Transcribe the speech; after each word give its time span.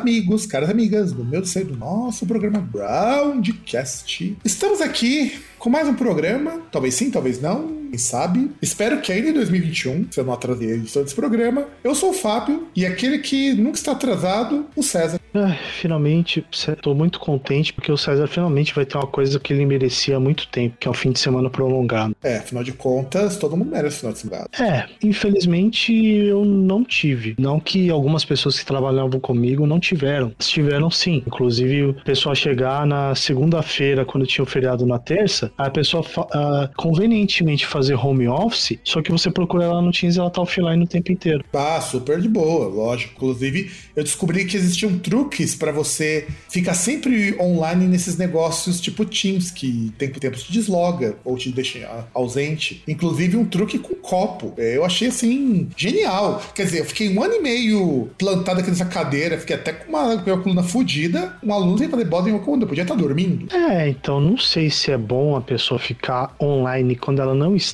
Amigos, 0.00 0.46
caras 0.46 0.70
amigas 0.70 1.12
do 1.12 1.22
meu 1.22 1.42
do 1.42 1.76
nosso 1.76 2.26
programa 2.26 2.58
Groundcast. 2.72 4.34
Estamos 4.42 4.80
aqui 4.80 5.38
com 5.58 5.68
mais 5.68 5.86
um 5.88 5.94
programa, 5.94 6.62
talvez 6.72 6.94
sim, 6.94 7.10
talvez 7.10 7.38
não, 7.38 7.79
quem 7.90 7.98
sabe. 7.98 8.50
Espero 8.62 9.00
que 9.00 9.12
ainda 9.12 9.28
em 9.28 9.32
2021, 9.34 10.06
se 10.10 10.20
eu 10.20 10.24
não 10.24 10.32
atrasei 10.32 10.72
a 10.72 10.74
edição 10.76 11.02
desse 11.02 11.14
programa. 11.14 11.66
Eu 11.82 11.94
sou 11.94 12.10
o 12.10 12.14
Fábio 12.14 12.68
e 12.74 12.86
aquele 12.86 13.18
que 13.18 13.52
nunca 13.52 13.76
está 13.76 13.92
atrasado, 13.92 14.66
o 14.76 14.82
César. 14.82 15.20
Ah, 15.34 15.54
finalmente, 15.78 16.44
estou 16.50 16.94
muito 16.94 17.20
contente 17.20 17.72
porque 17.72 17.90
o 17.90 17.96
César 17.96 18.26
finalmente 18.26 18.74
vai 18.74 18.84
ter 18.84 18.96
uma 18.96 19.06
coisa 19.06 19.38
que 19.38 19.52
ele 19.52 19.64
merecia 19.64 20.16
há 20.16 20.20
muito 20.20 20.48
tempo, 20.48 20.76
que 20.78 20.88
é 20.88 20.90
o 20.90 20.94
fim 20.94 21.12
de 21.12 21.20
semana 21.20 21.48
prolongado. 21.48 22.16
É, 22.22 22.38
afinal 22.38 22.64
de 22.64 22.72
contas, 22.72 23.36
todo 23.36 23.56
mundo 23.56 23.70
merece 23.70 23.98
final 23.98 24.12
de 24.12 24.18
semana. 24.18 24.48
É, 24.58 24.86
infelizmente 25.02 25.92
eu 25.92 26.44
não 26.44 26.84
tive. 26.84 27.34
Não 27.38 27.60
que 27.60 27.90
algumas 27.90 28.24
pessoas 28.24 28.58
que 28.58 28.66
trabalhavam 28.66 29.20
comigo 29.20 29.66
não 29.66 29.78
tiveram. 29.78 30.32
Tiveram 30.38 30.90
sim. 30.90 31.22
Inclusive, 31.26 31.84
o 31.84 31.94
pessoal 31.94 32.34
chegar 32.34 32.86
na 32.86 33.14
segunda-feira, 33.14 34.04
quando 34.04 34.26
tinha 34.26 34.42
o 34.42 34.46
feriado 34.46 34.84
na 34.84 34.98
terça, 34.98 35.52
a 35.56 35.70
pessoa 35.70 36.02
uh, 36.02 36.68
convenientemente 36.76 37.66
fazer 37.80 37.94
home 37.94 38.28
office, 38.28 38.78
só 38.84 39.00
que 39.00 39.10
você 39.10 39.30
procura 39.30 39.64
ela 39.64 39.80
no 39.80 39.90
Teams 39.90 40.16
e 40.16 40.20
ela 40.20 40.30
tá 40.30 40.42
offline 40.42 40.84
o 40.84 40.86
tempo 40.86 41.10
inteiro. 41.10 41.42
Ah, 41.52 41.80
super 41.80 42.20
de 42.20 42.28
boa, 42.28 42.66
lógico. 42.66 43.14
Inclusive, 43.16 43.70
eu 43.96 44.04
descobri 44.04 44.44
que 44.44 44.56
existiam 44.56 44.98
truques 44.98 45.54
para 45.54 45.72
você 45.72 46.26
ficar 46.50 46.74
sempre 46.74 47.36
online 47.40 47.86
nesses 47.86 48.16
negócios 48.16 48.80
tipo 48.80 49.04
Teams, 49.04 49.50
que 49.50 49.92
tempo 49.96 50.20
tempo 50.20 50.36
te 50.36 50.52
desloga 50.52 51.16
ou 51.24 51.36
te 51.36 51.50
deixa 51.50 52.06
ausente. 52.12 52.82
Inclusive, 52.86 53.36
um 53.36 53.44
truque 53.44 53.78
com 53.78 53.94
copo. 53.94 54.52
É, 54.58 54.76
eu 54.76 54.84
achei 54.84 55.08
assim 55.08 55.68
genial. 55.76 56.42
Quer 56.54 56.64
dizer, 56.64 56.80
eu 56.80 56.84
fiquei 56.84 57.08
um 57.16 57.22
ano 57.22 57.34
e 57.34 57.40
meio 57.40 58.10
plantado 58.18 58.60
aqui 58.60 58.70
nessa 58.70 58.84
cadeira, 58.84 59.38
fiquei 59.38 59.56
até 59.56 59.72
com 59.72 59.88
uma, 59.88 60.18
com 60.18 60.30
uma 60.30 60.42
coluna 60.42 60.62
fodida. 60.62 61.36
Um 61.42 61.52
aluno 61.52 61.78
que 61.78 61.88
fazer 61.88 62.04
bota 62.04 62.28
em 62.28 62.38
quando 62.38 62.62
eu 62.62 62.68
podia 62.68 62.82
estar 62.82 62.94
dormindo. 62.94 63.54
É, 63.54 63.88
então 63.88 64.20
não 64.20 64.36
sei 64.36 64.68
se 64.68 64.90
é 64.90 64.98
bom 64.98 65.36
a 65.36 65.40
pessoa 65.40 65.78
ficar 65.78 66.34
online 66.40 66.96
quando 66.96 67.20
ela 67.22 67.34
não 67.34 67.56
está, 67.56 67.69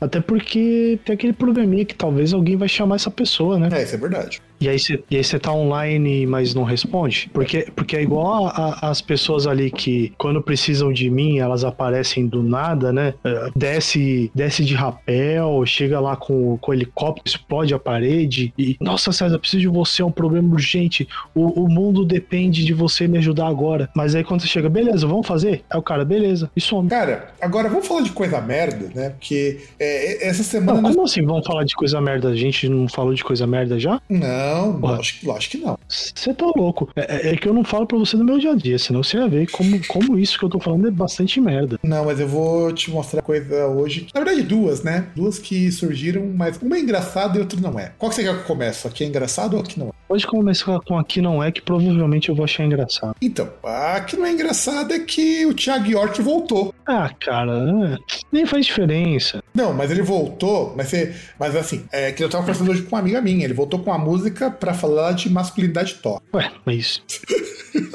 até 0.00 0.20
porque 0.20 0.98
tem 1.04 1.14
aquele 1.14 1.32
programinha 1.32 1.84
que 1.84 1.94
talvez 1.94 2.32
alguém 2.32 2.56
vai 2.56 2.68
chamar 2.68 2.96
essa 2.96 3.10
pessoa, 3.10 3.58
né? 3.58 3.68
É, 3.72 3.82
isso 3.82 3.94
é 3.94 3.98
verdade. 3.98 4.40
E 4.60 4.68
aí 4.68 4.78
você 4.78 5.38
tá 5.38 5.52
online, 5.52 6.26
mas 6.26 6.54
não 6.54 6.64
responde? 6.64 7.30
Porque, 7.32 7.66
porque 7.74 7.96
é 7.96 8.02
igual 8.02 8.46
a, 8.46 8.50
a, 8.50 8.90
as 8.90 9.00
pessoas 9.00 9.46
ali 9.46 9.70
que, 9.70 10.12
quando 10.18 10.40
precisam 10.42 10.92
de 10.92 11.10
mim, 11.10 11.38
elas 11.38 11.64
aparecem 11.64 12.26
do 12.26 12.42
nada, 12.42 12.92
né? 12.92 13.14
É, 13.24 13.50
desce, 13.54 14.30
desce 14.34 14.64
de 14.64 14.74
rapel, 14.74 15.64
chega 15.66 16.00
lá 16.00 16.16
com, 16.16 16.56
com 16.58 16.70
o 16.70 16.74
helicóptero, 16.74 17.26
explode 17.26 17.74
a 17.74 17.78
parede 17.78 18.52
e, 18.58 18.76
nossa, 18.80 19.12
César, 19.12 19.38
preciso 19.38 19.60
de 19.60 19.68
você, 19.68 20.02
é 20.02 20.04
um 20.04 20.10
problema 20.10 20.52
urgente. 20.52 21.08
O, 21.34 21.64
o 21.64 21.68
mundo 21.68 22.04
depende 22.04 22.64
de 22.64 22.72
você 22.72 23.06
me 23.06 23.18
ajudar 23.18 23.46
agora. 23.46 23.88
Mas 23.94 24.14
aí 24.14 24.24
quando 24.24 24.42
você 24.42 24.48
chega, 24.48 24.68
beleza, 24.68 25.06
vamos 25.06 25.26
fazer? 25.26 25.64
Aí 25.70 25.78
o 25.78 25.82
cara, 25.82 26.04
beleza, 26.04 26.50
e 26.56 26.60
some. 26.60 26.88
Cara, 26.88 27.28
agora 27.40 27.68
vamos 27.68 27.86
falar 27.86 28.02
de 28.02 28.12
coisa 28.12 28.40
merda, 28.40 28.90
né? 28.94 29.10
Porque 29.10 29.60
é, 29.78 30.26
essa 30.26 30.42
semana. 30.42 30.80
Não, 30.80 30.90
como 30.90 31.04
assim 31.04 31.24
vamos 31.24 31.46
falar 31.46 31.64
de 31.64 31.74
coisa 31.74 32.00
merda? 32.00 32.28
A 32.28 32.36
gente 32.36 32.68
não 32.68 32.88
falou 32.88 33.14
de 33.14 33.24
coisa 33.24 33.46
merda 33.46 33.78
já? 33.78 34.00
Não. 34.08 34.45
Não, 34.46 34.78
lógico, 34.78 35.26
lógico 35.26 35.56
que 35.56 35.64
não. 35.64 35.78
Você 35.88 36.32
tá 36.32 36.46
louco. 36.56 36.88
É, 36.94 37.28
é, 37.28 37.32
é, 37.32 37.36
que 37.36 37.48
eu 37.48 37.54
não 37.54 37.64
falo 37.64 37.86
pra 37.86 37.98
você 37.98 38.16
no 38.16 38.24
meu 38.24 38.38
dia 38.38 38.52
a 38.52 38.54
dia, 38.54 38.78
senão 38.78 39.02
você 39.02 39.16
ia 39.16 39.28
ver 39.28 39.50
como, 39.50 39.84
como 39.86 40.18
isso 40.18 40.38
que 40.38 40.44
eu 40.44 40.48
tô 40.48 40.60
falando 40.60 40.86
é 40.86 40.90
bastante 40.90 41.40
merda. 41.40 41.78
Não, 41.82 42.04
mas 42.04 42.20
eu 42.20 42.28
vou 42.28 42.72
te 42.72 42.90
mostrar 42.90 43.22
coisa 43.22 43.66
hoje. 43.66 44.06
Na 44.14 44.20
verdade, 44.20 44.42
duas, 44.42 44.82
né? 44.82 45.08
Duas 45.14 45.38
que 45.38 45.70
surgiram, 45.72 46.26
mas 46.34 46.58
uma 46.60 46.76
é 46.76 46.80
engraçada 46.80 47.38
e 47.38 47.40
outra 47.40 47.60
não 47.60 47.78
é. 47.78 47.92
Qual 47.98 48.10
que 48.10 48.16
você 48.16 48.22
quer 48.22 48.34
que 48.34 48.40
eu 48.40 48.44
comece? 48.44 48.86
Aqui 48.86 49.04
é 49.04 49.06
engraçado 49.06 49.54
ou 49.54 49.60
aqui 49.60 49.78
não 49.78 49.88
é? 49.88 49.90
Pode 50.08 50.26
começar 50.26 50.78
com 50.80 50.96
aqui 50.98 51.20
não 51.20 51.42
é, 51.42 51.50
que 51.50 51.60
provavelmente 51.60 52.28
eu 52.28 52.34
vou 52.34 52.44
achar 52.44 52.64
engraçado. 52.64 53.16
Então, 53.20 53.48
a 53.64 54.00
que 54.00 54.16
não 54.16 54.24
é 54.24 54.32
engraçado 54.32 54.92
é 54.92 55.00
que 55.00 55.44
o 55.46 55.54
Thiago 55.54 55.86
York 55.86 56.22
voltou. 56.22 56.72
Ah, 56.86 57.10
cara, 57.20 57.98
nem 58.30 58.46
faz 58.46 58.66
diferença. 58.66 59.42
Não, 59.54 59.72
mas 59.72 59.90
ele 59.90 60.02
voltou, 60.02 60.72
mas, 60.76 60.88
você, 60.88 61.14
mas 61.38 61.56
assim, 61.56 61.84
é 61.90 62.12
que 62.12 62.22
eu 62.22 62.28
tava 62.28 62.44
conversando 62.44 62.70
hoje 62.70 62.82
com 62.82 62.94
uma 62.94 63.00
amiga 63.00 63.20
minha, 63.20 63.44
ele 63.44 63.54
voltou 63.54 63.80
com 63.80 63.92
a 63.92 63.98
música 63.98 64.50
para 64.50 64.72
falar 64.72 65.12
de 65.12 65.28
masculinidade 65.28 65.94
top. 65.94 66.22
Ué, 66.34 66.50
mas 66.64 67.02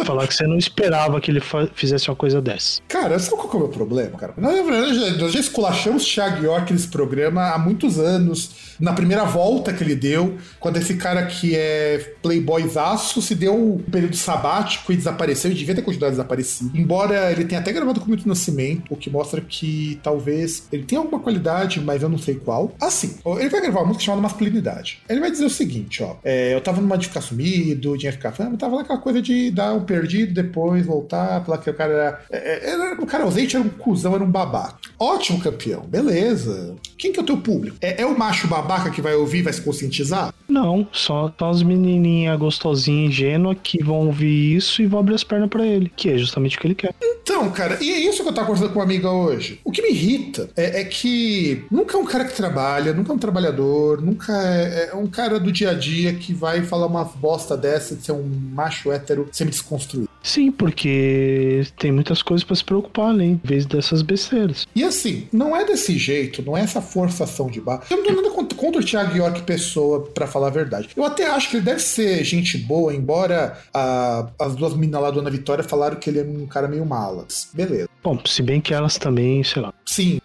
falar 0.03 0.27
que 0.27 0.35
você 0.35 0.45
não 0.45 0.57
esperava 0.57 1.19
que 1.21 1.31
ele 1.31 1.41
fizesse 1.73 2.09
uma 2.09 2.15
coisa 2.15 2.41
dessa. 2.41 2.81
Cara, 2.87 3.17
sabe 3.19 3.37
qual 3.37 3.53
é 3.53 3.55
o 3.55 3.59
meu 3.59 3.69
problema, 3.69 4.17
cara? 4.17 4.33
Nós, 4.37 4.95
já, 4.95 5.11
nós 5.11 5.31
já 5.31 5.39
esculachamos 5.39 6.05
Thiago 6.05 6.43
York 6.43 6.73
nesse 6.73 6.87
programa 6.87 7.51
há 7.51 7.57
muitos 7.57 7.97
anos, 7.99 8.75
na 8.79 8.93
primeira 8.93 9.23
volta 9.23 9.73
que 9.73 9.83
ele 9.83 9.95
deu, 9.95 10.37
quando 10.59 10.77
esse 10.77 10.95
cara 10.95 11.25
que 11.25 11.55
é 11.55 12.15
playboyzaço, 12.21 13.21
se 13.21 13.35
deu 13.35 13.55
um 13.55 13.77
período 13.77 14.15
sabático 14.15 14.91
e 14.91 14.97
desapareceu, 14.97 15.51
e 15.51 15.53
devia 15.53 15.75
ter 15.75 15.81
continuado 15.81 16.11
desaparecido. 16.11 16.71
Embora 16.75 17.31
ele 17.31 17.45
tenha 17.45 17.61
até 17.61 17.71
gravado 17.71 17.99
com 17.99 18.07
muito 18.07 18.27
Nascimento, 18.27 18.80
o 18.89 18.95
que 18.95 19.09
mostra 19.09 19.41
que 19.41 19.99
talvez 20.01 20.67
ele 20.71 20.83
tenha 20.83 20.99
alguma 20.99 21.19
qualidade, 21.19 21.79
mas 21.79 22.01
eu 22.01 22.09
não 22.09 22.17
sei 22.17 22.35
qual. 22.35 22.73
Assim, 22.79 23.17
ele 23.39 23.49
vai 23.49 23.61
gravar 23.61 23.81
uma 23.81 23.87
música 23.87 24.05
chamada 24.05 24.21
Masculinidade. 24.21 25.01
Ele 25.07 25.19
vai 25.19 25.31
dizer 25.31 25.45
o 25.45 25.49
seguinte, 25.49 26.03
ó, 26.03 26.15
é, 26.23 26.53
eu 26.53 26.61
tava 26.61 26.81
numa 26.81 26.97
de 26.97 27.07
ficar 27.07 27.21
sumido, 27.21 27.97
tinha 27.97 28.11
ficar 28.11 28.31
falando, 28.31 28.57
tava 28.57 28.77
naquela 28.77 28.99
coisa 28.99 29.21
de 29.21 29.51
dar 29.51 29.73
um 29.73 29.83
perdido, 29.83 30.33
depois 30.33 30.85
voltar, 30.85 31.43
falar 31.43 31.57
que 31.57 31.69
o 31.69 31.73
cara 31.73 31.93
era, 31.93 32.21
é, 32.31 32.37
é, 32.37 32.69
era, 32.71 33.01
o 33.01 33.05
cara 33.05 33.23
ausente 33.23 33.55
era 33.55 33.65
um 33.65 33.69
cuzão, 33.69 34.15
era 34.15 34.23
um 34.23 34.29
babaca. 34.29 34.77
Ótimo 34.99 35.39
campeão, 35.39 35.81
beleza. 35.81 36.75
Quem 36.97 37.11
que 37.11 37.19
é 37.19 37.23
o 37.23 37.25
teu 37.25 37.37
público? 37.37 37.77
É, 37.81 38.01
é 38.01 38.05
o 38.05 38.17
macho 38.17 38.47
babaca 38.47 38.89
que 38.89 39.01
vai 39.01 39.15
ouvir, 39.15 39.41
vai 39.41 39.53
se 39.53 39.61
conscientizar? 39.61 40.33
Não, 40.47 40.87
só, 40.91 41.33
só 41.37 41.49
os 41.49 41.63
meninos 41.63 41.81
menininha 41.81 42.35
gostosinha, 42.35 43.07
ingênua, 43.07 43.55
que 43.55 43.83
vão 43.83 44.07
ouvir 44.07 44.55
isso 44.55 44.81
e 44.81 44.85
vão 44.85 44.99
abrir 44.99 45.15
as 45.15 45.23
pernas 45.23 45.49
para 45.49 45.65
ele, 45.65 45.91
que 45.95 46.09
é 46.09 46.17
justamente 46.17 46.57
o 46.57 46.61
que 46.61 46.67
ele 46.67 46.75
quer. 46.75 46.93
Então, 47.01 47.49
cara, 47.51 47.77
e 47.81 47.91
é 47.91 47.99
isso 47.99 48.23
que 48.23 48.29
eu 48.29 48.33
tava 48.33 48.47
conversando 48.47 48.70
com 48.71 48.79
uma 48.79 48.85
amiga 48.85 49.09
hoje. 49.09 49.59
O 49.63 49.71
que 49.71 49.81
me 49.81 49.89
irrita 49.89 50.49
é, 50.55 50.81
é 50.81 50.83
que 50.83 51.65
nunca 51.69 51.97
é 51.97 51.99
um 51.99 52.05
cara 52.05 52.25
que 52.25 52.35
trabalha, 52.35 52.93
nunca 52.93 53.11
é 53.11 53.15
um 53.15 53.19
trabalhador, 53.19 54.01
nunca 54.01 54.33
é, 54.33 54.89
é, 54.91 54.95
um 54.95 55.07
cara 55.07 55.39
do 55.39 55.51
dia 55.51 55.71
a 55.71 55.73
dia 55.73 56.13
que 56.13 56.33
vai 56.33 56.63
falar 56.63 56.87
uma 56.87 57.03
bosta 57.03 57.55
dessa 57.55 57.95
de 57.95 58.05
ser 58.05 58.11
um 58.13 58.23
macho 58.23 58.91
hétero 58.91 59.27
semi-desconstruído. 59.31 60.09
Sim, 60.23 60.51
porque 60.51 61.63
tem 61.77 61.91
muitas 61.91 62.21
coisas 62.21 62.43
para 62.43 62.55
se 62.55 62.63
preocupar 62.63 63.09
além, 63.09 63.31
em 63.31 63.41
vez 63.43 63.65
dessas 63.65 64.01
besteiras. 64.01 64.67
E 64.75 64.83
assim, 64.83 65.27
não 65.31 65.55
é 65.55 65.65
desse 65.65 65.97
jeito, 65.97 66.43
não 66.43 66.55
é 66.55 66.61
essa 66.61 66.81
forçação 66.81 67.49
de 67.49 67.59
barra. 67.59 67.83
Eu 67.89 67.97
não 67.97 68.03
tô 68.03 68.11
nada 68.13 68.29
contra, 68.29 68.57
contra 68.57 68.81
o 68.81 68.85
Thiago 68.85 69.17
York 69.17 69.41
pessoa, 69.43 70.01
para 70.01 70.27
falar 70.27 70.47
a 70.47 70.51
verdade. 70.51 70.89
Eu 70.95 71.03
até 71.03 71.27
acho 71.27 71.49
que 71.49 71.57
ele 71.57 71.65
deve 71.65 71.79
ser 71.79 72.23
gente 72.23 72.57
boa, 72.57 72.93
embora 72.93 73.57
a, 73.73 74.27
as 74.39 74.55
duas 74.55 74.73
meninas 74.75 75.01
lá 75.01 75.11
do 75.11 75.19
Ana 75.19 75.29
Vitória 75.29 75.63
falaram 75.63 75.97
que 75.97 76.09
ele 76.09 76.19
é 76.19 76.23
um 76.23 76.45
cara 76.45 76.67
meio 76.67 76.85
malas. 76.85 77.49
Beleza. 77.53 77.90
Bom, 78.03 78.19
se 78.25 78.41
bem 78.41 78.59
que 78.59 78.73
elas 78.73 78.97
também, 78.97 79.43
sei 79.43 79.61
lá. 79.61 79.73
Sim, 79.85 80.19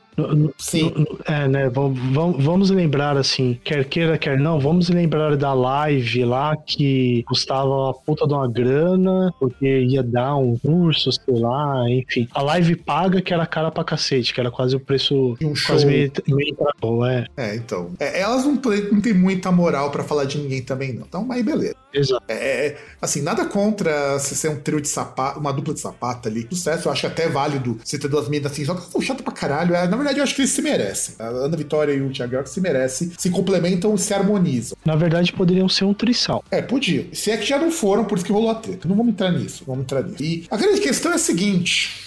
Sim. 0.59 0.93
É, 1.25 1.47
né? 1.49 1.69
Vamos, 1.69 2.43
vamos 2.43 2.71
lembrar 2.71 3.17
assim, 3.17 3.59
quer 3.63 3.85
queira, 3.85 4.19
quer 4.19 4.39
não, 4.39 4.59
vamos 4.59 4.89
lembrar 4.89 5.37
da 5.37 5.53
live 5.53 6.25
lá 6.25 6.57
que 6.57 7.23
custava 7.27 7.91
a 7.91 7.95
puta 7.95 8.27
de 8.27 8.33
uma 8.33 8.49
grana, 8.49 9.33
porque 9.39 9.81
ia 9.81 10.03
dar 10.03 10.37
um 10.37 10.59
curso, 10.59 11.11
sei 11.13 11.39
lá, 11.39 11.85
enfim. 11.91 12.29
A 12.33 12.43
live 12.43 12.77
paga 12.77 13.21
que 13.21 13.33
era 13.33 13.47
cara 13.47 13.71
pra 13.71 13.85
cacete, 13.85 14.33
que 14.33 14.41
era 14.41 14.51
quase 14.51 14.77
o 14.77 14.81
preço. 14.81 15.37
Um 15.43 15.55
show. 15.55 15.75
Quase 15.75 15.87
meio, 15.87 16.13
meio 16.29 16.57
é. 17.07 17.27
É, 17.37 17.55
então. 17.57 17.91
É, 17.99 18.21
elas 18.21 18.45
não, 18.45 18.55
não 18.55 19.01
tem 19.01 19.15
muita 19.15 19.51
moral 19.51 19.91
para 19.91 20.05
falar 20.05 20.25
de 20.25 20.39
ninguém 20.39 20.63
também, 20.63 20.93
não. 20.93 21.07
Então, 21.07 21.31
aí 21.31 21.43
beleza. 21.43 21.75
Exato. 21.93 22.25
É, 22.29 22.67
é, 22.67 22.79
assim, 23.01 23.23
nada 23.23 23.45
contra 23.47 24.19
se 24.19 24.37
ser 24.37 24.51
um 24.51 24.61
trio 24.61 24.81
de 24.81 24.89
sapato, 24.89 25.41
uma 25.41 25.53
dupla 25.53 25.73
de 25.73 25.81
sapato 25.81 26.29
ali. 26.29 26.47
Sucesso, 26.51 26.89
eu 26.89 26.93
acho 26.93 27.07
até 27.07 27.29
válido 27.29 27.79
você 27.83 27.99
ter 27.99 28.09
duas 28.09 28.29
minas 28.29 28.53
assim, 28.53 28.65
só 28.65 28.75
que 28.75 28.83
são 28.83 29.01
chato 29.01 29.23
pra 29.23 29.33
caralho. 29.33 29.75
É, 29.75 29.87
na 29.87 29.97
verdade, 29.97 30.06
eu 30.15 30.23
acho 30.23 30.35
que 30.35 30.43
eles 30.43 30.51
se 30.51 30.63
merecem. 30.63 31.15
A 31.19 31.27
Ana 31.27 31.57
Vitória 31.57 31.93
e 31.93 32.01
o 32.01 32.11
Thiago 32.11 32.35
York 32.35 32.49
se 32.49 32.61
merecem, 32.61 33.13
se 33.17 33.31
complementam 33.31 33.95
e 33.95 33.99
se 33.99 34.13
harmonizam. 34.15 34.77
Na 34.85 34.97
verdade, 34.97 35.33
poderiam 35.33 35.69
ser 35.69 35.85
um 35.85 35.95
trissal. 35.95 36.45
É, 36.51 36.63
podia. 36.63 37.07
Se 37.13 37.31
é 37.31 37.37
que 37.37 37.47
já 37.47 37.59
não 37.59 37.71
foram, 37.71 38.05
por 38.05 38.17
isso 38.17 38.27
que 38.27 38.33
rolou 38.33 38.51
a 38.51 38.55
treta. 38.55 38.89
Não 38.89 38.97
vamos 38.97 39.13
entrar 39.13 39.33
nisso, 39.33 39.65
vamos 39.67 39.83
entrar 39.83 40.03
nisso. 40.03 40.23
E 40.23 40.47
a 40.51 40.57
grande 40.57 40.81
questão 40.81 41.13
é 41.13 41.15
a 41.17 41.19
seguinte. 41.19 42.06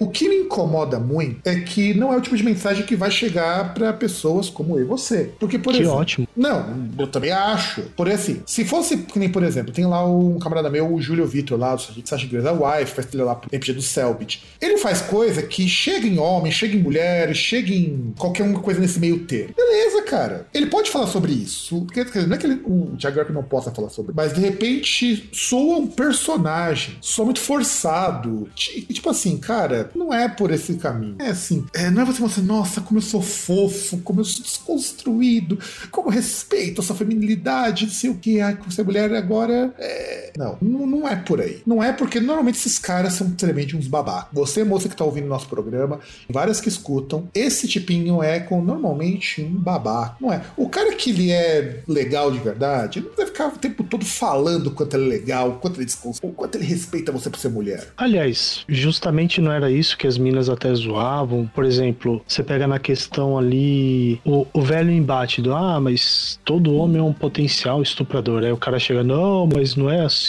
O 0.00 0.08
que 0.08 0.28
me 0.30 0.36
incomoda 0.36 0.98
muito 0.98 1.46
é 1.46 1.60
que 1.60 1.92
não 1.92 2.10
é 2.10 2.16
o 2.16 2.20
tipo 2.22 2.34
de 2.34 2.42
mensagem 2.42 2.86
que 2.86 2.96
vai 2.96 3.10
chegar 3.10 3.74
para 3.74 3.92
pessoas 3.92 4.48
como 4.48 4.78
eu 4.78 4.84
e 4.84 4.86
você. 4.86 5.30
Porque, 5.38 5.58
por 5.58 5.74
que 5.74 5.80
exemplo. 5.80 5.98
ótimo. 5.98 6.28
Não, 6.34 6.88
eu 6.98 7.06
também 7.06 7.30
acho. 7.30 7.82
Porém, 7.94 8.14
assim, 8.14 8.42
se 8.46 8.64
fosse, 8.64 8.96
que 8.96 9.18
nem, 9.18 9.28
por 9.28 9.42
exemplo, 9.42 9.72
tem 9.72 9.84
lá 9.84 10.02
um 10.06 10.38
camarada 10.38 10.70
meu, 10.70 10.90
o 10.90 11.02
Júlio 11.02 11.26
Vitor, 11.26 11.58
lá 11.58 11.74
do 11.74 12.08
Sasha 12.08 12.26
Grey's 12.26 12.46
Wife, 12.46 12.94
faz 12.94 13.08
trilha 13.08 13.24
lá 13.24 13.34
pro 13.34 13.50
MPG 13.52 13.74
do 13.74 13.82
Selbit. 13.82 14.42
Ele 14.58 14.78
faz 14.78 15.02
coisa 15.02 15.42
que 15.42 15.68
chega 15.68 16.06
em 16.06 16.18
homem, 16.18 16.50
chega 16.50 16.74
em 16.74 16.82
mulher, 16.82 17.34
chega 17.34 17.70
em 17.70 18.14
qualquer 18.18 18.44
uma 18.44 18.60
coisa 18.60 18.80
nesse 18.80 18.98
meio 18.98 19.26
termo. 19.26 19.54
Beleza, 19.54 20.02
cara. 20.02 20.46
Ele 20.54 20.66
pode 20.66 20.90
falar 20.90 21.08
sobre 21.08 21.32
isso. 21.32 21.86
Quer 21.92 22.06
dizer, 22.06 22.26
não 22.26 22.36
é 22.36 22.38
que 22.38 22.46
ele, 22.46 22.62
o 22.64 22.96
York 22.98 23.32
não 23.32 23.42
possa 23.42 23.70
falar 23.70 23.90
sobre, 23.90 24.12
mas 24.14 24.32
de 24.32 24.40
repente 24.40 25.28
soa 25.32 25.78
um 25.78 25.86
personagem, 25.86 26.96
soa 27.02 27.26
muito 27.26 27.40
forçado. 27.40 28.48
Tipo 28.54 29.10
assim, 29.10 29.36
cara, 29.36 29.89
não 29.94 30.12
é 30.12 30.28
por 30.28 30.50
esse 30.50 30.74
caminho. 30.74 31.16
É 31.18 31.28
assim, 31.28 31.66
é, 31.74 31.90
não 31.90 32.02
é 32.02 32.04
você 32.04 32.20
mostrar, 32.20 32.42
nossa, 32.42 32.80
como 32.80 32.98
eu 32.98 33.02
sou 33.02 33.22
fofo, 33.22 33.98
como 33.98 34.20
eu 34.20 34.24
sou 34.24 34.42
desconstruído, 34.42 35.58
como 35.90 36.08
eu 36.08 36.12
respeito 36.12 36.80
a 36.80 36.84
sua 36.84 36.96
feminilidade, 36.96 37.86
não 37.86 37.92
sei 37.92 38.10
o 38.10 38.16
que, 38.16 38.40
ah, 38.40 38.56
você 38.66 38.80
é 38.80 38.84
mulher 38.84 39.14
agora. 39.14 39.74
É... 39.78 40.09
Não, 40.36 40.58
não, 40.60 41.08
é 41.08 41.16
por 41.16 41.40
aí. 41.40 41.62
Não 41.66 41.82
é 41.82 41.92
porque 41.92 42.20
normalmente 42.20 42.56
esses 42.56 42.78
caras 42.78 43.14
são 43.14 43.30
tremendamente 43.30 43.76
uns 43.76 43.86
babacas. 43.86 44.30
Você, 44.32 44.64
moça 44.64 44.88
que 44.88 44.96
tá 44.96 45.04
ouvindo 45.04 45.26
nosso 45.26 45.48
programa, 45.48 46.00
várias 46.28 46.60
que 46.60 46.68
escutam, 46.68 47.28
esse 47.34 47.66
tipinho 47.68 48.22
é 48.22 48.40
com 48.40 48.62
normalmente 48.62 49.42
um 49.42 49.50
babaca. 49.50 50.16
Não 50.20 50.32
é? 50.32 50.42
O 50.56 50.68
cara 50.68 50.94
que 50.94 51.10
ele 51.10 51.30
é 51.30 51.82
legal 51.86 52.30
de 52.30 52.38
verdade, 52.38 52.98
ele 52.98 53.08
não 53.08 53.14
deve 53.16 53.30
ficar 53.30 53.48
o 53.48 53.58
tempo 53.58 53.84
todo 53.84 54.04
falando 54.04 54.70
quanto 54.70 54.96
ele 54.96 55.04
é 55.04 55.08
legal, 55.08 55.58
quanto 55.60 55.78
ele 55.78 55.86
desconstruído, 55.86 56.36
quanto 56.36 56.54
ele 56.56 56.64
respeita 56.64 57.12
você 57.12 57.28
por 57.28 57.38
ser 57.38 57.48
mulher. 57.48 57.88
Aliás, 57.96 58.64
justamente 58.68 59.40
não 59.40 59.52
era 59.52 59.70
isso 59.70 59.96
que 59.96 60.06
as 60.06 60.16
minas 60.16 60.48
até 60.48 60.72
zoavam. 60.74 61.50
Por 61.54 61.64
exemplo, 61.64 62.22
você 62.26 62.42
pega 62.42 62.66
na 62.66 62.78
questão 62.78 63.36
ali 63.36 64.20
o, 64.24 64.46
o 64.52 64.62
velho 64.62 64.90
embate 64.90 65.42
do 65.42 65.54
ah, 65.54 65.80
mas 65.80 66.38
todo 66.44 66.74
homem 66.74 66.98
é 66.98 67.02
um 67.02 67.12
potencial 67.12 67.82
estuprador. 67.82 68.44
Aí 68.44 68.52
o 68.52 68.56
cara 68.56 68.78
chega, 68.78 69.02
não, 69.02 69.46
mas 69.46 69.74
não 69.76 69.90
é 69.90 70.00
assim 70.04 70.19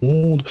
no 0.00 0.08
mundo. 0.08 0.44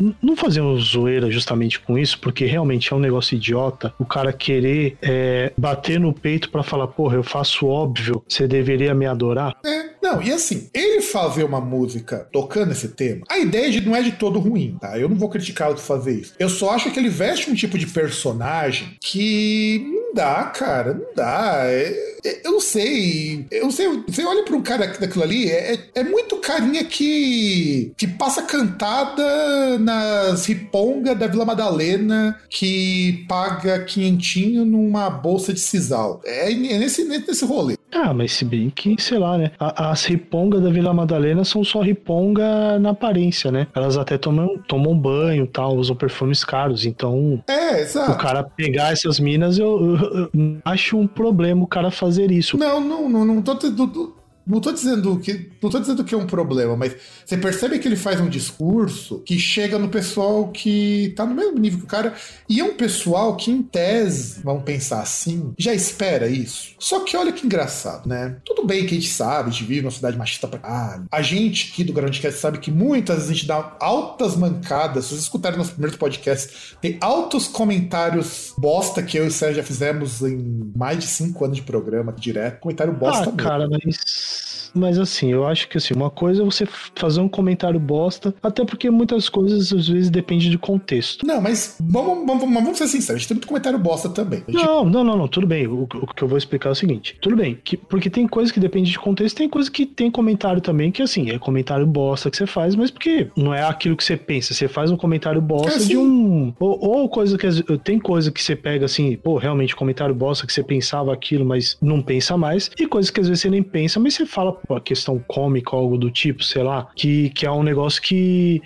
N- 0.00 0.14
Não 0.22 0.36
faziam 0.36 0.76
zoeira 0.78 1.30
justamente 1.30 1.78
com 1.80 1.98
isso, 1.98 2.18
porque 2.18 2.44
realmente 2.44 2.92
é 2.92 2.96
um 2.96 3.00
negócio 3.00 3.36
idiota 3.36 3.92
o 3.98 4.04
cara 4.04 4.32
querer 4.32 4.96
é, 5.02 5.52
bater 5.56 5.98
no 6.00 6.12
peito 6.12 6.50
pra 6.50 6.62
falar, 6.62 6.86
porra, 6.88 7.16
eu 7.16 7.22
faço 7.22 7.66
óbvio, 7.66 8.22
você 8.28 8.46
deveria 8.48 8.94
me 8.94 9.06
adorar. 9.06 9.54
É, 9.64 9.91
não, 10.02 10.20
e 10.22 10.32
assim, 10.32 10.68
ele 10.74 11.00
fazer 11.02 11.44
uma 11.44 11.60
música 11.60 12.26
tocando 12.32 12.72
esse 12.72 12.88
tema, 12.88 13.24
a 13.30 13.38
ideia 13.38 13.70
de, 13.70 13.80
não 13.80 13.94
é 13.94 14.02
de 14.02 14.12
todo 14.12 14.38
ruim, 14.38 14.76
tá? 14.80 14.98
Eu 14.98 15.08
não 15.08 15.16
vou 15.16 15.28
criticar 15.28 15.70
o 15.70 15.76
fazer 15.76 16.12
isso. 16.20 16.34
Eu 16.38 16.48
só 16.48 16.70
acho 16.70 16.90
que 16.90 16.98
ele 16.98 17.08
veste 17.08 17.50
um 17.50 17.54
tipo 17.54 17.78
de 17.78 17.86
personagem 17.86 18.96
que 19.00 19.84
não 19.92 20.14
dá, 20.14 20.44
cara, 20.44 20.94
não 20.94 21.06
dá. 21.14 21.62
É- 21.66 22.16
é- 22.24 22.40
eu 22.44 22.52
não 22.52 22.60
sei. 22.60 23.46
Eu 23.50 23.64
não 23.64 23.70
sei. 23.70 23.88
Você 24.06 24.24
olha 24.24 24.44
pra 24.44 24.56
um 24.56 24.62
cara 24.62 24.86
daquilo 24.86 25.24
ali, 25.24 25.50
é, 25.50 25.74
é- 25.74 26.00
é 26.00 26.04
muito 26.04 26.36
carinha 26.36 26.84
que, 26.84 27.92
que 27.96 28.06
passa 28.06 28.42
cantada 28.42 29.78
nas 29.78 30.46
riponga 30.46 31.14
da 31.14 31.26
Vila 31.26 31.44
Madalena 31.44 32.38
que 32.48 33.24
paga 33.28 33.84
quinhentinho 33.84 34.64
numa 34.64 35.08
bolsa 35.10 35.52
de 35.52 35.60
sisal. 35.60 36.20
É, 36.24 36.50
é 36.52 36.78
nesse, 36.78 37.04
nesse 37.04 37.44
rolê. 37.44 37.76
Ah, 37.94 38.14
mas 38.14 38.32
se 38.32 38.44
bem 38.44 38.70
que, 38.70 38.96
sei 39.00 39.18
lá, 39.18 39.36
né? 39.36 39.50
a- 39.58 39.91
As 39.92 40.06
ripongas 40.06 40.62
da 40.62 40.70
Vila 40.70 40.94
Madalena 40.94 41.44
são 41.44 41.62
só 41.62 41.82
riponga 41.82 42.78
na 42.78 42.90
aparência, 42.90 43.52
né? 43.52 43.66
Elas 43.74 43.98
até 43.98 44.16
tomam, 44.16 44.56
tomam 44.66 44.96
banho 44.98 45.46
tal, 45.46 45.76
usam 45.76 45.94
perfumes 45.94 46.42
caros. 46.42 46.86
Então, 46.86 47.44
É, 47.46 47.82
o 48.10 48.16
cara 48.16 48.42
pegar 48.42 48.90
essas 48.92 49.20
minas, 49.20 49.58
eu, 49.58 49.96
eu- 49.96 50.30
eu 50.32 50.56
acho 50.64 50.96
um 50.96 51.06
problema 51.06 51.62
o 51.62 51.66
cara 51.66 51.90
fazer 51.90 52.30
isso. 52.30 52.56
Não, 52.56 52.80
não, 52.80 53.06
não, 53.06 53.22
não 53.26 53.42
tô, 53.42 53.54
tô- 53.54 54.14
não 54.46 54.60
tô 54.60 54.72
dizendo 54.72 55.18
que. 55.18 55.50
Não 55.62 55.70
tô 55.70 55.78
dizendo 55.78 56.04
que 56.04 56.14
é 56.14 56.18
um 56.18 56.26
problema, 56.26 56.76
mas 56.76 56.94
você 57.24 57.36
percebe 57.36 57.78
que 57.78 57.86
ele 57.88 57.96
faz 57.96 58.20
um 58.20 58.28
discurso 58.28 59.20
que 59.20 59.38
chega 59.38 59.78
no 59.78 59.88
pessoal 59.88 60.48
que 60.48 61.12
tá 61.16 61.24
no 61.24 61.34
mesmo 61.34 61.58
nível 61.58 61.78
que 61.80 61.84
o 61.84 61.88
cara. 61.88 62.14
E 62.48 62.60
é 62.60 62.64
um 62.64 62.74
pessoal 62.74 63.36
que, 63.36 63.50
em 63.50 63.62
tese, 63.62 64.40
vamos 64.42 64.64
pensar 64.64 65.00
assim, 65.00 65.52
já 65.58 65.72
espera 65.74 66.26
isso. 66.28 66.74
Só 66.78 67.00
que 67.00 67.16
olha 67.16 67.32
que 67.32 67.46
engraçado, 67.46 68.08
né? 68.08 68.36
Tudo 68.44 68.66
bem 68.66 68.84
que 68.86 68.94
a 68.96 68.98
gente 69.00 69.08
sabe, 69.10 69.48
a 69.48 69.52
gente 69.52 69.64
vive 69.64 69.82
numa 69.82 69.90
cidade 69.90 70.16
machista 70.18 70.48
pra 70.48 70.58
caralho. 70.58 71.04
A 71.10 71.22
gente 71.22 71.70
aqui 71.72 71.84
do 71.84 71.92
Groundcast 71.92 72.40
sabe 72.40 72.58
que 72.58 72.70
muitas 72.70 73.16
vezes 73.16 73.30
a 73.30 73.34
gente 73.34 73.46
dá 73.46 73.76
altas 73.80 74.36
mancadas. 74.36 75.04
Se 75.04 75.10
vocês 75.10 75.22
escutarem 75.22 75.56
nossos 75.58 75.72
primeiros 75.72 75.96
podcasts, 75.98 76.76
tem 76.80 76.98
altos 77.00 77.46
comentários 77.48 78.52
bosta 78.58 79.02
que 79.02 79.18
eu 79.18 79.24
e 79.24 79.28
o 79.28 79.30
Sérgio 79.32 79.56
já 79.56 79.62
fizemos 79.62 80.20
em 80.22 80.72
mais 80.76 80.98
de 80.98 81.06
cinco 81.06 81.44
anos 81.44 81.56
de 81.56 81.62
programa 81.62 82.12
direto. 82.12 82.60
Comentário 82.60 82.92
bosta 82.92 83.22
Ah, 83.22 83.26
mesmo. 83.26 83.36
cara, 83.38 83.68
mas. 83.68 84.31
Mas 84.74 84.98
assim, 84.98 85.30
eu 85.32 85.46
acho 85.46 85.68
que 85.68 85.78
assim, 85.78 85.94
uma 85.94 86.10
coisa 86.10 86.42
é 86.42 86.44
você 86.44 86.66
fazer 86.94 87.20
um 87.20 87.28
comentário 87.28 87.78
bosta, 87.78 88.34
até 88.42 88.64
porque 88.64 88.90
muitas 88.90 89.28
coisas 89.28 89.72
às 89.72 89.88
vezes 89.88 90.10
depende 90.10 90.48
de 90.50 90.58
contexto. 90.58 91.26
Não, 91.26 91.40
mas 91.40 91.76
vamos, 91.80 92.26
vamos, 92.26 92.40
vamos, 92.42 92.54
vamos 92.62 92.78
ser 92.78 92.88
sinceros, 92.88 93.10
a 93.10 93.18
gente 93.18 93.28
tem 93.28 93.34
muito 93.36 93.48
comentário 93.48 93.78
bosta 93.78 94.08
também. 94.08 94.42
Gente- 94.48 94.64
Não, 94.64 94.84
não, 94.84 95.04
não, 95.04 95.16
não, 95.16 95.28
tudo 95.28 95.46
bem. 95.46 95.66
O, 95.66 95.82
o 95.82 96.06
que 96.14 96.22
eu 96.22 96.28
vou 96.28 96.38
explicar 96.38 96.70
é 96.70 96.72
o 96.72 96.74
seguinte: 96.74 97.16
tudo 97.20 97.36
bem, 97.36 97.58
que, 97.62 97.76
porque 97.76 98.08
tem 98.10 98.26
coisa 98.26 98.52
que 98.52 98.60
depende 98.60 98.90
de 98.90 98.98
contexto, 98.98 99.36
tem 99.36 99.48
coisa 99.48 99.70
que 99.70 99.84
tem 99.86 100.10
comentário 100.10 100.60
também, 100.60 100.90
que 100.90 101.02
assim, 101.02 101.30
é 101.30 101.38
comentário 101.38 101.86
bosta 101.86 102.30
que 102.30 102.36
você 102.36 102.46
faz, 102.46 102.74
mas 102.74 102.90
porque 102.90 103.28
não 103.36 103.52
é 103.52 103.62
aquilo 103.62 103.96
que 103.96 104.04
você 104.04 104.16
pensa. 104.16 104.54
Você 104.54 104.68
faz 104.68 104.90
um 104.90 104.96
comentário 104.96 105.40
bosta 105.40 105.76
É, 105.76 105.80
sim. 105.80 105.88
de 105.88 105.96
um. 105.96 106.52
Ou, 106.58 106.78
ou 107.02 107.08
coisa 107.08 107.36
que. 107.36 107.46
às- 107.46 107.62
Tem 107.84 107.98
coisa 107.98 108.30
que 108.30 108.42
você 108.42 108.54
pega 108.56 108.84
assim, 108.86 109.16
pô, 109.16 109.36
realmente, 109.38 109.74
comentário 109.76 110.14
bosta 110.14 110.46
que 110.46 110.52
você 110.52 110.62
pensava 110.62 111.12
aquilo, 111.12 111.44
mas 111.44 111.76
não 111.80 112.00
pensa 112.02 112.36
mais. 112.36 112.70
E 112.78 112.86
coisas 112.86 113.10
que 113.10 113.20
às 113.20 113.28
vezes 113.28 113.42
você 113.42 113.50
nem 113.50 113.62
pensa, 113.62 113.98
mas 114.00 114.14
você 114.14 114.24
fala, 114.26 114.56
a 114.70 114.80
questão 114.80 115.18
cômica, 115.18 115.76
algo 115.76 115.96
do 115.96 116.10
tipo, 116.10 116.42
sei 116.42 116.62
lá, 116.62 116.88
que, 116.94 117.30
que 117.30 117.46
é 117.46 117.50
um 117.50 117.62
negócio 117.62 118.02
que. 118.02 118.62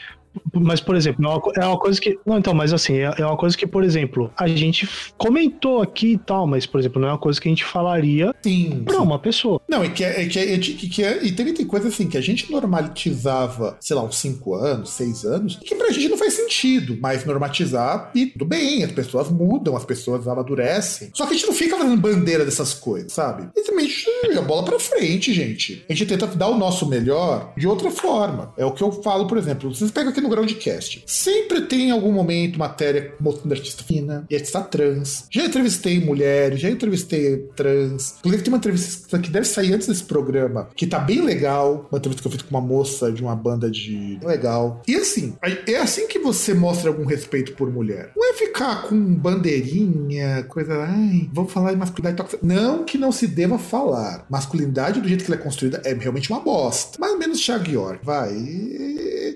Mas, 0.55 0.81
por 0.81 0.95
exemplo, 0.97 1.25
é 1.25 1.28
uma, 1.28 1.43
é 1.57 1.66
uma 1.66 1.78
coisa 1.78 2.00
que. 2.00 2.19
Não, 2.26 2.38
então, 2.38 2.55
mas 2.55 2.73
assim, 2.73 2.95
é, 2.95 3.14
é 3.19 3.26
uma 3.26 3.37
coisa 3.37 3.57
que, 3.57 3.66
por 3.66 3.85
exemplo, 3.85 4.31
a 4.37 4.47
gente 4.49 4.88
comentou 5.16 5.83
aqui 5.83 6.12
e 6.12 6.19
tal, 6.19 6.47
mas, 6.47 6.66
por 6.66 6.81
exemplo, 6.81 7.00
não 7.00 7.09
é 7.09 7.12
uma 7.12 7.19
coisa 7.19 7.40
que 7.40 7.49
a 7.49 7.50
gente 7.50 7.64
falaria 7.64 8.35
Sim, 8.43 8.83
pra 8.85 8.95
sim. 8.97 9.00
uma 9.00 9.19
pessoa. 9.19 9.61
Não, 9.69 9.85
e 9.85 9.90
que, 9.90 10.05
é, 10.05 10.23
é 10.23 10.26
que, 10.28 10.38
é, 10.38 10.59
que, 10.59 10.88
que 10.88 11.05
é- 11.05 11.25
e 11.25 11.33
também 11.33 11.55
tem 11.55 11.66
coisa 11.66 11.88
assim 11.88 12.09
que 12.09 12.16
a 12.16 12.21
gente 12.21 12.50
normatizava, 12.50 13.76
sei 13.81 13.95
lá, 13.97 14.02
uns 14.02 14.16
5 14.19 14.55
anos, 14.55 14.90
6 14.90 15.25
anos, 15.25 15.57
que 15.57 15.75
pra 15.75 15.90
gente 15.90 16.09
não 16.09 16.16
faz 16.19 16.35
sentido 16.35 16.97
mais 17.00 17.25
normatizar, 17.25 18.11
e 18.14 18.26
tudo 18.26 18.45
bem, 18.45 18.83
as 18.85 18.93
pessoas 18.93 19.31
mudam, 19.31 19.76
as 19.76 19.85
pessoas 19.85 20.26
amadurecem. 20.26 21.11
Só 21.14 21.26
que 21.26 21.35
a 21.35 21.37
gente 21.37 21.47
não 21.47 21.55
fica 21.55 21.76
fazendo 21.76 22.00
bandeira 22.00 22.45
dessas 22.45 22.75
coisas, 22.75 23.12
sabe? 23.12 23.49
E 23.57 23.62
também 23.62 23.87
a 23.87 23.88
gente 23.88 24.07
joga 24.25 24.38
a 24.38 24.43
bola 24.43 24.64
pra 24.64 24.78
frente, 24.78 25.33
gente. 25.33 25.85
A 25.88 25.93
gente 25.93 26.07
tenta 26.07 26.26
dar 26.26 26.49
o 26.49 26.59
nosso 26.59 26.87
melhor 26.88 27.52
de 27.57 27.66
outra 27.66 27.90
forma. 27.90 28.52
É 28.57 28.64
o 28.64 28.73
que 28.73 28.83
eu 28.83 28.90
falo, 29.02 29.26
por 29.26 29.38
exemplo, 29.38 29.75
vocês 29.75 29.90
pegam 29.90 30.11
aqui 30.11 30.21
no 30.26 30.28
Groundcast. 30.28 31.04
Sempre 31.06 31.62
tem 31.62 31.88
em 31.88 31.90
algum 31.90 32.12
momento 32.12 32.59
matéria 32.59 33.14
mostrando 33.21 33.52
artista 33.52 33.85
fina 33.85 34.26
e 34.28 34.35
artista 34.35 34.61
trans. 34.61 35.26
Já 35.30 35.45
entrevistei 35.45 36.00
mulheres, 36.00 36.61
já 36.61 36.68
entrevistei 36.68 37.49
trans. 37.54 38.16
Inclusive, 38.18 38.42
tem 38.42 38.52
uma 38.52 38.59
entrevista 38.59 39.18
que 39.18 39.30
deve 39.30 39.47
sair 39.47 39.73
antes 39.73 39.87
desse 39.87 40.04
programa, 40.04 40.68
que 40.75 40.87
tá 40.87 40.99
bem 40.99 41.23
legal. 41.23 41.87
Uma 41.90 41.99
entrevista 41.99 42.23
que 42.23 42.28
eu 42.28 42.33
fiz 42.33 42.42
com 42.42 42.50
uma 42.50 42.61
moça 42.61 43.12
de 43.12 43.23
uma 43.23 43.37
banda 43.37 43.71
de. 43.71 44.18
legal. 44.23 44.83
E 44.87 44.97
assim, 44.97 45.37
é 45.66 45.76
assim 45.76 46.09
que 46.09 46.18
você 46.18 46.52
mostra 46.52 46.90
algum 46.90 47.04
respeito 47.04 47.52
por 47.54 47.71
mulher. 47.71 48.11
Não 48.16 48.30
é 48.30 48.35
ficar 48.35 48.83
com 48.88 48.97
bandeirinha, 48.97 50.45
coisa. 50.45 50.75
Ai, 50.76 51.28
vamos 51.33 51.52
falar 51.52 51.73
de 51.73 51.78
masculinidade 51.78 52.16
tóxica. 52.16 52.45
Não 52.45 52.85
que 52.85 52.99
não 52.99 53.12
se 53.12 53.26
deva 53.26 53.59
falar. 53.59 54.26
Masculinidade, 54.28 55.00
do 55.00 55.09
jeito 55.09 55.25
que 55.25 55.30
ela 55.30 55.40
é 55.40 55.42
construída, 55.42 55.80
é 55.85 55.95
realmente 55.95 56.30
uma 56.30 56.40
bosta. 56.40 56.99
Mais 56.99 57.12
ou 57.12 57.18
menos 57.18 57.40
Thiago 57.40 57.71
York, 57.71 58.04
vai. 58.04 58.35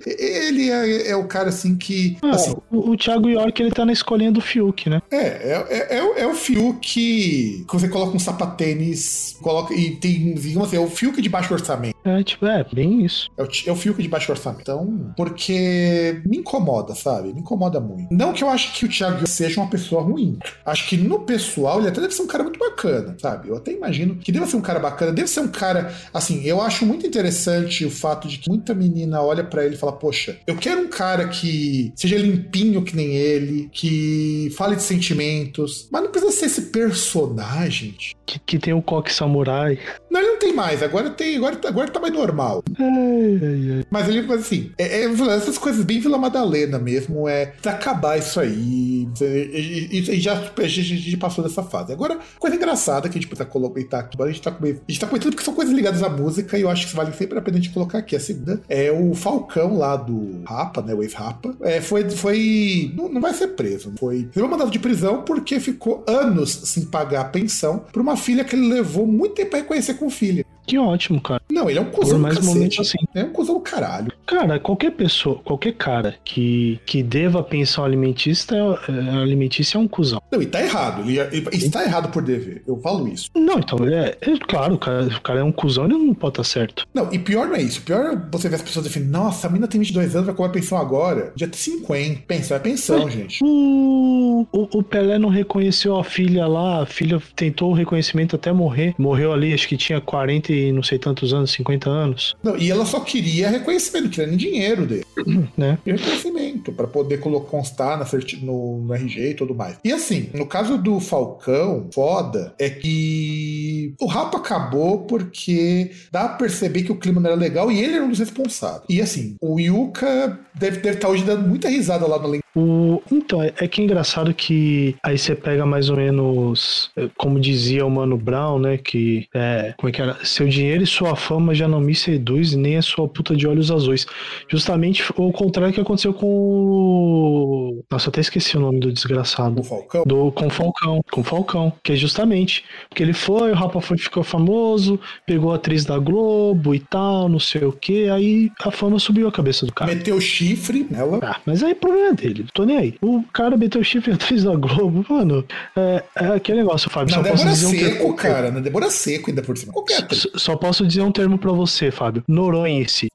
Ele 0.07 0.71
é, 0.71 1.11
é 1.11 1.16
o 1.16 1.25
cara 1.26 1.49
assim 1.49 1.76
que. 1.76 2.16
Ah, 2.23 2.30
assim, 2.30 2.54
o, 2.71 2.90
o 2.90 2.97
Thiago 2.97 3.28
York, 3.28 3.61
ele 3.62 3.71
tá 3.71 3.85
na 3.85 3.92
escolinha 3.92 4.33
do 4.33 4.40
Fiuk, 4.40 4.88
né? 4.88 5.02
é, 5.11 5.16
é, 5.16 5.66
é, 5.69 5.99
é, 5.99 6.02
o- 6.02 6.14
é 6.30 6.35
Fiuk 6.35 6.80
que, 6.80 7.64
você 7.78 7.88
coloca 7.88 8.16
um 8.16 8.19
sapatênis, 8.19 9.37
coloca 9.42 9.75
e 9.75 9.97
tem, 9.97 10.35
digamos 10.35 10.69
assim, 10.69 10.76
é 10.76 10.80
o 10.80 10.88
Fiuk 10.88 11.21
de 11.21 11.28
baixo 11.28 11.52
orçamento. 11.52 11.95
É, 12.04 12.23
tipo, 12.23 12.47
é, 12.47 12.64
bem 12.73 13.04
isso. 13.04 13.28
É 13.37 13.42
o, 13.42 13.49
é 13.66 13.73
o 13.73 13.76
Fiuk 13.76 14.02
de 14.02 14.09
baixo 14.09 14.30
orçamento. 14.33 14.62
Então, 14.62 15.12
porque 15.16 16.23
me 16.26 16.38
incomoda, 16.38 16.95
sabe? 16.95 17.33
Me 17.33 17.40
incomoda 17.40 17.78
muito. 17.80 18.12
Não 18.12 18.33
que 18.33 18.42
eu 18.42 18.49
acho 18.49 18.73
que 18.75 18.85
o 18.85 18.88
Thiago 18.88 19.26
seja 19.26 19.61
uma 19.61 19.69
pessoa 19.69 20.02
ruim. 20.02 20.38
Acho 20.64 20.88
que 20.88 20.97
no 20.97 21.21
pessoal 21.21 21.78
ele 21.78 21.88
até 21.88 22.00
deve 22.00 22.14
ser 22.14 22.23
um 22.23 22.26
cara 22.26 22.42
muito 22.42 22.59
bacana, 22.59 23.16
sabe? 23.21 23.49
Eu 23.49 23.57
até 23.57 23.73
imagino 23.73 24.16
que 24.16 24.33
deve 24.33 24.47
ser 24.47 24.57
um 24.57 24.61
cara 24.62 24.78
bacana, 24.78 25.12
deve 25.12 25.28
ser 25.28 25.40
um 25.40 25.49
cara, 25.49 25.95
assim, 26.12 26.42
eu 26.45 26.61
acho 26.61 26.87
muito 26.87 27.07
interessante 27.07 27.85
o 27.85 27.90
fato 27.90 28.28
de 28.28 28.38
que 28.38 28.49
muita 28.49 28.75
menina 28.75 29.23
olha 29.23 29.45
para 29.45 29.64
ele 29.64 29.75
e 29.75 29.78
fala: 29.78 29.89
Poxa, 29.92 30.38
eu 30.47 30.56
quero 30.56 30.80
um 30.80 30.88
cara 30.88 31.28
que 31.28 31.92
seja 31.94 32.16
limpinho 32.16 32.82
que 32.82 32.97
nem 32.97 33.14
ele, 33.14 33.68
que 33.73 34.52
fale 34.56 34.76
de 34.76 34.82
sentimentos, 34.82 35.88
mas 35.90 36.02
não 36.02 36.11
precisa 36.11 36.32
ser 36.32 36.47
esse 36.47 36.62
personagem. 36.62 37.94
Que, 38.26 38.38
que 38.38 38.59
tem 38.59 38.73
o 38.73 38.82
coque 38.82 39.12
samurai. 39.12 39.78
Não, 40.11 40.20
ele 40.20 40.30
não 40.30 40.38
tem 40.38 40.52
mais, 40.52 40.82
agora 40.82 41.11
tem, 41.11 41.37
agora, 41.37 41.59
agora 41.64 41.90
tá 41.90 42.00
mais 42.00 42.12
normal. 42.12 42.62
Ai, 42.78 43.40
ai, 43.42 43.76
ai. 43.78 43.85
Mas 43.90 44.09
ele, 44.09 44.23
mas 44.23 44.40
assim, 44.40 44.73
é, 44.78 45.02
é, 45.02 45.37
essas 45.37 45.59
coisas 45.59 45.85
bem 45.85 46.00
Vila 46.00 46.18
Madalena 46.18 46.78
mesmo, 46.78 47.28
é 47.28 47.54
acabar 47.64 48.18
isso 48.18 48.40
aí. 48.40 49.09
E, 49.20 50.20
já 50.20 50.35
a 50.35 50.66
gente, 50.66 50.92
a 50.92 50.97
gente 50.97 51.16
passou 51.16 51.42
dessa 51.44 51.62
fase. 51.62 51.92
Agora, 51.92 52.18
coisa 52.38 52.56
engraçada 52.56 53.09
que 53.09 53.18
a 53.18 53.20
gente 53.20 53.28
precisa 53.28 53.49
comentar 53.49 54.00
aqui, 54.00 54.20
a 54.20 54.26
gente 54.26 54.42
tá, 54.42 54.50
a 54.50 54.66
gente 54.66 55.00
tá 55.00 55.06
comentando 55.06 55.32
porque 55.32 55.44
são 55.44 55.54
coisas 55.54 55.75
ligadas 55.75 56.02
à 56.02 56.09
música 56.09 56.59
e 56.59 56.62
eu 56.62 56.70
acho 56.70 56.88
que 56.88 56.94
vale 56.94 57.12
sempre 57.12 57.38
a 57.38 57.42
pena 57.42 57.59
a 57.59 57.61
gente 57.61 57.73
colocar 57.73 57.99
aqui. 57.99 58.16
A 58.16 58.20
segunda 58.20 58.61
é 58.68 58.90
o 58.90 59.14
Falcão 59.14 59.76
lá 59.80 59.96
do 59.96 60.42
Rapa, 60.46 60.82
né? 60.82 60.94
O 60.94 61.02
ex-Rapa. 61.02 61.56
É, 61.62 61.80
foi. 61.80 62.08
foi 62.10 62.92
não, 62.94 63.08
não 63.08 63.20
vai 63.20 63.34
ser 63.34 63.49
preso. 63.49 63.92
Foi. 63.99 64.28
Foi 64.32 64.42
mandado 64.46 64.70
de 64.70 64.78
prisão 64.78 65.22
porque 65.22 65.58
ficou 65.58 66.04
anos 66.06 66.50
sem 66.50 66.84
pagar 66.84 67.22
a 67.22 67.25
pensão 67.25 67.84
pra 67.92 68.02
uma 68.02 68.16
filha 68.16 68.44
que 68.44 68.54
ele 68.54 68.68
levou 68.68 69.06
muito 69.06 69.34
tempo 69.34 69.50
pra 69.50 69.60
reconhecer 69.60 69.94
com 69.94 70.10
filha. 70.10 70.44
Que 70.71 70.79
ótimo, 70.79 71.21
cara. 71.21 71.43
Não, 71.50 71.69
ele 71.69 71.81
é 71.81 71.83
um 71.83 71.87
cuzão 71.87 72.12
Por 72.12 72.23
mais 72.23 72.35
do 72.37 72.43
cacete. 72.43 72.55
momentos 72.55 72.79
assim. 72.79 72.99
É 73.12 73.25
um 73.25 73.33
cuzão 73.33 73.57
do 73.57 73.61
caralho. 73.61 74.12
Cara, 74.25 74.61
qualquer 74.61 74.93
pessoa, 74.93 75.41
qualquer 75.45 75.73
cara 75.73 76.15
que, 76.25 76.79
que 76.87 77.03
deva 77.03 77.43
pensão 77.43 77.85
alimentícia, 77.85 78.55
é, 78.55 79.21
alimentícia 79.21 79.77
é 79.77 79.81
um 79.81 79.89
cuzão. 79.89 80.23
Não, 80.31 80.41
e 80.41 80.47
tá 80.47 80.62
errado. 80.62 81.03
Ele, 81.03 81.19
ele 81.19 81.49
está 81.57 81.83
errado 81.83 82.12
por 82.12 82.23
dever. 82.23 82.62
Eu 82.69 82.79
falo 82.81 83.09
isso. 83.09 83.29
Não, 83.35 83.59
então, 83.59 83.85
é, 83.85 84.17
é 84.21 84.39
claro, 84.47 84.75
o 84.75 84.79
cara, 84.79 85.09
o 85.09 85.21
cara 85.21 85.41
é 85.41 85.43
um 85.43 85.50
cuzão, 85.50 85.87
ele 85.87 85.95
não 85.95 86.15
pode 86.15 86.35
estar 86.35 86.45
certo. 86.45 86.87
Não, 86.95 87.12
e 87.12 87.19
pior 87.19 87.49
não 87.49 87.57
é 87.57 87.62
isso. 87.62 87.83
Pior 87.83 88.12
é 88.12 88.17
você 88.31 88.49
ver 88.49 88.55
as 88.55 88.62
pessoas 88.62 88.85
defendendo, 88.85 89.11
nossa, 89.11 89.49
a 89.49 89.50
menina 89.50 89.67
tem 89.67 89.81
22 89.81 90.15
anos, 90.15 90.27
vai 90.27 90.37
cobrar 90.37 90.53
pensão 90.53 90.79
agora. 90.79 91.33
Já 91.35 91.49
tem 91.49 91.59
50. 91.59 92.23
Pensão 92.29 92.57
é 92.57 92.61
pensão, 92.61 93.11
gente. 93.11 93.41
O, 93.43 94.47
o, 94.53 94.79
o 94.79 94.83
Pelé 94.85 95.19
não 95.19 95.31
reconheceu 95.31 95.97
a 95.97 96.05
filha 96.05 96.47
lá, 96.47 96.85
a 96.85 96.87
filha 96.87 97.21
tentou 97.35 97.73
o 97.73 97.75
reconhecimento 97.75 98.37
até 98.37 98.53
morrer. 98.53 98.95
Morreu 98.97 99.33
ali, 99.33 99.53
acho 99.53 99.67
que 99.67 99.77
tinha 99.77 100.00
40 100.00 100.53
e 100.53 100.60
não 100.73 100.83
sei 100.83 100.99
tantos 100.99 101.33
anos, 101.33 101.50
50 101.52 101.88
anos, 101.88 102.35
Não, 102.43 102.57
e 102.57 102.71
ela 102.71 102.85
só 102.85 103.00
queria 103.00 103.49
reconhecimento, 103.49 104.11
queria 104.11 104.26
nem 104.26 104.37
dinheiro 104.37 104.87
dele. 104.87 105.07
né? 105.57 105.79
E 105.85 105.93
reconhecimento, 105.93 106.73
pra 106.73 106.87
poder 106.87 107.19
constar 107.21 107.99
na 107.99 108.05
no, 108.43 108.79
no 108.79 108.95
RG 108.95 109.31
e 109.31 109.35
tudo 109.35 109.55
mais. 109.55 109.76
E 109.85 109.93
assim, 109.93 110.31
no 110.35 110.47
caso 110.47 110.79
do 110.79 111.00
Falcão, 111.00 111.88
foda 111.93 112.55
é 112.59 112.69
que 112.69 113.95
o 114.00 114.07
Rapa 114.07 114.38
acabou 114.38 115.00
porque 115.05 115.90
dá 116.11 116.29
pra 116.29 116.38
perceber 116.38 116.83
que 116.83 116.93
o 116.93 116.97
clima 116.97 117.21
não 117.21 117.31
era 117.31 117.38
legal 117.38 117.71
e 117.71 117.81
ele 117.81 117.95
era 117.95 118.05
um 118.05 118.09
dos 118.09 118.19
responsáveis. 118.19 118.85
E 118.88 119.00
assim, 119.00 119.37
o 119.40 119.59
Yuka 119.59 120.38
deve, 120.55 120.79
deve 120.79 120.97
estar 120.97 121.09
hoje 121.09 121.25
dando 121.25 121.49
muita 121.49 121.69
risada 121.69 122.07
lá 122.07 122.19
no. 122.19 122.40
O, 122.54 123.02
então, 123.11 123.42
é, 123.42 123.52
é 123.59 123.69
que 123.69 123.80
é 123.80 123.85
engraçado 123.85 124.33
que 124.35 124.97
aí 125.02 125.16
você 125.16 125.35
pega 125.35 125.64
mais 125.64 125.88
ou 125.88 125.97
menos, 125.97 126.90
é, 126.97 127.09
como 127.16 127.38
dizia 127.38 127.87
o 127.87 127.90
Mano 127.90 128.16
Brown, 128.16 128.59
né? 128.59 128.76
Que 128.76 129.28
é, 129.35 129.75
como 129.76 129.88
é 129.88 129.92
que 129.92 130.02
era? 130.02 130.25
Seu 130.25 130.49
dinheiro 130.49 130.83
e 130.83 130.87
sua 130.87 131.14
fama 131.14 131.54
já 131.54 131.69
não 131.69 131.80
me 131.80 131.95
seduz, 131.95 132.54
nem 132.54 132.76
a 132.76 132.83
sua 132.83 133.09
puta 133.09 133.37
de 133.37 133.47
olhos 133.47 133.71
azuis. 133.71 134.07
Justamente 134.49 135.04
o 135.16 135.33
contrário 135.33 135.73
que 135.73 135.80
aconteceu 135.80 136.12
com 136.12 136.26
o. 136.26 137.85
Nossa, 137.90 138.11
até 138.11 138.21
esqueci 138.21 138.57
o 138.57 138.61
nome 138.61 138.80
do 138.80 138.92
desgraçado. 138.92 139.61
O 139.61 139.64
Falcão. 139.64 140.04
Do, 140.04 140.33
com 140.33 140.47
o 140.47 140.50
Falcão, 140.50 141.00
com 141.11 141.21
o 141.21 141.25
Falcão, 141.25 141.73
que 141.83 141.92
é 141.92 141.97
justamente 141.97 142.64
porque 142.88 143.02
ele 143.02 143.12
foi, 143.12 143.52
o 143.52 143.54
Rapa 143.54 143.80
foi, 143.80 143.99
ficou 143.99 144.23
famoso, 144.23 144.99
pegou 145.26 145.52
a 145.52 145.57
atriz 145.57 145.85
da 145.85 145.99
Globo 145.99 146.75
e 146.75 146.80
tal, 146.80 147.28
não 147.28 147.38
sei 147.38 147.64
o 147.64 147.73
que, 147.73 148.09
aí 148.09 148.50
a 148.61 148.71
fama 148.71 148.99
subiu 148.99 149.28
a 149.28 149.33
cabeça 149.33 149.66
do 149.66 149.73
cara. 149.73 149.95
Meteu 149.95 150.21
chifre 150.21 150.87
nela. 150.90 151.21
Ah, 151.23 151.40
mas 151.47 151.62
aí 151.62 151.73
o 151.73 151.76
problema 151.76 152.09
é 152.09 152.14
dele, 152.14 152.39
tô 152.54 152.64
nem 152.64 152.76
aí. 152.76 152.94
O 153.00 153.23
cara 153.32 153.56
meteu 153.56 153.82
chifre 153.82 154.12
atriz 154.12 154.44
da 154.44 154.54
Globo, 154.54 155.04
mano, 155.09 155.44
é, 155.76 156.02
é 156.16 156.26
aquele 156.28 156.59
negócio, 156.59 156.90
Fábio, 156.90 157.14
Na 157.16 157.23
só 157.23 157.28
posso 157.30 157.37
Débora 157.44 157.54
dizer 157.54 157.66
um 157.66 157.70
Seco, 157.70 157.99
termo. 157.99 158.14
cara. 158.16 158.50
Na 158.50 158.61
Débora 158.61 158.90
Seco, 158.90 159.30
ainda 159.30 159.42
por 159.42 159.56
cima. 159.56 159.73
Qualquer. 159.73 160.06
Só- 160.14 160.28
Só 160.37 160.56
posso 160.56 160.87
dizer 160.87 161.02
um 161.02 161.12
termo 161.12 161.38
pra 161.38 161.52
você, 161.52 161.90
Fábio. 161.90 162.23
Noronhense. 162.26 163.09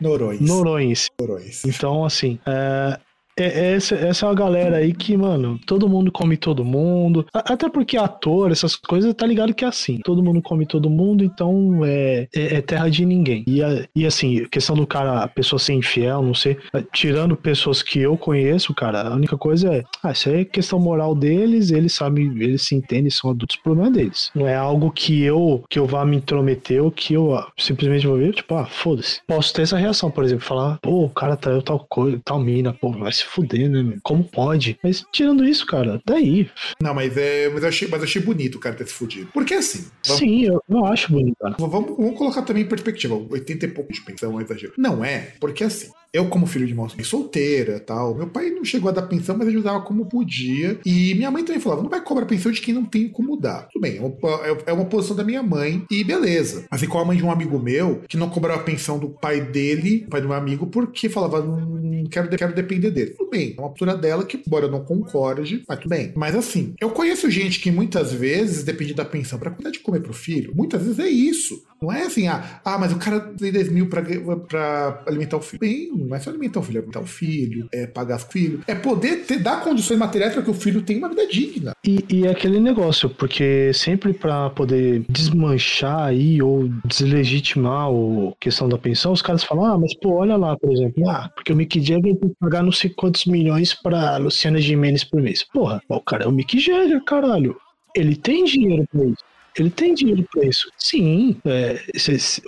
Norões. 0.00 0.40
Noronhense. 0.46 1.10
Norões. 1.20 1.64
Então, 1.64 2.04
assim, 2.04 2.38
é, 2.46 2.98
é- 3.36 3.74
essa, 3.74 3.94
essa 3.94 4.26
é 4.26 4.28
uma 4.28 4.34
galera 4.34 4.76
aí 4.78 4.92
que, 4.92 5.16
mano, 5.16 5.58
todo 5.66 5.88
mundo 5.88 6.10
come 6.10 6.36
todo 6.36 6.64
mundo. 6.64 7.26
Até 7.32 7.68
porque 7.68 7.96
ator, 7.96 8.50
essas 8.50 8.74
coisas, 8.76 9.12
tá 9.14 9.26
ligado 9.26 9.54
que 9.54 9.64
é 9.64 9.68
assim. 9.68 9.98
Todo 10.04 10.22
mundo 10.22 10.40
come 10.42 10.66
todo 10.66 10.88
mundo, 10.90 11.22
então 11.24 11.84
é, 11.84 12.28
é, 12.34 12.56
é 12.56 12.60
terra 12.62 12.88
de 12.88 13.04
ninguém. 13.04 13.44
E, 13.46 13.60
e 13.94 14.06
assim, 14.06 14.44
questão 14.50 14.74
do 14.76 14.86
cara, 14.86 15.22
a 15.22 15.28
pessoa 15.28 15.58
ser 15.58 15.74
infiel, 15.74 16.22
não 16.22 16.34
sei. 16.34 16.56
Tirando 16.92 17.36
pessoas 17.36 17.82
que 17.82 17.98
eu 18.00 18.16
conheço, 18.16 18.74
cara, 18.74 19.08
a 19.08 19.14
única 19.14 19.36
coisa 19.36 19.74
é. 19.74 19.82
Ah, 20.02 20.12
isso 20.12 20.28
aí 20.28 20.40
é 20.40 20.44
questão 20.44 20.78
moral 20.78 21.14
deles, 21.14 21.70
eles 21.70 21.92
sabem, 21.94 22.26
eles 22.42 22.62
se 22.62 22.74
entendem, 22.74 23.10
são 23.10 23.30
adultos, 23.30 23.56
problema 23.56 23.88
é 23.88 23.92
deles. 23.92 24.30
Não 24.34 24.46
é 24.46 24.54
algo 24.54 24.90
que 24.90 25.22
eu, 25.22 25.64
que 25.68 25.78
eu 25.78 25.86
vá 25.86 26.04
me 26.04 26.16
intrometer 26.16 26.82
ou 26.82 26.90
que 26.90 27.14
eu 27.14 27.34
ah, 27.34 27.50
simplesmente 27.56 28.06
vou 28.06 28.16
ver, 28.16 28.32
tipo, 28.34 28.54
ah, 28.54 28.66
foda-se. 28.66 29.20
Posso 29.26 29.52
ter 29.52 29.62
essa 29.62 29.76
reação, 29.76 30.10
por 30.10 30.24
exemplo, 30.24 30.44
falar, 30.44 30.78
pô, 30.80 31.04
o 31.04 31.10
cara 31.10 31.36
traiu 31.36 31.62
tal 31.62 31.78
coisa, 31.88 32.20
tal 32.24 32.38
mina, 32.38 32.72
pô, 32.72 32.90
vai 32.92 33.12
se 33.12 33.25
fuder, 33.26 33.68
né, 33.68 33.82
meu? 33.82 33.98
Como 34.02 34.24
pode? 34.24 34.78
Mas 34.82 35.04
tirando 35.12 35.44
isso, 35.44 35.66
cara, 35.66 36.00
daí. 36.04 36.50
Não, 36.80 36.94
mas, 36.94 37.16
é, 37.16 37.48
mas, 37.48 37.62
eu 37.62 37.68
achei, 37.68 37.88
mas 37.88 38.00
eu 38.00 38.04
achei 38.04 38.22
bonito 38.22 38.56
o 38.56 38.60
cara 38.60 38.74
ter 38.74 38.86
se 38.86 38.94
fudido. 38.94 39.28
Porque 39.32 39.54
assim, 39.54 39.86
vamos, 40.06 40.20
Sim, 40.20 40.44
eu, 40.44 40.62
eu 40.68 40.84
acho 40.86 41.12
bonito, 41.12 41.36
cara. 41.40 41.54
vamos, 41.58 41.96
vamos 41.96 42.16
colocar 42.16 42.42
também 42.42 42.62
em 42.62 42.68
perspectiva. 42.68 43.14
80 43.14 43.66
e 43.66 43.68
pouco 43.68 43.92
de 43.92 44.00
pensão 44.02 44.32
é 44.32 44.34
um 44.34 44.40
exagero. 44.40 44.72
Não 44.76 45.04
é, 45.04 45.32
porque 45.40 45.64
assim. 45.64 45.90
Eu, 46.12 46.28
como 46.28 46.46
filho 46.46 46.66
de 46.66 46.74
mãe 46.74 46.86
solteira 47.02 47.80
tal, 47.80 48.14
meu 48.14 48.26
pai 48.26 48.50
não 48.50 48.64
chegou 48.64 48.88
a 48.88 48.92
dar 48.92 49.02
pensão, 49.02 49.36
mas 49.36 49.48
ajudava 49.48 49.82
como 49.82 50.06
podia. 50.06 50.78
E 50.84 51.14
minha 51.14 51.30
mãe 51.30 51.44
também 51.44 51.60
falava: 51.60 51.82
não 51.82 51.90
vai 51.90 52.02
cobrar 52.02 52.26
pensão 52.26 52.52
de 52.52 52.60
quem 52.60 52.74
não 52.74 52.84
tem 52.84 53.08
como 53.08 53.36
dar. 53.36 53.68
Tudo 53.68 53.82
bem, 53.82 53.96
é 53.96 54.00
uma, 54.00 54.62
é 54.66 54.72
uma 54.72 54.84
posição 54.84 55.16
da 55.16 55.24
minha 55.24 55.42
mãe 55.42 55.84
e 55.90 56.04
beleza. 56.04 56.64
Mas 56.70 56.82
igual 56.82 57.04
a 57.04 57.06
mãe 57.06 57.16
de 57.16 57.24
um 57.24 57.30
amigo 57.30 57.58
meu 57.58 58.02
que 58.08 58.16
não 58.16 58.28
cobrava 58.28 58.60
a 58.60 58.64
pensão 58.64 58.98
do 58.98 59.10
pai 59.10 59.40
dele, 59.40 60.06
pai 60.10 60.20
do 60.20 60.28
meu 60.28 60.36
amigo, 60.36 60.66
porque 60.66 61.08
falava: 61.08 61.42
não 61.42 62.04
quero, 62.10 62.28
quero 62.28 62.54
depender 62.54 62.90
dele. 62.90 63.10
Tudo 63.10 63.30
bem, 63.30 63.54
é 63.56 63.60
uma 63.60 63.70
postura 63.70 63.96
dela 63.96 64.24
que, 64.24 64.40
embora 64.44 64.66
eu 64.66 64.70
não 64.70 64.84
concorde, 64.84 65.62
mas 65.68 65.78
tudo 65.78 65.90
bem. 65.90 66.12
Mas 66.14 66.34
assim, 66.34 66.74
eu 66.80 66.90
conheço 66.90 67.30
gente 67.30 67.60
que 67.60 67.70
muitas 67.70 68.12
vezes 68.12 68.64
depende 68.64 68.94
da 68.94 69.04
pensão 69.04 69.38
pra 69.38 69.50
cuidar 69.50 69.70
de 69.70 69.80
comer 69.80 70.00
pro 70.00 70.12
filho. 70.12 70.52
Muitas 70.54 70.82
vezes 70.82 70.98
é 70.98 71.08
isso. 71.08 71.62
Não 71.80 71.92
é 71.92 72.02
assim, 72.02 72.26
ah, 72.26 72.60
ah 72.64 72.78
mas 72.78 72.92
o 72.92 72.96
cara 72.96 73.20
tem 73.20 73.52
10 73.52 73.68
mil 73.70 73.88
pra 73.88 75.02
alimentar 75.06 75.36
o 75.36 75.42
filho. 75.42 75.60
Bem, 75.60 75.90
não 76.04 76.16
é 76.16 76.20
só 76.20 76.30
alimentar 76.30 76.60
o 76.60 76.62
filho, 76.62 76.76
é 76.76 76.80
alimentar 76.80 77.00
o 77.00 77.06
filho, 77.06 77.68
é 77.72 77.86
pagar 77.86 78.16
o 78.16 78.20
filho. 78.20 78.60
É 78.66 78.74
poder 78.74 79.24
ter, 79.24 79.38
dar 79.38 79.62
condições 79.62 79.98
materiais 79.98 80.34
para 80.34 80.42
que 80.42 80.50
o 80.50 80.54
filho 80.54 80.82
tenha 80.82 80.98
uma 80.98 81.08
vida 81.08 81.26
digna. 81.26 81.72
E, 81.84 82.04
e 82.08 82.26
é 82.26 82.30
aquele 82.30 82.60
negócio, 82.60 83.08
porque 83.08 83.72
sempre 83.72 84.12
pra 84.12 84.50
poder 84.50 85.04
desmanchar 85.08 86.06
aí 86.06 86.42
ou 86.42 86.68
deslegitimar 86.84 87.88
a 87.88 88.32
questão 88.40 88.68
da 88.68 88.78
pensão, 88.78 89.12
os 89.12 89.22
caras 89.22 89.44
falam, 89.44 89.64
ah, 89.64 89.78
mas 89.78 89.94
pô, 89.94 90.14
olha 90.14 90.36
lá, 90.36 90.56
por 90.56 90.72
exemplo, 90.72 91.08
ah, 91.08 91.30
porque 91.34 91.52
o 91.52 91.56
Mick 91.56 91.80
Jagger 91.80 92.16
tem 92.16 92.28
que 92.28 92.36
pagar 92.40 92.62
não 92.62 92.72
sei 92.72 92.90
quantos 92.90 93.24
milhões 93.26 93.74
pra 93.74 94.16
Luciana 94.16 94.60
Gimenez 94.60 95.04
por 95.04 95.20
mês. 95.20 95.44
Porra, 95.44 95.82
o 95.88 96.00
cara 96.00 96.24
é 96.24 96.26
o 96.26 96.32
Mick 96.32 96.58
Jagger, 96.58 97.02
caralho. 97.04 97.56
Ele 97.94 98.14
tem 98.14 98.44
dinheiro 98.44 98.86
pra 98.92 99.04
isso. 99.04 99.24
Ele 99.58 99.70
tem 99.70 99.94
dinheiro 99.94 100.24
pra 100.32 100.44
isso. 100.46 100.70
Sim, 100.78 101.36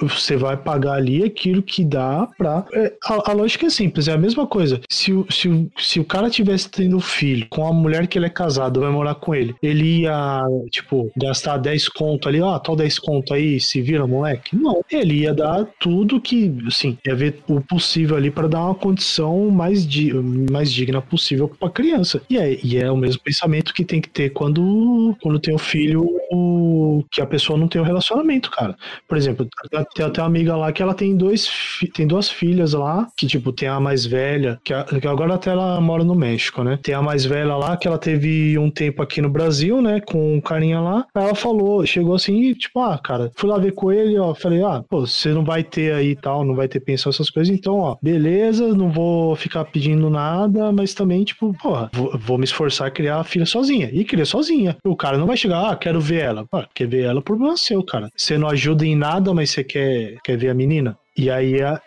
você 0.00 0.36
vai 0.36 0.56
pagar 0.56 0.94
ali 0.94 1.22
aquilo 1.24 1.62
que 1.62 1.84
dá 1.84 2.28
pra. 2.36 2.64
é, 2.72 2.92
a, 3.04 3.30
a 3.30 3.32
lógica 3.34 3.66
é 3.66 3.70
simples, 3.70 4.08
é 4.08 4.12
a 4.12 4.18
mesma 4.18 4.46
coisa. 4.46 4.80
Se, 4.90 5.12
o- 5.12 5.26
se, 5.30 5.48
o- 5.48 5.70
se 5.78 6.00
o 6.00 6.04
cara 6.04 6.30
tivesse 6.30 6.70
tendo 6.70 7.00
filho 7.00 7.46
com 7.50 7.66
a 7.66 7.72
mulher 7.72 8.06
que 8.06 8.18
ele 8.18 8.26
é 8.26 8.30
casado, 8.30 8.80
vai 8.80 8.90
morar 8.90 9.14
com 9.14 9.34
ele, 9.34 9.54
ele 9.62 10.00
ia, 10.02 10.42
tipo, 10.70 11.10
gastar 11.16 11.56
10 11.58 11.88
conto 11.88 12.28
ali, 12.28 12.40
ó, 12.40 12.58
tal 12.58 12.76
10 12.76 12.98
conto 12.98 13.34
aí, 13.34 13.58
se 13.60 13.80
vira, 13.80 14.06
moleque? 14.06 14.56
Não. 14.56 14.82
Ele 14.90 15.20
ia 15.20 15.34
dar 15.34 15.66
tudo 15.80 16.20
que, 16.20 16.54
assim, 16.66 16.96
ia 17.06 17.14
ver 17.14 17.40
o 17.48 17.60
possível 17.60 18.16
ali 18.16 18.30
pra 18.30 18.46
dar 18.48 18.64
uma 18.64 18.74
condição 18.74 19.50
mais, 19.50 19.86
di 19.86 20.12
mais 20.50 20.72
digna 20.72 21.00
possível 21.00 21.48
pra 21.48 21.70
criança. 21.70 22.20
E 22.28 22.36
é, 22.38 22.58
e 22.64 22.76
é 22.78 22.90
o 22.90 22.96
mesmo 22.96 23.20
pensamento 23.22 23.72
que 23.74 23.84
tem 23.84 24.00
que 24.00 24.08
ter 24.08 24.30
quando, 24.30 25.16
quando 25.20 25.38
tem 25.38 25.54
o 25.54 25.58
filho 25.58 26.04
o- 26.30 26.97
que 27.10 27.20
a 27.20 27.26
pessoa 27.26 27.58
não 27.58 27.68
tem 27.68 27.80
um 27.80 27.84
relacionamento, 27.84 28.50
cara. 28.50 28.76
Por 29.06 29.16
exemplo, 29.16 29.48
tem 29.94 30.04
até 30.04 30.20
uma 30.20 30.26
amiga 30.26 30.56
lá 30.56 30.72
que 30.72 30.82
ela 30.82 30.94
tem 30.94 31.16
dois 31.16 31.48
tem 31.94 32.06
duas 32.06 32.28
filhas 32.28 32.72
lá, 32.72 33.06
que 33.16 33.26
tipo, 33.26 33.52
tem 33.52 33.68
a 33.68 33.80
mais 33.80 34.04
velha, 34.04 34.58
que, 34.64 34.72
a, 34.72 34.84
que 34.84 35.06
agora 35.06 35.34
até 35.34 35.50
ela 35.50 35.80
mora 35.80 36.04
no 36.04 36.14
México, 36.14 36.62
né? 36.62 36.78
Tem 36.82 36.94
a 36.94 37.02
mais 37.02 37.24
velha 37.24 37.56
lá, 37.56 37.76
que 37.76 37.86
ela 37.86 37.98
teve 37.98 38.58
um 38.58 38.70
tempo 38.70 39.02
aqui 39.02 39.20
no 39.20 39.28
Brasil, 39.28 39.80
né? 39.80 40.00
Com 40.00 40.36
um 40.36 40.40
carinha 40.40 40.80
lá. 40.80 41.06
Aí 41.14 41.24
ela 41.24 41.34
falou, 41.34 41.84
chegou 41.86 42.14
assim, 42.14 42.52
tipo, 42.54 42.80
ah, 42.80 42.98
cara, 42.98 43.30
fui 43.36 43.48
lá 43.48 43.58
ver 43.58 43.72
com 43.72 43.92
ele, 43.92 44.18
ó. 44.18 44.34
Falei, 44.34 44.62
ah, 44.62 44.82
pô, 44.88 45.06
você 45.06 45.30
não 45.30 45.44
vai 45.44 45.62
ter 45.62 45.92
aí 45.92 46.16
tal, 46.16 46.44
não 46.44 46.54
vai 46.54 46.68
ter 46.68 46.80
pensão, 46.80 47.10
essas 47.10 47.30
coisas, 47.30 47.54
então, 47.54 47.78
ó, 47.78 47.96
beleza, 48.02 48.74
não 48.74 48.90
vou 48.90 49.36
ficar 49.36 49.64
pedindo 49.64 50.10
nada, 50.10 50.72
mas 50.72 50.94
também, 50.94 51.24
tipo, 51.24 51.54
porra, 51.60 51.90
vou, 51.92 52.18
vou 52.18 52.38
me 52.38 52.44
esforçar 52.44 52.88
a 52.88 52.90
criar 52.90 53.20
a 53.20 53.24
filha 53.24 53.46
sozinha. 53.46 53.90
E 53.92 54.04
criar 54.04 54.24
sozinha. 54.24 54.76
O 54.84 54.96
cara 54.96 55.18
não 55.18 55.26
vai 55.26 55.36
chegar, 55.36 55.70
ah, 55.70 55.76
quero 55.76 56.00
ver 56.00 56.22
ela. 56.22 56.44
Pô, 56.50 56.62
quer 56.74 56.86
ver 56.88 57.04
ela, 57.04 57.22
problema 57.22 57.56
seu, 57.56 57.82
cara. 57.82 58.10
Você 58.16 58.36
não 58.36 58.48
ajuda 58.48 58.84
em 58.84 58.96
nada, 58.96 59.32
mas 59.32 59.50
você 59.50 59.62
quer, 59.62 60.16
quer 60.24 60.36
ver 60.36 60.50
a 60.50 60.54
menina? 60.54 60.98
E 61.16 61.30
aí 61.30 61.60
a, 61.60 61.80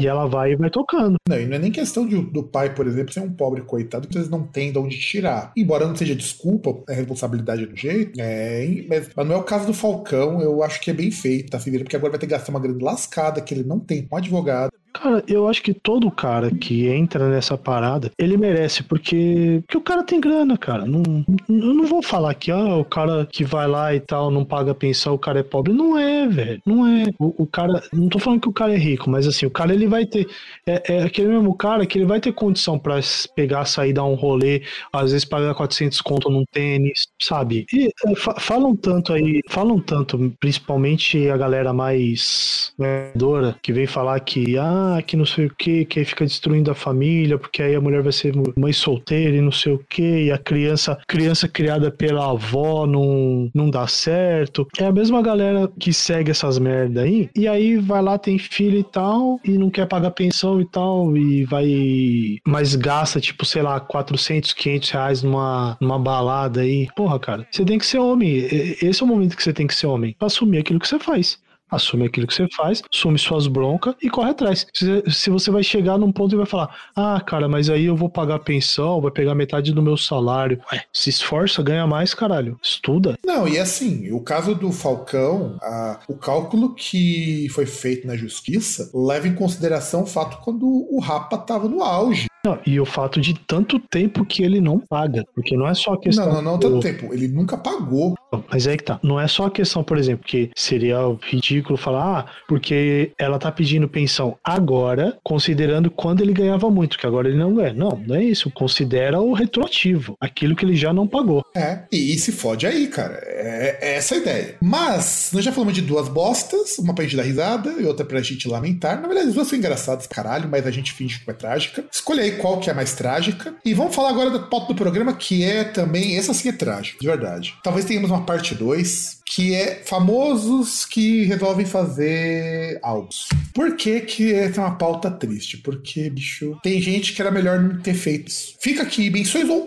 e 0.00 0.06
ela 0.06 0.26
vai 0.26 0.52
e 0.52 0.56
vai 0.56 0.68
tocando. 0.68 1.16
Não, 1.28 1.40
e 1.40 1.46
não 1.46 1.56
é 1.56 1.58
nem 1.58 1.70
questão 1.70 2.06
de, 2.06 2.20
do 2.20 2.42
pai, 2.42 2.74
por 2.74 2.86
exemplo, 2.86 3.12
ser 3.12 3.20
um 3.20 3.32
pobre 3.32 3.62
coitado 3.62 4.08
que 4.08 4.16
eles 4.16 4.28
não 4.28 4.44
têm 4.44 4.72
de 4.72 4.78
onde 4.78 4.98
tirar. 4.98 5.52
Embora 5.56 5.86
não 5.86 5.94
seja 5.94 6.14
desculpa, 6.14 6.82
é 6.88 6.94
responsabilidade 6.94 7.66
do 7.66 7.76
jeito, 7.76 8.20
é, 8.20 8.84
mas, 8.88 9.10
mas, 9.14 9.26
não 9.26 9.36
é 9.36 9.38
o 9.38 9.44
caso 9.44 9.66
do 9.66 9.74
Falcão, 9.74 10.40
eu 10.40 10.62
acho 10.62 10.80
que 10.80 10.90
é 10.90 10.94
bem 10.94 11.10
feito, 11.10 11.50
tá 11.50 11.60
se 11.60 11.70
porque 11.78 11.96
agora 11.96 12.12
vai 12.12 12.20
ter 12.20 12.26
que 12.26 12.32
gastar 12.32 12.50
uma 12.50 12.60
grande 12.60 12.82
lascada 12.82 13.40
que 13.40 13.54
ele 13.54 13.64
não 13.64 13.78
tem 13.78 14.02
com 14.02 14.16
um 14.16 14.18
advogado. 14.18 14.72
Cara, 14.92 15.24
eu 15.26 15.48
acho 15.48 15.62
que 15.62 15.72
todo 15.72 16.10
cara 16.10 16.50
que 16.50 16.86
entra 16.88 17.28
nessa 17.28 17.56
parada, 17.56 18.10
ele 18.18 18.36
merece, 18.36 18.82
porque, 18.82 19.60
porque 19.62 19.78
o 19.78 19.80
cara 19.80 20.02
tem 20.02 20.20
grana, 20.20 20.56
cara. 20.58 20.84
Não, 20.84 21.24
eu 21.48 21.74
não 21.74 21.86
vou 21.86 22.02
falar 22.02 22.34
que 22.34 22.50
ah, 22.50 22.76
o 22.76 22.84
cara 22.84 23.26
que 23.30 23.44
vai 23.44 23.66
lá 23.66 23.94
e 23.94 24.00
tal 24.00 24.30
não 24.30 24.44
paga 24.44 24.74
pensão, 24.74 25.14
o 25.14 25.18
cara 25.18 25.40
é 25.40 25.42
pobre. 25.42 25.72
Não 25.72 25.98
é, 25.98 26.26
velho. 26.26 26.62
Não 26.66 26.86
é. 26.86 27.06
O, 27.18 27.42
o, 27.42 27.46
cara. 27.46 27.82
Não 27.92 28.08
tô 28.08 28.18
falando 28.18 28.40
que 28.40 28.48
o 28.48 28.52
cara 28.52 28.74
é 28.74 28.78
rico, 28.78 29.08
mas 29.10 29.26
assim, 29.26 29.46
o 29.46 29.50
cara 29.50 29.72
ele 29.72 29.86
vai 29.86 30.04
ter. 30.04 30.26
É, 30.66 30.96
é 30.96 31.02
aquele 31.04 31.28
mesmo 31.28 31.54
cara 31.54 31.86
que 31.86 31.98
ele 31.98 32.06
vai 32.06 32.20
ter 32.20 32.32
condição 32.32 32.78
para 32.78 33.00
pegar, 33.34 33.64
sair, 33.64 33.92
dar 33.92 34.04
um 34.04 34.14
rolê, 34.14 34.62
às 34.92 35.12
vezes 35.12 35.24
pagar 35.24 35.54
400 35.54 36.00
conto 36.02 36.30
num 36.30 36.44
tênis, 36.52 37.06
sabe? 37.20 37.66
E 37.72 37.86
é, 37.86 38.14
falam 38.14 38.76
tanto 38.76 39.12
aí, 39.12 39.40
falam 39.48 39.80
tanto, 39.80 40.32
principalmente 40.38 41.28
a 41.28 41.36
galera 41.36 41.72
mais 41.72 42.74
dora, 43.14 43.56
que 43.62 43.72
vem 43.72 43.86
falar 43.86 44.20
que, 44.20 44.58
ah, 44.58 44.81
ah, 44.82 45.02
que 45.02 45.16
não 45.16 45.26
sei 45.26 45.46
o 45.46 45.54
que, 45.54 45.84
que 45.84 45.98
aí 45.98 46.04
fica 46.04 46.24
destruindo 46.24 46.70
a 46.70 46.74
família, 46.74 47.38
porque 47.38 47.62
aí 47.62 47.74
a 47.74 47.80
mulher 47.80 48.02
vai 48.02 48.12
ser 48.12 48.34
mãe 48.56 48.72
solteira 48.72 49.36
e 49.36 49.40
não 49.40 49.52
sei 49.52 49.72
o 49.72 49.78
que, 49.78 50.24
e 50.24 50.32
a 50.32 50.38
criança, 50.38 50.98
criança 51.06 51.48
criada 51.48 51.90
pela 51.90 52.30
avó 52.30 52.86
não, 52.86 53.50
não 53.54 53.70
dá 53.70 53.86
certo. 53.86 54.66
É 54.78 54.84
a 54.84 54.92
mesma 54.92 55.22
galera 55.22 55.70
que 55.78 55.92
segue 55.92 56.30
essas 56.30 56.58
merda 56.58 57.02
aí, 57.02 57.30
e 57.34 57.46
aí 57.48 57.76
vai 57.76 58.02
lá, 58.02 58.18
tem 58.18 58.38
filho 58.38 58.78
e 58.78 58.84
tal, 58.84 59.40
e 59.44 59.58
não 59.58 59.70
quer 59.70 59.86
pagar 59.86 60.10
pensão 60.10 60.60
e 60.60 60.68
tal, 60.68 61.16
e 61.16 61.44
vai. 61.44 62.38
Mas 62.46 62.74
gasta, 62.74 63.20
tipo, 63.20 63.44
sei 63.44 63.62
lá, 63.62 63.80
400, 63.80 64.52
500 64.52 64.90
reais 64.90 65.22
numa, 65.22 65.76
numa 65.80 65.98
balada 65.98 66.60
aí. 66.60 66.88
Porra, 66.96 67.18
cara, 67.18 67.46
você 67.50 67.64
tem 67.64 67.78
que 67.78 67.86
ser 67.86 67.98
homem. 67.98 68.36
Esse 68.82 69.02
é 69.02 69.04
o 69.04 69.08
momento 69.08 69.36
que 69.36 69.42
você 69.42 69.52
tem 69.52 69.66
que 69.66 69.74
ser 69.74 69.86
homem, 69.86 70.16
assumir 70.20 70.58
aquilo 70.58 70.80
que 70.80 70.88
você 70.88 70.98
faz 70.98 71.41
assume 71.72 72.06
aquilo 72.06 72.26
que 72.26 72.34
você 72.34 72.46
faz, 72.54 72.82
assume 72.92 73.18
suas 73.18 73.46
broncas 73.46 73.94
e 74.02 74.10
corre 74.10 74.30
atrás. 74.30 74.66
Se, 74.72 75.02
se, 75.10 75.30
você 75.30 75.50
vai 75.50 75.62
chegar 75.62 75.98
num 75.98 76.12
ponto 76.12 76.34
e 76.34 76.36
vai 76.36 76.46
falar, 76.46 76.74
ah, 76.94 77.20
cara, 77.20 77.48
mas 77.48 77.70
aí 77.70 77.86
eu 77.86 77.96
vou 77.96 78.10
pagar 78.10 78.38
pensão, 78.40 79.00
vai 79.00 79.10
pegar 79.10 79.34
metade 79.34 79.72
do 79.72 79.82
meu 79.82 79.96
salário. 79.96 80.60
Ué, 80.70 80.84
se 80.92 81.08
esforça, 81.10 81.62
ganha 81.62 81.86
mais, 81.86 82.14
caralho. 82.14 82.58
Estuda. 82.62 83.18
Não, 83.24 83.48
e 83.48 83.58
assim, 83.58 84.12
o 84.12 84.20
caso 84.20 84.54
do 84.54 84.70
Falcão, 84.70 85.56
a, 85.62 86.00
o 86.06 86.14
cálculo 86.14 86.74
que 86.74 87.48
foi 87.50 87.64
feito 87.66 88.06
na 88.06 88.16
justiça 88.16 88.90
leva 88.92 89.26
em 89.26 89.34
consideração 89.34 90.02
o 90.02 90.06
fato 90.06 90.38
quando 90.42 90.66
o 90.66 91.00
Rapa 91.00 91.38
tava 91.38 91.68
no 91.68 91.82
auge. 91.82 92.26
Não, 92.44 92.58
e 92.66 92.80
o 92.80 92.84
fato 92.84 93.20
de 93.20 93.34
tanto 93.34 93.78
tempo 93.78 94.24
que 94.24 94.42
ele 94.42 94.60
não 94.60 94.76
paga, 94.76 95.24
porque 95.32 95.56
não 95.56 95.68
é 95.68 95.74
só 95.74 95.92
a 95.92 96.00
questão. 96.00 96.26
Não, 96.26 96.34
não, 96.34 96.52
não 96.52 96.58
tanto 96.58 96.80
tempo, 96.80 97.14
ele 97.14 97.28
nunca 97.28 97.56
pagou. 97.56 98.16
Mas 98.50 98.66
é 98.66 98.76
que 98.76 98.82
tá. 98.82 98.98
Não 99.00 99.20
é 99.20 99.28
só 99.28 99.46
a 99.46 99.50
questão, 99.50 99.84
por 99.84 99.96
exemplo, 99.96 100.24
que 100.26 100.50
seria 100.56 100.96
ridículo 101.22 101.76
falar, 101.76 102.18
ah, 102.18 102.26
porque 102.48 103.12
ela 103.16 103.38
tá 103.38 103.52
pedindo 103.52 103.88
pensão 103.88 104.36
agora, 104.42 105.16
considerando 105.22 105.88
quando 105.88 106.20
ele 106.20 106.32
ganhava 106.32 106.68
muito, 106.68 106.98
que 106.98 107.06
agora 107.06 107.28
ele 107.28 107.38
não 107.38 107.54
ganha. 107.54 107.74
Não, 107.74 108.02
não 108.04 108.16
é 108.16 108.24
isso. 108.24 108.50
Considera 108.50 109.20
o 109.20 109.32
retroativo, 109.32 110.16
aquilo 110.20 110.56
que 110.56 110.64
ele 110.64 110.74
já 110.74 110.92
não 110.92 111.06
pagou. 111.06 111.44
É, 111.54 111.84
e 111.92 112.18
se 112.18 112.32
fode 112.32 112.66
aí, 112.66 112.88
cara. 112.88 113.20
É, 113.22 113.78
é 113.80 113.94
essa 113.94 114.16
a 114.16 114.18
ideia. 114.18 114.56
Mas, 114.60 115.30
nós 115.32 115.44
já 115.44 115.52
falamos 115.52 115.74
de 115.74 115.82
duas 115.82 116.08
bostas, 116.08 116.76
uma 116.78 116.92
pra 116.92 117.04
gente 117.04 117.16
dar 117.16 117.22
risada 117.22 117.70
e 117.78 117.84
outra 117.84 118.04
pra 118.04 118.20
gente 118.20 118.48
lamentar. 118.48 119.00
Na 119.00 119.06
verdade, 119.06 119.28
as 119.28 119.34
duas 119.34 119.46
são 119.46 119.56
engraçadas, 119.56 120.08
caralho, 120.08 120.48
mas 120.48 120.66
a 120.66 120.72
gente 120.72 120.92
finge 120.92 121.20
que 121.20 121.30
é 121.30 121.34
trágica. 121.34 121.84
Escolha 121.92 122.24
aí 122.24 122.31
qual 122.32 122.58
que 122.58 122.68
é 122.68 122.72
a 122.72 122.76
mais 122.76 122.94
trágica. 122.94 123.54
E 123.64 123.74
vamos 123.74 123.94
falar 123.94 124.10
agora 124.10 124.30
da 124.30 124.38
pauta 124.38 124.68
do 124.68 124.74
programa, 124.74 125.12
que 125.12 125.44
é 125.44 125.64
também, 125.64 126.16
essa 126.16 126.34
sim 126.34 126.48
é 126.48 126.52
trágica, 126.52 126.98
de 127.00 127.06
verdade. 127.06 127.54
Talvez 127.62 127.84
tenhamos 127.84 128.10
uma 128.10 128.22
parte 128.22 128.54
2, 128.54 129.22
que 129.24 129.54
é 129.54 129.82
famosos 129.84 130.84
que 130.84 131.24
resolvem 131.24 131.64
fazer 131.64 132.78
álbuns. 132.82 133.28
Por 133.54 133.76
que 133.76 134.00
que 134.00 134.34
é 134.34 134.52
uma 134.58 134.76
pauta 134.76 135.10
triste? 135.10 135.56
Porque, 135.58 136.10
bicho, 136.10 136.58
tem 136.62 136.80
gente 136.80 137.12
que 137.12 137.22
era 137.22 137.30
melhor 137.30 137.60
não 137.60 137.80
ter 137.80 137.94
feito 137.94 138.28
isso. 138.28 138.54
Fica 138.60 138.82
aqui, 138.82 139.10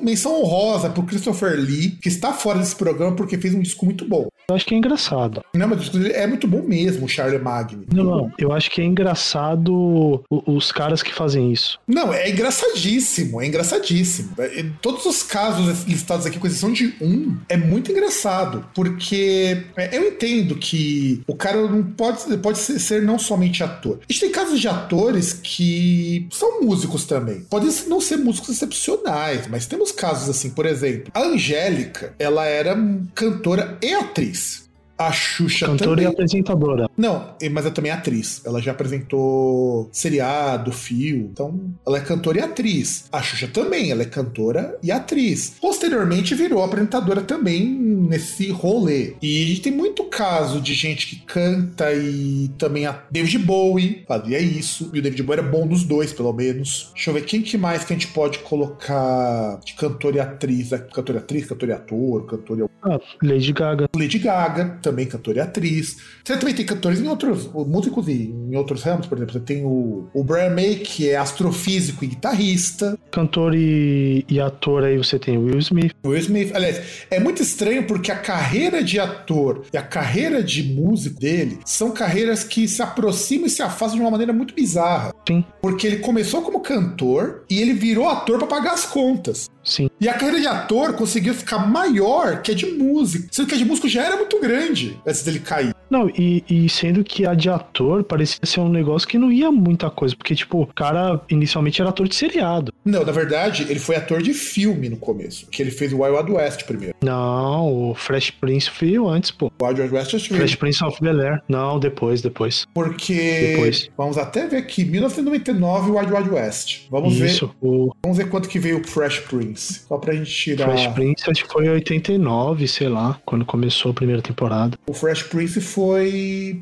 menção 0.01 0.41
honrosa 0.41 0.89
pro 0.89 1.03
Christopher 1.03 1.59
Lee, 1.59 1.97
que 2.01 2.09
está 2.09 2.33
fora 2.33 2.59
desse 2.59 2.75
programa 2.75 3.15
porque 3.15 3.37
fez 3.37 3.53
um 3.55 3.61
disco 3.61 3.85
muito 3.85 4.07
bom. 4.07 4.27
Eu 4.47 4.55
acho 4.55 4.65
que 4.65 4.75
é 4.75 4.77
engraçado. 4.77 5.43
Não, 5.53 5.67
mas 5.67 5.93
é 5.95 6.27
muito 6.27 6.47
bom 6.47 6.61
mesmo, 6.61 7.05
o 7.05 7.09
Charlie 7.09 7.39
Magni. 7.39 7.85
Não, 7.91 8.03
não. 8.03 8.31
Eu 8.37 8.51
acho 8.51 8.69
que 8.69 8.81
é 8.81 8.83
engraçado 8.83 10.23
os 10.29 10.71
caras 10.71 11.01
que 11.01 11.13
fazem 11.13 11.51
isso. 11.51 11.79
Não, 11.87 12.13
é 12.13 12.29
engraçadíssimo, 12.29 13.41
é 13.41 13.47
engraçadíssimo. 13.47 14.33
É, 14.37 14.65
todos 14.81 15.05
os 15.05 15.23
casos 15.23 15.83
listados 15.85 16.25
aqui, 16.25 16.37
com 16.37 16.47
exceção 16.47 16.71
de 16.71 16.93
um, 17.01 17.35
é 17.49 17.57
muito 17.57 17.91
engraçado. 17.91 18.65
Porque 18.73 19.63
é, 19.75 19.97
eu 19.97 20.07
entendo 20.09 20.55
que 20.55 21.21
o 21.27 21.35
cara 21.35 21.61
não 21.67 21.83
pode, 21.83 22.37
pode 22.37 22.59
ser 22.59 23.01
não 23.01 23.17
somente 23.17 23.63
ator. 23.63 23.99
A 24.07 24.11
gente 24.11 24.21
tem 24.21 24.31
casos 24.31 24.59
de 24.59 24.67
atores 24.67 25.33
que 25.33 26.27
são 26.31 26.61
músicos 26.61 27.05
também. 27.05 27.41
Podem 27.41 27.71
não 27.87 27.99
ser 27.99 28.17
músicos 28.17 28.49
excepcionais, 28.49 29.47
mas 29.47 29.65
temos 29.65 29.91
casos 29.91 30.29
assim, 30.29 30.51
por 30.51 30.65
exemplo, 30.65 31.11
a 31.13 31.21
Angélica, 31.21 32.13
ela 32.19 32.45
era 32.45 32.77
cantora 33.13 33.77
e 33.81 33.93
atriz. 33.93 34.34
Peace. 34.35 34.64
A 34.97 35.11
Xuxa 35.11 35.65
Cantora 35.65 35.89
também. 35.89 36.05
e 36.05 36.07
apresentadora. 36.07 36.89
Não, 36.97 37.35
mas 37.51 37.65
ela 37.65 37.73
também 37.73 37.91
é 37.91 37.95
atriz. 37.95 38.41
Ela 38.45 38.61
já 38.61 38.71
apresentou 38.71 39.89
seriado, 39.91 40.71
fio. 40.71 41.29
Então, 41.31 41.59
ela 41.85 41.97
é 41.97 42.01
cantora 42.01 42.39
e 42.39 42.41
atriz. 42.41 43.05
A 43.11 43.21
Xuxa 43.21 43.47
também, 43.47 43.91
ela 43.91 44.03
é 44.03 44.05
cantora 44.05 44.77
e 44.81 44.91
atriz. 44.91 45.55
Posteriormente, 45.59 46.33
virou 46.33 46.63
apresentadora 46.63 47.21
também 47.21 47.65
nesse 47.65 48.49
rolê. 48.51 49.15
E 49.21 49.43
a 49.43 49.47
gente 49.47 49.61
tem 49.61 49.73
muito 49.73 50.05
caso 50.05 50.61
de 50.61 50.73
gente 50.73 51.07
que 51.07 51.17
canta 51.25 51.91
e 51.93 52.49
também 52.57 52.85
a 52.85 53.03
David 53.11 53.39
Bowie 53.39 54.03
fazia 54.07 54.39
isso. 54.39 54.89
E 54.93 54.99
o 54.99 55.01
David 55.01 55.23
Bowie 55.23 55.39
era 55.39 55.47
bom 55.47 55.67
dos 55.67 55.83
dois, 55.83 56.13
pelo 56.13 56.31
menos. 56.31 56.91
Deixa 56.93 57.09
eu 57.09 57.13
ver 57.15 57.25
quem 57.25 57.41
que 57.41 57.57
mais 57.57 57.83
que 57.83 57.93
a 57.93 57.95
gente 57.97 58.07
pode 58.13 58.39
colocar 58.39 59.59
de 59.65 59.73
cantor 59.73 60.15
e 60.15 60.19
atriz. 60.19 60.69
Cantor 60.93 61.15
e 61.15 61.17
atriz, 61.17 61.45
cantor 61.45 61.69
e 61.69 61.71
ator, 61.73 62.25
cantor 62.25 62.59
e... 62.59 62.63
Ah, 62.83 62.99
Lady 63.21 63.51
Gaga. 63.51 63.89
Lady 63.95 64.19
Gaga 64.19 64.79
também 64.85 65.05
cantora 65.07 65.39
e 65.39 65.41
atriz. 65.41 65.97
Você 66.23 66.37
também 66.37 66.53
tem 66.53 66.65
cantores 66.65 66.99
em 66.99 67.07
outros, 67.07 67.49
músicos 67.51 68.07
em 68.07 68.55
outros 68.55 68.83
ramos, 68.83 69.07
por 69.07 69.17
exemplo, 69.17 69.33
você 69.33 69.39
tem 69.39 69.65
o, 69.65 70.07
o 70.13 70.23
Brian 70.23 70.51
May, 70.51 70.75
que 70.75 71.09
é 71.09 71.17
astrofísico 71.17 72.03
e 72.03 72.07
guitarrista. 72.07 72.97
Cantor 73.11 73.55
e, 73.55 74.23
e 74.29 74.39
ator 74.39 74.83
aí 74.83 74.97
você 74.97 75.17
tem 75.17 75.37
o 75.37 75.45
Will 75.45 75.59
Smith. 75.59 75.91
Will 76.05 76.19
Smith, 76.19 76.55
aliás, 76.55 76.81
é 77.09 77.19
muito 77.19 77.41
estranho 77.41 77.85
porque 77.87 78.11
a 78.11 78.17
carreira 78.17 78.83
de 78.83 78.99
ator 78.99 79.63
e 79.73 79.77
a 79.77 79.81
carreira 79.81 80.43
de 80.43 80.63
músico 80.63 81.19
dele 81.19 81.59
são 81.65 81.91
carreiras 81.91 82.43
que 82.43 82.67
se 82.67 82.81
aproximam 82.81 83.47
e 83.47 83.49
se 83.49 83.61
afastam 83.61 83.97
de 83.97 84.01
uma 84.01 84.11
maneira 84.11 84.33
muito 84.33 84.53
bizarra. 84.53 85.13
Sim. 85.27 85.43
Porque 85.61 85.87
ele 85.87 85.97
começou 85.97 86.41
como 86.43 86.59
cantor 86.59 87.43
e 87.49 87.59
ele 87.59 87.73
virou 87.73 88.07
ator 88.07 88.37
para 88.37 88.47
pagar 88.47 88.73
as 88.73 88.85
contas. 88.85 89.49
Sim. 89.65 89.89
E 89.99 90.07
a 90.07 90.13
carreira 90.13 90.39
de 90.39 90.47
ator 90.47 90.93
conseguiu 90.93 91.33
ficar 91.33 91.57
maior 91.57 92.41
que 92.41 92.51
a 92.51 92.55
de 92.55 92.67
músico. 92.67 93.27
Sendo 93.31 93.47
que 93.47 93.55
a 93.55 93.57
de 93.57 93.65
músico 93.65 93.89
já 93.89 94.03
era 94.03 94.15
muito 94.15 94.39
grande 94.39 95.01
antes 95.05 95.23
dele 95.23 95.39
cair. 95.39 95.74
Não, 95.89 96.09
e, 96.09 96.43
e, 96.49 96.69
sendo 96.69 97.03
que 97.03 97.25
a 97.25 97.33
de 97.33 97.49
ator 97.49 98.03
parecia 98.03 98.39
ser 98.43 98.59
um 98.59 98.69
negócio 98.69 99.07
que 99.07 99.17
não 99.17 99.31
ia 99.31 99.51
muita 99.51 99.89
coisa, 99.89 100.15
porque, 100.15 100.35
tipo, 100.35 100.61
o 100.61 100.67
cara 100.67 101.21
inicialmente 101.29 101.81
era 101.81 101.89
ator 101.89 102.07
de 102.07 102.15
seriado. 102.15 102.73
Não, 102.83 103.05
na 103.05 103.11
verdade, 103.11 103.65
ele 103.69 103.79
foi 103.79 103.95
ator 103.95 104.21
de 104.21 104.33
filme 104.33 104.89
no 104.89 104.97
começo, 104.97 105.47
que 105.47 105.61
ele 105.61 105.71
fez 105.71 105.93
o 105.93 106.01
Wild 106.01 106.31
West 106.31 106.63
primeiro. 106.63 106.95
Não, 107.03 107.91
o 107.91 107.95
Fresh 107.95 108.31
Prince 108.31 108.69
veio 108.79 109.07
antes, 109.07 109.31
pô. 109.31 109.51
O 109.59 109.65
Wild 109.65 109.81
West 109.93 110.11
que 110.11 110.33
Fresh 110.33 110.55
Prince 110.55 110.83
of 110.83 111.01
Bel-Air. 111.01 111.41
Não, 111.47 111.79
depois, 111.79 112.21
depois. 112.21 112.65
Porque, 112.73 113.53
depois. 113.53 113.89
vamos 113.97 114.17
até 114.17 114.47
ver 114.47 114.57
aqui, 114.57 114.83
1999, 114.83 115.91
Wild 115.91 116.11
Wild 116.11 116.29
West. 116.29 116.81
Vamos 116.89 117.15
Isso, 117.15 117.47
ver. 117.47 117.67
O... 117.67 117.95
Vamos 118.03 118.17
ver 118.17 118.29
quanto 118.29 118.49
que 118.49 118.59
veio 118.59 118.79
o 118.79 118.87
Fresh 118.87 119.19
Prince, 119.19 119.81
só 119.87 119.97
pra 119.97 120.13
gente 120.13 120.31
tirar... 120.31 120.69
Fresh 120.69 120.87
Prince 120.87 121.29
acho 121.29 121.45
que 121.45 121.51
foi 121.51 121.69
89, 121.69 122.67
sei 122.67 122.89
lá, 122.89 123.19
quando 123.25 123.45
começou 123.45 123.91
a 123.91 123.93
primeira 123.93 124.21
temporada. 124.21 124.77
O 124.87 124.93
Fresh 124.93 125.23
Prince 125.23 125.61
foi... 125.61 125.74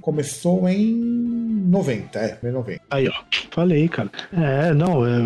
começou 0.02 0.68
em 0.68 1.64
90, 1.70 2.20
é, 2.20 2.52
90. 2.52 2.82
Aí, 2.90 3.08
ó, 3.08 3.14
falei, 3.52 3.88
cara. 3.88 4.10
É, 4.32 4.74
não, 4.74 5.06
é, 5.06 5.20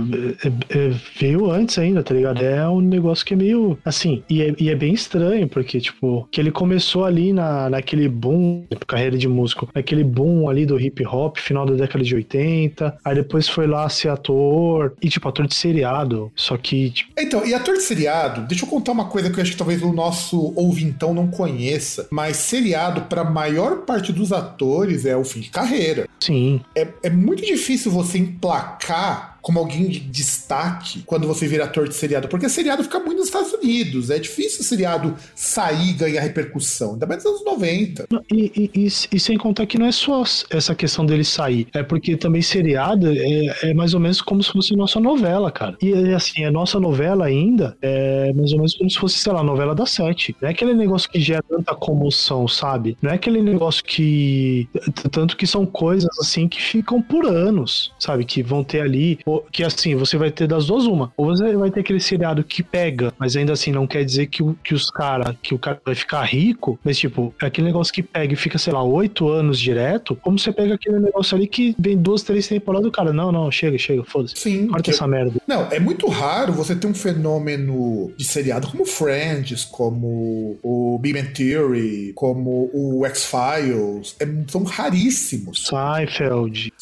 é, 0.43 0.77
é, 0.77 0.93
veio 1.19 1.49
antes 1.51 1.77
ainda, 1.77 2.03
tá 2.03 2.13
ligado? 2.13 2.43
É 2.43 2.67
um 2.67 2.81
negócio 2.81 3.25
que 3.25 3.33
é 3.33 3.37
meio, 3.37 3.77
assim, 3.83 4.23
e 4.29 4.41
é, 4.41 4.55
e 4.59 4.69
é 4.69 4.75
bem 4.75 4.93
estranho, 4.93 5.47
porque, 5.47 5.79
tipo, 5.79 6.27
que 6.31 6.39
ele 6.39 6.51
começou 6.51 7.05
ali 7.05 7.33
na, 7.33 7.69
naquele 7.69 8.07
boom, 8.07 8.65
carreira 8.85 9.17
de 9.17 9.27
músico, 9.27 9.69
naquele 9.73 10.03
boom 10.03 10.49
ali 10.49 10.65
do 10.65 10.79
hip 10.79 11.05
hop, 11.05 11.37
final 11.37 11.65
da 11.65 11.73
década 11.73 12.03
de 12.03 12.15
80, 12.15 12.97
aí 13.03 13.15
depois 13.15 13.47
foi 13.47 13.67
lá 13.67 13.87
ser 13.89 14.09
ator, 14.09 14.93
e, 15.01 15.09
tipo, 15.09 15.27
ator 15.27 15.47
de 15.47 15.55
seriado, 15.55 16.31
só 16.35 16.57
que... 16.57 16.91
Tipo... 16.91 17.11
Então, 17.17 17.45
e 17.45 17.53
ator 17.53 17.75
de 17.75 17.83
seriado, 17.83 18.41
deixa 18.41 18.65
eu 18.65 18.69
contar 18.69 18.91
uma 18.91 19.05
coisa 19.05 19.29
que 19.29 19.39
eu 19.39 19.41
acho 19.41 19.51
que 19.51 19.57
talvez 19.57 19.81
o 19.81 19.91
nosso 19.91 20.53
ouvintão 20.55 21.13
não 21.13 21.27
conheça, 21.27 22.07
mas 22.11 22.37
seriado, 22.37 23.01
pra 23.01 23.23
maior 23.23 23.76
parte 23.77 24.11
dos 24.11 24.31
atores, 24.31 25.05
é 25.05 25.15
o 25.15 25.23
fim 25.23 25.41
de 25.41 25.49
carreira. 25.49 26.07
Sim. 26.19 26.61
É, 26.75 26.87
é 27.03 27.09
muito 27.09 27.45
difícil 27.45 27.91
você 27.91 28.17
emplacar 28.17 29.36
como 29.47 29.59
alguém 29.59 29.87
de 29.87 30.01
destaque 30.01 31.03
quando 31.05 31.25
você 31.25 31.47
vira 31.47 31.63
ator 31.63 31.87
de 31.87 31.95
seriado, 31.95 32.27
porque 32.27 32.49
seriado 32.49 32.83
fica 32.83 32.99
muito 32.99 33.19
nos 33.19 33.27
Estados 33.27 33.53
Unidos. 33.53 34.09
É 34.09 34.19
difícil 34.19 34.59
o 34.59 34.63
seriado 34.65 35.15
sair 35.33 35.91
e 35.91 35.93
ganhar 35.93 36.19
repercussão, 36.19 36.91
ainda 36.91 37.05
mais 37.05 37.23
nos 37.23 37.31
anos 37.31 37.45
90. 37.45 38.07
E, 38.29 38.51
e, 38.53 38.71
e, 38.75 38.87
e, 38.87 39.19
sem 39.21 39.37
contar 39.37 39.65
que 39.65 39.79
não 39.79 39.85
é 39.85 39.91
só 39.93 40.21
essa 40.49 40.75
questão 40.75 41.05
dele 41.05 41.23
sair, 41.23 41.65
é 41.73 41.81
porque 41.81 42.17
também 42.17 42.41
seriado 42.41 43.07
é, 43.09 43.69
é 43.69 43.73
mais 43.73 43.93
ou 43.93 44.01
menos 44.01 44.19
como 44.19 44.43
se 44.43 44.51
fosse 44.51 44.75
nossa 44.75 44.99
novela, 44.99 45.49
cara. 45.49 45.77
E 45.81 45.93
assim, 46.13 46.43
a 46.43 46.51
nossa 46.51 46.77
novela 46.77 47.25
ainda 47.25 47.77
é 47.81 48.33
mais 48.33 48.51
ou 48.51 48.57
menos 48.57 48.75
como 48.75 48.89
se 48.89 48.99
fosse, 48.99 49.17
sei 49.17 49.31
lá, 49.31 49.41
novela 49.41 49.73
da 49.73 49.85
sete. 49.85 50.35
Não 50.41 50.49
é 50.49 50.51
aquele 50.51 50.73
negócio 50.73 51.09
que 51.09 51.21
gera 51.21 51.41
tanta 51.47 51.73
comoção, 51.73 52.49
sabe? 52.49 52.97
Não 53.01 53.11
é 53.11 53.13
aquele 53.13 53.41
negócio 53.41 53.81
que. 53.81 54.67
Tanto 55.09 55.37
que 55.37 55.47
são 55.47 55.65
coisas 55.65 56.09
assim 56.19 56.49
que 56.49 56.61
ficam 56.61 57.01
por 57.01 57.25
anos, 57.25 57.93
sabe? 57.97 58.25
Que 58.25 58.43
vão 58.43 58.61
ter 58.61 58.81
ali 58.81 59.19
que 59.51 59.63
assim, 59.63 59.95
você 59.95 60.17
vai 60.17 60.31
ter 60.31 60.47
das 60.47 60.67
duas 60.67 60.85
uma. 60.85 61.11
Ou 61.17 61.25
você 61.25 61.55
vai 61.55 61.71
ter 61.71 61.81
aquele 61.81 61.99
seriado 61.99 62.43
que 62.43 62.63
pega, 62.63 63.13
mas 63.17 63.35
ainda 63.35 63.53
assim 63.53 63.71
não 63.71 63.87
quer 63.87 64.03
dizer 64.03 64.27
que, 64.27 64.43
o, 64.43 64.55
que 64.63 64.73
os 64.73 64.89
cara, 64.89 65.35
que 65.41 65.53
o 65.53 65.59
cara 65.59 65.79
vai 65.85 65.95
ficar 65.95 66.23
rico, 66.23 66.79
mas 66.83 66.97
tipo, 66.97 67.33
é 67.41 67.45
aquele 67.45 67.67
negócio 67.67 67.93
que 67.93 68.03
pega 68.03 68.33
e 68.33 68.37
fica, 68.37 68.57
sei 68.57 68.73
lá, 68.73 68.83
oito 68.83 69.29
anos 69.29 69.59
direto, 69.59 70.15
como 70.15 70.37
você 70.37 70.51
pega 70.51 70.75
aquele 70.75 70.99
negócio 70.99 71.35
ali 71.35 71.47
que 71.47 71.75
vem 71.77 71.97
duas, 71.97 72.23
três 72.23 72.47
temporadas 72.47 72.85
do 72.85 72.91
cara. 72.91 73.13
Não, 73.13 73.31
não, 73.31 73.51
chega, 73.51 73.77
chega, 73.77 74.03
foda-se. 74.03 74.37
Sim. 74.37 74.67
Corta 74.67 74.91
essa 74.91 75.07
merda. 75.07 75.39
Não, 75.47 75.67
é 75.71 75.79
muito 75.79 76.07
raro 76.07 76.53
você 76.53 76.75
ter 76.75 76.87
um 76.87 76.93
fenômeno 76.93 78.11
de 78.17 78.25
seriado 78.25 78.67
como 78.67 78.85
Friends, 78.85 79.65
como 79.65 80.57
o 80.63 80.99
Big 81.01 81.17
Theory, 81.33 82.13
como 82.15 82.69
o 82.73 83.05
X-Files. 83.05 84.15
É, 84.19 84.27
são 84.47 84.63
raríssimos. 84.63 85.67
Seinfeld. 85.67 86.73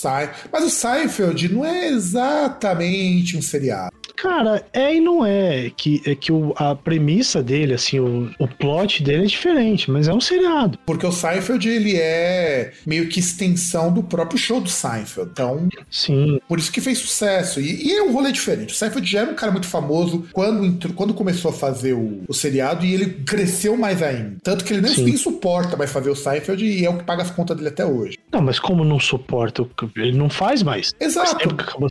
Mas 0.52 0.63
o 0.63 0.70
Seinfeld 0.70 1.54
não 1.54 1.65
é 1.65 1.88
exato 1.88 2.35
exatamente 2.36 3.38
um 3.38 3.41
seriado. 3.41 3.91
Cara, 4.15 4.65
é 4.73 4.95
e 4.95 5.01
não 5.01 5.25
é. 5.25 5.71
Que, 5.75 6.01
é 6.06 6.15
que 6.15 6.32
o, 6.32 6.54
a 6.56 6.75
premissa 6.75 7.43
dele, 7.43 7.73
assim, 7.73 7.99
o, 7.99 8.32
o 8.39 8.47
plot 8.47 9.04
dele 9.04 9.23
é 9.23 9.28
diferente, 9.28 9.91
mas 9.91 10.08
é 10.08 10.13
um 10.13 10.21
seriado. 10.21 10.80
Porque 10.86 11.06
o 11.06 11.12
Seinfeld, 11.12 11.67
ele 11.67 11.95
é 11.97 12.71
meio 12.86 13.10
que 13.10 13.19
extensão 13.19 13.93
do 13.93 14.04
próprio 14.04 14.38
show 14.38 14.62
do 14.62 14.69
Seinfeld. 14.69 15.30
Então, 15.32 15.67
Sim. 15.89 16.39
por 16.47 16.60
isso 16.60 16.71
que 16.71 16.82
fez 16.82 16.97
sucesso. 16.97 17.60
E, 17.60 17.88
e 17.88 17.93
é 17.93 18.04
um 18.04 18.13
rolê 18.13 18.32
diferente. 18.32 18.73
O 18.73 18.75
Seinfeld 18.75 19.10
já 19.10 19.21
era 19.21 19.32
um 19.32 19.36
cara 19.36 19.51
muito 19.51 19.67
famoso 19.67 20.25
quando, 20.32 20.65
entrou, 20.65 20.93
quando 20.93 21.13
começou 21.13 21.51
a 21.51 21.54
fazer 21.54 21.93
o, 21.93 22.23
o 22.28 22.34
seriado 22.34 22.86
e 22.86 22.93
ele 22.93 23.23
cresceu 23.25 23.78
mais 23.78 24.01
ainda. 24.01 24.38
Tanto 24.43 24.63
que 24.63 24.73
ele 24.73 24.82
nem, 24.82 25.15
suporta 25.17 25.78
mais 25.78 25.91
fazer 25.91 26.10
o 26.10 26.15
Seinfeld 26.15 26.63
e 26.63 26.86
é 26.86 26.89
o 26.89 26.97
que 26.97 27.04
paga 27.04 27.23
as 27.23 27.32
contas 27.32 27.56
dele 27.56 27.69
até 27.69 27.86
hoje. 27.86 28.17
Não, 28.32 28.41
mas 28.41 28.60
como 28.60 28.84
não 28.84 28.99
suporta? 28.99 29.65
Ele 29.95 30.17
não 30.17 30.30
faz 30.30 30.62
mais. 30.62 30.93
Exato. 30.99 31.49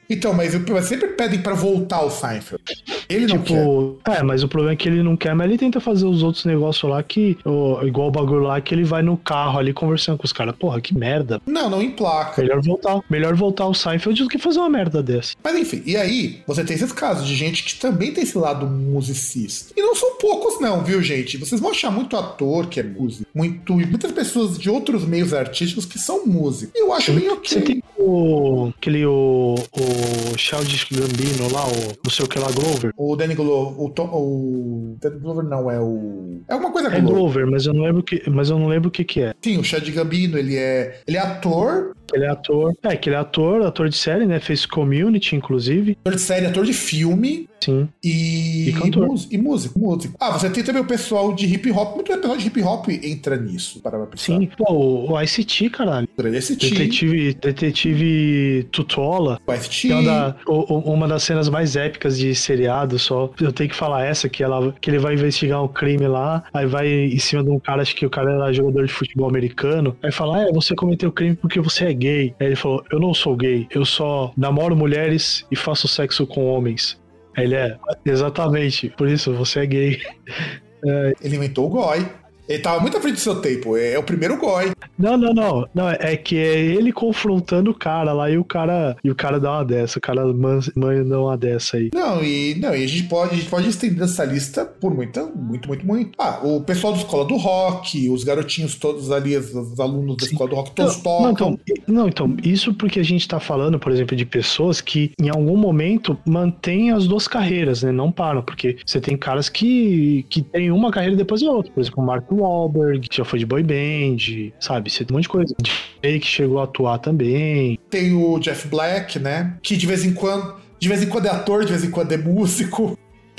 Então, 0.08 0.32
mas, 0.32 0.54
mas 0.54 0.84
sempre 0.86 1.08
pedem 1.08 1.40
para 1.40 1.54
voltar 1.54 1.96
ao 1.96 2.10
Seinfeld. 2.14 2.62
Ele 3.08 3.26
não 3.26 3.38
tipo, 3.38 3.98
quer. 4.04 4.18
É, 4.18 4.22
mas 4.22 4.42
o 4.42 4.48
problema 4.48 4.72
é 4.72 4.76
que 4.76 4.88
ele 4.88 5.02
não 5.02 5.16
quer, 5.16 5.34
mas 5.34 5.48
ele 5.48 5.58
tenta 5.58 5.80
fazer 5.80 6.06
os 6.06 6.22
outros 6.22 6.44
negócios 6.44 6.90
lá 6.90 7.02
que, 7.02 7.36
igual 7.84 8.08
o 8.08 8.10
bagulho 8.10 8.42
lá, 8.42 8.60
que 8.60 8.74
ele 8.74 8.84
vai 8.84 9.02
no 9.02 9.16
carro 9.16 9.58
ali 9.58 9.72
conversando 9.72 10.18
com 10.18 10.24
os 10.24 10.32
caras. 10.32 10.54
Porra, 10.56 10.80
que 10.80 10.96
merda. 10.96 11.40
Não, 11.46 11.68
não 11.68 11.82
emplaca. 11.82 12.40
Melhor 12.40 12.60
voltar, 12.62 13.00
melhor 13.08 13.34
voltar 13.34 13.64
ao 13.64 13.74
Seinfeld 13.74 14.22
do 14.22 14.28
que 14.28 14.38
fazer 14.38 14.58
uma 14.58 14.70
merda 14.70 15.02
dessa. 15.02 15.34
Mas 15.42 15.56
enfim, 15.56 15.82
e 15.84 15.96
aí, 15.96 16.42
você 16.46 16.64
tem 16.64 16.76
esses 16.76 16.92
casos 16.92 17.26
de 17.26 17.34
gente 17.34 17.64
que 17.64 17.74
também 17.76 18.12
tem 18.12 18.24
esse 18.24 18.38
lado 18.38 18.66
musicista. 18.66 19.72
E 19.76 19.82
não 19.82 19.94
são 19.94 20.16
poucos, 20.18 20.60
não, 20.60 20.82
viu, 20.82 21.02
gente? 21.02 21.36
Vocês 21.36 21.60
vão 21.60 21.70
achar 21.70 21.90
muito 21.90 22.16
ator 22.16 22.66
que 22.66 22.80
é 22.80 22.82
músico, 22.82 23.28
muito, 23.34 23.74
muitas 23.74 24.12
pessoas 24.12 24.58
de 24.58 24.70
outros 24.70 25.04
meios 25.04 25.32
artísticos 25.34 25.84
que 25.84 25.98
são 25.98 26.26
músicos. 26.26 26.74
Eu 26.74 26.92
acho 26.92 27.12
Sim, 27.12 27.18
bem 27.18 27.30
ok. 27.30 27.48
Você 27.48 27.60
tem 27.60 27.82
o. 27.98 28.72
aquele 28.76 29.04
o. 29.06 29.54
o 29.72 30.38
Childish 30.38 30.86
Gambino 30.90 31.52
lá, 31.52 31.66
o 31.66 31.94
não 32.02 32.10
sei 32.10 32.24
o 32.24 32.28
que 32.28 32.38
lá, 32.38 32.50
Glover. 32.50 32.93
O 32.96 33.16
Danny 33.16 33.34
Glover. 33.34 33.80
O, 33.80 33.90
Tom, 33.90 34.08
o 34.12 34.96
Danny 35.00 35.18
Glover 35.18 35.44
não, 35.44 35.70
é 35.70 35.80
o. 35.80 36.42
É 36.48 36.52
alguma 36.52 36.72
coisa 36.72 36.88
Glover. 36.88 37.04
É 37.04 37.12
Glover, 37.12 37.46
mas 37.46 37.66
eu 37.66 37.74
não 37.74 37.82
lembro 37.82 38.02
que, 38.02 38.22
mas 38.30 38.50
eu 38.50 38.58
não 38.58 38.68
lembro 38.68 38.88
o 38.88 38.92
que, 38.92 39.04
que 39.04 39.20
é. 39.20 39.34
Sim, 39.42 39.58
o 39.58 39.64
Chad 39.64 39.88
Gambino, 39.90 40.38
ele 40.38 40.56
é. 40.56 41.00
Ele 41.06 41.16
é 41.16 41.20
ator. 41.20 41.94
Ele 42.12 42.24
é 42.24 42.28
ator. 42.28 42.72
É, 42.82 42.96
que 42.96 43.08
ele 43.08 43.16
é 43.16 43.18
ator, 43.18 43.62
ator 43.62 43.88
de 43.88 43.96
série, 43.96 44.26
né? 44.26 44.40
Fez 44.40 44.66
community, 44.66 45.36
inclusive. 45.36 45.96
Ator 46.00 46.14
de 46.14 46.20
série, 46.20 46.46
ator 46.46 46.64
de 46.64 46.72
filme. 46.72 47.48
Sim. 47.64 47.88
E, 48.02 48.68
e 48.68 48.72
cantor. 48.74 49.08
E, 49.30 49.38
músico, 49.38 49.78
músico. 49.78 50.14
Ah, 50.20 50.32
você 50.32 50.50
tem 50.50 50.62
também 50.62 50.82
o 50.82 50.84
pessoal 50.84 51.32
de 51.32 51.46
hip 51.46 51.70
hop. 51.70 51.94
Muito 51.94 52.12
pessoal 52.12 52.36
de 52.36 52.46
hip 52.46 52.62
hop 52.62 52.88
entra 52.88 53.36
nisso, 53.36 53.80
para. 53.80 54.06
Sim, 54.16 54.48
pô, 54.56 55.10
o 55.10 55.22
ICT, 55.22 55.70
caralho. 55.70 56.08
O 56.16 56.22
ICT. 56.22 56.70
Detetive, 56.70 57.34
detetive 57.34 58.68
Tutola. 58.70 59.40
O 59.46 59.54
ICT. 59.54 59.92
É 59.92 59.94
uma, 59.94 60.02
da, 60.02 60.36
uma 60.46 61.08
das 61.08 61.22
cenas 61.22 61.48
mais 61.48 61.74
épicas 61.74 62.18
de 62.18 62.34
seriado, 62.34 62.98
só. 62.98 63.30
Eu 63.40 63.52
tenho 63.52 63.70
que 63.70 63.76
falar 63.76 64.04
essa, 64.04 64.28
que, 64.28 64.42
ela, 64.42 64.74
que 64.80 64.90
ele 64.90 64.98
vai 64.98 65.14
investigar 65.14 65.62
um 65.62 65.68
crime 65.68 66.06
lá, 66.06 66.44
aí 66.52 66.66
vai 66.66 66.88
em 66.88 67.18
cima 67.18 67.42
de 67.42 67.50
um 67.50 67.58
cara, 67.58 67.82
acho 67.82 67.96
que 67.96 68.04
o 68.04 68.10
cara 68.10 68.32
era 68.32 68.52
jogador 68.52 68.86
de 68.86 68.92
futebol 68.92 69.28
americano, 69.28 69.96
aí 70.02 70.12
fala, 70.12 70.38
ah, 70.38 70.48
é, 70.48 70.52
você 70.52 70.74
cometeu 70.74 71.10
crime 71.10 71.36
porque 71.36 71.60
você 71.60 71.86
é 71.86 71.93
gay. 71.94 72.34
Aí 72.40 72.48
ele 72.48 72.56
falou, 72.56 72.84
eu 72.90 73.00
não 73.00 73.14
sou 73.14 73.36
gay, 73.36 73.66
eu 73.70 73.84
só 73.84 74.32
namoro 74.36 74.76
mulheres 74.76 75.46
e 75.50 75.56
faço 75.56 75.88
sexo 75.88 76.26
com 76.26 76.46
homens. 76.46 77.00
Ele 77.36 77.54
é, 77.54 77.76
exatamente, 78.04 78.88
por 78.90 79.08
isso 79.08 79.32
você 79.34 79.60
é 79.60 79.66
gay. 79.66 80.00
É, 80.86 81.14
ele 81.22 81.36
inventou 81.36 81.64
o 81.64 81.70
goi. 81.70 82.06
Ele 82.48 82.58
tava 82.58 82.80
muito 82.80 82.96
à 82.96 83.00
frente 83.00 83.14
do 83.14 83.20
seu 83.20 83.36
tempo. 83.36 83.76
É, 83.76 83.92
é 83.92 83.98
o 83.98 84.02
primeiro 84.02 84.36
goi. 84.36 84.72
Não, 84.98 85.16
não, 85.16 85.32
não. 85.32 85.68
Não, 85.74 85.88
é 85.88 86.16
que 86.16 86.36
é 86.36 86.60
ele 86.60 86.92
confrontando 86.92 87.70
o 87.70 87.74
cara 87.74 88.12
lá 88.12 88.30
e 88.30 88.36
o 88.36 88.44
cara. 88.44 88.96
E 89.02 89.10
o 89.10 89.14
cara 89.14 89.40
dá 89.40 89.52
uma 89.52 89.64
dessa. 89.64 89.98
O 89.98 90.02
cara 90.02 90.24
manda 90.26 91.20
uma 91.20 91.36
dessa 91.36 91.76
aí. 91.76 91.90
Não, 91.94 92.22
e, 92.22 92.54
não, 92.56 92.74
e 92.74 92.84
a 92.84 92.86
gente 92.86 93.04
pode, 93.04 93.32
a 93.32 93.36
gente 93.36 93.48
pode 93.48 93.68
estender 93.68 94.02
essa 94.04 94.24
lista 94.24 94.64
por 94.64 94.94
muita, 94.94 95.24
muito, 95.24 95.68
muito, 95.68 95.86
muito. 95.86 96.10
Ah, 96.18 96.40
o 96.42 96.60
pessoal 96.60 96.92
da 96.92 96.98
escola 96.98 97.24
do 97.24 97.36
rock, 97.36 98.08
os 98.10 98.24
garotinhos 98.24 98.76
todos 98.76 99.10
ali, 99.10 99.36
os, 99.36 99.54
os 99.54 99.80
alunos 99.80 100.16
da 100.16 100.26
escola 100.26 100.50
do 100.50 100.56
rock, 100.56 100.72
todos 100.72 100.96
não, 100.96 101.02
tocam. 101.02 101.22
Não 101.22 101.32
então, 101.32 101.58
não, 101.86 102.08
então, 102.08 102.36
isso 102.42 102.74
porque 102.74 103.00
a 103.00 103.04
gente 103.04 103.26
tá 103.26 103.40
falando, 103.40 103.78
por 103.78 103.90
exemplo, 103.90 104.16
de 104.16 104.26
pessoas 104.26 104.80
que 104.80 105.12
em 105.20 105.30
algum 105.30 105.56
momento 105.56 106.18
mantêm 106.26 106.90
as 106.90 107.06
duas 107.06 107.26
carreiras, 107.26 107.82
né? 107.82 107.90
Não 107.90 108.12
param, 108.12 108.42
porque 108.42 108.76
você 108.84 109.00
tem 109.00 109.16
caras 109.16 109.48
que, 109.48 110.26
que 110.28 110.42
tem 110.42 110.70
uma 110.70 110.90
carreira 110.90 111.16
depois 111.16 111.40
da 111.40 111.50
outra. 111.50 111.72
Por 111.72 111.80
exemplo, 111.80 112.02
o 112.02 112.06
Marco 112.06 112.33
Wahlberg, 112.40 113.08
que 113.08 113.16
já 113.16 113.24
foi 113.24 113.38
de 113.38 113.46
boy 113.46 113.62
band, 113.62 114.52
sabe? 114.60 114.90
Você 114.90 115.04
tem 115.04 115.14
um 115.14 115.18
monte 115.18 115.24
de 115.24 115.28
coisa. 115.28 115.54
que 116.00 116.20
chegou 116.24 116.60
a 116.60 116.64
atuar 116.64 116.98
também. 116.98 117.78
Tem 117.90 118.12
o 118.14 118.38
Jeff 118.38 118.68
Black, 118.68 119.18
né? 119.18 119.56
Que 119.62 119.76
de 119.76 119.86
vez 119.86 120.04
em 120.04 120.12
quando. 120.12 120.54
De 120.78 120.88
vez 120.88 121.02
em 121.02 121.06
quando 121.06 121.26
é 121.26 121.30
ator, 121.30 121.64
de 121.64 121.70
vez 121.72 121.84
em 121.84 121.90
quando 121.90 122.12
é 122.12 122.16
músico. 122.16 122.98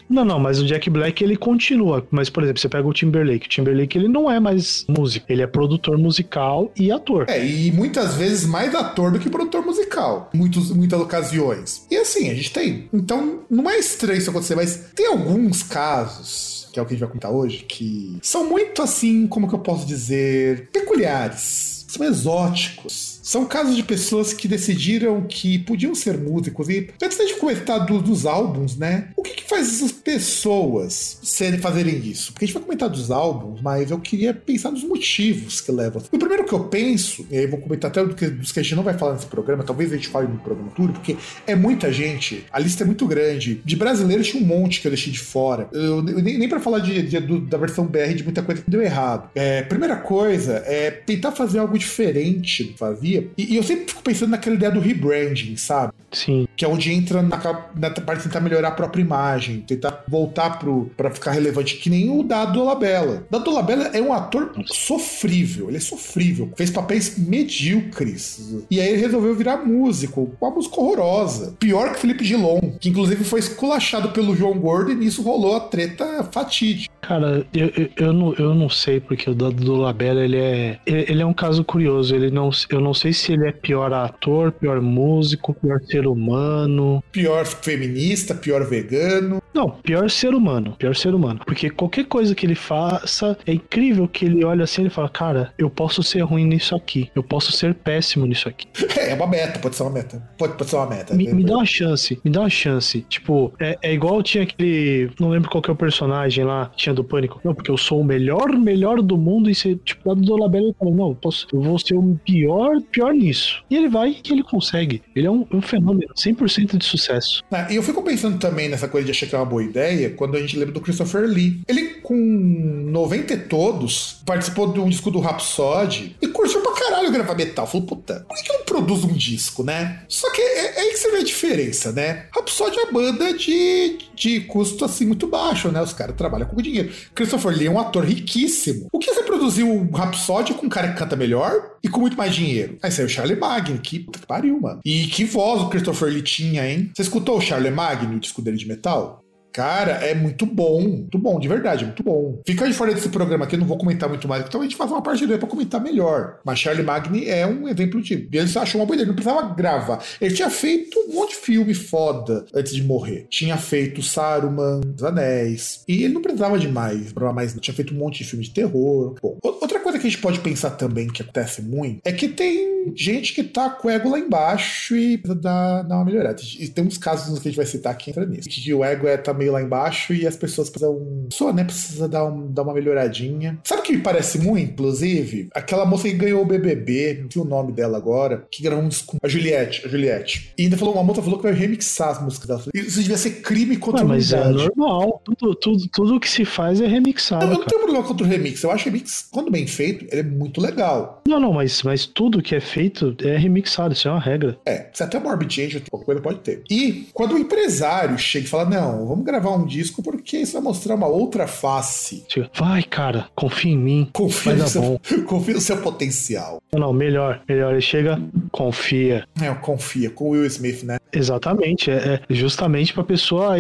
Não, 0.10 0.24
não, 0.24 0.40
mas 0.40 0.60
o 0.60 0.66
Jack 0.66 0.90
Black 0.90 1.24
ele 1.24 1.36
continua. 1.36 2.06
Mas, 2.12 2.30
por 2.30 2.44
exemplo, 2.44 2.62
você 2.62 2.70
pega 2.70 2.88
o 2.88 2.94
Timberlake. 2.94 3.48
O 3.48 3.50
Timberlake 3.50 3.98
ele 3.98 4.08
não 4.08 4.32
é 4.32 4.40
mais 4.40 4.86
músico, 4.88 5.26
ele 5.30 5.42
é 5.42 5.48
produtor 5.48 5.98
musical 5.98 6.72
e 6.78 6.92
ator. 6.92 7.26
É, 7.28 7.44
e 7.44 7.72
muitas 7.72 8.16
vezes 8.16 8.46
mais 8.46 8.74
ator 8.76 9.12
do 9.12 9.20
que 9.20 9.30
produtor 9.30 9.66
musical. 9.66 10.30
Muitos, 10.34 10.72
muitas 10.72 11.00
ocasiões. 11.00 11.86
E 11.90 11.98
assim, 11.98 12.30
a 12.30 12.36
gente 12.36 12.52
tem. 12.52 12.88
Então, 12.94 13.42
não 13.50 13.70
é 13.70 13.78
estranho 13.78 14.18
isso 14.18 14.30
acontecer, 14.30 14.56
mas 14.56 14.92
tem 14.96 15.08
alguns 15.08 15.64
casos 15.64 16.65
que 16.76 16.80
é 16.80 16.84
o 16.84 16.86
que 16.86 16.94
a 16.94 16.98
gente 16.98 17.06
vai 17.06 17.14
contar 17.14 17.30
hoje, 17.30 17.64
que 17.64 18.18
são 18.22 18.50
muito 18.50 18.82
assim, 18.82 19.28
como 19.28 19.48
que 19.48 19.56
eu 19.56 19.60
posso 19.60 19.86
dizer, 19.86 20.68
peculiares 20.74 21.86
são 21.88 22.06
exóticos. 22.06 23.15
São 23.26 23.44
casos 23.44 23.76
de 23.76 23.82
pessoas 23.82 24.34
que 24.34 24.48
decidiram 24.48 25.26
que 25.28 25.58
podiam 25.58 25.96
ser 25.96 26.16
músicos. 26.16 26.70
E 26.70 26.92
antes 27.02 27.18
de 27.18 27.34
comentar 27.38 27.84
do, 27.84 28.00
dos 28.00 28.24
álbuns, 28.24 28.78
né? 28.78 29.10
O 29.18 29.24
que, 29.24 29.34
que, 29.34 29.44
faz 29.50 29.68
essas 29.68 29.92
pessoas 29.92 31.20
serem, 31.24 31.60
fazerem 31.60 31.98
isso? 32.06 32.32
Porque 32.32 32.46
a 32.46 32.48
gente 32.48 32.54
vai 32.54 32.64
comentar 32.64 32.88
dos 32.88 33.10
álbuns, 33.10 33.62
mas 33.62 33.90
eu 33.90 34.00
queria 34.00 34.32
pensar 34.32 34.70
nos 34.70 34.84
motivos 34.84 35.60
que 35.60 35.72
levam. 35.72 36.04
O 36.12 36.20
primeiro 36.20 36.46
que 36.46 36.54
eu 36.54 36.66
penso, 36.66 37.26
e 37.32 37.38
aí 37.38 37.46
eu 37.46 37.50
vou 37.50 37.60
comentar 37.60 37.90
até 37.90 38.06
do 38.06 38.14
que, 38.14 38.28
dos 38.28 38.52
que 38.52 38.60
a 38.60 38.64
gente 38.64 38.76
não 38.76 38.84
vai 38.84 38.96
falar 38.96 39.14
nesse 39.14 39.26
programa, 39.26 39.64
talvez 39.64 39.92
a 39.92 39.96
gente 39.96 40.08
fale 40.08 40.28
no 40.28 40.38
programa 40.38 40.72
tudo, 40.76 40.94
porque 40.94 41.18
é 41.48 41.56
muita 41.56 41.92
gente, 41.92 42.46
a 42.52 42.60
lista 42.60 42.84
é 42.84 42.86
muito 42.86 43.08
grande. 43.08 43.60
De 43.66 43.76
brasileiros 43.76 44.28
tinha 44.28 44.44
um 44.44 44.46
monte 44.46 44.80
que 44.80 44.86
eu 44.86 44.92
deixei 44.92 45.12
de 45.12 45.20
fora. 45.20 45.68
Eu, 45.74 46.08
eu 46.08 46.22
nem, 46.22 46.38
nem 46.38 46.48
para 46.48 46.60
falar 46.60 46.78
de, 46.78 47.02
de, 47.02 47.20
do, 47.20 47.40
da 47.40 47.58
versão 47.58 47.88
BR 47.88 48.14
de 48.16 48.24
muita 48.24 48.44
coisa 48.44 48.62
que 48.62 48.70
deu 48.70 48.84
errado. 48.84 49.32
É, 49.34 49.64
primeira 49.64 49.96
coisa 49.96 50.64
é 50.68 50.92
tentar 50.92 51.32
fazer 51.32 51.58
algo 51.58 51.76
diferente 51.76 52.64
do 52.64 52.74
que 52.74 52.78
fazia. 52.78 53.15
E, 53.38 53.54
e, 53.54 53.56
eu 53.56 53.64
sempre 53.64 53.86
fico 53.88 54.02
pensando 54.02 54.32
naquela 54.32 54.56
ideia 54.56 54.72
do 54.72 54.80
rebranding, 54.80 55.56
sabe? 55.58 55.94
Sim. 56.12 56.48
Que 56.56 56.66
é 56.66 56.68
onde 56.68 56.92
entra 56.92 57.22
na, 57.22 57.38
na 57.76 57.90
parte 57.90 58.20
de 58.20 58.24
tentar 58.26 58.40
melhorar 58.40 58.70
a 58.70 58.72
própria 58.72 59.02
imagem, 59.02 59.62
tentar 59.62 60.04
voltar 60.08 60.60
pro, 60.60 60.90
pra 60.96 61.12
ficar 61.12 61.32
relevante, 61.32 61.78
que 61.78 61.90
nem 61.90 62.10
o 62.10 62.24
Dado 62.24 62.54
Dolabella. 62.54 63.26
Dado 63.30 63.44
Dolabella 63.44 63.90
é 63.94 64.02
um 64.02 64.14
ator 64.14 64.52
sofrível, 64.68 65.68
ele 65.68 65.78
é 65.78 65.82
sofrível. 65.82 66.52
Fez 66.56 66.70
papéis 66.70 67.18
medíocres. 67.18 68.64
E 68.70 68.80
aí 68.80 68.90
ele 68.90 69.02
resolveu 69.02 69.36
virar 69.36 69.58
músico, 69.58 70.34
uma 70.40 70.52
música 70.52 70.80
horrorosa. 70.80 71.56
Pior 71.60 71.94
que 71.94 72.00
Felipe 72.00 72.24
Gilon, 72.24 72.62
que 72.80 72.90
inclusive 72.90 73.24
foi 73.24 73.40
esculachado 73.40 74.10
pelo 74.10 74.36
João 74.36 74.58
Gordo 74.58 74.92
e 74.92 74.96
nisso 74.96 75.22
rolou 75.22 75.56
a 75.56 75.60
treta 75.60 76.24
fatídica. 76.32 76.94
Cara, 77.02 77.46
eu, 77.54 77.72
eu, 77.76 77.90
eu, 77.98 78.14
não, 78.14 78.34
eu 78.34 78.56
não 78.56 78.70
sei, 78.70 79.00
porque 79.00 79.30
o 79.30 79.36
Dado 79.36 79.64
Dolabella, 79.64 80.24
ele 80.24 80.38
é, 80.38 80.80
ele 80.86 81.22
é 81.22 81.26
um 81.26 81.34
caso 81.34 81.64
curioso. 81.64 82.16
Ele 82.16 82.32
não, 82.32 82.50
eu 82.70 82.82
não 82.82 82.94
sei 82.94 83.05
se 83.14 83.34
ele 83.34 83.48
é 83.48 83.52
pior 83.52 83.94
ator, 83.94 84.52
pior 84.52 84.82
músico, 84.82 85.54
pior 85.54 85.80
ser 85.82 86.08
humano. 86.08 87.04
Pior 87.12 87.46
feminista, 87.46 88.34
pior 88.34 88.64
vegano. 88.66 89.42
Não, 89.54 89.70
pior 89.70 90.10
ser 90.10 90.34
humano. 90.34 90.76
Pior 90.78 90.96
ser 90.96 91.14
humano. 91.14 91.40
Porque 91.46 91.70
qualquer 91.70 92.06
coisa 92.06 92.36
que 92.36 92.46
ele 92.46 92.56
faça, 92.56 93.38
é 93.46 93.54
incrível 93.54 94.08
que 94.08 94.26
ele 94.26 94.44
olha 94.44 94.64
assim 94.64 94.86
e 94.86 94.90
fala, 94.90 95.10
cara, 95.10 95.54
eu 95.58 95.70
posso 95.70 96.04
ser 96.04 96.22
ruim 96.22 96.46
nisso 96.46 96.76
aqui. 96.76 97.10
Eu 97.16 97.24
posso 97.24 97.52
ser 97.52 97.74
péssimo 97.74 98.26
nisso 98.26 98.50
aqui. 98.50 98.68
É, 98.96 99.12
é 99.12 99.14
uma 99.14 99.28
meta, 99.28 99.60
pode 99.60 99.76
ser 99.76 99.84
uma 99.84 99.92
meta. 99.92 100.24
Pode, 100.38 100.54
pode 100.54 100.70
ser 100.70 100.78
uma 100.78 100.88
meta. 100.88 101.14
Me, 101.14 101.32
me 101.34 101.44
dá 101.44 101.58
uma 101.58 101.66
chance, 101.66 102.20
me 102.24 102.32
dá 102.32 102.42
uma 102.42 102.50
chance. 102.50 103.02
Tipo, 103.10 103.54
é, 103.60 103.78
é 103.82 103.94
igual 103.94 104.24
tinha 104.24 104.44
aquele. 104.44 105.10
Não 105.20 105.30
lembro 105.30 105.50
qual 105.50 105.62
que 105.62 105.70
é 105.70 105.74
o 105.74 105.76
personagem 105.76 106.46
lá, 106.46 106.72
tinha 106.76 106.94
do 106.94 107.04
Pânico. 107.04 107.42
Não, 107.44 107.54
porque 107.54 107.70
eu 107.70 107.78
sou 107.78 108.00
o 108.00 108.04
melhor, 108.04 108.50
melhor 108.58 109.02
do 109.02 109.18
mundo. 109.18 109.50
E 109.50 109.56
você, 109.56 109.76
tipo, 109.76 110.08
lá 110.08 110.16
do 110.16 110.22
Dolabella, 110.22 110.68
ele 110.68 110.76
fala, 110.80 110.92
não, 110.92 111.10
eu, 111.10 111.16
posso, 111.16 111.48
eu 111.52 111.62
vou 111.62 111.78
ser 111.78 111.96
o 111.96 112.20
pior, 112.24 112.82
pior 112.96 113.14
nisso. 113.14 113.62
E 113.70 113.76
ele 113.76 113.90
vai 113.90 114.22
e 114.24 114.32
ele 114.32 114.42
consegue. 114.42 115.02
Ele 115.14 115.28
é 115.28 115.32
um, 115.32 115.46
um 115.52 115.62
fenômeno, 115.62 116.14
100% 116.16 116.78
de 116.78 116.86
sucesso. 116.86 117.44
Ah, 117.52 117.68
e 117.70 117.76
eu 117.76 117.84
fico 117.84 118.02
pensando 118.02 118.40
também 118.40 118.70
nessa 118.70 118.88
coisa 118.88 119.06
de 119.06 119.12
achar 119.12 119.28
que 119.28 119.36
é 119.36 119.38
uma 119.38 119.46
boa 119.46 119.62
ideia, 119.62 120.12
quando 120.12 120.38
a 120.38 120.40
gente 120.40 120.58
lembra 120.58 120.74
do 120.74 120.80
Christopher 120.80 121.24
Lee. 121.24 121.62
Ele, 121.68 121.96
com 122.02 122.16
90 122.16 123.34
e 123.34 123.38
todos, 123.38 124.22
participou 124.26 124.72
de 124.72 124.80
um 124.80 124.88
disco 124.88 125.12
do 125.12 125.20
Rhapsody 125.20 126.16
e 126.22 126.28
curtiu 126.30 126.62
pra 126.62 126.72
caralho 126.72 127.12
gravar 127.12 127.36
metal. 127.36 127.68
Falou, 127.68 127.86
puta, 127.86 128.26
por 128.28 128.42
que 128.42 128.50
eu 128.50 128.60
não 128.60 128.66
produzo 128.66 129.08
um 129.08 129.14
disco, 129.14 129.62
né? 129.62 130.04
Só 130.08 130.32
que 130.32 130.42
é, 130.42 130.78
é 130.78 130.80
aí 130.80 130.92
que 130.92 130.98
você 130.98 131.12
vê 131.12 131.18
a 131.18 131.24
diferença, 131.24 131.92
né? 131.92 132.28
Rhapsody 132.34 132.80
é 132.80 132.84
uma 132.84 132.92
banda 132.94 133.34
de, 133.34 133.98
de 134.16 134.40
custo 134.42 134.86
assim 134.86 135.06
muito 135.06 135.28
baixo, 135.28 135.70
né? 135.70 135.82
Os 135.82 135.92
caras 135.92 136.16
trabalham 136.16 136.48
com 136.48 136.62
dinheiro. 136.62 136.94
Christopher 137.14 137.52
Lee 137.52 137.68
é 137.68 137.72
um 137.72 137.80
ator 137.80 138.06
riquíssimo. 138.06 138.88
O 138.94 139.00
que 139.00 139.14
você 139.14 139.24
produziu 139.24 139.70
um 139.70 139.92
Rhapsody 139.92 140.54
com 140.54 140.68
um 140.68 140.70
cara 140.70 140.90
que 140.90 140.98
canta 140.98 141.18
melhor 141.18 141.75
e 141.86 141.88
com 141.88 142.02
muito 142.02 142.18
mais 142.18 142.34
dinheiro? 142.34 142.80
Aí 142.82 142.92
saiu 142.92 143.06
o 143.06 143.10
Charlie 143.10 143.40
Magno, 143.40 143.78
que 143.78 144.00
puta 144.00 144.18
que 144.18 144.26
pariu, 144.26 144.60
mano. 144.60 144.82
E 144.84 145.06
que 145.06 145.24
voz 145.24 145.62
o 145.62 145.70
Christopher 145.70 146.10
Lee 146.10 146.24
tinha, 146.24 146.68
hein? 146.68 146.90
Você 146.96 147.04
escutou 147.04 147.38
o 147.38 147.42
Charlie 147.42 147.70
Magno, 147.72 148.16
o 148.16 148.20
disco 148.20 148.42
dele 148.42 148.58
de 148.58 148.68
metal? 148.68 149.24
Cara, 149.56 149.94
é 150.06 150.14
muito 150.14 150.46
bom, 150.46 150.82
muito 150.82 151.18
bom, 151.18 151.40
de 151.40 151.48
verdade, 151.48 151.86
muito 151.86 152.04
bom. 152.04 152.42
Fica 152.46 152.68
de 152.68 152.74
fora 152.74 152.94
desse 152.94 153.08
programa 153.08 153.46
aqui, 153.46 153.56
não 153.56 153.66
vou 153.66 153.78
comentar 153.78 154.10
muito 154.10 154.28
mais, 154.28 154.44
então 154.46 154.60
a 154.60 154.64
gente 154.66 154.76
faz 154.76 154.92
uma 154.92 155.02
parte 155.02 155.26
dele 155.26 155.40
pra 155.40 155.48
comentar 155.48 155.82
melhor. 155.82 156.40
Mas 156.44 156.60
Charlie 156.60 156.86
Magni 156.86 157.30
é 157.30 157.48
um 157.48 157.66
exemplo 157.70 158.02
de. 158.02 158.28
Ele 158.30 158.60
achou 158.60 158.82
uma 158.82 158.86
boa 158.86 158.96
ideia, 158.96 159.08
não 159.08 159.16
precisava 159.16 159.54
gravar. 159.54 160.04
Ele 160.20 160.36
tinha 160.36 160.50
feito 160.50 161.00
um 161.00 161.14
monte 161.14 161.30
de 161.30 161.36
filme 161.38 161.74
foda 161.74 162.46
antes 162.54 162.76
de 162.76 162.84
morrer. 162.84 163.28
Tinha 163.30 163.56
feito 163.56 164.04
Saruman, 164.04 164.82
Os 164.94 165.04
Anéis. 165.04 165.86
E 165.88 166.04
ele 166.04 166.14
não 166.14 166.22
precisava 166.22 166.60
de 166.60 166.68
mais, 166.68 167.14
pra 167.14 167.32
mais. 167.32 167.54
Tinha 167.54 167.74
feito 167.74 167.94
um 167.94 167.98
monte 167.98 168.26
de 168.26 168.30
filme 168.30 168.44
de 168.44 168.52
terror. 168.52 169.16
Bom, 169.22 169.38
outra 169.42 169.80
coisa 169.80 169.98
que 169.98 170.06
a 170.06 170.10
gente 170.10 170.22
pode 170.22 170.42
pensar 170.42 170.72
também 170.72 171.08
que 171.08 171.22
acontece 171.22 171.62
muito 171.62 172.02
é 172.04 172.12
que 172.12 172.28
tem 172.28 172.75
gente 172.96 173.34
que 173.34 173.44
tá 173.44 173.70
com 173.70 173.88
o 173.88 173.92
ego 173.92 174.10
lá 174.10 174.20
embaixo 174.20 174.96
e 174.96 175.18
precisa 175.18 175.40
dar, 175.40 175.84
dar 175.84 175.96
uma 175.96 176.06
melhorada. 176.06 176.42
E 176.60 176.68
tem 176.68 176.86
uns 176.86 176.98
casos 176.98 177.40
que 177.40 177.48
a 177.48 177.52
gente 177.52 177.58
vai 177.58 177.66
citar 177.66 177.94
aqui 177.94 178.10
entra 178.10 178.26
nisso. 178.26 178.50
Que 178.50 178.74
o 178.74 178.84
ego 178.84 179.08
é 179.08 179.18
também 179.18 179.46
meio 179.46 179.52
lá 179.52 179.62
embaixo 179.62 180.14
e 180.14 180.26
as 180.26 180.36
pessoas 180.36 180.70
precisam. 180.70 181.28
Só, 181.32 181.54
né? 181.54 181.64
Precisa 181.64 182.08
dar, 182.08 182.26
um, 182.26 182.52
dar 182.52 182.64
uma 182.64 182.74
melhoradinha. 182.74 183.60
Sabe 183.64 183.82
o 183.82 183.84
que 183.84 183.94
me 183.94 184.02
parece 184.02 184.40
muito, 184.40 184.72
inclusive? 184.74 185.50
Aquela 185.54 185.86
moça 185.86 186.04
que 186.04 186.14
ganhou 186.14 186.42
o 186.42 186.46
BBB, 186.46 187.22
não 187.24 187.32
sei 187.32 187.42
o 187.42 187.46
nome 187.46 187.72
dela 187.72 187.98
agora, 187.98 188.46
que 188.50 188.64
gravou 188.64 188.84
um 188.84 188.90
disco. 188.90 189.18
A 189.22 189.28
Juliette, 189.28 189.86
a 189.86 189.90
Juliette. 189.90 190.54
E 190.58 190.64
ainda 190.64 190.78
falou, 190.78 190.94
uma 190.94 191.04
moça 191.04 191.22
falou 191.22 191.38
que 191.38 191.44
vai 191.44 191.54
remixar 191.54 192.10
as 192.10 192.22
músicas 192.22 192.48
dela. 192.48 192.64
Isso 192.74 193.02
devia 193.02 193.18
ser 193.18 193.42
crime 193.42 193.78
contra 193.78 194.02
Ué, 194.02 194.08
mas 194.08 194.34
é 194.34 194.50
normal. 194.50 195.22
Tudo, 195.24 195.56
tudo, 195.56 195.88
tudo 195.92 196.20
que 196.20 196.30
se 196.30 196.46
faz 196.46 196.82
é 196.82 196.88
remixado. 196.88 197.46
Eu, 197.46 197.52
eu 197.52 197.60
não 197.60 197.66
tenho 197.66 197.82
problema 197.82 198.04
contra 198.04 198.26
o 198.26 198.30
remix. 198.30 198.64
Eu 198.64 198.72
acho 198.72 198.84
que 198.86 198.90
remix, 198.90 199.28
quando 199.32 199.52
bem 199.52 199.68
feito, 199.68 200.06
ele 200.12 200.22
é 200.22 200.24
muito 200.24 200.60
legal. 200.62 201.22
Não, 201.28 201.40
não, 201.40 201.54
mas, 201.54 201.82
mas 201.82 202.06
tudo 202.06 202.42
que 202.42 202.54
é 202.54 202.60
feito 202.60 203.16
é 203.24 203.36
remixado. 203.36 203.94
Isso 203.94 204.08
é 204.08 204.12
uma 204.12 204.20
regra. 204.20 204.58
É, 204.66 204.88
se 204.94 205.02
até 205.02 205.20
Morbid 205.20 205.54
Change, 205.54 205.84
qualquer 205.90 206.06
coisa 206.06 206.22
pode 206.22 206.40
ter. 206.40 206.62
E 206.70 207.08
quando 207.14 207.34
o 207.34 207.38
empresário 207.40 208.18
chega 208.18 208.46
e 208.46 208.50
fala, 208.50 208.66
não, 208.66 209.08
vamos 209.08 209.26
gravar 209.26 209.52
um 209.52 209.66
disco 209.66 210.04
porque 210.04 210.38
isso 210.38 210.54
vai 210.54 210.62
mostrar 210.62 210.94
uma 210.94 211.08
outra 211.08 211.48
face. 211.48 212.24
Vai, 212.54 212.84
cara, 212.84 213.28
confia 213.36 213.72
em 213.72 213.78
mim. 213.78 214.10
Confia 214.14 214.54
no, 214.54 214.68
seu, 214.68 215.02
confia 215.26 215.56
no 215.56 215.62
seu 215.62 215.78
potencial. 215.78 216.62
Não, 216.72 216.80
não, 216.80 216.94
melhor, 216.94 217.42
melhor. 217.50 217.72
Ele 217.72 217.82
chega, 217.82 218.22
confia. 218.52 219.28
É, 219.42 219.52
confia, 219.56 220.12
com 220.12 220.26
o 220.26 220.30
Will 220.30 220.46
Smith, 220.46 220.84
né? 220.84 220.98
Exatamente, 221.12 221.90
é, 221.90 221.96
é 221.96 222.22
justamente 222.30 222.94
para 222.94 223.04
pessoa. 223.04 223.56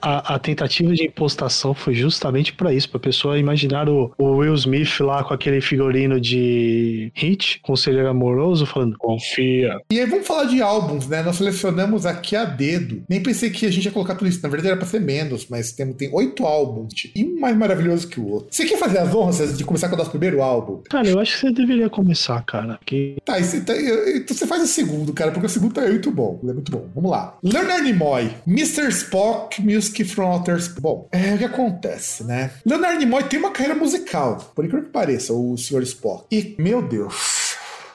A, 0.00 0.34
a, 0.34 0.38
tentativa 0.38 0.94
de 0.94 1.06
impostação 1.06 1.74
foi 1.74 1.94
justamente 1.94 2.52
para 2.52 2.72
isso, 2.72 2.88
para 2.90 3.00
pessoa 3.00 3.38
imaginar 3.38 3.88
o, 3.88 4.12
o, 4.18 4.36
Will 4.36 4.54
Smith 4.54 5.00
lá 5.00 5.24
com 5.24 5.32
aquele 5.32 5.60
figurino 5.60 6.20
de 6.20 7.07
Hit, 7.14 7.60
conselheiro 7.62 8.08
amoroso, 8.08 8.66
falando 8.66 8.96
confia. 8.98 9.80
E 9.90 9.98
aí 9.98 10.06
vamos 10.06 10.26
falar 10.26 10.44
de 10.44 10.60
álbuns, 10.60 11.06
né? 11.06 11.22
Nós 11.22 11.36
selecionamos 11.36 12.06
aqui 12.06 12.36
a 12.36 12.44
dedo. 12.44 13.02
Nem 13.08 13.22
pensei 13.22 13.50
que 13.50 13.66
a 13.66 13.70
gente 13.70 13.84
ia 13.84 13.90
colocar 13.90 14.14
tudo 14.14 14.28
isso. 14.28 14.40
Na 14.42 14.48
verdade 14.48 14.68
era 14.68 14.76
pra 14.76 14.86
ser 14.86 15.00
menos, 15.00 15.46
mas 15.48 15.72
tem, 15.72 15.92
tem 15.92 16.10
oito 16.12 16.44
álbuns, 16.44 17.10
e 17.14 17.24
um 17.24 17.38
mais 17.40 17.56
maravilhoso 17.56 18.08
que 18.08 18.20
o 18.20 18.28
outro. 18.28 18.48
Você 18.50 18.64
quer 18.64 18.78
fazer 18.78 18.98
as 18.98 19.14
honras 19.14 19.56
de 19.56 19.64
começar 19.64 19.88
com 19.88 19.94
o 19.94 19.98
nosso 19.98 20.10
primeiro 20.10 20.42
álbum? 20.42 20.82
Cara, 20.88 21.08
eu 21.08 21.18
acho 21.18 21.34
que 21.34 21.40
você 21.40 21.52
deveria 21.52 21.88
começar, 21.88 22.42
cara. 22.44 22.78
Porque... 22.78 23.16
Tá, 23.24 23.34
tá, 23.34 23.40
então 23.40 24.36
você 24.36 24.46
faz 24.46 24.62
o 24.62 24.66
segundo, 24.66 25.12
cara, 25.12 25.30
porque 25.30 25.46
o 25.46 25.50
segundo 25.50 25.74
tá 25.74 25.82
muito 25.82 26.10
bom. 26.10 26.40
É 26.42 26.52
muito 26.52 26.70
bom. 26.70 26.88
Vamos 26.94 27.10
lá. 27.10 27.36
Leonard 27.42 27.82
Nimoy, 27.82 28.30
Mr. 28.46 28.88
Spock, 28.88 29.62
Music 29.62 30.04
from 30.04 30.30
Outer 30.30 30.60
Space. 30.60 30.80
Bom, 30.80 31.08
é 31.12 31.34
o 31.34 31.38
que 31.38 31.44
acontece, 31.44 32.24
né? 32.24 32.50
Leonard 32.64 32.98
Nimoy 32.98 33.24
tem 33.24 33.38
uma 33.38 33.50
carreira 33.50 33.74
musical, 33.74 34.52
por 34.54 34.64
incrível 34.64 34.86
que 34.86 34.92
pareça, 34.92 35.32
o 35.32 35.56
Sr. 35.56 35.82
Spock. 35.82 36.24
E, 36.30 36.54
meu 36.58 36.82
Deus. 36.82 36.97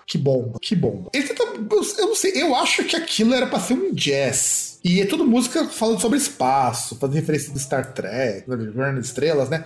Que 0.06 0.18
bomba, 0.18 0.60
que 0.62 0.76
bomba. 0.76 1.10
Ele 1.14 1.28
tenta, 1.28 1.44
eu 1.44 2.08
não 2.08 2.16
sei, 2.16 2.34
eu 2.36 2.56
acho 2.56 2.84
que 2.84 2.96
aquilo 2.96 3.34
era 3.34 3.48
pra 3.48 3.60
ser 3.60 3.74
um 3.74 3.94
jazz. 3.94 4.80
E 4.84 5.02
é 5.02 5.06
tudo 5.06 5.26
música 5.26 5.66
falando 5.66 6.02
sobre 6.02 6.18
espaço, 6.18 6.98
fazendo 6.98 7.16
referência 7.16 7.52
do 7.52 7.60
Star 7.60 7.94
Trek, 7.94 8.46
Guerra 8.48 9.00
Estrelas, 9.00 9.50
né? 9.50 9.64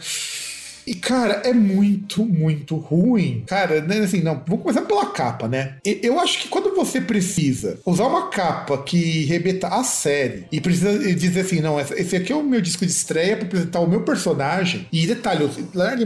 E, 0.88 0.96
cara, 0.96 1.42
é 1.44 1.52
muito, 1.52 2.24
muito 2.24 2.78
ruim. 2.78 3.44
Cara, 3.46 3.82
né, 3.82 4.00
assim, 4.00 4.22
não, 4.22 4.42
vamos 4.48 4.64
começar 4.64 4.84
pela 4.84 5.08
capa, 5.08 5.46
né? 5.46 5.76
Eu 5.84 6.18
acho 6.18 6.40
que 6.40 6.48
quando 6.48 6.74
você 6.74 7.02
precisa 7.02 7.78
usar 7.86 8.06
uma 8.06 8.30
capa 8.30 8.78
que 8.84 9.26
rebeta 9.26 9.68
a 9.68 9.84
série 9.84 10.46
e 10.50 10.62
precisa 10.62 10.98
dizer 11.14 11.42
assim, 11.42 11.60
não, 11.60 11.78
esse 11.78 12.16
aqui 12.16 12.32
é 12.32 12.36
o 12.36 12.42
meu 12.42 12.62
disco 12.62 12.86
de 12.86 12.92
estreia 12.94 13.36
para 13.36 13.48
apresentar 13.48 13.82
o 13.82 13.90
meu 13.90 14.04
personagem. 14.04 14.88
E 14.90 15.06
detalhe, 15.06 15.44
o 15.44 15.52
Leonard 15.74 16.06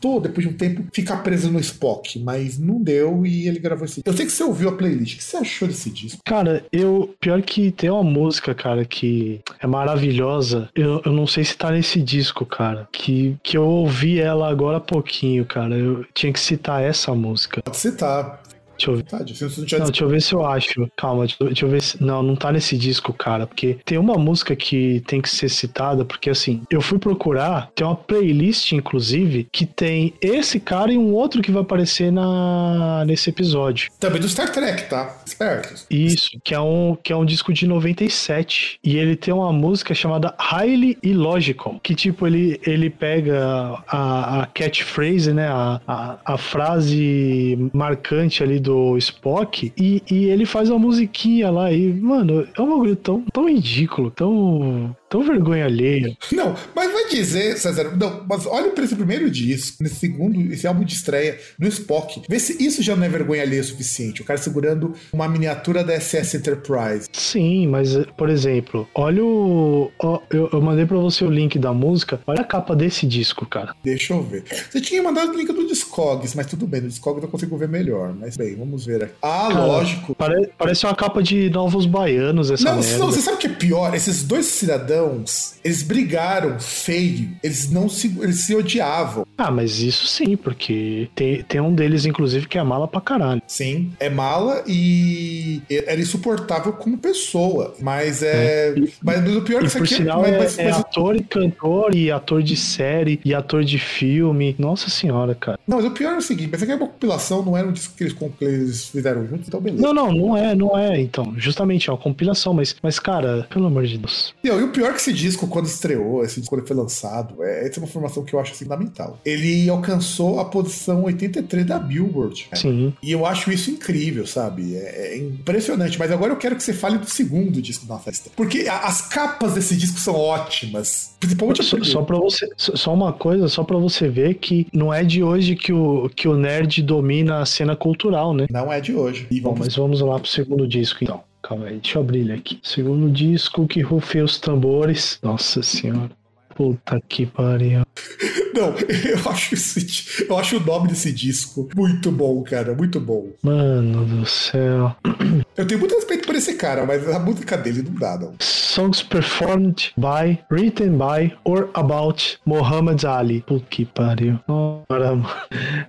tentou, 0.00 0.18
depois 0.18 0.46
de 0.46 0.52
um 0.52 0.56
tempo, 0.56 0.84
ficar 0.92 1.18
preso 1.18 1.52
no 1.52 1.60
Spock, 1.60 2.18
mas 2.18 2.58
não 2.58 2.82
deu 2.82 3.26
e 3.26 3.46
ele 3.46 3.58
gravou 3.58 3.84
esse. 3.84 4.02
Eu 4.04 4.12
sei 4.14 4.24
que 4.24 4.32
você 4.32 4.42
ouviu 4.42 4.70
a 4.70 4.72
playlist. 4.72 5.14
O 5.14 5.16
que 5.18 5.24
você 5.24 5.36
achou 5.36 5.68
desse 5.68 5.90
disco? 5.90 6.22
Cara, 6.24 6.64
eu. 6.72 7.14
Pior 7.20 7.42
que 7.42 7.70
tem 7.70 7.90
uma 7.90 8.02
música, 8.02 8.54
cara, 8.54 8.84
que 8.84 9.40
é 9.60 9.66
maravilhosa. 9.66 10.70
Eu, 10.74 11.02
eu 11.04 11.12
não 11.12 11.26
sei 11.26 11.44
se 11.44 11.56
tá 11.56 11.70
nesse 11.70 12.00
disco, 12.00 12.46
cara. 12.46 12.88
Que, 12.90 13.36
que 13.42 13.56
eu 13.56 13.64
ouvi 13.64 14.18
ela 14.18 14.48
agora 14.48 14.78
há 14.78 14.80
pouquinho, 14.80 15.44
cara. 15.44 15.76
Eu 15.76 16.04
tinha 16.14 16.32
que 16.32 16.40
citar 16.40 16.82
essa 16.82 17.14
música. 17.14 17.62
Pode 17.62 17.76
citar. 17.76 18.39
Deixa 18.80 18.90
eu 18.90 18.96
ver. 18.96 19.02
Tá, 19.02 19.18
se 19.26 19.44
não, 19.44 19.78
não, 19.78 19.86
deixa 19.86 20.04
eu 20.04 20.08
ver 20.08 20.22
se 20.22 20.32
eu 20.32 20.46
acho. 20.46 20.90
Calma, 20.96 21.26
deixa, 21.26 21.64
eu 21.66 21.68
ver 21.68 21.82
se. 21.82 22.02
Não, 22.02 22.22
não 22.22 22.34
tá 22.34 22.50
nesse 22.50 22.76
disco, 22.78 23.12
cara. 23.12 23.46
Porque 23.46 23.78
tem 23.84 23.98
uma 23.98 24.16
música 24.16 24.56
que 24.56 25.02
tem 25.06 25.20
que 25.20 25.28
ser 25.28 25.50
citada, 25.50 26.04
porque 26.04 26.30
assim, 26.30 26.62
eu 26.70 26.80
fui 26.80 26.98
procurar, 26.98 27.70
tem 27.74 27.86
uma 27.86 27.94
playlist, 27.96 28.72
inclusive, 28.72 29.46
que 29.52 29.66
tem 29.66 30.14
esse 30.20 30.58
cara 30.58 30.92
e 30.92 30.96
um 30.96 31.12
outro 31.12 31.42
que 31.42 31.50
vai 31.50 31.62
aparecer 31.62 32.10
na, 32.10 33.04
nesse 33.04 33.28
episódio. 33.28 33.90
Também 34.00 34.20
do 34.20 34.28
Star 34.28 34.50
Trek, 34.50 34.88
tá? 34.88 35.20
Espertos. 35.26 35.86
Isso, 35.90 36.30
que 36.42 36.54
é 36.54 36.60
um, 36.60 36.96
que 37.02 37.12
é 37.12 37.16
um 37.16 37.24
disco 37.24 37.52
de 37.52 37.66
97. 37.66 38.78
E 38.82 38.96
ele 38.96 39.14
tem 39.14 39.34
uma 39.34 39.52
música 39.52 39.94
chamada 39.94 40.34
Highly 40.38 40.96
Illogical. 41.02 41.78
Que 41.82 41.94
tipo, 41.94 42.26
ele, 42.26 42.58
ele 42.64 42.88
pega 42.88 43.78
a, 43.86 44.42
a 44.42 44.46
catchphrase, 44.46 45.34
né? 45.34 45.48
A, 45.48 45.80
a, 45.86 46.18
a 46.24 46.38
frase 46.38 47.70
marcante 47.74 48.42
ali 48.42 48.58
do 48.58 48.69
Spock 48.98 49.72
e, 49.76 50.02
e 50.10 50.24
ele 50.26 50.44
faz 50.44 50.70
uma 50.70 50.78
musiquinha 50.78 51.50
lá 51.50 51.72
e, 51.72 51.92
mano, 51.92 52.46
é 52.56 52.62
um 52.62 52.68
bagulho 52.68 52.96
tão, 52.96 53.22
tão 53.32 53.48
ridículo, 53.48 54.10
tão 54.10 54.94
Tão 55.10 55.24
vergonha 55.24 55.64
alheia. 55.64 56.16
Não, 56.30 56.54
mas 56.72 56.92
vai 56.92 57.08
dizer, 57.08 57.58
César, 57.58 57.96
não, 57.96 58.24
mas 58.28 58.46
olha 58.46 58.70
para 58.70 58.84
esse 58.84 58.94
primeiro 58.94 59.28
disco, 59.28 59.82
nesse 59.82 59.96
segundo, 59.96 60.40
esse 60.52 60.68
álbum 60.68 60.84
de 60.84 60.94
estreia 60.94 61.36
no 61.58 61.66
Spock. 61.66 62.22
Vê 62.28 62.38
se 62.38 62.64
isso 62.64 62.80
já 62.80 62.94
não 62.94 63.04
é 63.04 63.08
vergonha 63.08 63.42
alheia 63.42 63.60
o 63.60 63.64
suficiente. 63.64 64.22
O 64.22 64.24
cara 64.24 64.38
segurando 64.38 64.94
uma 65.12 65.28
miniatura 65.28 65.82
da 65.82 65.98
SS 65.98 66.36
Enterprise. 66.36 67.08
Sim, 67.12 67.66
mas, 67.66 67.96
por 68.16 68.30
exemplo, 68.30 68.86
olha 68.94 69.24
o. 69.24 69.90
Ó, 69.98 70.20
eu, 70.30 70.48
eu, 70.52 70.62
mandei 70.62 70.86
para 70.86 70.98
você 70.98 71.24
o 71.24 71.28
link 71.28 71.58
da 71.58 71.72
música. 71.74 72.20
Olha 72.24 72.42
a 72.42 72.44
capa 72.44 72.76
desse 72.76 73.04
disco, 73.04 73.44
cara. 73.44 73.74
Deixa 73.82 74.12
eu 74.12 74.22
ver. 74.22 74.44
Você 74.70 74.80
tinha 74.80 75.02
mandado 75.02 75.32
o 75.32 75.36
link 75.36 75.52
do 75.52 75.66
Discogs, 75.66 76.36
mas 76.36 76.46
tudo 76.46 76.68
bem, 76.68 76.82
no 76.82 76.88
Discogs 76.88 77.20
eu 77.20 77.28
consigo 77.28 77.56
ver 77.56 77.68
melhor. 77.68 78.14
Mas 78.14 78.36
bem, 78.36 78.54
vamos 78.54 78.86
ver 78.86 79.02
aqui. 79.02 79.14
Ah, 79.22 79.48
cara, 79.50 79.66
lógico. 79.66 80.14
Pare, 80.14 80.50
parece 80.56 80.86
uma 80.86 80.94
capa 80.94 81.20
de 81.20 81.50
Novos 81.50 81.84
Baianos, 81.84 82.48
essa 82.48 82.70
não, 82.70 82.80
merda. 82.80 82.98
Não, 82.98 83.06
você 83.06 83.20
sabe 83.20 83.36
o 83.38 83.40
que 83.40 83.48
é 83.48 83.50
pior? 83.50 83.92
Esses 83.92 84.22
dois 84.22 84.46
cidadãos 84.46 84.99
cidadãos, 85.00 85.54
eles 85.64 85.82
brigaram 85.82 86.60
feio, 86.60 87.30
eles 87.42 87.70
não 87.70 87.88
se, 87.88 88.14
eles 88.20 88.44
se 88.44 88.54
odiavam. 88.54 89.24
Ah, 89.40 89.50
mas 89.50 89.80
isso 89.80 90.06
sim, 90.06 90.36
porque 90.36 91.08
tem, 91.14 91.42
tem 91.42 91.60
um 91.62 91.74
deles, 91.74 92.04
inclusive, 92.04 92.46
que 92.46 92.58
é 92.58 92.62
mala 92.62 92.86
pra 92.86 93.00
caralho. 93.00 93.40
Sim, 93.46 93.90
é 93.98 94.10
mala 94.10 94.62
e 94.66 95.62
era 95.70 95.98
insuportável 95.98 96.74
como 96.74 96.98
pessoa, 96.98 97.74
mas 97.80 98.22
é... 98.22 98.68
é. 98.68 98.74
Mas, 99.02 99.22
mas, 99.22 99.36
o 99.36 99.40
pior 99.40 99.58
é 99.58 99.60
que 99.62 99.66
isso 99.68 99.78
aqui 99.78 99.94
sinal, 99.94 100.24
é, 100.26 100.38
mas, 100.38 100.58
é, 100.58 100.64
mas, 100.64 100.76
é 100.76 100.78
ator 100.78 101.16
e 101.16 101.22
cantor 101.22 101.94
e 101.94 102.10
ator 102.10 102.42
de 102.42 102.54
série 102.54 103.18
e 103.24 103.34
ator 103.34 103.64
de 103.64 103.78
filme. 103.78 104.54
Nossa 104.58 104.90
senhora, 104.90 105.34
cara. 105.34 105.58
Não, 105.66 105.78
mas 105.78 105.86
o 105.86 105.90
pior 105.92 106.12
é 106.12 106.18
o 106.18 106.22
seguinte, 106.22 106.50
mas 106.52 106.62
aqui 106.62 106.72
é 106.72 106.74
uma 106.74 106.86
compilação, 106.86 107.42
não 107.42 107.56
era 107.56 107.66
um 107.66 107.72
disco 107.72 107.94
que 107.96 108.04
eles, 108.04 108.12
que 108.12 108.44
eles 108.44 108.88
fizeram 108.88 109.26
juntos, 109.26 109.48
então 109.48 109.60
beleza. 109.60 109.82
Não, 109.82 109.94
não, 109.94 110.12
não 110.12 110.36
é, 110.36 110.54
não 110.54 110.76
é, 110.76 111.00
então. 111.00 111.34
Justamente, 111.38 111.88
é 111.88 111.92
uma 111.92 111.98
compilação, 111.98 112.52
mas, 112.52 112.76
mas 112.82 112.98
cara, 112.98 113.46
pelo 113.48 113.66
amor 113.66 113.86
de 113.86 113.96
Deus. 113.96 114.34
E, 114.44 114.48
e 114.48 114.50
o 114.50 114.68
pior 114.68 114.90
é 114.90 114.92
que 114.92 115.00
esse 115.00 115.14
disco, 115.14 115.46
quando 115.46 115.64
estreou, 115.64 116.22
esse 116.22 116.40
disco 116.40 116.54
quando 116.54 116.66
foi 116.66 116.76
lançado, 116.76 117.42
é, 117.42 117.66
essa 117.66 117.78
é 117.78 117.80
uma 117.80 117.88
informação 117.88 118.22
que 118.22 118.34
eu 118.34 118.40
acho 118.40 118.52
assim, 118.52 118.64
fundamental. 118.64 119.18
Ele 119.30 119.68
alcançou 119.68 120.40
a 120.40 120.44
posição 120.44 121.04
83 121.04 121.66
da 121.66 121.78
Billboard. 121.78 122.48
Né? 122.50 122.58
Sim. 122.58 122.92
E 123.02 123.12
eu 123.12 123.24
acho 123.26 123.50
isso 123.52 123.70
incrível, 123.70 124.26
sabe? 124.26 124.76
É, 124.76 125.14
é, 125.14 125.18
impressionante. 125.18 125.98
Mas 125.98 126.10
agora 126.10 126.32
eu 126.32 126.36
quero 126.36 126.56
que 126.56 126.62
você 126.62 126.72
fale 126.72 126.98
do 126.98 127.08
segundo 127.08 127.60
disco 127.60 127.86
da 127.86 127.98
festa. 127.98 128.30
Porque 128.36 128.66
a, 128.68 128.80
as 128.80 129.02
capas 129.02 129.54
desse 129.54 129.76
disco 129.76 129.98
são 129.98 130.14
ótimas. 130.14 131.14
Principalmente 131.20 131.62
só, 131.62 131.82
só 131.82 132.02
para 132.02 132.16
você, 132.16 132.48
só 132.56 132.94
uma 132.94 133.12
coisa, 133.12 133.48
só 133.48 133.62
para 133.62 133.78
você 133.78 134.08
ver 134.08 134.34
que 134.34 134.66
não 134.72 134.92
é 134.92 135.04
de 135.04 135.22
hoje 135.22 135.54
que 135.54 135.72
o, 135.72 136.08
que 136.14 136.26
o 136.26 136.36
nerd 136.36 136.82
domina 136.82 137.40
a 137.40 137.46
cena 137.46 137.76
cultural, 137.76 138.34
né? 138.34 138.46
Não 138.50 138.72
é 138.72 138.80
de 138.80 138.94
hoje. 138.94 139.26
E 139.30 139.40
Bom, 139.40 139.54
mas 139.58 139.74
vamos 139.74 140.00
lá 140.00 140.18
pro 140.18 140.28
segundo 140.28 140.66
disco 140.66 141.04
então. 141.04 141.22
Calma 141.42 141.66
aí, 141.66 141.78
deixa 141.78 141.98
eu 141.98 142.02
abrir 142.02 142.20
ele 142.20 142.32
aqui. 142.32 142.60
Segundo 142.62 143.10
disco 143.10 143.66
que 143.66 143.80
rufei 143.80 144.22
os 144.22 144.38
tambores. 144.38 145.18
Nossa 145.22 145.62
senhora. 145.62 146.10
Puta 146.54 147.00
que 147.08 147.26
pariu. 147.26 147.82
Não, 148.54 148.74
eu 149.04 149.30
acho 149.30 149.54
esse, 149.54 150.26
eu 150.28 150.38
acho 150.38 150.56
o 150.56 150.60
nome 150.60 150.88
desse 150.88 151.12
disco 151.12 151.68
muito 151.74 152.10
bom, 152.10 152.42
cara, 152.42 152.74
muito 152.74 153.00
bom. 153.00 153.28
Mano 153.42 154.04
do 154.04 154.26
céu. 154.26 154.94
Eu 155.60 155.66
tenho 155.66 155.78
muito 155.78 155.94
respeito 155.94 156.26
por 156.26 156.34
esse 156.34 156.54
cara, 156.54 156.86
mas 156.86 157.06
a 157.06 157.18
música 157.18 157.54
dele 157.54 157.82
não 157.82 157.94
dá, 157.94 158.18
não. 158.18 158.32
Songs 158.40 159.02
performed 159.02 159.92
by, 159.94 160.38
written 160.50 160.96
by, 160.96 161.36
or 161.44 161.68
about 161.74 162.38
Muhammad 162.46 163.04
Ali. 163.04 163.42
Puta 163.46 163.66
que 163.68 163.84
pariu. 163.84 164.40
Ora, 164.48 165.18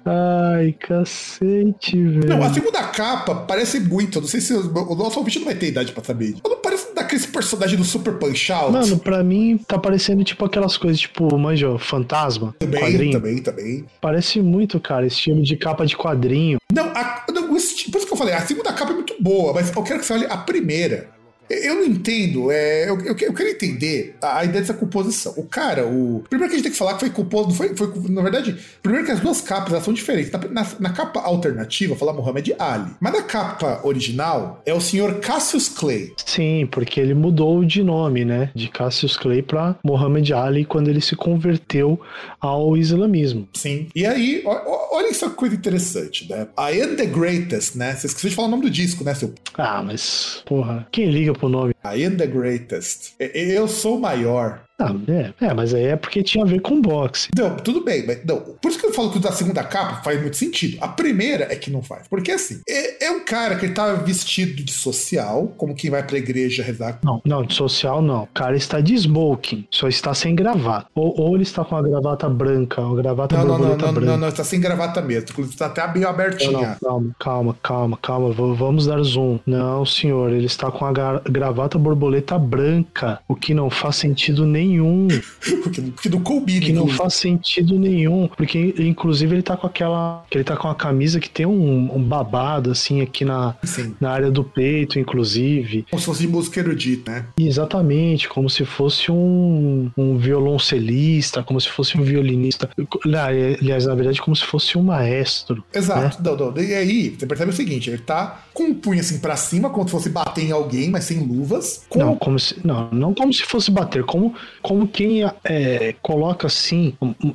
Ai, 0.04 0.74
cacete, 0.74 1.96
velho. 1.96 2.28
Não, 2.28 2.44
a 2.44 2.54
segunda 2.54 2.84
capa 2.84 3.34
parece 3.34 3.80
muito. 3.80 4.20
Não 4.20 4.28
sei 4.28 4.42
se 4.42 4.54
o 4.54 4.96
nosso 4.96 5.20
ouvinte 5.20 5.40
não 5.40 5.46
vai 5.46 5.56
ter 5.56 5.68
idade 5.68 5.94
pra 5.94 6.04
saber. 6.04 6.36
Não 6.44 6.58
parece 6.58 6.94
daqueles 6.94 7.26
personagens 7.26 7.80
do 7.80 7.86
Super 7.86 8.16
Punch 8.16 8.52
Out. 8.52 8.74
Mano, 8.74 9.00
pra 9.00 9.24
mim 9.24 9.58
tá 9.66 9.80
parecendo 9.80 10.22
tipo 10.26 10.44
aquelas 10.44 10.76
coisas, 10.76 11.00
tipo, 11.00 11.38
manjo, 11.38 11.78
fantasma. 11.78 12.54
Também, 12.60 12.82
quadrinho. 12.82 13.12
também, 13.14 13.38
também. 13.38 13.86
Parece 14.02 14.42
muito, 14.42 14.82
cara, 14.82 15.06
estilo 15.06 15.42
de 15.42 15.56
capa 15.56 15.86
de 15.86 15.96
quadrinho. 15.96 16.58
Não, 16.74 16.88
a, 16.88 17.26
não 17.34 17.52
por 17.52 17.98
isso 17.98 18.08
que 18.08 18.14
eu 18.14 18.18
falei, 18.18 18.34
a 18.34 18.42
segunda 18.42 18.74
capa 18.74 18.92
é 18.92 18.96
muito 18.96 19.16
boa, 19.20 19.54
mas 19.54 19.61
eu 19.76 19.84
quero 19.84 20.00
que 20.00 20.06
você 20.06 20.14
olhe 20.14 20.26
a 20.26 20.38
primeira. 20.38 21.10
Eu 21.52 21.76
não 21.76 21.86
entendo, 21.86 22.52
é, 22.52 22.90
eu, 22.90 23.00
eu, 23.00 23.16
eu, 23.20 23.34
quero 23.34 23.50
entender 23.50 24.16
a, 24.22 24.40
a, 24.40 24.46
ideia 24.46 24.62
dessa 24.62 24.74
composição. 24.74 25.34
O 25.38 25.44
cara, 25.44 25.86
o. 25.86 26.24
Primeiro 26.30 26.50
que 26.50 26.56
a 26.56 26.58
gente 26.58 26.64
tem 26.64 26.72
que 26.72 26.78
falar 26.78 26.94
que 26.94 27.02
foi 27.02 27.10
composto. 27.10 27.54
Foi, 27.54 27.76
foi, 27.76 27.92
na 28.10 28.22
verdade, 28.22 28.58
primeiro 28.82 29.06
que 29.06 29.12
as 29.12 29.20
duas 29.20 29.42
capas 29.42 29.72
elas 29.72 29.84
são 29.84 29.94
diferentes. 29.94 30.32
Na, 30.32 30.40
na, 30.40 30.68
na, 30.80 30.90
capa 30.90 31.22
alternativa, 31.22 31.96
fala 31.96 32.14
Muhammad 32.14 32.50
Ali. 32.60 32.92
Mas 33.00 33.14
na 33.14 33.24
capa 33.24 33.82
original 33.84 34.62
é 34.66 34.74
o 34.74 34.82
senhor 34.82 35.20
Cassius 35.20 35.70
Clay. 35.70 36.14
Sim, 36.26 36.68
porque 36.72 37.00
ele 37.00 37.14
mudou 37.14 37.64
de 37.64 37.84
nome, 37.84 38.26
né? 38.26 38.52
De 38.56 38.68
Cassius 38.70 39.18
Clay 39.18 39.42
para 39.42 39.76
Muhammad 39.84 40.30
Ali 40.32 40.66
quando 40.66 40.90
ele 40.90 41.02
se 41.02 41.16
converteu 41.16 42.00
ao 42.40 42.76
islamismo. 42.78 43.48
Sim. 43.54 43.88
E 43.96 44.06
aí, 44.06 44.44
olha 44.46 45.10
essa 45.10 45.30
coisa 45.30 45.56
interessante, 45.56 46.30
né? 46.30 46.48
I 46.58 46.82
am 46.82 46.96
the 46.96 47.06
greatest, 47.06 47.76
né? 47.76 47.96
Você 47.96 48.08
esqueceu 48.08 48.30
de 48.30 48.36
falar 48.36 48.48
o 48.48 48.52
nome 48.52 48.64
do 48.64 48.70
disco, 48.70 49.04
né, 49.04 49.14
seu? 49.14 49.34
Ah, 49.58 49.84
mas, 49.84 50.42
porra, 50.46 50.88
quem 50.92 51.10
liga 51.10 51.34
pro 51.42 51.50
nome. 51.50 51.74
I 51.84 52.06
am 52.06 52.18
the 52.18 52.28
greatest. 52.28 53.16
Eu 53.20 53.68
sou 53.68 53.98
o 53.98 54.00
maior. 54.00 54.62
Ah, 54.82 54.96
é, 55.08 55.46
é, 55.46 55.54
mas 55.54 55.74
aí 55.74 55.86
é 55.86 55.96
porque 55.96 56.24
tinha 56.24 56.44
a 56.44 56.48
ver 56.48 56.60
com 56.62 56.82
boxe. 56.82 57.30
Não, 57.38 57.56
tudo 57.58 57.84
bem, 57.84 58.06
mas 58.06 58.26
não. 58.26 58.40
Por 58.40 58.70
isso 58.70 58.80
que 58.80 58.86
eu 58.86 58.94
falo 58.94 59.12
que 59.12 59.18
o 59.18 59.22
da 59.22 59.32
segunda 59.32 59.64
capa 59.64 60.02
faz 60.04 60.20
muito 60.20 60.38
sentido. 60.38 60.78
A 60.82 60.88
primeira 60.88 61.46
é 61.52 61.56
que 61.56 61.70
não 61.70 61.84
faz. 61.84 62.08
Porque 62.08 62.32
assim, 62.32 62.62
é, 62.68 63.06
é 63.06 63.12
um 63.12 63.24
cara 63.24 63.56
que 63.56 63.66
ele 63.66 63.74
tá 63.74 63.94
vestido 63.94 64.64
de 64.64 64.72
social, 64.72 65.54
como 65.58 65.76
quem 65.76 65.92
vai 65.92 66.04
pra 66.04 66.18
igreja 66.18 66.64
rezar. 66.64 67.00
Não, 67.04 67.22
não, 67.24 67.44
de 67.44 67.54
social 67.54 68.02
não. 68.02 68.24
O 68.24 68.28
cara 68.28 68.56
está 68.56 68.80
de 68.82 68.96
smoking, 68.96 69.68
só 69.70 69.88
está 69.88 70.14
sem 70.14 70.36
gravata. 70.36 70.88
Ou, 70.96 71.20
ou 71.20 71.36
ele 71.36 71.44
está 71.44 71.64
com 71.64 71.76
a 71.76 71.82
gravata 71.82 72.28
branca, 72.30 72.82
uma 72.82 72.96
gravata 72.96 73.38
não, 73.38 73.46
borboleta 73.46 73.78
não, 73.78 73.86
não, 73.86 73.94
branca. 73.94 74.12
Não, 74.12 74.18
não, 74.18 74.28
está 74.28 74.44
sem 74.44 74.60
gravata 74.60 75.02
mesmo. 75.02 75.28
Inclusive 75.30 75.54
está 75.54 75.68
até 75.68 75.92
meio 75.94 76.08
abertinha. 76.08 76.78
Não, 76.82 76.90
calma, 76.90 77.16
calma, 77.20 77.58
calma, 77.62 78.00
calma. 78.02 78.32
Vamos 78.56 78.88
dar 78.88 79.02
zoom. 79.04 79.40
Não, 79.46 79.86
senhor, 79.86 80.32
ele 80.32 80.46
está 80.46 80.72
com 80.72 80.86
a 80.86 80.92
gravata 81.30 81.78
borboleta 81.78 82.38
branca, 82.38 83.20
o 83.28 83.36
que 83.36 83.54
não 83.54 83.70
faz 83.70 83.98
sentido 83.98 84.46
nenhum. 84.46 84.71
que 86.02 86.10
não 86.10 86.22
combina. 86.22 86.66
Que 86.66 86.74
não 86.74 86.88
faz 86.88 87.16
sentido 87.16 87.78
nenhum. 87.78 88.28
Porque, 88.28 88.74
inclusive, 88.80 89.36
ele 89.36 89.44
tá 89.44 89.58
com 89.58 89.68
aquela. 89.68 90.26
Ele 90.32 90.44
tá 90.44 90.56
com 90.56 90.68
a 90.68 90.76
camisa 90.76 91.20
que 91.20 91.30
tem 91.30 91.46
um, 91.46 91.96
um 91.96 92.04
babado, 92.04 92.72
assim, 92.72 93.02
aqui 93.02 93.26
na, 93.26 93.56
na 94.00 94.12
área 94.12 94.32
do 94.32 94.44
peito, 94.44 95.00
inclusive. 95.00 95.86
Como 95.90 96.00
se 96.00 96.06
fosse 96.06 96.22
de 96.22 96.28
música 96.28 96.60
erudita, 96.60 97.12
né? 97.12 97.26
Exatamente, 97.38 98.30
como 98.30 98.50
se 98.50 98.66
fosse 98.66 99.12
um, 99.12 99.92
um 99.98 100.18
violoncelista, 100.18 101.44
como 101.44 101.60
se 101.60 101.70
fosse 101.70 101.98
um 101.98 102.04
violinista. 102.04 102.70
Aliás, 103.04 103.86
na 103.86 103.96
verdade, 103.96 104.22
como 104.22 104.36
se 104.36 104.44
fosse 104.44 104.78
um 104.78 104.84
maestro. 104.84 105.64
Exato. 105.74 106.22
Né? 106.22 106.30
Não, 106.32 106.52
não. 106.52 106.62
E 106.62 106.74
aí, 106.74 107.16
você 107.18 107.26
percebe 107.26 107.52
o 107.52 107.56
seguinte: 107.56 107.90
ele 107.90 108.00
tá 108.00 108.44
com 108.54 108.64
um 108.64 108.74
punho 108.74 109.00
assim 109.00 109.20
pra 109.20 109.36
cima, 109.36 109.70
como 109.70 109.86
se 109.86 109.92
fosse 109.92 110.10
bater 110.10 110.46
em 110.46 110.52
alguém, 110.52 110.90
mas 110.90 111.06
sem 111.06 111.20
luvas. 111.20 111.86
Não, 111.96 112.16
como 112.16 112.40
se, 112.40 112.56
não, 112.64 112.90
não 112.92 113.14
como 113.14 113.34
se 113.34 113.44
fosse 113.44 113.72
bater, 113.72 114.04
como, 114.04 114.34
como 114.62 114.88
que 114.88 115.02
quem 115.02 115.24
é, 115.44 115.96
coloca 116.02 116.46
assim, 116.46 116.94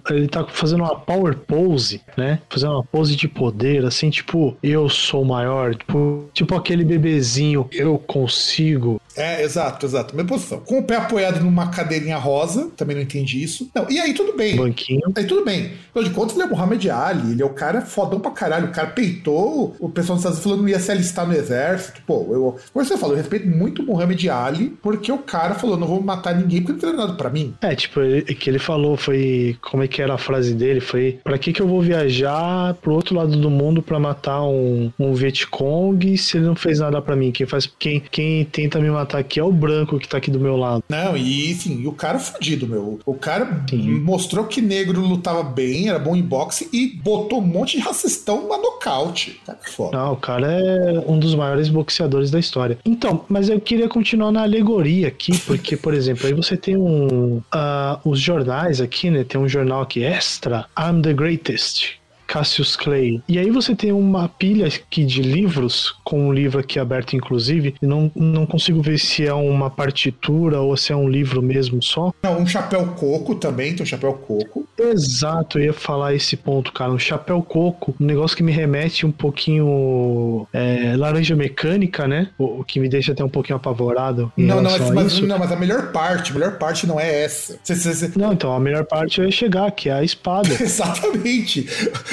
ele 0.08 0.28
tá 0.28 0.46
fazendo 0.46 0.84
uma 0.84 0.94
power 0.94 1.36
pose, 1.36 2.00
né? 2.16 2.40
Fazendo 2.48 2.74
uma 2.74 2.84
pose 2.84 3.16
de 3.16 3.26
poder, 3.26 3.84
assim, 3.84 4.08
tipo, 4.08 4.56
eu 4.62 4.88
sou 4.88 5.24
maior, 5.24 5.74
tipo, 5.74 6.28
tipo 6.32 6.54
aquele 6.54 6.84
bebezinho, 6.84 7.68
eu 7.72 7.98
consigo. 7.98 9.00
É, 9.16 9.42
exato, 9.42 9.86
exato. 9.86 10.14
Mesma 10.14 10.28
posição. 10.28 10.60
Com 10.60 10.78
o 10.78 10.82
pé 10.82 10.96
apoiado 10.96 11.40
numa 11.40 11.70
cadeirinha 11.70 12.16
rosa, 12.16 12.70
também 12.76 12.96
não 12.96 13.02
entendi 13.02 13.42
isso. 13.42 13.70
Não, 13.74 13.86
e 13.90 13.98
aí 13.98 14.14
tudo 14.14 14.36
bem. 14.36 14.56
Banquinho. 14.56 15.12
Aí 15.16 15.24
tudo 15.24 15.44
bem. 15.44 15.72
Afinal 15.90 16.04
de 16.04 16.10
contas, 16.10 16.36
ele 16.36 16.44
é 16.44 16.48
Muhammad 16.48 16.86
Ali, 16.86 17.32
ele 17.32 17.42
é 17.42 17.44
o 17.44 17.50
cara 17.50 17.80
fodão 17.80 18.20
pra 18.20 18.30
caralho. 18.30 18.68
O 18.68 18.72
cara 18.72 18.88
peitou 18.88 19.74
o 19.80 19.88
pessoal 19.88 20.16
dos 20.16 20.24
Estados 20.24 20.38
Unidos 20.38 20.42
falando 20.42 20.58
que 20.58 20.62
não 20.62 20.68
ia 20.68 20.78
se 20.78 20.90
alistar 20.90 21.26
no 21.26 21.34
exército. 21.34 22.02
Pô, 22.06 22.26
eu, 22.30 22.56
como 22.72 22.84
você 22.84 22.96
falou, 22.96 23.14
eu 23.14 23.18
respeito 23.18 23.48
muito 23.48 23.82
o 23.82 23.86
Muhammad 23.86 24.26
Ali, 24.26 24.76
porque 24.82 25.10
o 25.10 25.18
cara 25.18 25.54
falou: 25.54 25.76
não 25.76 25.86
vou 25.86 26.02
matar 26.02 26.34
ninguém 26.34 26.62
porque 26.62 26.72
não 26.86 26.92
tem 26.92 27.00
nada 27.00 27.14
pra 27.14 27.30
mim. 27.30 27.54
É, 27.60 27.74
tipo, 27.74 28.00
que 28.38 28.50
ele 28.50 28.58
falou 28.58 28.96
foi. 28.96 29.56
Como 29.62 29.82
é 29.82 29.88
que 29.88 30.02
era 30.02 30.14
a 30.14 30.18
frase 30.18 30.54
dele? 30.54 30.80
Foi: 30.80 31.18
pra 31.24 31.38
que, 31.38 31.52
que 31.52 31.62
eu 31.62 31.68
vou 31.68 31.80
viajar 31.80 32.74
pro 32.74 32.92
outro 32.92 33.14
lado 33.14 33.36
do 33.36 33.50
mundo 33.50 33.82
pra 33.82 33.98
matar 33.98 34.42
um, 34.42 34.92
um 34.98 35.14
Vietcong 35.14 36.16
se 36.16 36.36
ele 36.36 36.46
não 36.46 36.56
fez 36.56 36.80
nada 36.80 37.00
pra 37.00 37.16
mim? 37.16 37.32
Quem 37.32 37.46
faz. 37.46 37.66
Quem, 37.78 38.02
quem 38.10 38.44
tenta 38.44 38.78
me 38.78 38.90
matar 38.90 39.05
aqui 39.14 39.40
é 39.40 39.44
o 39.44 39.52
branco 39.52 39.98
que 39.98 40.08
tá 40.08 40.18
aqui 40.18 40.30
do 40.30 40.40
meu 40.40 40.56
lado. 40.56 40.84
Não, 40.88 41.16
e 41.16 41.50
enfim, 41.50 41.86
o 41.86 41.92
cara 41.92 42.16
é 42.16 42.20
fudido, 42.20 42.66
meu. 42.66 42.98
O 43.04 43.14
cara 43.14 43.64
Sim. 43.68 44.00
mostrou 44.00 44.44
que 44.44 44.60
negro 44.60 45.00
lutava 45.00 45.42
bem, 45.42 45.88
era 45.88 45.98
bom 45.98 46.16
em 46.16 46.22
boxe 46.22 46.68
e 46.72 46.88
botou 46.88 47.40
um 47.40 47.46
monte 47.46 47.76
de 47.76 47.82
racistão 47.82 48.48
na 48.48 48.58
nocaute. 48.58 49.40
Cara, 49.44 49.58
que 49.58 49.70
foda. 49.70 49.96
Não, 49.96 50.12
o 50.12 50.16
cara 50.16 50.50
é 50.50 51.04
um 51.06 51.18
dos 51.18 51.34
maiores 51.34 51.68
boxeadores 51.68 52.30
da 52.30 52.38
história. 52.38 52.78
Então, 52.84 53.24
mas 53.28 53.48
eu 53.48 53.60
queria 53.60 53.88
continuar 53.88 54.32
na 54.32 54.42
alegoria 54.42 55.08
aqui, 55.08 55.36
porque, 55.40 55.76
por 55.76 55.94
exemplo, 55.94 56.26
aí 56.26 56.34
você 56.34 56.56
tem 56.56 56.76
um. 56.76 57.38
Uh, 57.38 57.98
os 58.04 58.20
jornais 58.20 58.80
aqui, 58.80 59.10
né? 59.10 59.24
Tem 59.24 59.40
um 59.40 59.48
jornal 59.48 59.82
aqui, 59.82 60.02
Extra, 60.02 60.66
I'm 60.78 61.02
the 61.02 61.12
Greatest 61.12 61.98
Cassius 62.26 62.76
Clay. 62.76 63.22
E 63.28 63.38
aí 63.38 63.50
você 63.50 63.74
tem 63.74 63.92
uma 63.92 64.28
pilha 64.28 64.66
aqui 64.66 65.04
de 65.04 65.22
livros, 65.22 65.94
com 66.04 66.28
um 66.28 66.32
livro 66.32 66.58
aqui 66.58 66.78
aberto 66.78 67.14
inclusive, 67.14 67.74
e 67.80 67.86
não, 67.86 68.10
não 68.14 68.46
consigo 68.46 68.82
ver 68.82 68.98
se 68.98 69.26
é 69.26 69.32
uma 69.32 69.70
partitura 69.70 70.60
ou 70.60 70.76
se 70.76 70.92
é 70.92 70.96
um 70.96 71.08
livro 71.08 71.42
mesmo 71.42 71.82
só. 71.82 72.12
Não, 72.22 72.40
um 72.40 72.46
chapéu 72.46 72.86
coco 72.88 73.34
também, 73.34 73.74
tem 73.74 73.82
um 73.82 73.86
chapéu 73.86 74.12
coco. 74.14 74.66
Exato, 74.78 75.58
eu 75.58 75.66
ia 75.66 75.72
falar 75.72 76.14
esse 76.14 76.36
ponto, 76.36 76.72
cara. 76.72 76.90
Um 76.92 76.98
chapéu 76.98 77.42
coco, 77.42 77.94
um 78.00 78.04
negócio 78.04 78.36
que 78.36 78.42
me 78.42 78.52
remete 78.52 79.06
um 79.06 79.12
pouquinho 79.12 80.46
é, 80.52 80.94
laranja 80.96 81.34
mecânica, 81.34 82.06
né? 82.06 82.30
O, 82.38 82.60
o, 82.60 82.64
que 82.64 82.80
me 82.80 82.88
deixa 82.88 83.12
até 83.12 83.24
um 83.24 83.28
pouquinho 83.28 83.56
apavorado. 83.56 84.32
Não, 84.36 84.60
não 84.60 84.70
mas, 84.70 84.90
mas, 84.90 85.20
não, 85.20 85.38
mas 85.38 85.52
a 85.52 85.56
melhor 85.56 85.92
parte, 85.92 86.30
a 86.30 86.34
melhor 86.34 86.58
parte 86.58 86.86
não 86.86 86.98
é 86.98 87.22
essa. 87.22 87.58
Cê, 87.62 87.74
cê, 87.74 87.94
cê... 87.94 88.12
Não, 88.16 88.32
então 88.32 88.52
a 88.52 88.60
melhor 88.60 88.84
parte 88.84 89.20
é 89.20 89.30
chegar, 89.30 89.70
que 89.70 89.88
é 89.88 89.92
a 89.92 90.04
espada. 90.04 90.48
Exatamente. 90.60 91.66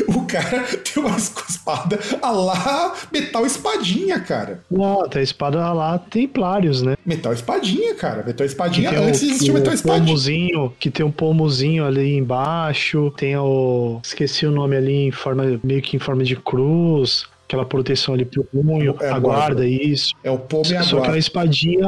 O 0.14 0.26
cara 0.26 0.64
tem 0.78 1.04
uma 1.04 1.18
espada 1.18 2.00
a 2.22 2.32
lá 2.32 2.94
metal 3.12 3.46
espadinha, 3.46 4.20
cara. 4.20 4.64
Não, 4.70 5.08
tem 5.08 5.22
espada 5.22 5.64
a 5.64 5.74
lá 5.74 6.00
templários, 6.00 6.82
né? 6.82 6.96
Metal 7.06 7.34
espadinha, 7.34 7.94
cara. 7.96 8.24
Metal 8.24 8.46
espadinha 8.46 8.90
antes 9.00 9.22
um, 9.22 9.26
existia 9.26 9.54
metal 9.54 9.74
espadinha. 9.74 10.06
Pomozinho, 10.06 10.74
que 10.80 10.90
tem 10.90 11.06
um 11.06 11.12
pomozinho 11.12 11.86
ali 11.86 12.16
embaixo, 12.16 13.12
tem 13.16 13.38
o... 13.38 14.00
esqueci 14.04 14.46
o 14.46 14.52
nome 14.52 14.76
ali 14.76 15.08
em 15.08 15.12
forma, 15.12 15.60
meio 15.64 15.82
que 15.82 15.96
em 15.96 16.00
forma 16.00 16.24
de 16.24 16.36
cruz 16.36 17.26
aquela 17.54 17.66
proteção 17.66 18.16
ali 18.16 18.26
pro 18.26 18.44
punho, 18.44 18.96
é 19.00 19.10
a 19.10 19.20
guarda, 19.20 19.68
isso. 19.68 20.14
É 20.24 20.32
o 20.32 20.40
pomo 20.40 20.66
e 20.72 20.76
a 20.76 20.84
Só 20.84 21.02
que 21.02 21.12
a 21.12 21.18
espadinha 21.18 21.88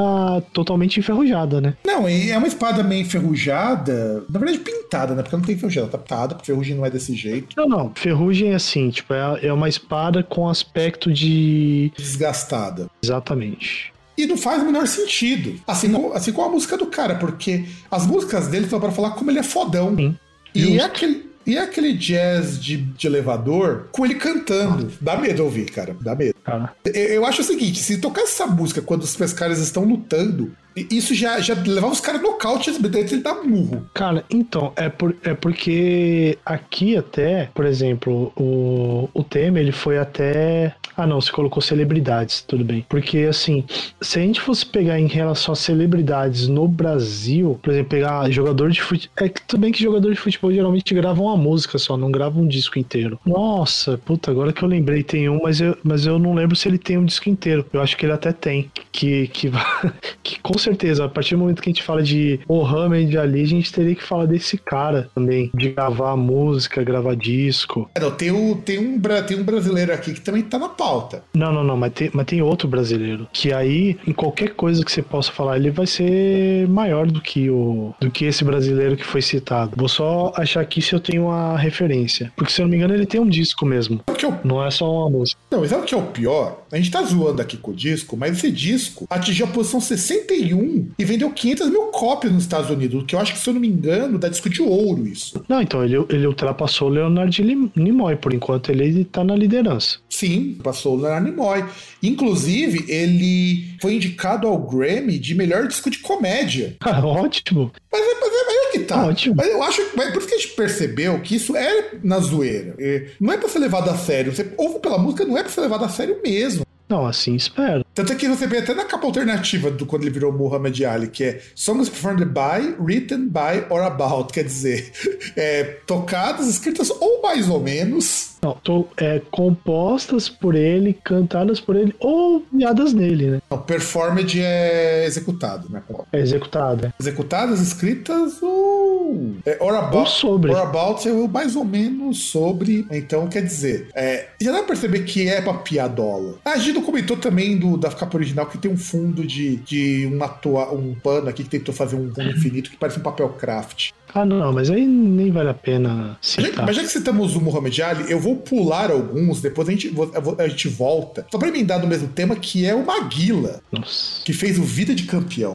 totalmente 0.54 1.00
enferrujada, 1.00 1.60
né? 1.60 1.76
Não, 1.84 2.08
e 2.08 2.30
é 2.30 2.38
uma 2.38 2.48
espada 2.48 2.84
meio 2.84 3.02
enferrujada, 3.02 4.24
na 4.30 4.40
verdade 4.40 4.60
pintada, 4.60 5.16
né? 5.16 5.24
Porque 5.24 5.36
não 5.36 5.44
tem 5.44 5.58
ferrugem, 5.58 5.82
ela 5.82 5.92
tá 5.92 5.98
pintada, 5.98 6.36
porque 6.36 6.52
ferrugem 6.52 6.76
não 6.76 6.86
é 6.86 6.90
desse 6.90 7.16
jeito. 7.16 7.56
Não, 7.58 7.68
não, 7.68 7.92
ferrugem 7.96 8.52
é 8.52 8.56
assim, 8.56 8.90
tipo, 8.90 9.14
é, 9.14 9.48
é 9.48 9.54
uma 9.54 9.68
espada 9.68 10.24
com 10.24 10.48
aspecto 10.48 11.12
de... 11.12 11.92
Desgastada. 11.98 12.88
Exatamente. 13.04 13.94
E 14.18 14.26
não 14.26 14.38
faz 14.38 14.62
o 14.62 14.66
menor 14.66 14.88
sentido. 14.88 15.60
Assim, 15.68 15.92
como, 15.92 16.14
assim 16.14 16.32
como 16.32 16.48
a 16.48 16.52
música 16.52 16.78
do 16.78 16.86
cara, 16.86 17.16
porque 17.16 17.66
as 17.90 18.06
músicas 18.06 18.48
dele 18.48 18.66
estão 18.66 18.80
para 18.80 18.92
falar 18.92 19.12
como 19.12 19.30
ele 19.30 19.40
é 19.40 19.44
fodão. 19.44 19.96
Sim. 19.96 20.16
E 20.54 20.80
é 20.80 20.84
aquele, 20.84 21.30
e 21.46 21.58
aquele 21.58 21.94
jazz 21.94 22.60
de, 22.60 22.78
de 22.78 23.08
elevador 23.08 23.88
com 23.92 24.06
ele 24.06 24.16
cantando. 24.16 24.92
Dá 25.00 25.18
medo 25.18 25.44
ouvir, 25.44 25.70
cara. 25.70 25.96
Dá 26.02 26.16
medo. 26.16 26.36
Ah. 26.46 26.70
Eu, 26.86 26.94
eu, 26.94 27.26
acho 27.26 27.42
o 27.42 27.46
seguinte: 27.46 27.80
se 27.80 27.98
tocar 27.98 28.22
essa 28.22 28.48
música 28.48 28.82
quando 28.82 29.04
os 29.04 29.16
pescados 29.16 29.60
estão 29.60 29.84
lutando, 29.84 30.56
isso 30.76 31.16
já, 31.16 31.40
já 31.40 31.54
levava 31.54 31.94
os 31.94 32.02
caras 32.02 32.22
nocaute 32.22 32.70
antes 32.70 32.84
ele 33.12 33.22
dar 33.22 33.36
murro. 33.44 33.90
Cara, 33.94 34.26
então, 34.30 34.74
é, 34.76 34.90
por, 34.90 35.16
é 35.24 35.34
porque 35.34 36.38
aqui 36.46 36.98
até, 36.98 37.50
por 37.54 37.66
exemplo, 37.66 38.32
o, 38.36 39.10
o 39.14 39.24
Temer, 39.24 39.64
ele 39.64 39.72
foi 39.72 39.98
até. 39.98 40.76
Ah, 40.98 41.06
não, 41.06 41.20
você 41.20 41.32
colocou 41.32 41.62
celebridades, 41.62 42.42
tudo 42.42 42.64
bem. 42.64 42.86
Porque, 42.88 43.20
assim, 43.20 43.66
se 44.02 44.20
a 44.20 44.22
gente 44.22 44.40
fosse 44.40 44.66
pegar 44.66 45.00
em 45.00 45.08
relação 45.08 45.54
a 45.54 45.56
celebridades 45.56 46.48
no 46.48 46.68
Brasil, 46.68 47.60
por 47.62 47.72
exemplo, 47.72 47.90
pegar 47.90 48.30
jogador 48.30 48.70
de 48.72 48.82
futebol. 48.82 49.14
É 49.18 49.30
que 49.30 49.58
bem 49.58 49.72
que 49.72 49.82
jogador 49.82 50.14
de 50.14 50.20
futebol 50.20 50.52
geralmente 50.52 50.94
gravam 50.94 51.26
uma 51.26 51.38
música 51.38 51.78
só, 51.78 51.98
não 51.98 52.12
gravam 52.12 52.44
um 52.44 52.48
disco 52.48 52.80
inteiro. 52.80 53.20
Nossa, 53.26 53.98
puta, 53.98 54.32
agora 54.32 54.54
que 54.54 54.64
eu 54.64 54.70
lembrei, 54.70 55.04
tem 55.04 55.30
um, 55.30 55.40
mas 55.44 55.60
eu, 55.60 55.78
mas 55.84 56.06
eu 56.06 56.18
não 56.18 56.34
lembro 56.34 56.56
se 56.56 56.68
ele 56.68 56.78
tem 56.78 56.98
um 56.98 57.06
disco 57.06 57.30
inteiro. 57.30 57.66
Eu 57.74 57.82
acho 57.82 57.98
que 57.98 58.06
ele 58.06 58.14
até 58.14 58.32
tem. 58.32 58.72
Que, 58.92 59.28
que, 59.28 59.52
que 60.24 60.40
com 60.40 60.58
certeza, 60.66 61.06
a 61.06 61.10
partir 61.10 61.36
do 61.36 61.40
momento 61.40 61.62
que 61.62 61.70
a 61.70 61.74
gente 61.74 61.84
fala 61.84 62.02
de 62.02 62.40
Mohamed 62.48 63.18
Ali, 63.18 63.42
a 63.42 63.48
gente 63.48 63.72
teria 63.72 63.96
que 63.96 64.04
falar 64.04 64.26
desse 64.26 64.58
cara 64.58 65.10
também, 65.14 65.50
de 65.54 65.70
gravar 65.70 66.16
música, 66.16 66.84
gravar 66.84 67.16
disco. 67.16 67.90
É, 67.96 68.00
não, 68.00 68.12
tem, 68.12 68.32
o, 68.32 68.56
tem, 68.56 68.80
um, 68.80 69.00
tem 69.26 69.38
um 69.38 69.44
brasileiro 69.44 69.94
aqui 69.94 70.14
que 70.14 70.22
também 70.22 70.42
tá 70.42 70.58
na 70.60 70.70
pauta. 70.70 71.24
Não, 71.34 71.52
não, 71.54 71.64
não, 71.64 71.78
mas 71.78 71.94
tem, 71.94 72.10
mas 72.14 72.26
tem 72.26 72.42
outro 72.42 72.68
brasileiro, 72.68 73.28
que 73.32 73.54
aí, 73.54 73.98
em 74.08 74.14
qualquer 74.14 74.50
coisa 74.56 74.84
que 74.84 74.92
você 74.92 75.02
possa 75.02 75.32
falar, 75.32 75.58
ele 75.58 75.72
vai 75.72 75.88
ser 75.88 76.68
maior 76.68 77.08
do 77.08 77.22
que 77.22 77.50
o 77.50 77.94
do 78.00 78.10
que 78.10 78.26
esse 78.26 78.44
brasileiro 78.44 78.98
que 78.98 79.06
foi 79.06 79.22
citado. 79.22 79.74
Vou 79.76 79.88
só 79.88 80.34
achar 80.36 80.62
aqui 80.62 80.82
se 80.82 80.94
eu 80.94 81.00
tenho 81.00 81.26
uma 81.26 81.58
referência. 81.58 82.32
Porque, 82.36 82.52
se 82.52 82.62
eu 82.62 82.64
não 82.64 82.72
me 82.72 82.78
engano, 82.78 82.94
ele 82.94 83.06
tem 83.06 83.20
um 83.20 83.28
disco 83.28 83.66
mesmo. 83.66 84.02
É 84.08 84.28
o... 84.28 84.36
Não 84.44 84.64
é 84.64 84.72
só 84.72 84.92
uma 84.92 85.10
música. 85.10 85.40
Não, 85.52 85.64
e 85.64 85.68
sabe 85.68 85.84
o 85.84 85.86
que 85.86 85.94
é 85.94 85.98
o 85.98 86.04
pior? 86.04 86.66
A 86.72 86.78
gente 86.78 86.92
tá 86.92 87.02
zoando 87.04 87.42
aqui 87.42 87.58
com 87.58 87.72
o 87.72 87.76
disco, 87.76 88.18
mas 88.18 88.38
esse 88.38 88.52
disco 88.52 89.06
atingiu 89.10 89.46
a 89.46 89.50
posição 89.50 89.80
61 89.80 90.55
e 90.98 91.06
vendeu 91.06 91.32
500 91.32 91.70
mil 91.70 91.84
cópias 91.88 92.32
nos 92.32 92.44
Estados 92.44 92.70
Unidos, 92.70 93.04
que 93.08 93.16
eu 93.16 93.20
acho 93.20 93.34
que, 93.34 93.40
se 93.40 93.50
eu 93.50 93.54
não 93.54 93.62
me 93.62 93.68
engano, 93.68 94.18
dá 94.18 94.28
disco 94.28 94.50
de 94.50 94.62
ouro 94.62 95.08
isso. 95.08 95.44
Não, 95.48 95.62
então 95.62 95.84
ele, 95.84 95.96
ele 96.10 96.28
ultrapassou 96.28 96.90
o 96.90 96.92
Leonard 96.92 97.44
Nimoy, 97.76 98.16
por 98.16 98.34
enquanto 98.34 98.70
ele 98.72 99.06
tá 99.06 99.24
na 99.24 99.36
liderança. 99.36 99.98
Sim, 100.10 100.58
passou 100.64 100.98
o 100.98 101.02
Leonard 101.02 101.30
Nimoy. 101.30 101.66
Inclusive, 102.02 102.86
ele 102.88 103.76
foi 103.82 103.96
indicado 103.96 104.48
ao 104.48 104.58
Grammy 104.58 105.18
de 105.18 105.36
melhor 105.36 105.68
disco 105.68 105.90
de 105.90 106.00
comédia. 106.00 106.76
Ah, 106.96 107.06
ótimo. 107.06 107.72
Mas, 107.92 108.02
mas, 108.22 108.32
mas 108.32 108.56
é 108.58 108.72
que 108.72 108.80
tá. 108.80 109.06
Ótimo. 109.06 109.36
Mas 109.36 109.48
eu 109.48 109.62
acho 109.64 109.82
mas 109.96 110.12
por 110.12 110.20
isso 110.20 110.28
que 110.28 110.36
a 110.36 110.38
gente 110.38 110.56
percebeu 110.56 111.20
que 111.20 111.36
isso 111.36 111.56
é 111.56 111.92
na 112.04 112.20
zoeira. 112.20 112.76
É, 112.80 113.08
não 113.20 113.34
é 113.34 113.38
pra 113.38 113.50
ser 113.50 113.60
levado 113.60 113.90
a 113.90 113.98
sério. 113.98 114.34
Você 114.34 114.54
ouve 114.58 114.80
pela 114.80 114.98
música, 114.98 115.26
não 115.26 115.38
é 115.38 115.42
pra 115.42 115.52
ser 115.52 115.62
levado 115.62 115.84
a 115.84 115.90
sério 115.90 116.20
mesmo. 116.24 116.66
Não, 116.88 117.06
assim 117.06 117.36
espero. 117.36 117.84
Tanto 117.96 118.14
é 118.14 118.16
que 118.16 118.28
você 118.28 118.46
vê 118.46 118.60
até 118.60 118.74
na 118.76 118.86
capa 118.86 119.08
alternativa 119.08 119.72
do 119.72 119.86
quando 119.86 120.04
ele 120.04 120.12
virou 120.12 120.32
Muhammad 120.32 120.80
Ali, 120.84 121.08
que 121.08 121.24
é 121.24 121.42
Songs 121.56 121.90
performed 121.90 122.26
by, 122.26 122.76
written 122.80 123.28
by 123.28 123.66
or 123.70 123.82
about, 123.82 124.32
quer 124.32 124.44
dizer, 124.44 124.92
é, 125.36 125.64
tocadas, 125.88 126.48
escritas 126.48 126.92
ou 126.92 127.22
mais 127.22 127.50
ou 127.50 127.60
menos. 127.60 128.35
Não, 128.46 128.54
tô, 128.54 128.88
é, 128.98 129.20
compostas 129.32 130.30
por 130.30 130.54
ele, 130.54 130.94
cantadas 131.04 131.60
por 131.60 131.76
ele 131.76 131.96
ou 132.00 132.42
piadas 132.42 132.94
nele, 132.94 133.32
né? 133.32 133.42
Não, 133.50 133.58
performed 133.58 134.40
é 134.40 135.04
executado, 135.04 135.68
né? 135.68 135.82
É 136.14 136.20
executada. 136.20 136.94
Executadas, 137.00 137.60
escritas 137.60 138.44
ou. 138.44 139.34
É, 139.48 139.58
or 139.60 139.74
about. 139.74 139.98
Ou 139.98 140.06
sobre. 140.06 140.52
Or 140.52 140.60
about 140.60 141.10
é 141.10 141.28
mais 141.28 141.56
ou 141.56 141.66
menos 141.66 142.26
sobre. 142.26 142.86
Então, 142.92 143.28
quer 143.28 143.42
dizer, 143.42 143.88
é, 143.96 144.28
já 144.40 144.52
dá 144.52 144.60
pra 144.60 144.68
perceber 144.68 145.00
que 145.06 145.28
é 145.28 145.42
pra 145.42 145.56
piadola. 145.56 146.36
A 146.46 146.58
gente 146.58 146.80
comentou 146.82 147.18
também 147.18 147.58
do, 147.58 147.78
da 147.78 147.90
capa 147.90 148.16
original 148.16 148.46
que 148.46 148.60
tem 148.60 148.70
um 148.70 148.78
fundo 148.78 149.26
de, 149.26 149.56
de 149.56 150.06
uma 150.06 150.28
toa, 150.28 150.72
um 150.72 150.94
pano 150.94 151.30
aqui 151.30 151.44
que 151.44 151.50
tentou 151.50 151.74
fazer 151.74 151.96
um 151.96 152.14
fundo 152.14 152.30
infinito 152.30 152.70
que 152.70 152.78
parece 152.78 153.00
um 153.00 153.04
papel 153.04 153.30
craft. 153.30 153.90
Ah, 154.16 154.26
não, 154.26 154.54
mas 154.54 154.70
aí 154.70 154.88
nem 154.88 155.30
vale 155.30 155.50
a 155.50 155.54
pena 155.54 156.18
citar. 156.22 156.66
Mas 156.66 156.78
já 156.78 156.82
que 156.84 156.88
citamos 156.88 157.36
o 157.36 157.42
Muhammad 157.42 157.78
Ali, 157.82 158.10
eu 158.10 158.18
vou 158.18 158.38
pular 158.38 158.90
alguns, 158.90 159.42
depois 159.42 159.68
a 159.68 159.72
gente, 159.72 159.94
a 160.38 160.48
gente 160.48 160.70
volta. 160.70 161.28
Só 161.30 161.38
pra 161.38 161.50
emendar 161.50 161.82
no 161.82 161.88
mesmo 161.88 162.08
tema, 162.08 162.34
que 162.34 162.66
é 162.66 162.74
o 162.74 162.86
Maguila. 162.86 163.62
Nossa. 163.70 164.24
Que 164.24 164.32
fez 164.32 164.58
o 164.58 164.64
Vida 164.64 164.96
de 164.96 165.04
Campeão. 165.04 165.54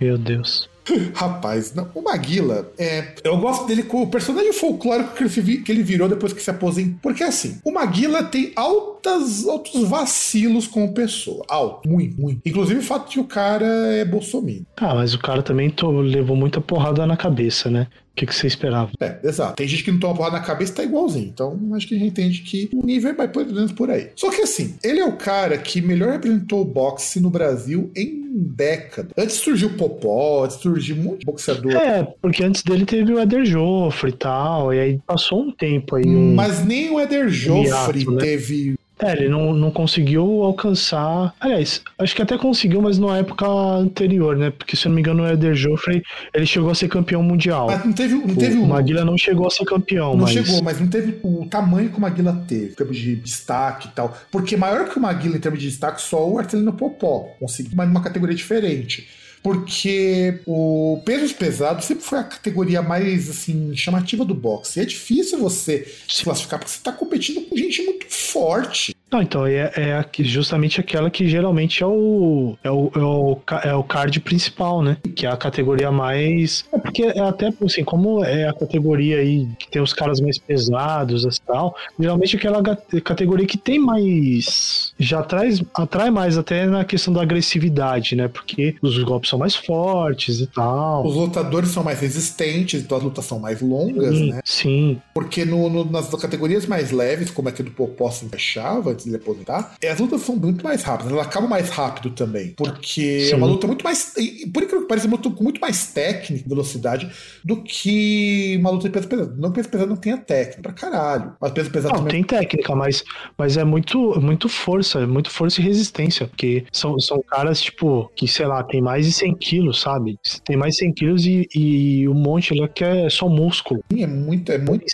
Meu 0.00 0.18
Deus. 0.18 0.68
Rapaz, 1.14 1.74
não, 1.74 1.88
o 1.94 2.02
Maguila, 2.02 2.70
é, 2.78 3.14
eu 3.24 3.36
gosto 3.38 3.66
dele 3.66 3.82
com 3.82 4.02
o 4.02 4.06
personagem 4.06 4.52
folclórico 4.52 5.14
que 5.14 5.22
ele, 5.22 5.58
que 5.58 5.72
ele 5.72 5.82
virou 5.82 6.08
depois 6.08 6.32
que 6.32 6.42
se 6.42 6.50
aposentou. 6.50 6.98
Porque 7.02 7.22
assim, 7.22 7.58
o 7.64 7.72
Maguila 7.72 8.22
tem 8.22 8.52
altas, 8.56 9.46
altos 9.46 9.88
vacilos 9.88 10.66
como 10.66 10.92
pessoa. 10.92 11.44
Alto, 11.48 11.88
muito, 11.88 12.20
muito. 12.20 12.40
Inclusive 12.44 12.80
o 12.80 12.82
fato 12.82 13.10
de 13.10 13.20
o 13.20 13.24
cara 13.24 13.66
é 13.66 14.04
bolsominion. 14.04 14.64
Ah, 14.76 14.94
mas 14.94 15.14
o 15.14 15.18
cara 15.18 15.42
também 15.42 15.72
levou 16.04 16.36
muita 16.36 16.60
porrada 16.60 17.06
na 17.06 17.16
cabeça, 17.16 17.70
né? 17.70 17.86
O 18.12 18.14
que, 18.14 18.26
que 18.26 18.34
você 18.34 18.46
esperava? 18.46 18.90
É, 19.00 19.18
exato. 19.24 19.56
Tem 19.56 19.66
gente 19.66 19.84
que 19.84 19.90
não 19.90 19.98
toma 19.98 20.14
porrada 20.14 20.36
na 20.36 20.44
cabeça 20.44 20.72
e 20.72 20.74
tá 20.76 20.84
igualzinho. 20.84 21.28
Então, 21.28 21.58
acho 21.74 21.88
que 21.88 21.94
a 21.94 21.98
gente 21.98 22.10
entende 22.10 22.42
que 22.42 22.68
o 22.72 22.84
nível 22.84 23.10
é 23.10 23.16
mais 23.16 23.30
por 23.30 23.44
dentro 23.44 23.74
por 23.74 23.90
aí. 23.90 24.10
Só 24.14 24.30
que 24.30 24.42
assim, 24.42 24.76
ele 24.84 25.00
é 25.00 25.06
o 25.06 25.16
cara 25.16 25.56
que 25.56 25.80
melhor 25.80 26.12
representou 26.12 26.60
o 26.60 26.64
boxe 26.64 27.20
no 27.20 27.30
Brasil 27.30 27.90
em 27.96 28.22
década. 28.34 29.10
Antes 29.16 29.36
surgiu 29.36 29.68
o 29.68 29.74
Popó, 29.74 30.44
antes 30.44 30.56
surgiu 30.58 30.96
um 30.96 31.02
monte 31.02 31.20
de 31.20 31.26
boxeador. 31.26 31.72
É, 31.72 32.02
porque 32.20 32.44
antes 32.44 32.62
dele 32.62 32.84
teve 32.84 33.12
o 33.12 33.20
Eder 33.20 33.46
Joffre 33.46 34.10
e 34.10 34.16
tal, 34.16 34.74
e 34.74 34.78
aí 34.78 35.00
passou 35.06 35.42
um 35.42 35.50
tempo 35.50 35.96
aí. 35.96 36.06
Um... 36.06 36.34
Mas 36.34 36.64
nem 36.64 36.90
o 36.90 37.00
Eder 37.00 37.28
Joffre 37.30 38.06
né? 38.06 38.20
teve 38.20 38.74
é, 39.02 39.12
ele 39.12 39.28
não, 39.28 39.52
não 39.52 39.70
conseguiu 39.70 40.42
alcançar. 40.44 41.34
Aliás, 41.40 41.82
acho 41.98 42.14
que 42.14 42.22
até 42.22 42.38
conseguiu, 42.38 42.80
mas 42.80 42.98
na 42.98 43.18
época 43.18 43.46
anterior, 43.46 44.36
né? 44.36 44.50
Porque 44.50 44.76
se 44.76 44.86
eu 44.86 44.90
não 44.90 44.94
me 44.94 45.00
engano, 45.00 45.24
o 45.24 45.26
Eder 45.26 45.54
Joffrey 45.54 46.02
ele 46.32 46.46
chegou 46.46 46.70
a 46.70 46.74
ser 46.74 46.88
campeão 46.88 47.22
mundial. 47.22 47.66
Mas 47.66 47.84
não 47.84 47.92
teve, 47.92 48.14
não 48.14 48.34
teve 48.34 48.58
o, 48.58 48.62
o 48.62 48.68
Maguila 48.68 49.04
não 49.04 49.18
chegou 49.18 49.46
a 49.46 49.50
ser 49.50 49.64
campeão. 49.64 50.14
Não 50.14 50.22
mas... 50.22 50.30
chegou, 50.30 50.62
mas 50.62 50.80
não 50.80 50.86
teve 50.86 51.18
o 51.22 51.44
tamanho 51.46 51.90
que 51.90 51.98
o 51.98 52.00
Maguila 52.00 52.44
teve, 52.46 52.66
em 52.66 52.74
termos 52.74 52.96
de 52.96 53.16
destaque 53.16 53.88
e 53.88 53.90
tal. 53.90 54.16
Porque 54.30 54.56
maior 54.56 54.88
que 54.88 54.96
o 54.96 55.02
Maguila 55.02 55.36
em 55.36 55.40
termos 55.40 55.60
de 55.60 55.68
destaque, 55.68 56.00
só 56.00 56.28
o 56.28 56.38
Artelino 56.38 56.72
Popó 56.72 57.34
conseguiu, 57.40 57.72
mas 57.74 57.88
numa 57.88 58.02
categoria 58.02 58.36
diferente 58.36 59.08
porque 59.42 60.40
o 60.46 61.02
pesos 61.04 61.32
pesados 61.32 61.84
sempre 61.84 62.04
foi 62.04 62.18
a 62.20 62.24
categoria 62.24 62.80
mais 62.80 63.28
assim 63.28 63.74
chamativa 63.76 64.24
do 64.24 64.34
boxe. 64.34 64.78
E 64.78 64.82
é 64.82 64.86
difícil 64.86 65.38
você 65.38 65.92
se 66.08 66.22
classificar 66.22 66.60
porque 66.60 66.70
você 66.70 66.78
está 66.78 66.92
competindo 66.92 67.42
com 67.48 67.56
gente 67.56 67.82
muito 67.82 68.06
forte. 68.08 68.94
Não, 69.12 69.20
então, 69.20 69.46
é, 69.46 69.70
é 69.76 70.04
justamente 70.20 70.80
aquela 70.80 71.10
que 71.10 71.28
geralmente 71.28 71.82
é 71.82 71.86
o, 71.86 72.56
é 72.64 72.70
o, 72.70 72.90
é 72.94 72.98
o, 72.98 73.38
é 73.64 73.74
o 73.74 73.84
card 73.84 74.18
principal, 74.20 74.80
né? 74.80 74.96
Que 75.14 75.26
é 75.26 75.30
a 75.30 75.36
categoria 75.36 75.92
mais. 75.92 76.64
É 76.72 76.78
porque 76.78 77.02
é 77.02 77.20
até 77.20 77.52
assim, 77.62 77.84
como 77.84 78.24
é 78.24 78.48
a 78.48 78.54
categoria 78.54 79.18
aí 79.18 79.46
que 79.58 79.70
tem 79.70 79.82
os 79.82 79.92
caras 79.92 80.18
mais 80.18 80.38
pesados 80.38 81.24
e 81.24 81.42
tal, 81.42 81.76
geralmente 82.00 82.36
é 82.36 82.38
aquela 82.38 82.62
categoria 83.04 83.46
que 83.46 83.58
tem 83.58 83.78
mais. 83.78 84.94
Já 84.98 85.22
traz, 85.22 85.62
atrai 85.74 86.10
mais 86.10 86.38
até 86.38 86.64
na 86.64 86.82
questão 86.82 87.12
da 87.12 87.20
agressividade, 87.20 88.16
né? 88.16 88.28
Porque 88.28 88.76
os 88.80 88.98
golpes 89.02 89.28
são 89.28 89.38
mais 89.38 89.54
fortes 89.54 90.40
e 90.40 90.46
tal. 90.46 91.06
Os 91.06 91.14
lutadores 91.14 91.68
são 91.68 91.84
mais 91.84 92.00
resistentes, 92.00 92.82
então 92.82 92.96
as 92.96 93.04
lutas 93.04 93.26
são 93.26 93.38
mais 93.38 93.60
longas, 93.60 94.16
sim, 94.16 94.30
né? 94.30 94.40
Sim. 94.42 95.02
Porque 95.12 95.44
no, 95.44 95.68
no, 95.68 95.84
nas 95.84 96.08
categorias 96.14 96.64
mais 96.64 96.90
leves, 96.90 97.30
como 97.30 97.50
é 97.50 97.52
que 97.52 97.62
do 97.62 97.70
Popó 97.70 98.10
se 98.10 98.24
encaixava, 98.24 98.94
antes 99.02 99.10
de 99.10 99.16
aposentar, 99.16 99.76
as 99.90 100.00
lutas 100.00 100.22
são 100.22 100.36
muito 100.36 100.64
mais 100.64 100.82
rápidas, 100.82 101.12
elas 101.12 101.26
acabam 101.26 101.48
mais 101.48 101.70
rápido 101.70 102.10
também. 102.10 102.54
Porque 102.56 103.26
Sim. 103.26 103.32
é 103.32 103.36
uma 103.36 103.46
luta 103.46 103.66
muito 103.66 103.84
mais. 103.84 104.14
Por 104.52 104.62
incrível 104.62 104.82
que 104.82 104.88
pareça, 104.88 105.06
é 105.06 105.08
uma 105.08 105.16
luta 105.16 105.30
com 105.30 105.44
muito 105.44 105.60
mais 105.60 105.86
técnica 105.86 106.44
e 106.44 106.48
velocidade 106.48 107.10
do 107.44 107.62
que 107.62 108.56
uma 108.60 108.70
luta 108.70 108.88
de 108.88 108.94
peso 108.94 109.08
pesado. 109.08 109.34
Não 109.36 109.50
que 109.50 109.56
peso 109.56 109.68
pesado 109.68 109.90
não 109.90 109.96
tenha 109.96 110.16
técnica 110.16 110.62
pra 110.62 110.72
caralho. 110.72 111.34
Mas 111.40 111.52
peso 111.52 111.70
pesado 111.70 111.94
não, 111.94 112.04
também... 112.04 112.24
tem 112.24 112.38
técnica, 112.38 112.74
mas, 112.74 113.04
mas 113.36 113.56
é 113.56 113.64
muito, 113.64 114.20
muito 114.20 114.48
força, 114.48 115.00
é 115.00 115.06
muito 115.06 115.30
força 115.30 115.60
e 115.60 115.64
resistência. 115.64 116.26
Porque 116.26 116.64
são, 116.72 116.98
são 116.98 117.22
caras, 117.22 117.60
tipo, 117.60 118.10
que, 118.14 118.26
sei 118.28 118.46
lá, 118.46 118.62
tem 118.62 118.80
mais 118.80 119.06
de 119.06 119.12
100 119.12 119.34
quilos, 119.36 119.80
sabe? 119.80 120.18
Tem 120.44 120.56
mais 120.56 120.74
de 120.74 120.78
100 120.80 120.92
quilos 120.94 121.26
e, 121.26 121.48
e 121.54 122.08
um 122.08 122.14
monte 122.14 122.54
lá 122.54 122.68
que 122.68 122.84
é 122.84 123.08
só 123.10 123.28
músculo. 123.28 123.82
Sim, 123.92 124.02
é 124.02 124.06
muito, 124.06 124.52
é 124.52 124.58
muito. 124.58 124.84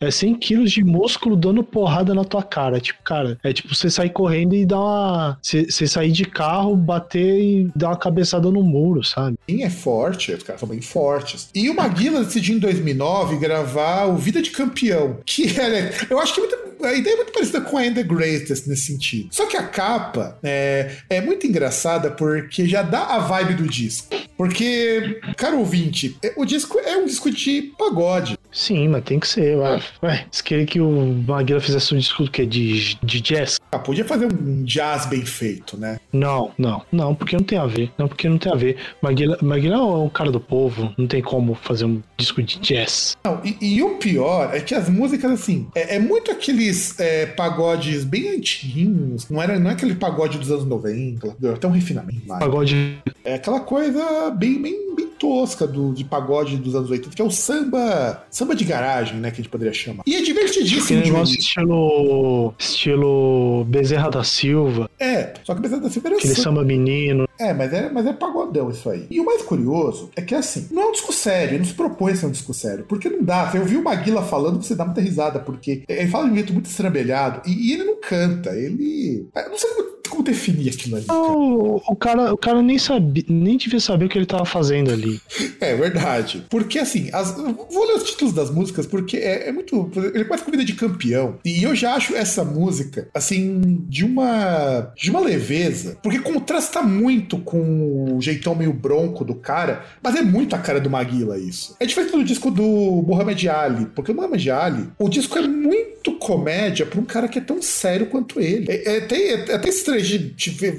É 0.00 0.10
100 0.10 0.34
quilos 0.36 0.72
de 0.72 0.84
músculo 0.84 1.36
dando 1.36 1.62
porrada 1.62 2.14
na 2.14 2.24
tua 2.24 2.42
cara. 2.42 2.80
Tipo, 2.80 3.02
cara, 3.02 3.35
é 3.42 3.52
tipo 3.52 3.74
você 3.74 3.90
sair 3.90 4.10
correndo 4.10 4.54
e 4.54 4.64
dar 4.64 4.80
uma. 4.80 5.38
Você 5.42 5.86
sair 5.86 6.12
de 6.12 6.24
carro, 6.24 6.76
bater 6.76 7.40
e 7.40 7.70
dar 7.74 7.88
uma 7.88 7.96
cabeçada 7.96 8.50
no 8.50 8.62
muro, 8.62 9.04
sabe? 9.04 9.38
Sim, 9.48 9.62
é 9.62 9.70
forte, 9.70 10.32
os 10.32 10.42
caras 10.42 10.60
são 10.60 10.68
bem 10.68 10.80
fortes. 10.80 11.48
E 11.54 11.68
o 11.70 11.74
Maguila 11.74 12.24
decidiu 12.24 12.56
em 12.56 12.60
2009 12.60 13.38
gravar 13.38 14.06
o 14.06 14.16
Vida 14.16 14.42
de 14.42 14.50
Campeão, 14.50 15.18
que 15.24 15.58
era. 15.58 15.90
Eu 16.08 16.18
acho 16.18 16.34
que 16.34 16.40
é 16.40 16.46
muito 16.46 16.65
a 16.82 16.94
ideia 16.94 17.14
é 17.14 17.16
muito 17.16 17.32
parecida 17.32 17.60
com 17.60 17.78
a 17.78 17.86
End 17.86 17.94
the 17.94 18.02
Greatest 18.02 18.68
nesse 18.68 18.86
sentido. 18.86 19.28
Só 19.30 19.46
que 19.46 19.56
a 19.56 19.62
capa 19.62 20.38
é, 20.42 20.96
é 21.08 21.20
muito 21.20 21.46
engraçada 21.46 22.10
porque 22.10 22.66
já 22.66 22.82
dá 22.82 23.04
a 23.06 23.18
vibe 23.18 23.54
do 23.54 23.68
disco. 23.68 24.14
Porque, 24.36 25.20
caro 25.36 25.58
ouvinte, 25.58 26.16
é, 26.22 26.34
o 26.36 26.44
disco 26.44 26.78
é 26.78 26.96
um 26.96 27.06
disco 27.06 27.30
de 27.30 27.72
pagode. 27.78 28.36
Sim, 28.52 28.88
mas 28.88 29.04
tem 29.04 29.18
que 29.18 29.28
ser. 29.28 29.56
Ué, 29.56 29.82
ué 30.02 30.26
se 30.30 30.42
queria 30.42 30.66
que 30.66 30.80
o 30.80 31.14
Maguila 31.26 31.60
fizesse 31.60 31.94
um 31.94 31.98
disco 31.98 32.30
que 32.30 32.44
de, 32.44 32.96
de 33.02 33.20
jazz. 33.20 33.58
Ah, 33.72 33.78
podia 33.78 34.04
fazer 34.04 34.26
um 34.26 34.64
jazz 34.64 35.06
bem 35.06 35.24
feito, 35.24 35.78
né? 35.78 35.98
Não, 36.12 36.52
não, 36.58 36.82
não, 36.90 37.14
porque 37.14 37.36
não 37.36 37.44
tem 37.44 37.58
a 37.58 37.66
ver. 37.66 37.90
Não, 37.98 38.08
porque 38.08 38.28
não 38.28 38.38
tem 38.38 38.52
a 38.52 38.56
ver. 38.56 38.76
Maguila, 39.02 39.38
Maguila 39.42 39.76
é 39.76 39.78
um 39.78 40.08
cara 40.08 40.30
do 40.30 40.40
povo, 40.40 40.92
não 40.96 41.06
tem 41.06 41.22
como 41.22 41.54
fazer 41.54 41.84
um 41.84 42.02
disco 42.16 42.42
de 42.42 42.58
jazz. 42.60 43.16
Não, 43.24 43.40
e, 43.44 43.56
e 43.60 43.82
o 43.82 43.96
pior 43.96 44.54
é 44.54 44.60
que 44.60 44.74
as 44.74 44.88
músicas, 44.88 45.30
assim, 45.32 45.68
é, 45.74 45.96
é 45.96 45.98
muito 45.98 46.30
aqueles 46.66 46.98
é, 46.98 47.26
pagodes 47.26 48.04
bem 48.04 48.36
antiguinhos. 48.36 49.28
Não, 49.28 49.40
era, 49.40 49.58
não 49.58 49.70
é 49.70 49.74
aquele 49.74 49.94
pagode 49.94 50.38
dos 50.38 50.50
anos 50.50 50.64
90, 50.64 51.36
até 51.54 51.68
um 51.68 51.70
refinamento. 51.70 52.26
Mais. 52.26 52.40
Pagode. 52.40 52.98
É 53.24 53.34
aquela 53.34 53.60
coisa 53.60 54.30
bem, 54.30 54.60
bem, 54.60 54.94
bem 54.94 55.05
tosca 55.18 55.66
do, 55.66 55.92
de 55.92 56.04
pagode 56.04 56.56
dos 56.56 56.74
anos 56.74 56.90
80, 56.90 57.14
que 57.14 57.22
é 57.22 57.24
o 57.24 57.30
samba, 57.30 58.24
samba 58.30 58.54
de 58.54 58.64
garagem, 58.64 59.18
né, 59.18 59.30
que 59.30 59.40
a 59.40 59.42
gente 59.42 59.50
poderia 59.50 59.72
chamar. 59.72 60.02
E 60.06 60.14
é 60.14 60.22
divertidíssimo. 60.22 60.84
Aquele 60.84 61.12
negócio 61.12 61.38
estilo, 61.38 62.54
estilo 62.58 63.64
Bezerra 63.64 64.10
da 64.10 64.24
Silva. 64.24 64.90
É, 64.98 65.34
só 65.44 65.54
que 65.54 65.60
Bezerra 65.60 65.82
da 65.82 65.90
Silva 65.90 66.08
era 66.08 66.16
Aquele 66.16 66.34
samba 66.34 66.64
menino. 66.64 67.26
É, 67.38 67.52
mas 67.52 67.72
é, 67.72 67.90
mas 67.90 68.06
é 68.06 68.12
pagodão 68.12 68.70
isso 68.70 68.88
aí. 68.88 69.06
E 69.10 69.20
o 69.20 69.24
mais 69.24 69.42
curioso 69.42 70.10
é 70.16 70.22
que, 70.22 70.34
assim, 70.34 70.68
não 70.70 70.82
é 70.82 70.86
um 70.86 70.92
disco 70.92 71.12
sério, 71.12 71.58
não 71.58 71.64
se 71.64 71.74
propõe 71.74 72.12
a 72.12 72.16
ser 72.16 72.26
um 72.26 72.30
disco 72.30 72.54
sério, 72.54 72.84
porque 72.88 73.08
não 73.08 73.22
dá. 73.22 73.50
Eu 73.54 73.64
vi 73.64 73.76
o 73.76 73.82
Maguila 73.82 74.22
falando, 74.22 74.62
você 74.62 74.74
dá 74.74 74.84
muita 74.84 75.00
risada, 75.00 75.38
porque 75.38 75.82
ele 75.88 76.08
fala 76.08 76.26
de 76.26 76.32
um 76.32 76.34
jeito 76.34 76.52
muito 76.52 76.66
estrambelhado, 76.66 77.42
e, 77.46 77.68
e 77.68 77.72
ele 77.72 77.84
não 77.84 78.00
canta, 78.00 78.50
ele... 78.56 79.28
Eu 79.34 79.50
não 79.50 79.58
sei 79.58 79.70
como 79.70 79.95
como 80.08 80.22
definir 80.22 80.70
aquilo 80.70 80.96
ali? 80.96 81.06
Não, 81.08 81.76
o 81.76 81.96
cara, 81.96 82.32
o 82.32 82.36
cara 82.36 82.62
nem 82.62 82.78
sabia, 82.78 83.24
nem 83.28 83.56
devia 83.56 83.80
saber 83.80 84.06
o 84.06 84.08
que 84.08 84.18
ele 84.18 84.26
tava 84.26 84.44
fazendo 84.44 84.90
ali. 84.90 85.20
É 85.60 85.74
verdade. 85.74 86.44
Porque 86.48 86.78
assim, 86.78 87.10
as, 87.12 87.32
vou 87.32 87.86
ler 87.86 87.94
os 87.94 88.04
títulos 88.04 88.32
das 88.34 88.50
músicas, 88.50 88.86
porque 88.86 89.16
é, 89.16 89.48
é 89.48 89.52
muito. 89.52 89.90
Ele 89.96 90.24
começa 90.24 90.44
com 90.44 90.50
vida 90.50 90.64
de 90.64 90.74
campeão. 90.74 91.38
E 91.44 91.62
eu 91.62 91.74
já 91.74 91.94
acho 91.94 92.14
essa 92.14 92.44
música, 92.44 93.08
assim, 93.14 93.84
de 93.88 94.04
uma. 94.04 94.92
de 94.96 95.10
uma 95.10 95.20
leveza. 95.20 95.98
Porque 96.02 96.18
contrasta 96.18 96.82
muito 96.82 97.38
com 97.38 98.16
o 98.16 98.20
jeitão 98.20 98.54
meio 98.54 98.72
bronco 98.72 99.24
do 99.24 99.34
cara, 99.34 99.84
mas 100.02 100.14
é 100.14 100.22
muito 100.22 100.54
a 100.54 100.58
cara 100.58 100.80
do 100.80 100.90
Maguila 100.90 101.38
isso. 101.38 101.76
É 101.80 101.86
diferente 101.86 102.12
do 102.12 102.24
disco 102.24 102.50
do 102.50 102.62
Muhammad 103.06 103.44
Ali, 103.46 103.86
porque 103.86 104.12
o 104.12 104.14
Muhammad 104.14 104.46
Ali, 104.48 104.88
o 104.98 105.08
disco 105.08 105.38
é 105.38 105.42
muito 105.46 106.12
comédia 106.18 106.86
pra 106.86 107.00
um 107.00 107.04
cara 107.04 107.28
que 107.28 107.38
é 107.38 107.42
tão 107.42 107.60
sério 107.62 108.06
quanto 108.06 108.40
ele. 108.40 108.66
É, 108.68 108.96
é 108.96 109.06
é, 109.10 109.50
é 109.50 109.54
até 109.54 109.68
estranho 109.68 109.95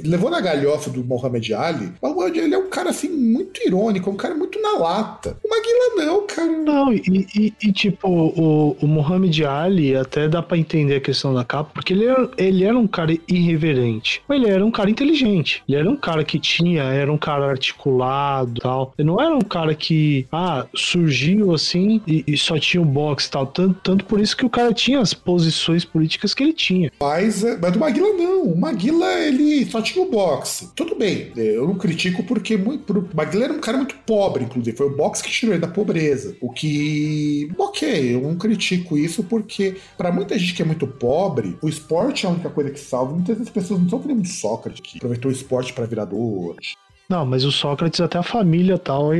levou 0.04 0.30
na 0.30 0.42
galhofa 0.42 0.90
do 0.90 1.04
Mohamed 1.04 1.54
Ali, 1.54 1.92
o 2.02 2.08
Mohamed 2.08 2.40
Ali 2.40 2.54
é 2.54 2.58
um 2.58 2.70
cara 2.70 2.90
assim 2.90 3.10
muito 3.10 3.66
irônico, 3.66 4.10
um 4.10 4.16
cara 4.16 4.36
muito 4.36 4.62
na 4.62 4.78
lata. 4.78 5.38
O 5.44 5.50
Maguila 5.50 6.06
não, 6.06 6.28
cara. 6.28 6.48
Não, 6.48 6.94
e, 6.94 7.28
e, 7.36 7.54
e 7.62 7.72
tipo, 7.72 8.08
o, 8.08 8.78
o 8.82 8.88
Mohamed 8.88 9.46
Ali 9.46 9.96
até 9.96 10.28
dá 10.28 10.42
para 10.42 10.58
entender 10.58 10.96
a 10.96 11.02
questão 11.02 11.34
da 11.34 11.44
capa, 11.44 11.72
porque 11.74 11.94
ele 11.94 12.06
era, 12.06 12.30
ele 12.38 12.64
era 12.64 12.78
um 12.78 12.88
cara 12.88 13.18
irreverente. 13.28 14.22
Ele 14.30 14.50
era 14.50 14.66
um 14.66 14.72
cara 14.72 14.90
inteligente. 14.90 15.64
Ele 15.68 15.78
era 15.78 15.90
um 15.90 15.96
cara 15.96 16.24
que 16.24 16.40
tinha, 16.40 16.84
era 16.84 17.12
um 17.12 17.18
cara 17.18 17.46
articulado 17.46 18.62
tal. 18.62 18.94
Ele 18.98 19.08
não 19.08 19.22
era 19.22 19.36
um 19.36 19.42
cara 19.42 19.74
que, 19.74 20.28
ah, 20.32 20.66
surgiu 20.76 21.54
assim 21.54 22.02
e, 22.08 22.24
e 22.28 22.38
só 22.38 22.58
tinha 22.60 22.82
o 22.82 22.86
boxe 22.86 23.30
tal. 23.30 23.46
Tanto, 23.48 23.80
tanto 23.84 24.06
por 24.06 24.20
isso 24.20 24.36
que 24.36 24.46
o 24.46 24.50
cara 24.50 24.74
tinha 24.74 25.00
as 25.00 25.14
posições 25.14 25.86
políticas 25.86 26.34
que 26.34 26.44
ele 26.44 26.54
tinha. 26.54 26.92
Mas, 27.00 27.44
mas 27.62 27.72
do 27.72 27.80
Maguila 27.80 28.14
não. 28.14 28.44
O 28.44 28.60
Maguila 28.60 29.07
ele 29.14 29.66
só 29.66 29.82
tinha 29.82 30.04
o 30.04 30.10
boxe. 30.10 30.72
Tudo 30.76 30.96
bem, 30.96 31.32
eu 31.36 31.68
não 31.68 31.76
critico 31.76 32.24
porque 32.24 32.58
muito, 32.58 32.98
o 32.98 33.10
Maguila 33.16 33.46
era 33.46 33.54
um 33.54 33.60
cara 33.60 33.78
muito 33.78 33.96
pobre, 34.06 34.44
inclusive. 34.44 34.76
Foi 34.76 34.88
o 34.88 34.96
boxe 34.96 35.24
que 35.24 35.32
tirou 35.32 35.54
ele 35.54 35.62
da 35.62 35.68
pobreza. 35.68 36.36
O 36.42 36.52
que, 36.52 37.52
ok, 37.58 38.16
eu 38.16 38.22
não 38.22 38.36
critico 38.36 38.98
isso 38.98 39.24
porque 39.24 39.78
para 39.98 40.12
muita 40.12 40.38
gente 40.38 40.54
que 40.54 40.62
é 40.62 40.66
muito 40.66 40.88
pobre, 40.88 41.58
o 41.62 41.70
esporte 41.70 42.26
é 42.26 42.30
a 42.30 42.32
única 42.32 42.50
coisa 42.50 42.72
que 42.72 42.80
salva. 42.80 43.14
Muitas 43.14 43.38
vezes 43.38 43.48
as 43.48 43.54
pessoas 43.54 43.82
não 43.82 43.90
são 43.90 44.00
como 44.00 44.26
Sócrates, 44.26 44.82
que 44.82 44.98
aproveitou 44.98 45.30
o 45.32 45.34
esporte 45.34 45.74
para 45.74 45.86
virar 45.86 46.06
doente. 46.06 46.76
Não, 47.10 47.26
mas 47.26 47.46
o 47.46 47.52
Sócrates, 47.54 48.02
até 48.02 48.18
a 48.18 48.24
família 48.24 48.78
tal, 48.78 49.16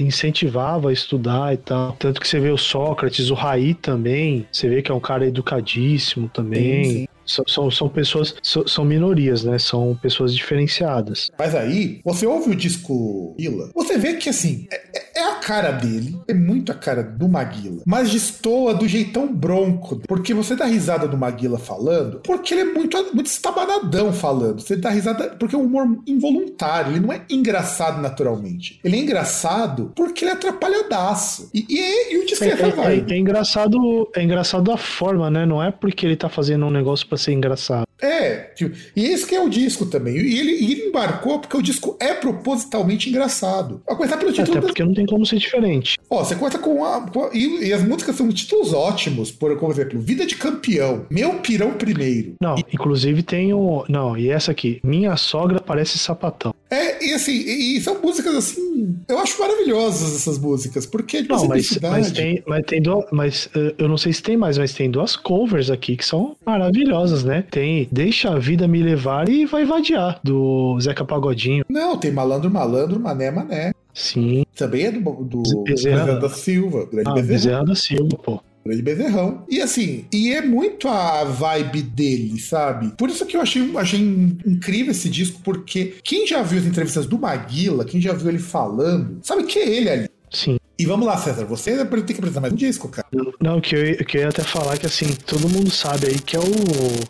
incentivava 0.00 0.90
a 0.90 0.92
estudar 0.92 1.54
e 1.54 1.56
tal. 1.56 1.92
Tanto 1.92 2.20
que 2.20 2.26
você 2.26 2.40
vê 2.40 2.50
o 2.50 2.58
Sócrates, 2.58 3.30
o 3.30 3.34
Raí 3.34 3.74
também, 3.74 4.44
você 4.50 4.68
vê 4.68 4.82
que 4.82 4.90
é 4.90 4.94
um 4.94 4.98
cara 4.98 5.24
educadíssimo 5.24 6.28
também. 6.28 6.84
Sim, 6.84 6.90
sim. 6.90 7.08
São, 7.28 7.44
são, 7.46 7.70
são 7.70 7.88
pessoas, 7.88 8.34
são, 8.42 8.66
são, 8.66 8.84
minorias, 8.84 9.44
né? 9.44 9.58
São 9.58 9.96
pessoas 10.00 10.34
diferenciadas. 10.34 11.30
Mas 11.38 11.54
aí, 11.54 12.00
você 12.02 12.26
ouve 12.26 12.50
o 12.50 12.56
disco 12.56 13.36
Ila, 13.38 13.70
você 13.74 13.98
vê 13.98 14.14
que 14.14 14.30
assim, 14.30 14.66
é, 14.72 15.20
é, 15.20 15.22
a 15.22 15.34
cara 15.34 15.70
dele, 15.70 16.18
é 16.26 16.32
muito 16.32 16.72
a 16.72 16.74
cara 16.74 17.02
do 17.02 17.28
Maguila, 17.28 17.82
mas 17.86 18.10
destoa 18.10 18.74
do 18.74 18.88
jeitão 18.88 19.32
bronco. 19.32 20.00
Porque 20.08 20.32
você 20.32 20.56
dá 20.56 20.64
risada 20.64 21.06
do 21.06 21.18
Maguila 21.18 21.58
falando, 21.58 22.20
porque 22.20 22.54
ele 22.54 22.62
é 22.62 22.72
muito, 22.72 22.96
muito 23.14 23.26
estabanadão 23.26 24.12
falando. 24.12 24.60
Você 24.60 24.76
dá 24.76 24.88
risada 24.88 25.36
porque 25.38 25.54
é 25.54 25.58
um 25.58 25.64
humor 25.64 25.86
involuntário, 26.06 26.92
ele 26.92 27.00
não 27.00 27.12
é 27.12 27.22
engraçado 27.28 28.00
naturalmente. 28.00 28.80
Ele 28.82 28.96
é 28.96 29.00
engraçado 29.00 29.92
porque 29.94 30.24
ele 30.24 30.30
é 30.30 30.34
atrapalhadaço. 30.34 31.50
E, 31.52 31.66
e, 31.68 32.14
e 32.14 32.18
o 32.18 32.26
disco 32.26 32.44
é, 32.44 32.48
é, 32.48 32.52
é, 32.52 33.14
é, 33.14 33.18
engraçado, 33.18 34.08
é 34.14 34.22
engraçado 34.22 34.72
a 34.72 34.76
forma, 34.76 35.30
né? 35.30 35.44
Não 35.44 35.62
é 35.62 35.70
porque 35.70 36.06
ele 36.06 36.16
tá 36.16 36.28
fazendo 36.28 36.64
um 36.66 36.70
negócio 36.70 37.06
pra 37.06 37.17
ser 37.18 37.32
engraçado. 37.32 37.87
É, 38.00 38.50
tipo, 38.54 38.76
e 38.94 39.06
esse 39.06 39.26
que 39.26 39.34
é 39.34 39.40
o 39.40 39.48
disco 39.48 39.86
também. 39.86 40.16
E 40.16 40.38
ele, 40.38 40.52
ele 40.52 40.88
embarcou 40.88 41.38
porque 41.40 41.56
o 41.56 41.62
disco 41.62 41.96
é 42.00 42.14
propositalmente 42.14 43.08
engraçado. 43.08 43.82
A 43.88 43.94
começar 43.94 44.16
pelo 44.16 44.32
título. 44.32 44.58
Até 44.58 44.66
porque 44.66 44.84
não 44.84 44.94
tem 44.94 45.06
como 45.06 45.26
ser 45.26 45.36
diferente. 45.36 45.98
Ó, 46.08 46.22
você 46.24 46.34
começa 46.34 46.58
com 46.58 46.84
a. 46.84 47.00
Com 47.02 47.24
a 47.24 47.30
e, 47.32 47.68
e, 47.68 47.72
as 47.72 47.82
músicas 47.82 48.16
são 48.16 48.28
títulos 48.28 48.72
ótimos, 48.72 49.30
por 49.30 49.52
exemplo, 49.70 50.00
Vida 50.00 50.24
de 50.26 50.36
Campeão, 50.36 51.06
Meu 51.10 51.34
Pirão 51.40 51.72
Primeiro. 51.72 52.34
Não, 52.40 52.56
e... 52.56 52.64
inclusive 52.72 53.22
tem 53.22 53.52
o. 53.52 53.84
Não, 53.88 54.16
e 54.16 54.28
essa 54.30 54.52
aqui, 54.52 54.80
Minha 54.82 55.16
Sogra 55.16 55.60
Parece 55.60 55.98
Sapatão. 55.98 56.54
É, 56.70 57.04
e 57.04 57.14
assim, 57.14 57.32
e, 57.32 57.76
e 57.76 57.80
são 57.80 58.00
músicas 58.00 58.34
assim. 58.34 58.96
Eu 59.08 59.18
acho 59.18 59.40
maravilhosas 59.40 60.14
essas 60.14 60.38
músicas, 60.38 60.86
porque 60.86 61.22
não, 61.22 61.46
mas, 61.46 61.78
mas 61.80 62.12
tem, 62.12 62.42
mas 62.46 62.64
tem 62.66 62.80
duas, 62.82 63.04
mas 63.10 63.46
uh, 63.46 63.74
eu 63.78 63.88
não 63.88 63.96
sei 63.96 64.12
se 64.12 64.22
tem 64.22 64.36
mais, 64.36 64.58
mas 64.58 64.72
tem 64.72 64.90
duas 64.90 65.16
covers 65.16 65.70
aqui 65.70 65.96
que 65.96 66.04
são 66.04 66.36
maravilhosas, 66.44 67.24
né? 67.24 67.44
Tem 67.50 67.87
Deixa 67.90 68.30
a 68.30 68.38
Vida 68.38 68.68
Me 68.68 68.82
Levar 68.82 69.28
e 69.28 69.46
Vai 69.46 69.64
Vadiar, 69.64 70.20
do 70.22 70.78
Zeca 70.80 71.04
Pagodinho. 71.04 71.64
Não, 71.68 71.96
tem 71.96 72.12
Malandro 72.12 72.50
Malandro, 72.50 73.00
Mané 73.00 73.30
Mané. 73.30 73.72
Sim. 73.92 74.44
Também 74.54 74.86
é 74.86 74.92
do, 74.92 75.00
do 75.00 75.62
Bezerra 75.64 76.20
da 76.20 76.28
Silva, 76.28 76.86
grande 76.86 77.10
ah, 77.10 77.14
Bezerra. 77.14 77.32
Bezerra 77.32 77.64
da 77.64 77.74
Silva, 77.74 78.16
pô 78.16 78.40
grande 78.68 78.82
bezerrão. 78.82 79.44
E 79.48 79.60
assim, 79.60 80.04
e 80.12 80.32
é 80.32 80.42
muito 80.42 80.88
a 80.88 81.24
vibe 81.24 81.82
dele, 81.82 82.38
sabe? 82.38 82.92
Por 82.96 83.08
isso 83.08 83.24
que 83.24 83.36
eu 83.36 83.40
achei, 83.40 83.76
achei 83.76 84.00
incrível 84.00 84.90
esse 84.90 85.08
disco, 85.08 85.40
porque 85.42 85.94
quem 86.04 86.26
já 86.26 86.42
viu 86.42 86.58
as 86.58 86.66
entrevistas 86.66 87.06
do 87.06 87.18
Maguila, 87.18 87.84
quem 87.84 88.00
já 88.00 88.12
viu 88.12 88.28
ele 88.28 88.38
falando, 88.38 89.18
sabe 89.22 89.44
que 89.44 89.58
é 89.58 89.68
ele 89.68 89.90
ali. 89.90 90.08
Sim. 90.30 90.58
E 90.80 90.86
vamos 90.86 91.08
lá, 91.08 91.16
César, 91.16 91.44
você 91.44 91.84
tem 91.84 92.04
que 92.04 92.12
apresentar 92.12 92.40
mais 92.40 92.52
um 92.52 92.56
disco, 92.56 92.88
cara. 92.88 93.08
Não, 93.40 93.60
que 93.60 93.74
eu, 93.74 93.96
que 94.06 94.16
eu 94.16 94.20
ia 94.22 94.28
até 94.28 94.44
falar 94.44 94.78
que 94.78 94.86
assim, 94.86 95.12
todo 95.26 95.48
mundo 95.48 95.72
sabe 95.72 96.06
aí 96.06 96.20
que 96.20 96.36
é 96.36 96.38
o 96.38 96.44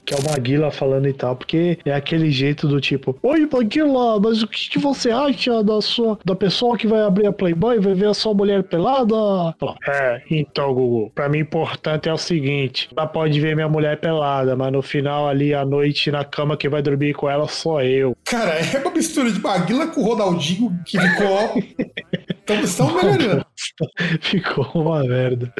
que 0.06 0.14
é 0.14 0.16
o 0.16 0.24
Maguila 0.30 0.70
falando 0.70 1.06
e 1.06 1.12
tal, 1.12 1.36
porque 1.36 1.78
é 1.84 1.92
aquele 1.92 2.30
jeito 2.30 2.66
do 2.66 2.80
tipo, 2.80 3.18
Oi, 3.22 3.46
Maguila, 3.52 4.18
mas 4.20 4.42
o 4.42 4.48
que, 4.48 4.70
que 4.70 4.78
você 4.78 5.10
acha 5.10 5.62
da 5.62 5.82
sua 5.82 6.18
da 6.24 6.34
pessoa 6.34 6.78
que 6.78 6.86
vai 6.86 7.02
abrir 7.02 7.26
a 7.26 7.32
Playboy 7.32 7.76
e 7.76 7.80
vai 7.80 7.92
ver 7.92 8.08
a 8.08 8.14
sua 8.14 8.32
mulher 8.32 8.62
pelada? 8.62 9.14
É, 9.86 10.22
então, 10.30 10.72
Google, 10.72 11.12
pra 11.14 11.28
mim 11.28 11.40
importante 11.40 12.08
é 12.08 12.12
o 12.12 12.16
seguinte, 12.16 12.88
ela 12.96 13.06
pode 13.06 13.38
ver 13.38 13.54
minha 13.54 13.68
mulher 13.68 14.00
pelada, 14.00 14.56
mas 14.56 14.72
no 14.72 14.80
final 14.80 15.28
ali 15.28 15.52
à 15.52 15.66
noite 15.66 16.10
na 16.10 16.24
cama 16.24 16.56
quem 16.56 16.70
vai 16.70 16.80
dormir 16.80 17.12
com 17.12 17.28
ela 17.28 17.46
sou 17.46 17.82
eu. 17.82 18.16
Cara, 18.24 18.54
é 18.54 18.78
uma 18.78 18.92
mistura 18.92 19.30
de 19.30 19.38
Maguila 19.38 19.88
com 19.88 20.00
o 20.00 20.04
Ronaldinho 20.04 20.74
que 20.86 20.98
ficou. 20.98 21.62
então 22.44 22.60
estão 22.62 22.94
melhorando. 22.94 23.44
Ficou 24.20 24.66
uma 24.74 25.02
merda. 25.04 25.52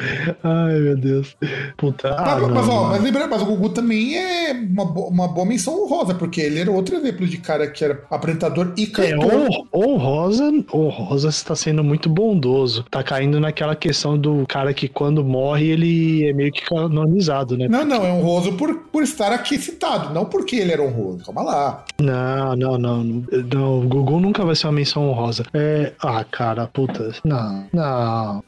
Ai, 0.43 0.79
meu 0.79 0.97
Deus. 0.97 1.35
Puta. 1.77 2.09
Ah, 2.09 2.37
mas, 2.39 2.41
não, 2.41 2.49
mas, 2.49 2.69
ó, 2.69 2.83
mas 2.89 3.01
lembra, 3.01 3.27
mas 3.27 3.41
o 3.41 3.45
Gugu 3.45 3.69
também 3.69 4.15
é 4.15 4.51
uma, 4.51 4.83
uma 4.83 5.27
boa 5.27 5.45
menção 5.45 5.83
honrosa, 5.83 6.13
porque 6.15 6.41
ele 6.41 6.59
era 6.59 6.71
outro 6.71 6.95
exemplo 6.95 7.27
de 7.27 7.37
cara 7.37 7.67
que 7.67 7.83
era 7.83 8.03
apresentador 8.09 8.73
e 8.77 8.87
cantor. 8.87 9.33
É, 9.33 9.77
honrosa, 9.77 10.51
honrosa 10.73 11.29
está 11.29 11.55
sendo 11.55 11.83
muito 11.83 12.09
bondoso. 12.09 12.85
Tá 12.89 13.03
caindo 13.03 13.39
naquela 13.39 13.75
questão 13.75 14.17
do 14.17 14.45
cara 14.47 14.73
que 14.73 14.87
quando 14.87 15.23
morre 15.23 15.67
ele 15.67 16.27
é 16.27 16.33
meio 16.33 16.51
que 16.51 16.65
canonizado, 16.65 17.57
né? 17.57 17.67
Não, 17.67 17.85
não, 17.85 18.05
é 18.05 18.11
honroso 18.11 18.53
por, 18.53 18.73
por 18.91 19.03
estar 19.03 19.31
aqui 19.31 19.57
citado, 19.57 20.13
não 20.13 20.25
porque 20.25 20.55
ele 20.55 20.71
era 20.71 20.81
honroso. 20.81 21.25
Calma 21.25 21.41
lá. 21.41 21.85
Não, 21.99 22.55
não, 22.55 22.77
não. 22.77 23.03
não 23.03 23.79
o 23.79 23.87
Gugu 23.87 24.19
nunca 24.19 24.45
vai 24.45 24.55
ser 24.55 24.67
uma 24.67 24.73
menção 24.73 25.09
honrosa. 25.09 25.45
É. 25.53 25.93
Ah, 25.99 26.23
cara, 26.23 26.67
puta. 26.67 27.11
Não, 27.23 27.67
não. 27.73 27.88
Não. 27.89 28.43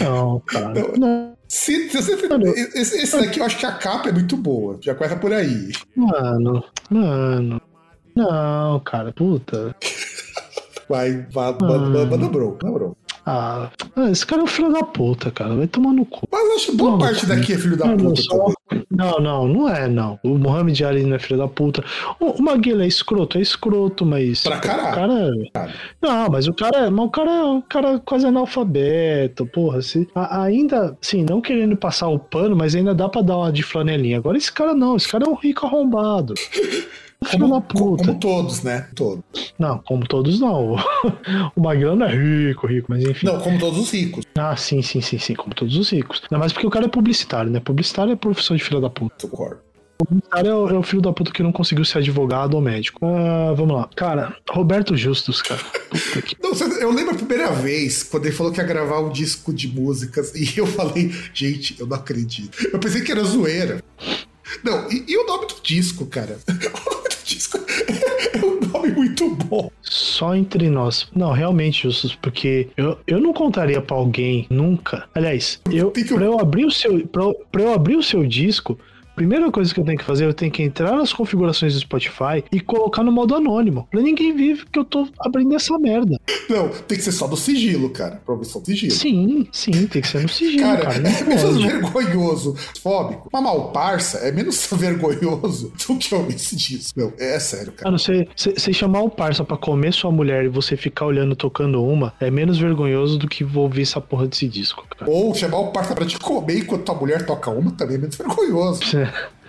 Não, 0.00 0.40
cara. 0.40 0.74
Não. 0.96 1.36
Se, 1.48 1.90
se 1.90 1.98
esse, 1.98 2.96
esse 2.98 3.20
daqui 3.20 3.40
eu 3.40 3.44
acho 3.44 3.58
que 3.58 3.66
a 3.66 3.72
capa 3.72 4.08
é 4.08 4.12
muito 4.12 4.36
boa. 4.36 4.78
Já 4.80 4.94
começa 4.94 5.16
por 5.16 5.32
aí. 5.32 5.72
Mano, 5.96 6.64
mano. 6.88 7.60
Não, 8.14 8.80
cara, 8.80 9.12
puta. 9.12 9.74
Vai, 10.88 11.26
vai, 11.30 11.52
manda 11.60 12.04
bro, 12.28 12.56
manda 12.60 12.70
bro. 12.72 12.96
Ah, 13.32 13.70
esse 14.10 14.26
cara 14.26 14.40
é 14.40 14.44
um 14.44 14.48
filho 14.48 14.72
da 14.72 14.82
puta, 14.82 15.30
cara. 15.30 15.54
Vai 15.54 15.68
tomar 15.68 15.92
no 15.92 16.04
cu. 16.04 16.26
Mas 16.32 16.56
acho 16.56 16.70
que 16.72 16.76
boa 16.76 16.90
não, 16.92 16.98
parte 16.98 17.26
daqui 17.26 17.52
é 17.52 17.58
filho 17.58 17.76
da 17.76 17.88
puta 17.96 18.22
só... 18.22 18.52
Não, 18.90 19.20
não, 19.20 19.46
não 19.46 19.68
é, 19.68 19.88
não. 19.88 20.18
O 20.24 20.36
Mohamed 20.36 20.84
Ali 20.84 21.04
não 21.04 21.14
é 21.14 21.18
filho 21.18 21.38
da 21.38 21.46
puta. 21.46 21.84
O, 22.18 22.32
o 22.32 22.42
Maguila 22.42 22.82
é 22.82 22.88
escroto, 22.88 23.38
é 23.38 23.40
escroto, 23.40 24.04
mas. 24.04 24.42
Pra 24.42 24.58
caralho. 24.58 25.42
O 25.42 25.52
cara... 25.52 25.70
É- 25.70 25.74
não, 26.02 26.28
mas 26.28 26.48
o 26.48 26.52
cara, 26.52 26.78
é, 26.86 26.90
mas 26.90 27.06
o 27.06 27.08
cara 27.08 27.30
é 27.30 27.44
um 27.44 27.60
cara 27.60 27.98
quase 28.00 28.26
analfabeto, 28.26 29.46
porra. 29.46 29.80
Se, 29.80 30.08
a, 30.14 30.42
ainda, 30.42 30.96
sim, 31.00 31.24
não 31.28 31.40
querendo 31.40 31.76
passar 31.76 32.08
o 32.08 32.18
pano, 32.18 32.56
mas 32.56 32.74
ainda 32.74 32.92
dá 32.92 33.08
pra 33.08 33.22
dar 33.22 33.38
uma 33.38 33.52
de 33.52 33.62
flanelinha. 33.62 34.18
Agora 34.18 34.36
esse 34.36 34.50
cara 34.50 34.74
não, 34.74 34.96
esse 34.96 35.08
cara 35.08 35.24
é 35.24 35.28
um 35.28 35.34
rico 35.34 35.66
arrombado. 35.66 36.34
Como, 37.28 37.62
como, 37.62 38.18
todos, 38.18 38.62
né? 38.62 38.88
Todos. 38.94 39.22
Não, 39.58 39.78
como 39.78 40.06
todos 40.06 40.40
não. 40.40 40.76
o 41.54 41.60
Magrano 41.60 42.04
é 42.04 42.08
rico, 42.08 42.66
rico, 42.66 42.86
mas 42.88 43.04
enfim. 43.04 43.26
Não, 43.26 43.38
como 43.40 43.58
todos 43.58 43.78
os 43.78 43.90
ricos. 43.90 44.24
Ah, 44.38 44.56
sim, 44.56 44.80
sim, 44.80 45.02
sim, 45.02 45.18
sim, 45.18 45.34
como 45.34 45.54
todos 45.54 45.76
os 45.76 45.90
ricos. 45.90 46.22
Não, 46.30 46.38
mas 46.38 46.52
porque 46.52 46.66
o 46.66 46.70
cara 46.70 46.86
é 46.86 46.88
publicitário, 46.88 47.50
né? 47.50 47.60
Publicitário 47.60 48.12
é 48.12 48.16
profissão 48.16 48.56
de 48.56 48.64
filha 48.64 48.80
da 48.80 48.88
puta. 48.88 49.28
Concordo. 49.28 49.60
Publicitário 49.98 50.50
é 50.50 50.54
o, 50.54 50.68
é 50.70 50.78
o 50.78 50.82
filho 50.82 51.02
da 51.02 51.12
puta 51.12 51.30
que 51.30 51.42
não 51.42 51.52
conseguiu 51.52 51.84
ser 51.84 51.98
advogado 51.98 52.54
ou 52.54 52.60
médico. 52.62 53.04
Ah, 53.04 53.52
vamos 53.54 53.76
lá. 53.76 53.88
Cara, 53.94 54.34
Roberto 54.50 54.96
Justus, 54.96 55.42
cara. 55.42 55.60
Que... 56.24 56.36
Não, 56.42 56.52
eu 56.78 56.90
lembro 56.90 57.14
a 57.14 57.18
primeira 57.18 57.50
vez, 57.52 58.02
quando 58.02 58.24
ele 58.24 58.34
falou 58.34 58.50
que 58.50 58.60
ia 58.60 58.66
gravar 58.66 59.00
um 59.00 59.10
disco 59.10 59.52
de 59.52 59.68
músicas, 59.68 60.32
e 60.34 60.56
eu 60.56 60.66
falei, 60.66 61.12
gente, 61.34 61.78
eu 61.78 61.86
não 61.86 61.96
acredito. 61.96 62.56
Eu 62.72 62.78
pensei 62.78 63.02
que 63.02 63.12
era 63.12 63.22
zoeira. 63.22 63.82
Não, 64.64 64.90
e, 64.90 65.04
e 65.06 65.16
o 65.18 65.26
nome 65.26 65.46
do 65.46 65.56
disco, 65.62 66.06
cara? 66.06 66.38
Disco 67.30 67.58
é 68.34 68.44
um 68.44 68.58
nome 68.72 68.90
muito 68.90 69.30
bom. 69.46 69.70
Só 69.82 70.34
entre 70.34 70.68
nós. 70.68 71.06
Não, 71.14 71.30
realmente, 71.32 71.84
Justus, 71.84 72.14
porque 72.14 72.68
eu, 72.76 72.98
eu 73.06 73.20
não 73.20 73.32
contaria 73.32 73.80
para 73.80 73.96
alguém 73.96 74.46
nunca. 74.50 75.08
Aliás, 75.14 75.60
eu, 75.70 75.92
que... 75.92 76.04
pra, 76.04 76.24
eu 76.24 76.40
abrir 76.40 76.64
o 76.64 76.70
seu, 76.70 77.06
pra, 77.06 77.22
pra 77.52 77.62
eu 77.62 77.72
abrir 77.72 77.96
o 77.96 78.02
seu 78.02 78.26
disco, 78.26 78.78
Primeira 79.20 79.52
coisa 79.52 79.74
que 79.74 79.78
eu 79.78 79.84
tenho 79.84 79.98
que 79.98 80.04
fazer, 80.04 80.24
eu 80.24 80.32
tenho 80.32 80.50
que 80.50 80.62
entrar 80.62 80.96
nas 80.96 81.12
configurações 81.12 81.74
do 81.74 81.80
Spotify 81.80 82.42
e 82.50 82.58
colocar 82.58 83.02
no 83.02 83.12
modo 83.12 83.34
anônimo. 83.34 83.86
Pra 83.90 84.00
ninguém 84.00 84.34
ver 84.34 84.64
que 84.72 84.78
eu 84.78 84.84
tô 84.84 85.06
abrindo 85.18 85.54
essa 85.54 85.78
merda. 85.78 86.18
Não, 86.48 86.70
tem 86.70 86.96
que 86.96 87.04
ser 87.04 87.12
só 87.12 87.26
do 87.26 87.36
sigilo, 87.36 87.90
cara. 87.90 88.18
Do 88.26 88.42
sigilo. 88.64 88.92
Sim, 88.92 89.46
sim, 89.52 89.86
tem 89.88 90.00
que 90.00 90.08
ser 90.08 90.22
no 90.22 90.28
sigilo, 90.30 90.62
cara. 90.62 90.78
cara 90.78 90.94
é 91.06 91.22
menos 91.22 91.62
vergonhoso, 91.62 92.56
fóbico. 92.82 93.28
Mamar 93.30 93.56
o 93.56 93.64
parça 93.72 94.16
é 94.20 94.32
menos 94.32 94.66
vergonhoso 94.72 95.70
do 95.86 95.98
que 95.98 96.14
eu 96.14 96.26
esse 96.30 96.56
disso. 96.56 96.94
Meu, 96.96 97.12
é 97.18 97.38
sério, 97.38 97.72
cara. 97.72 97.90
Mano, 97.90 97.98
você, 97.98 98.26
você 98.34 98.72
chamar 98.72 99.02
o 99.02 99.10
parça 99.10 99.44
pra 99.44 99.58
comer 99.58 99.92
sua 99.92 100.10
mulher 100.10 100.46
e 100.46 100.48
você 100.48 100.78
ficar 100.78 101.04
olhando 101.04 101.36
tocando 101.36 101.84
uma 101.84 102.14
é 102.18 102.30
menos 102.30 102.56
vergonhoso 102.56 103.18
do 103.18 103.28
que 103.28 103.44
ouvir 103.44 103.82
essa 103.82 104.00
porra 104.00 104.26
desse 104.26 104.48
disco, 104.48 104.86
cara. 104.96 105.10
Ou 105.10 105.34
chamar 105.34 105.58
o 105.58 105.72
parça 105.72 105.94
pra 105.94 106.06
te 106.06 106.18
comer 106.18 106.60
enquanto 106.60 106.84
tua 106.84 106.94
mulher 106.94 107.26
toca 107.26 107.50
uma 107.50 107.70
também 107.72 107.96
é 107.96 107.98
menos 107.98 108.16
vergonhoso. 108.16 108.80
É. 109.00 109.09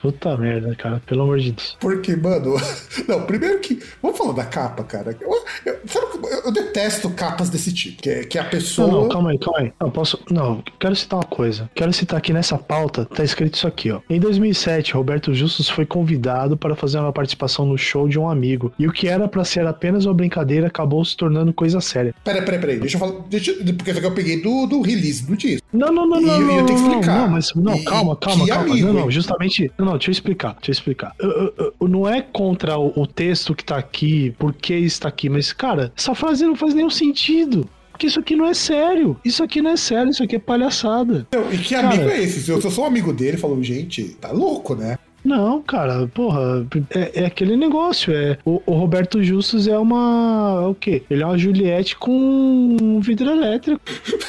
Puta 0.00 0.36
merda, 0.36 0.74
cara, 0.76 1.02
pelo 1.04 1.22
amor 1.22 1.40
de 1.40 1.52
Deus. 1.52 1.76
Porque, 1.80 2.14
mano. 2.14 2.54
Não, 3.08 3.22
primeiro 3.26 3.58
que. 3.58 3.82
Vamos 4.00 4.16
falar 4.16 4.32
da 4.32 4.44
capa, 4.44 4.84
cara. 4.84 5.16
Eu, 5.20 5.44
eu, 5.66 5.74
eu, 5.74 6.40
eu 6.44 6.52
detesto 6.52 7.10
capas 7.10 7.50
desse 7.50 7.72
tipo. 7.72 8.02
Que, 8.02 8.10
é, 8.10 8.24
que 8.24 8.38
é 8.38 8.40
a 8.40 8.44
pessoa. 8.44 8.88
Não, 8.88 9.02
não, 9.02 9.08
calma 9.08 9.30
aí, 9.30 9.38
calma 9.38 9.58
aí. 9.60 9.72
Não, 9.80 9.90
posso. 9.90 10.20
Não, 10.30 10.62
quero 10.78 10.94
citar 10.94 11.18
uma 11.18 11.24
coisa. 11.24 11.68
Quero 11.74 11.92
citar 11.92 12.18
aqui 12.18 12.32
nessa 12.32 12.56
pauta, 12.56 13.04
tá 13.04 13.24
escrito 13.24 13.54
isso 13.54 13.66
aqui, 13.66 13.90
ó. 13.90 14.00
Em 14.08 14.20
2007, 14.20 14.94
Roberto 14.94 15.34
Justus 15.34 15.68
foi 15.68 15.84
convidado 15.84 16.56
para 16.56 16.76
fazer 16.76 16.98
uma 16.98 17.12
participação 17.12 17.66
no 17.66 17.76
show 17.76 18.08
de 18.08 18.18
um 18.18 18.28
amigo. 18.28 18.72
E 18.78 18.86
o 18.86 18.92
que 18.92 19.08
era 19.08 19.26
para 19.26 19.44
ser 19.44 19.66
apenas 19.66 20.06
uma 20.06 20.14
brincadeira 20.14 20.68
acabou 20.68 21.04
se 21.04 21.16
tornando 21.16 21.52
coisa 21.52 21.80
séria. 21.80 22.14
Peraí, 22.22 22.44
peraí, 22.44 22.60
peraí. 22.60 22.78
Deixa 22.78 22.96
eu 22.96 23.00
falar. 23.00 23.20
Deixa, 23.28 23.52
porque 23.54 23.90
eu 23.90 24.14
peguei 24.14 24.40
do, 24.40 24.66
do 24.66 24.80
release 24.80 25.26
do 25.26 25.36
disco. 25.36 25.66
Não, 25.72 25.92
não, 25.92 26.06
não, 26.06 26.20
e, 26.20 26.24
não. 26.24 26.50
E 26.50 26.56
eu 26.56 26.66
tenho 26.66 26.78
que 26.78 26.84
explicar. 26.86 27.18
Não, 27.18 27.28
mas. 27.28 27.54
Não, 27.54 27.84
calma, 27.84 28.16
calma, 28.16 28.46
calma. 28.46 28.70
Amigo, 28.70 28.86
não, 28.86 28.94
não, 28.94 29.10
justamente. 29.10 29.70
Não, 29.76 29.86
não, 29.86 29.92
deixa 29.92 30.10
eu 30.10 30.12
explicar, 30.12 30.54
deixa 30.54 30.70
eu 30.70 30.72
explicar. 30.72 31.14
Eu, 31.18 31.30
eu, 31.30 31.74
eu, 31.80 31.88
não 31.88 32.08
é 32.08 32.22
contra 32.22 32.78
o, 32.78 32.92
o, 32.96 33.06
texto 33.06 33.54
que 33.54 33.64
tá 33.64 33.76
aqui, 33.76 34.34
por 34.38 34.54
que 34.54 34.74
está 34.74 35.08
aqui, 35.08 35.28
mas, 35.28 35.52
cara, 35.52 35.92
essa 35.96 36.14
frase 36.14 36.46
não 36.46 36.56
faz 36.56 36.74
nenhum 36.74 36.90
sentido. 36.90 37.68
Porque 37.92 38.06
isso 38.06 38.20
aqui 38.20 38.36
não 38.36 38.46
é 38.46 38.54
sério. 38.54 39.16
Isso 39.24 39.42
aqui 39.42 39.60
não 39.60 39.72
é 39.72 39.76
sério, 39.76 40.10
isso 40.10 40.22
aqui 40.22 40.36
é 40.36 40.38
palhaçada. 40.38 41.26
E 41.52 41.58
que 41.58 41.74
cara, 41.74 41.88
amigo 41.88 42.08
é 42.08 42.22
esse? 42.22 42.42
Se 42.42 42.50
eu, 42.50 42.60
se 42.60 42.66
eu 42.66 42.70
sou 42.70 42.84
um 42.84 42.86
amigo 42.86 43.12
dele, 43.12 43.36
falou, 43.36 43.60
gente, 43.62 44.04
tá 44.20 44.30
louco, 44.30 44.76
né? 44.76 44.98
Não, 45.28 45.60
cara, 45.60 46.08
porra, 46.08 46.66
é, 46.88 47.22
é 47.22 47.26
aquele 47.26 47.54
negócio. 47.54 48.14
É, 48.14 48.38
o, 48.46 48.62
o, 48.64 48.72
Roberto 48.72 49.22
Justus 49.22 49.68
é 49.68 49.76
uma. 49.76 50.62
É 50.64 50.66
o 50.66 50.74
quê? 50.74 51.02
Ele 51.10 51.22
é 51.22 51.26
uma 51.26 51.36
Juliette 51.36 51.96
com 51.96 52.76
um 52.80 52.98
vidro 52.98 53.30
elétrico. 53.30 53.78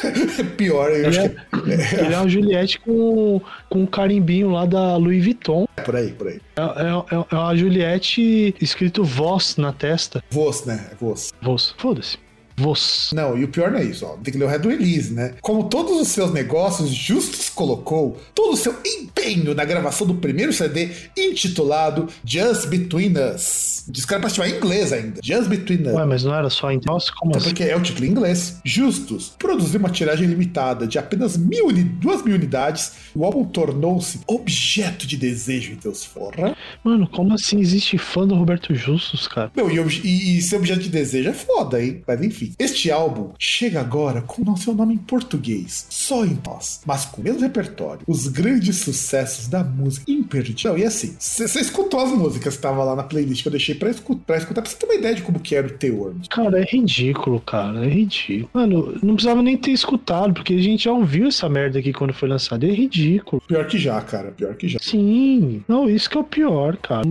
É 0.04 0.44
pior, 0.58 0.90
eu 0.90 0.98
ele 0.98 1.08
acho 1.08 1.20
é, 1.22 1.30
que. 1.30 1.96
Ele 2.02 2.14
é 2.14 2.18
uma 2.18 2.28
Juliette 2.28 2.82
com, 2.82 3.42
com 3.70 3.84
um 3.84 3.86
carimbinho 3.86 4.50
lá 4.50 4.66
da 4.66 4.98
Louis 4.98 5.24
Vuitton. 5.24 5.66
É 5.78 5.82
por 5.82 5.96
aí, 5.96 6.12
por 6.12 6.28
aí. 6.28 6.42
É, 6.58 6.62
é, 6.62 7.16
é, 7.16 7.26
é 7.32 7.36
uma 7.36 7.56
Juliette 7.56 8.54
escrito 8.60 9.02
Voz 9.02 9.56
na 9.56 9.72
testa. 9.72 10.22
Voz, 10.30 10.66
né? 10.66 10.92
Voz. 11.00 11.32
Voz. 11.42 11.74
Foda-se. 11.78 12.18
Você. 12.60 13.16
Não, 13.16 13.38
e 13.38 13.44
o 13.44 13.48
pior 13.48 13.72
não 13.72 13.80
é 13.80 13.84
isso, 13.84 14.06
ó. 14.06 14.18
Tem 14.24 14.32
que 14.32 14.38
ler 14.38 14.46
o 14.46 14.48
resto 14.48 14.64
do 14.64 14.70
release, 14.70 15.12
né? 15.14 15.34
Como 15.42 15.66
todos 15.70 16.00
os 16.00 16.08
seus 16.10 16.32
negócios, 16.34 16.90
Justus 16.90 17.50
colocou 17.50 18.20
todo 18.36 18.54
o 18.54 18.58
seu 18.58 18.76
empenho 18.86 19.54
na 19.56 19.64
gravação 19.66 20.06
do 20.06 20.16
primeiro 20.16 20.52
CD 20.54 20.90
intitulado 21.18 22.08
Just 22.26 22.68
Between 22.68 23.14
Us. 23.18 23.84
Diz 23.88 24.06
que 24.06 24.14
era 24.14 24.22
pra 24.22 24.30
chamar 24.30 24.50
em 24.50 24.58
inglês 24.58 24.94
ainda. 24.94 25.20
Just 25.24 25.48
Between 25.48 25.88
Us. 25.88 25.94
Ué, 25.94 26.06
mas 26.06 26.24
não 26.24 26.36
era 26.36 26.50
só 26.50 26.72
em. 26.72 26.80
Nossa, 26.86 27.12
como 27.18 27.32
Então, 27.32 27.40
assim? 27.42 27.50
porque 27.50 27.64
é 27.64 27.76
o 27.76 27.82
título 27.82 28.06
em 28.06 28.10
inglês. 28.10 28.58
Justus 28.64 29.34
produziu 29.40 29.80
uma 29.80 29.90
tiragem 29.90 30.28
limitada 30.28 30.86
de 30.86 31.00
apenas 31.00 31.38
mil, 31.38 31.72
duas 31.74 32.22
mil 32.24 32.36
unidades. 32.36 32.92
O 33.20 33.26
álbum 33.26 33.44
tornou-se 33.44 34.22
objeto 34.26 35.06
de 35.06 35.18
desejo 35.18 35.74
em 35.74 35.82
seus 35.82 36.06
fora. 36.06 36.56
Mano, 36.82 37.06
como 37.06 37.34
assim 37.34 37.60
existe 37.60 37.98
fã 37.98 38.26
do 38.26 38.34
Roberto 38.34 38.74
Justus, 38.74 39.28
cara? 39.28 39.52
Não, 39.58 39.70
e, 39.70 39.76
e, 40.06 40.38
e 40.38 40.42
ser 40.42 40.56
objeto 40.56 40.80
de 40.80 40.88
desejo 40.88 41.28
é 41.28 41.34
foda, 41.34 41.84
hein? 41.84 42.02
Mas 42.08 42.24
enfim. 42.24 42.54
Este 42.58 42.90
álbum 42.90 43.32
chega 43.38 43.82
agora 43.82 44.22
com 44.22 44.50
o 44.50 44.56
seu 44.56 44.74
nome 44.74 44.94
em 44.94 44.98
português, 44.98 45.86
só 45.90 46.24
em 46.24 46.40
nós, 46.46 46.80
mas 46.86 47.04
com 47.04 47.20
o 47.20 47.24
mesmo 47.26 47.42
repertório, 47.42 48.04
os 48.08 48.26
grandes 48.30 48.78
sucessos 48.78 49.50
da 49.50 49.66
música 49.66 50.10
imperdível. 50.10 50.78
E 50.78 50.86
assim, 50.86 51.14
você 51.20 51.60
escutou 51.60 52.00
as 52.00 52.12
músicas 52.12 52.54
que 52.54 52.60
estavam 52.60 52.86
lá 52.86 52.96
na 52.96 53.04
playlist 53.04 53.42
que 53.42 53.50
eu 53.50 53.52
deixei 53.52 53.76
pra 53.76 53.90
escutar, 53.90 54.24
pra 54.26 54.38
escutar, 54.38 54.62
pra 54.62 54.72
você 54.72 54.78
ter 54.78 54.86
uma 54.86 54.96
ideia 54.96 55.16
de 55.16 55.24
como 55.24 55.42
que 55.42 55.56
era 55.56 55.68
o 55.68 55.72
teor. 55.72 56.16
Cara, 56.30 56.62
é 56.62 56.64
ridículo, 56.64 57.42
cara. 57.42 57.86
É 57.86 57.90
ridículo. 57.90 58.50
Mano, 58.54 58.98
não 59.04 59.16
precisava 59.16 59.42
nem 59.42 59.58
ter 59.58 59.72
escutado, 59.72 60.34
porque 60.34 60.54
a 60.54 60.62
gente 60.62 60.86
já 60.86 60.94
ouviu 60.94 61.28
essa 61.28 61.50
merda 61.50 61.80
aqui 61.80 61.92
quando 61.92 62.14
foi 62.14 62.30
lançado. 62.30 62.66
É 62.66 62.70
ridículo. 62.70 63.09
Pior 63.48 63.66
que 63.66 63.78
já, 63.78 64.00
cara, 64.02 64.32
pior 64.32 64.54
que 64.56 64.68
já. 64.68 64.80
Sim. 64.82 65.64
Não, 65.68 65.90
isso 65.90 66.10
que 66.10 66.18
é 66.18 66.22
o 66.22 66.24
pior, 66.24 66.78
cara. 66.78 67.04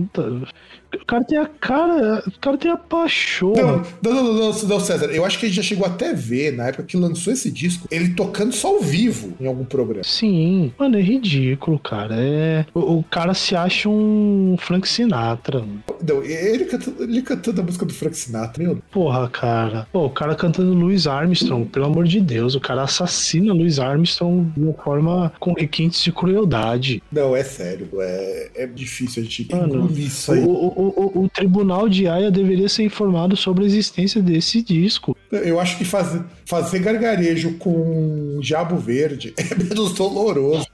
O 0.93 1.05
cara 1.05 1.23
tem 1.23 1.37
a 1.37 1.45
cara. 1.45 2.23
O 2.25 2.39
cara 2.39 2.57
tem 2.57 2.71
a 2.71 2.77
pachorra. 2.77 3.83
Não, 4.01 4.13
não, 4.13 4.23
não, 4.23 4.33
não, 4.33 4.53
não, 4.53 4.79
César, 4.79 5.05
eu 5.07 5.23
acho 5.23 5.37
que 5.39 5.45
a 5.45 5.49
gente 5.49 5.57
já 5.57 5.63
chegou 5.63 5.85
até 5.85 6.11
a 6.11 6.13
ver, 6.13 6.53
na 6.53 6.67
época 6.67 6.83
que 6.83 6.97
lançou 6.97 7.31
esse 7.31 7.51
disco, 7.51 7.87
ele 7.91 8.09
tocando 8.09 8.53
só 8.53 8.69
ao 8.69 8.81
vivo 8.81 9.33
em 9.39 9.47
algum 9.47 9.65
programa. 9.65 10.03
Sim, 10.03 10.73
mano, 10.77 10.97
é 10.97 11.01
ridículo, 11.01 11.77
cara. 11.79 12.15
É... 12.17 12.65
O, 12.73 13.03
cara 13.03 13.33
se 13.33 13.55
acha 13.55 13.87
um 13.87 14.55
Frank 14.59 14.87
Sinatra. 14.87 15.63
Não, 16.07 16.23
ele 16.23 16.65
cantando, 16.65 17.03
ele 17.03 17.21
cantando 17.21 17.61
a 17.61 17.63
música 17.63 17.85
do 17.85 17.93
Frank 17.93 18.17
Sinatra, 18.17 18.63
meu 18.63 18.79
Porra, 18.91 19.29
cara. 19.29 19.87
Pô, 19.91 20.05
o 20.05 20.09
cara 20.09 20.35
cantando 20.35 20.73
Louis 20.73 21.05
Armstrong, 21.05 21.65
pelo 21.65 21.85
amor 21.85 22.05
de 22.05 22.19
Deus. 22.19 22.55
O 22.55 22.59
cara 22.59 22.83
assassina 22.83 23.53
Louis 23.53 23.79
Armstrong 23.79 24.51
de 24.55 24.63
uma 24.63 24.73
forma 24.73 25.31
com 25.39 25.53
requintes 25.53 26.03
de 26.03 26.11
crueldade. 26.11 27.01
Não, 27.11 27.35
é 27.35 27.43
sério, 27.43 27.89
é, 27.99 28.49
é 28.55 28.67
difícil 28.67 29.21
a 29.21 29.25
gente 29.25 29.47
engolir 29.53 30.07
isso 30.07 30.31
aí. 30.31 30.43
o, 30.43 30.73
o, 30.81 31.23
o 31.25 31.29
tribunal 31.29 31.89
de 31.89 32.07
Haia 32.07 32.31
deveria 32.31 32.69
ser 32.69 32.83
informado 32.83 33.35
sobre 33.35 33.63
a 33.63 33.67
existência 33.67 34.21
desse 34.21 34.61
disco. 34.61 35.15
Eu 35.31 35.59
acho 35.59 35.77
que 35.77 35.85
fazer, 35.85 36.23
fazer 36.45 36.79
gargarejo 36.79 37.53
com 37.57 38.39
Diabo 38.41 38.77
Verde 38.77 39.33
é 39.37 39.55
menos 39.55 39.93
doloroso. 39.93 40.65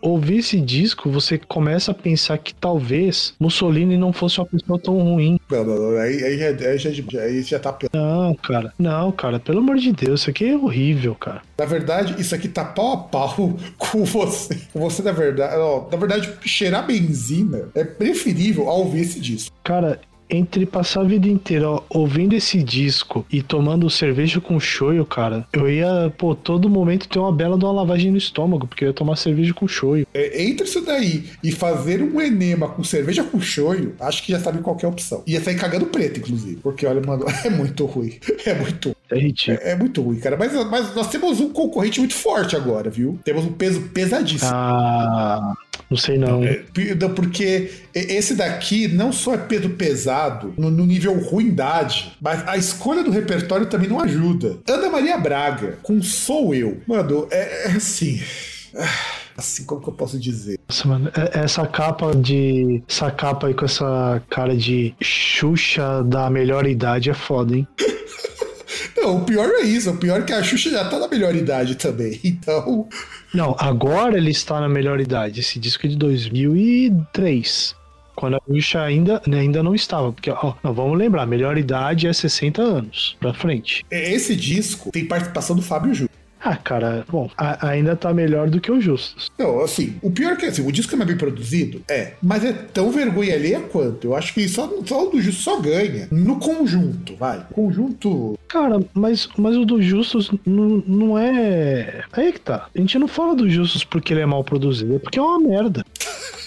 Ouvir 0.00 0.38
esse 0.38 0.60
disco, 0.60 1.10
você 1.10 1.38
começa 1.38 1.90
a 1.90 1.94
pensar 1.94 2.38
que 2.38 2.54
talvez 2.54 3.34
Mussolini 3.38 3.96
não 3.96 4.12
fosse 4.12 4.38
uma 4.40 4.46
pessoa 4.46 4.78
tão 4.78 4.98
ruim. 4.98 5.38
Não, 5.50 5.64
não, 5.64 5.76
não, 5.92 5.98
aí, 5.98 6.22
aí, 6.24 6.38
já, 6.38 6.46
aí, 6.68 6.78
já, 6.78 6.90
já- 6.90 7.20
aí 7.20 7.42
já 7.42 7.58
tá 7.58 7.72
pior. 7.72 7.90
Não, 7.92 8.34
cara. 8.34 8.72
Não, 8.78 9.10
cara, 9.12 9.38
pelo 9.38 9.58
amor 9.58 9.76
de 9.76 9.92
Deus, 9.92 10.20
isso 10.20 10.30
aqui 10.30 10.46
é 10.48 10.56
horrível, 10.56 11.14
cara. 11.14 11.42
Na 11.58 11.64
verdade, 11.64 12.20
isso 12.20 12.34
aqui 12.34 12.48
tá 12.48 12.64
pau 12.64 12.92
a 12.92 12.96
pau 12.98 13.56
com 13.78 14.04
você. 14.04 14.58
Com 14.72 14.80
você, 14.80 15.02
na 15.02 15.12
verdade. 15.12 15.54
ó, 15.56 15.88
na 15.90 15.96
verdade, 15.96 16.30
cheirar 16.42 16.86
benzina 16.86 17.68
é 17.74 17.84
preferível 17.84 18.68
ao 18.68 18.80
ouvir 18.80 19.00
esse 19.00 19.20
disco. 19.20 19.54
Cara, 19.62 20.00
entre 20.30 20.66
passar 20.66 21.00
a 21.00 21.04
vida 21.04 21.28
inteira 21.28 21.68
ó, 21.68 21.82
ouvindo 21.88 22.34
esse 22.34 22.62
disco 22.62 23.26
e 23.30 23.42
tomando 23.42 23.88
cerveja 23.90 24.40
com 24.40 24.58
shoyu, 24.60 25.04
cara, 25.04 25.46
eu 25.52 25.70
ia, 25.70 26.12
pô, 26.16 26.34
todo 26.34 26.68
momento 26.68 27.08
ter 27.08 27.18
uma 27.18 27.32
bela 27.32 27.58
de 27.58 27.64
uma 27.64 27.72
lavagem 27.72 28.10
no 28.10 28.18
estômago, 28.18 28.66
porque 28.66 28.84
eu 28.84 28.88
ia 28.88 28.94
tomar 28.94 29.16
cerveja 29.16 29.52
com 29.54 29.66
shoyu. 29.66 30.06
É, 30.14 30.42
entre 30.42 30.66
isso 30.66 30.80
daí 30.84 31.24
e 31.42 31.52
fazer 31.52 32.02
um 32.02 32.20
enema 32.20 32.68
com 32.68 32.84
cerveja 32.84 33.24
com 33.24 33.40
shoyu, 33.40 33.94
acho 34.00 34.22
que 34.22 34.32
já 34.32 34.40
sabe 34.40 34.58
qual 34.58 34.78
é 34.82 34.86
a 34.86 34.88
opção. 34.88 35.22
Ia 35.26 35.40
sair 35.40 35.56
cagando 35.56 35.86
preto, 35.86 36.20
inclusive. 36.20 36.56
Porque, 36.56 36.86
olha, 36.86 37.00
mano, 37.00 37.24
é 37.44 37.50
muito 37.50 37.84
ruim. 37.86 38.18
É 38.44 38.54
muito 38.54 38.94
É 39.10 39.18
ridículo. 39.18 39.58
É, 39.62 39.70
é 39.72 39.76
muito 39.76 40.00
ruim, 40.02 40.18
cara. 40.18 40.36
Mas, 40.36 40.52
mas 40.68 40.94
nós 40.94 41.08
temos 41.08 41.40
um 41.40 41.52
concorrente 41.52 41.98
muito 42.00 42.14
forte 42.14 42.54
agora, 42.56 42.90
viu? 42.90 43.18
Temos 43.24 43.44
um 43.44 43.52
peso 43.52 43.80
pesadíssimo. 43.92 44.50
Ah, 44.52 45.54
não 45.90 45.96
sei 45.96 46.16
não. 46.18 46.44
É, 46.44 46.62
porque 47.14 47.70
esse 47.94 48.34
daqui 48.34 48.86
não 48.88 49.12
só 49.12 49.34
é 49.34 49.38
peso 49.38 49.70
pesado 49.70 50.54
no, 50.56 50.70
no 50.70 50.86
nível 50.86 51.18
ruindade, 51.18 52.12
mas 52.20 52.46
a 52.46 52.56
escolha 52.56 53.02
do 53.02 53.10
repertório 53.10 53.66
também 53.66 53.88
não 53.88 54.00
ajuda. 54.00 54.58
Ana 54.68 54.88
Maria 54.88 55.18
Braga, 55.18 55.78
com 55.82 56.00
Sou 56.02 56.54
Eu. 56.54 56.80
Mano, 56.86 57.26
é, 57.30 57.68
é 57.68 57.72
assim. 57.72 58.20
ah, 58.76 58.86
Assim, 59.36 59.64
como 59.64 59.80
que 59.80 59.88
eu 59.88 59.94
posso 59.94 60.18
dizer? 60.18 60.58
Nossa, 60.68 60.86
mano, 60.86 61.10
é- 61.16 61.40
essa 61.44 61.66
capa 61.66 62.14
de. 62.14 62.82
Essa 62.86 63.10
capa 63.10 63.46
aí 63.46 63.54
com 63.54 63.64
essa 63.64 64.22
cara 64.28 64.54
de 64.54 64.94
Xuxa 65.00 66.02
da 66.04 66.28
melhor 66.28 66.66
idade 66.66 67.08
é 67.08 67.14
foda, 67.14 67.56
hein? 67.56 67.66
Não, 68.96 69.18
o 69.18 69.24
pior 69.24 69.48
é 69.48 69.62
isso. 69.62 69.90
O 69.90 69.96
pior 69.96 70.20
é 70.20 70.24
que 70.24 70.32
a 70.32 70.42
Xuxa 70.42 70.70
já 70.70 70.88
tá 70.88 70.98
na 70.98 71.08
melhor 71.08 71.34
idade 71.34 71.74
também. 71.76 72.20
Então. 72.30 72.88
Não, 73.34 73.54
agora 73.58 74.16
ele 74.16 74.30
está 74.30 74.60
na 74.60 74.68
melhor 74.68 75.00
idade. 75.00 75.40
Esse 75.40 75.58
disco 75.58 75.86
é 75.86 75.88
de 75.88 75.96
2003. 75.96 77.74
Quando 78.14 78.36
a 78.36 78.40
Xuxa 78.48 78.82
ainda, 78.82 79.20
né, 79.26 79.40
ainda 79.40 79.62
não 79.62 79.74
estava. 79.74 80.12
Porque, 80.12 80.30
ó, 80.30 80.54
não, 80.62 80.72
vamos 80.72 80.98
lembrar, 80.98 81.22
a 81.22 81.26
melhor 81.26 81.58
idade 81.58 82.06
é 82.06 82.12
60 82.12 82.62
anos 82.62 83.16
pra 83.20 83.34
frente. 83.34 83.84
Esse 83.90 84.34
disco 84.36 84.90
tem 84.90 85.04
participação 85.04 85.56
do 85.56 85.62
Fábio 85.62 85.94
Júnior. 85.94 86.19
Ah, 86.42 86.56
cara, 86.56 87.04
bom, 87.08 87.30
a- 87.36 87.68
ainda 87.68 87.94
tá 87.94 88.14
melhor 88.14 88.48
do 88.48 88.60
que 88.60 88.72
o 88.72 88.80
Justus. 88.80 89.30
Não, 89.38 89.60
assim, 89.60 89.96
o 90.02 90.10
pior 90.10 90.32
é 90.32 90.36
que 90.36 90.46
assim, 90.46 90.66
o 90.66 90.72
disco 90.72 90.94
é 90.94 90.96
mais 90.98 91.08
bem 91.08 91.16
produzido, 91.18 91.82
é, 91.88 92.14
mas 92.22 92.44
é 92.44 92.52
tão 92.52 92.90
vergonha 92.90 93.34
alheia 93.34 93.60
quanto. 93.60 94.06
Eu 94.06 94.16
acho 94.16 94.32
que 94.32 94.48
só, 94.48 94.72
só 94.86 95.06
o 95.06 95.10
do 95.10 95.20
Justo 95.20 95.42
só 95.42 95.60
ganha. 95.60 96.08
No 96.10 96.38
conjunto, 96.38 97.14
vai. 97.16 97.44
Conjunto. 97.52 98.38
Cara, 98.48 98.80
mas, 98.94 99.28
mas 99.36 99.56
o 99.56 99.64
do 99.64 99.82
Justus 99.82 100.30
não, 100.46 100.82
não 100.86 101.18
é. 101.18 102.02
Aí 102.12 102.32
que 102.32 102.40
tá. 102.40 102.66
A 102.74 102.80
gente 102.80 102.98
não 102.98 103.06
fala 103.06 103.34
do 103.36 103.48
Justus 103.48 103.84
porque 103.84 104.12
ele 104.12 104.20
é 104.22 104.26
mal 104.26 104.42
produzido, 104.42 104.96
é 104.96 104.98
porque 104.98 105.18
é 105.18 105.22
uma 105.22 105.38
merda. 105.38 105.84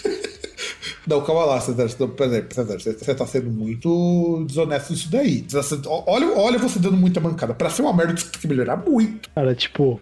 Não, 1.06 1.20
calma 1.22 1.44
lá, 1.44 1.60
César. 1.60 1.88
Você- 1.88 2.06
Por 2.06 2.26
exemplo, 2.26 2.54
César, 2.54 2.78
você, 2.80 2.92
você 2.92 3.14
tá 3.14 3.26
sendo 3.26 3.50
muito 3.50 4.44
desonesto 4.46 4.92
nisso 4.92 5.10
daí. 5.10 5.44
Você 5.48 5.76
olha, 5.86 6.26
olha 6.36 6.58
você 6.58 6.78
dando 6.78 6.96
muita 6.96 7.20
mancada. 7.20 7.52
Pra 7.54 7.70
ser 7.70 7.82
uma 7.82 7.92
merda, 7.92 8.14
disco 8.14 8.30
tem 8.32 8.40
que 8.40 8.48
melhorar 8.48 8.76
muito. 8.76 9.28
Cara, 9.34 9.54
tipo, 9.54 10.00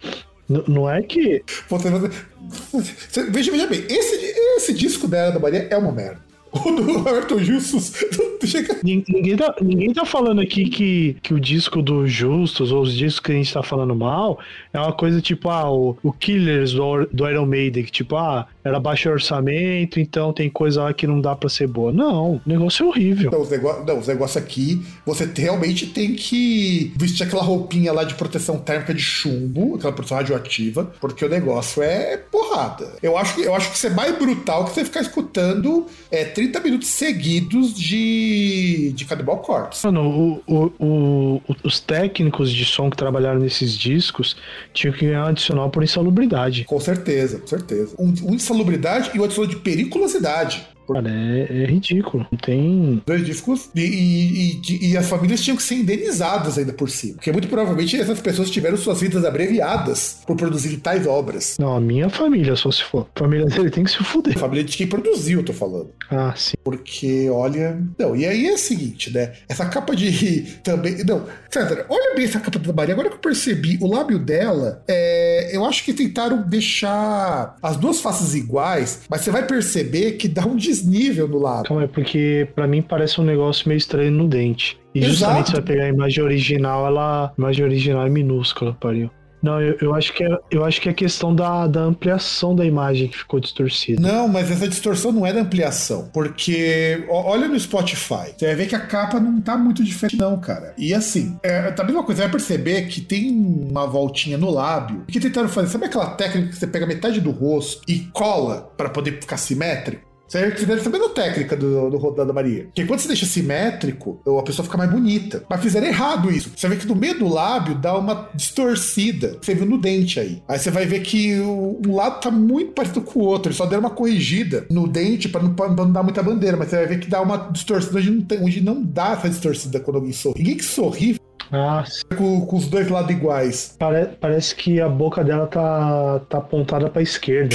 não 0.68 0.88
é 0.88 1.02
que. 1.02 1.42
Você, 1.68 1.90
você- 1.90 3.30
veja, 3.30 3.50
veja 3.50 3.66
bem, 3.66 3.84
esse, 3.88 4.14
esse 4.56 4.72
disco 4.74 5.06
da 5.08 5.26
Ana 5.28 5.38
Maria 5.38 5.66
é 5.70 5.76
uma 5.76 5.92
merda. 5.92 6.20
O 6.52 6.70
do 6.70 6.82
Roberto 6.98 7.38
Justus 7.42 7.94
chega. 8.44 8.76
Ninguém 8.84 9.34
tá, 9.38 9.54
ninguém 9.62 9.90
tá 9.94 10.04
falando 10.04 10.42
aqui 10.42 10.68
que, 10.68 11.16
que 11.22 11.32
o 11.32 11.40
disco 11.40 11.80
do 11.80 12.06
Justus 12.06 12.70
ou 12.70 12.82
os 12.82 12.94
discos 12.94 13.20
que 13.20 13.32
a 13.32 13.34
gente 13.36 13.50
tá 13.50 13.62
falando 13.62 13.96
mal 13.96 14.38
é 14.70 14.78
uma 14.78 14.92
coisa 14.92 15.22
tipo, 15.22 15.48
ah, 15.48 15.72
o, 15.72 15.96
o 16.02 16.12
Killers 16.12 16.72
do, 16.74 17.06
do 17.10 17.26
Iron 17.26 17.46
Maiden, 17.46 17.84
que 17.84 17.90
tipo, 17.90 18.16
ah, 18.16 18.46
era 18.64 18.78
baixo 18.78 19.08
orçamento, 19.10 19.98
então 19.98 20.32
tem 20.32 20.48
coisa 20.48 20.82
lá 20.84 20.92
que 20.94 21.06
não 21.06 21.20
dá 21.20 21.34
pra 21.34 21.48
ser 21.48 21.66
boa. 21.66 21.92
Não, 21.92 22.34
o 22.36 22.40
negócio 22.46 22.84
é 22.84 22.88
horrível. 22.88 23.30
Não, 23.30 23.98
os 23.98 24.06
negócios 24.08 24.36
aqui, 24.36 24.82
você 25.04 25.26
te- 25.26 25.40
realmente 25.42 25.86
tem 25.86 26.14
que 26.14 26.92
vestir 26.96 27.24
aquela 27.24 27.42
roupinha 27.42 27.92
lá 27.92 28.04
de 28.04 28.14
proteção 28.14 28.58
térmica 28.58 28.94
de 28.94 29.02
chumbo, 29.02 29.74
aquela 29.76 29.92
proteção 29.92 30.16
radioativa, 30.18 30.92
porque 31.00 31.24
o 31.24 31.28
negócio 31.28 31.82
é 31.82 32.16
porrada. 32.16 32.92
Eu 33.02 33.16
acho 33.16 33.34
que, 33.34 33.42
eu 33.42 33.54
acho 33.54 33.70
que 33.70 33.76
isso 33.76 33.86
é 33.86 33.90
mais 33.90 34.16
brutal 34.16 34.64
que 34.64 34.70
você 34.74 34.84
ficar 34.84 35.00
escutando 35.00 35.86
é, 36.10 36.24
30 36.24 36.60
minutos 36.60 36.88
seguidos 36.88 37.74
de, 37.74 38.92
de 38.94 39.04
Cannibal 39.04 39.38
Corpse. 39.38 39.84
Mano, 39.86 40.40
o, 40.46 40.52
o- 40.54 40.72
o- 40.78 41.42
os 41.64 41.80
técnicos 41.80 42.50
de 42.52 42.64
som 42.64 42.90
que 42.90 42.96
trabalharam 42.96 43.40
nesses 43.40 43.76
discos 43.76 44.36
tinham 44.72 44.94
que 44.94 45.06
ganhar 45.06 45.24
um 45.24 45.28
adicional 45.28 45.70
por 45.70 45.82
insalubridade. 45.82 46.64
Com 46.64 46.80
certeza, 46.80 47.38
com 47.38 47.46
certeza. 47.46 47.94
Um, 47.98 48.12
um 48.24 48.34
de 48.52 48.58
salubridade 48.58 49.10
e 49.14 49.18
o 49.18 49.22
outro 49.22 49.46
de 49.46 49.56
periculosidade. 49.56 50.66
Cara, 50.86 51.08
é, 51.10 51.62
é 51.62 51.66
ridículo. 51.66 52.26
Não 52.30 52.38
tem. 52.38 53.02
Dois 53.06 53.24
discos 53.24 53.68
e, 53.74 53.80
e- 53.80 54.60
e- 54.68 54.90
e 54.92 54.96
as 54.96 55.08
famílias 55.08 55.40
tinham 55.40 55.56
que 55.56 55.62
ser 55.62 55.76
indenizadas 55.76 56.58
ainda 56.58 56.72
por 56.72 56.88
cima. 56.90 57.14
Porque 57.14 57.32
muito 57.32 57.48
provavelmente 57.48 57.96
essas 58.00 58.20
pessoas 58.20 58.50
tiveram 58.50 58.76
suas 58.76 59.00
vidas 59.00 59.24
abreviadas 59.24 60.18
por 60.26 60.36
produzirem 60.36 60.78
tais 60.78 61.06
obras. 61.06 61.56
Não, 61.58 61.74
a 61.76 61.80
minha 61.80 62.08
família, 62.08 62.56
só 62.56 62.70
se 62.70 62.82
for. 62.82 63.06
A 63.14 63.18
família 63.18 63.46
dele 63.46 63.70
tem 63.70 63.84
que 63.84 63.90
se 63.90 63.98
A 63.98 64.04
fuder. 64.04 64.38
família 64.38 64.64
de 64.64 64.76
quem 64.76 64.86
produziu, 64.86 65.42
tô 65.42 65.52
falando. 65.52 65.90
Ah, 66.10 66.34
sim. 66.36 66.54
Porque, 66.64 67.28
olha. 67.30 67.80
Não, 67.98 68.14
e 68.16 68.26
aí 68.26 68.46
é 68.46 68.52
o 68.54 68.58
seguinte, 68.58 69.12
né? 69.12 69.32
Essa 69.48 69.66
capa 69.66 69.94
de. 69.94 70.42
Também. 70.62 71.02
Não, 71.04 71.26
César, 71.50 71.86
olha 71.88 72.14
bem 72.14 72.24
essa 72.24 72.40
capa 72.40 72.58
da 72.58 72.72
Maria. 72.72 72.94
Agora 72.94 73.08
que 73.08 73.14
eu 73.16 73.20
percebi, 73.20 73.78
o 73.80 73.86
lábio 73.92 74.18
dela 74.18 74.82
é. 74.88 75.50
eu 75.56 75.64
acho 75.64 75.84
que 75.84 75.92
tentaram 75.92 76.42
deixar 76.48 77.56
as 77.62 77.76
duas 77.76 78.00
faces 78.00 78.34
iguais, 78.34 79.00
mas 79.08 79.20
você 79.22 79.30
vai 79.30 79.46
perceber 79.46 80.12
que 80.12 80.28
dá 80.28 80.46
um 80.46 80.56
desnível 80.82 81.28
no 81.28 81.38
lado. 81.38 81.68
Calma, 81.68 81.84
é 81.84 81.86
porque 81.86 82.48
para 82.54 82.66
mim 82.66 82.82
parece 82.82 83.20
um 83.20 83.24
negócio 83.24 83.68
meio 83.68 83.78
estranho 83.78 84.10
no 84.10 84.28
dente. 84.28 84.78
E 84.94 85.02
justamente 85.02 85.50
você 85.50 85.52
vai 85.52 85.62
pegar 85.62 85.84
a 85.84 85.88
imagem 85.88 86.22
original, 86.22 86.86
ela. 86.86 87.26
A 87.26 87.32
imagem 87.38 87.64
original 87.64 88.06
é 88.06 88.10
minúscula, 88.10 88.76
pariu. 88.78 89.10
Não, 89.42 89.60
eu, 89.60 89.76
eu, 89.80 89.94
acho 89.94 90.12
que 90.12 90.22
é, 90.22 90.38
eu 90.52 90.64
acho 90.64 90.80
que 90.80 90.88
é 90.88 90.92
questão 90.92 91.34
da, 91.34 91.66
da 91.66 91.80
ampliação 91.80 92.54
da 92.54 92.64
imagem 92.64 93.08
que 93.08 93.18
ficou 93.18 93.40
distorcida. 93.40 94.00
Não, 94.00 94.28
mas 94.28 94.50
essa 94.50 94.68
distorção 94.68 95.10
não 95.10 95.26
é 95.26 95.32
da 95.32 95.40
ampliação, 95.40 96.08
porque 96.12 97.04
olha 97.08 97.48
no 97.48 97.58
Spotify, 97.58 98.32
você 98.36 98.46
vai 98.46 98.54
ver 98.54 98.68
que 98.68 98.76
a 98.76 98.80
capa 98.86 99.18
não 99.18 99.40
tá 99.40 99.58
muito 99.58 99.82
diferente 99.82 100.16
não, 100.16 100.38
cara. 100.38 100.72
E 100.78 100.94
assim, 100.94 101.36
é, 101.42 101.72
tá 101.72 101.82
a 101.82 101.86
mesma 101.86 102.04
coisa, 102.04 102.22
você 102.22 102.28
vai 102.28 102.30
perceber 102.30 102.82
que 102.82 103.00
tem 103.00 103.30
uma 103.30 103.84
voltinha 103.84 104.38
no 104.38 104.48
lábio, 104.48 105.02
que 105.08 105.18
tentaram 105.18 105.48
fazer, 105.48 105.72
sabe 105.72 105.86
aquela 105.86 106.10
técnica 106.10 106.50
que 106.50 106.56
você 106.56 106.66
pega 106.66 106.86
metade 106.86 107.20
do 107.20 107.32
rosto 107.32 107.82
e 107.88 108.00
cola 108.12 108.72
para 108.76 108.88
poder 108.88 109.20
ficar 109.20 109.38
simétrico? 109.38 110.11
Você 110.32 110.64
deve 110.64 110.80
saber 110.80 110.96
a 110.96 111.08
técnica 111.10 111.54
do, 111.54 111.90
do 111.90 112.10
da 112.24 112.32
Maria. 112.32 112.64
Porque 112.64 112.86
quando 112.86 113.00
você 113.00 113.08
deixa 113.08 113.26
simétrico, 113.26 114.18
a 114.26 114.42
pessoa 114.42 114.64
fica 114.64 114.78
mais 114.78 114.90
bonita. 114.90 115.44
Mas 115.48 115.60
fizeram 115.60 115.86
errado 115.86 116.30
isso. 116.30 116.50
Você 116.56 116.68
vê 116.68 116.76
que 116.76 116.86
no 116.86 116.94
meio 116.94 117.18
do 117.18 117.28
lábio 117.28 117.74
dá 117.74 117.98
uma 117.98 118.30
distorcida. 118.34 119.36
Você 119.42 119.54
viu 119.54 119.66
no 119.66 119.76
dente 119.76 120.18
aí. 120.18 120.42
Aí 120.48 120.58
você 120.58 120.70
vai 120.70 120.86
ver 120.86 121.00
que 121.00 121.38
o, 121.38 121.78
um 121.86 121.94
lado 121.94 122.22
tá 122.22 122.30
muito 122.30 122.72
parecido 122.72 123.02
com 123.02 123.20
o 123.20 123.24
outro. 123.24 123.48
Eles 123.48 123.58
só 123.58 123.66
deram 123.66 123.80
uma 123.80 123.90
corrigida 123.90 124.64
no 124.70 124.88
dente 124.88 125.28
pra 125.28 125.42
não, 125.42 125.52
pra 125.52 125.68
não 125.68 125.92
dar 125.92 126.02
muita 126.02 126.22
bandeira. 126.22 126.56
Mas 126.56 126.68
você 126.68 126.76
vai 126.76 126.86
ver 126.86 127.00
que 127.00 127.10
dá 127.10 127.20
uma 127.20 127.50
distorcida 127.52 127.98
onde 127.98 128.10
não, 128.10 128.22
tem, 128.22 128.42
onde 128.42 128.60
não 128.62 128.82
dá 128.82 129.12
essa 129.12 129.28
distorcida 129.28 129.80
quando 129.80 129.96
alguém 129.96 130.14
sorri. 130.14 130.38
Ninguém 130.38 130.56
que 130.56 130.64
sorri 130.64 131.16
ah, 131.50 131.84
com, 132.16 132.46
com, 132.46 132.56
os 132.56 132.68
dois 132.68 132.88
lados 132.88 133.10
iguais. 133.10 133.76
Pare, 133.78 134.16
parece 134.18 134.54
que 134.54 134.80
a 134.80 134.88
boca 134.88 135.22
dela 135.22 135.46
tá, 135.46 136.20
tá 136.20 136.38
apontada 136.38 136.88
pra 136.88 137.02
esquerda. 137.02 137.54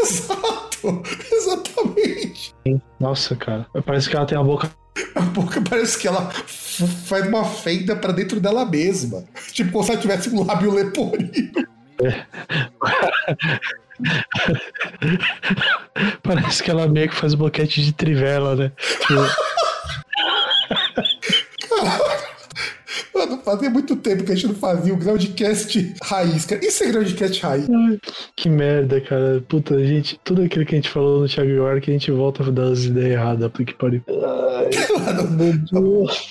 Exato! 0.00 0.54
Exatamente! 1.32 2.54
Nossa, 3.00 3.36
cara. 3.36 3.66
Parece 3.84 4.08
que 4.08 4.16
ela 4.16 4.26
tem 4.26 4.38
a 4.38 4.42
boca. 4.42 4.70
A 5.14 5.20
boca 5.20 5.60
parece 5.68 5.98
que 5.98 6.06
ela 6.06 6.30
faz 6.30 7.26
uma 7.26 7.44
fenda 7.44 7.96
para 7.96 8.12
dentro 8.12 8.40
dela 8.40 8.64
mesma. 8.64 9.24
Tipo, 9.52 9.72
como 9.72 9.84
se 9.84 9.92
ela 9.92 10.00
tivesse 10.00 10.30
um 10.30 10.44
lábio 10.44 10.72
leporino. 10.72 11.30
É. 12.02 12.24
Parece 16.22 16.62
que 16.62 16.70
ela 16.70 16.88
meio 16.88 17.08
que 17.08 17.14
faz 17.14 17.34
boquete 17.34 17.82
de 17.82 17.92
trivela, 17.92 18.56
né? 18.56 18.72
Mano, 23.14 23.38
fazia 23.44 23.70
muito 23.70 23.94
tempo 23.96 24.24
que 24.24 24.32
a 24.32 24.34
gente 24.34 24.48
não 24.48 24.54
fazia 24.54 24.92
o 24.92 24.96
Groundcast 24.96 25.94
raiz, 26.02 26.44
cara. 26.44 26.64
Isso 26.64 26.82
é 26.82 26.86
Groundcast 26.88 27.42
raiz. 27.42 27.70
Ai, 27.70 27.98
que 28.34 28.48
merda, 28.48 29.00
cara. 29.00 29.44
Puta, 29.48 29.78
gente, 29.86 30.18
tudo 30.24 30.42
aquilo 30.42 30.66
que 30.66 30.74
a 30.74 30.78
gente 30.78 30.90
falou 30.90 31.20
no 31.20 31.28
Thiago 31.28 31.50
York, 31.50 31.88
a 31.88 31.92
gente 31.92 32.10
volta 32.10 32.42
a 32.42 32.50
dar 32.50 32.72
as 32.72 32.84
ideias 32.84 33.12
erradas, 33.12 33.50
porque 33.52 33.72
pariu. 33.74 34.02
Ai, 34.08 35.26
meu 35.30 35.52
Deus. 35.52 36.30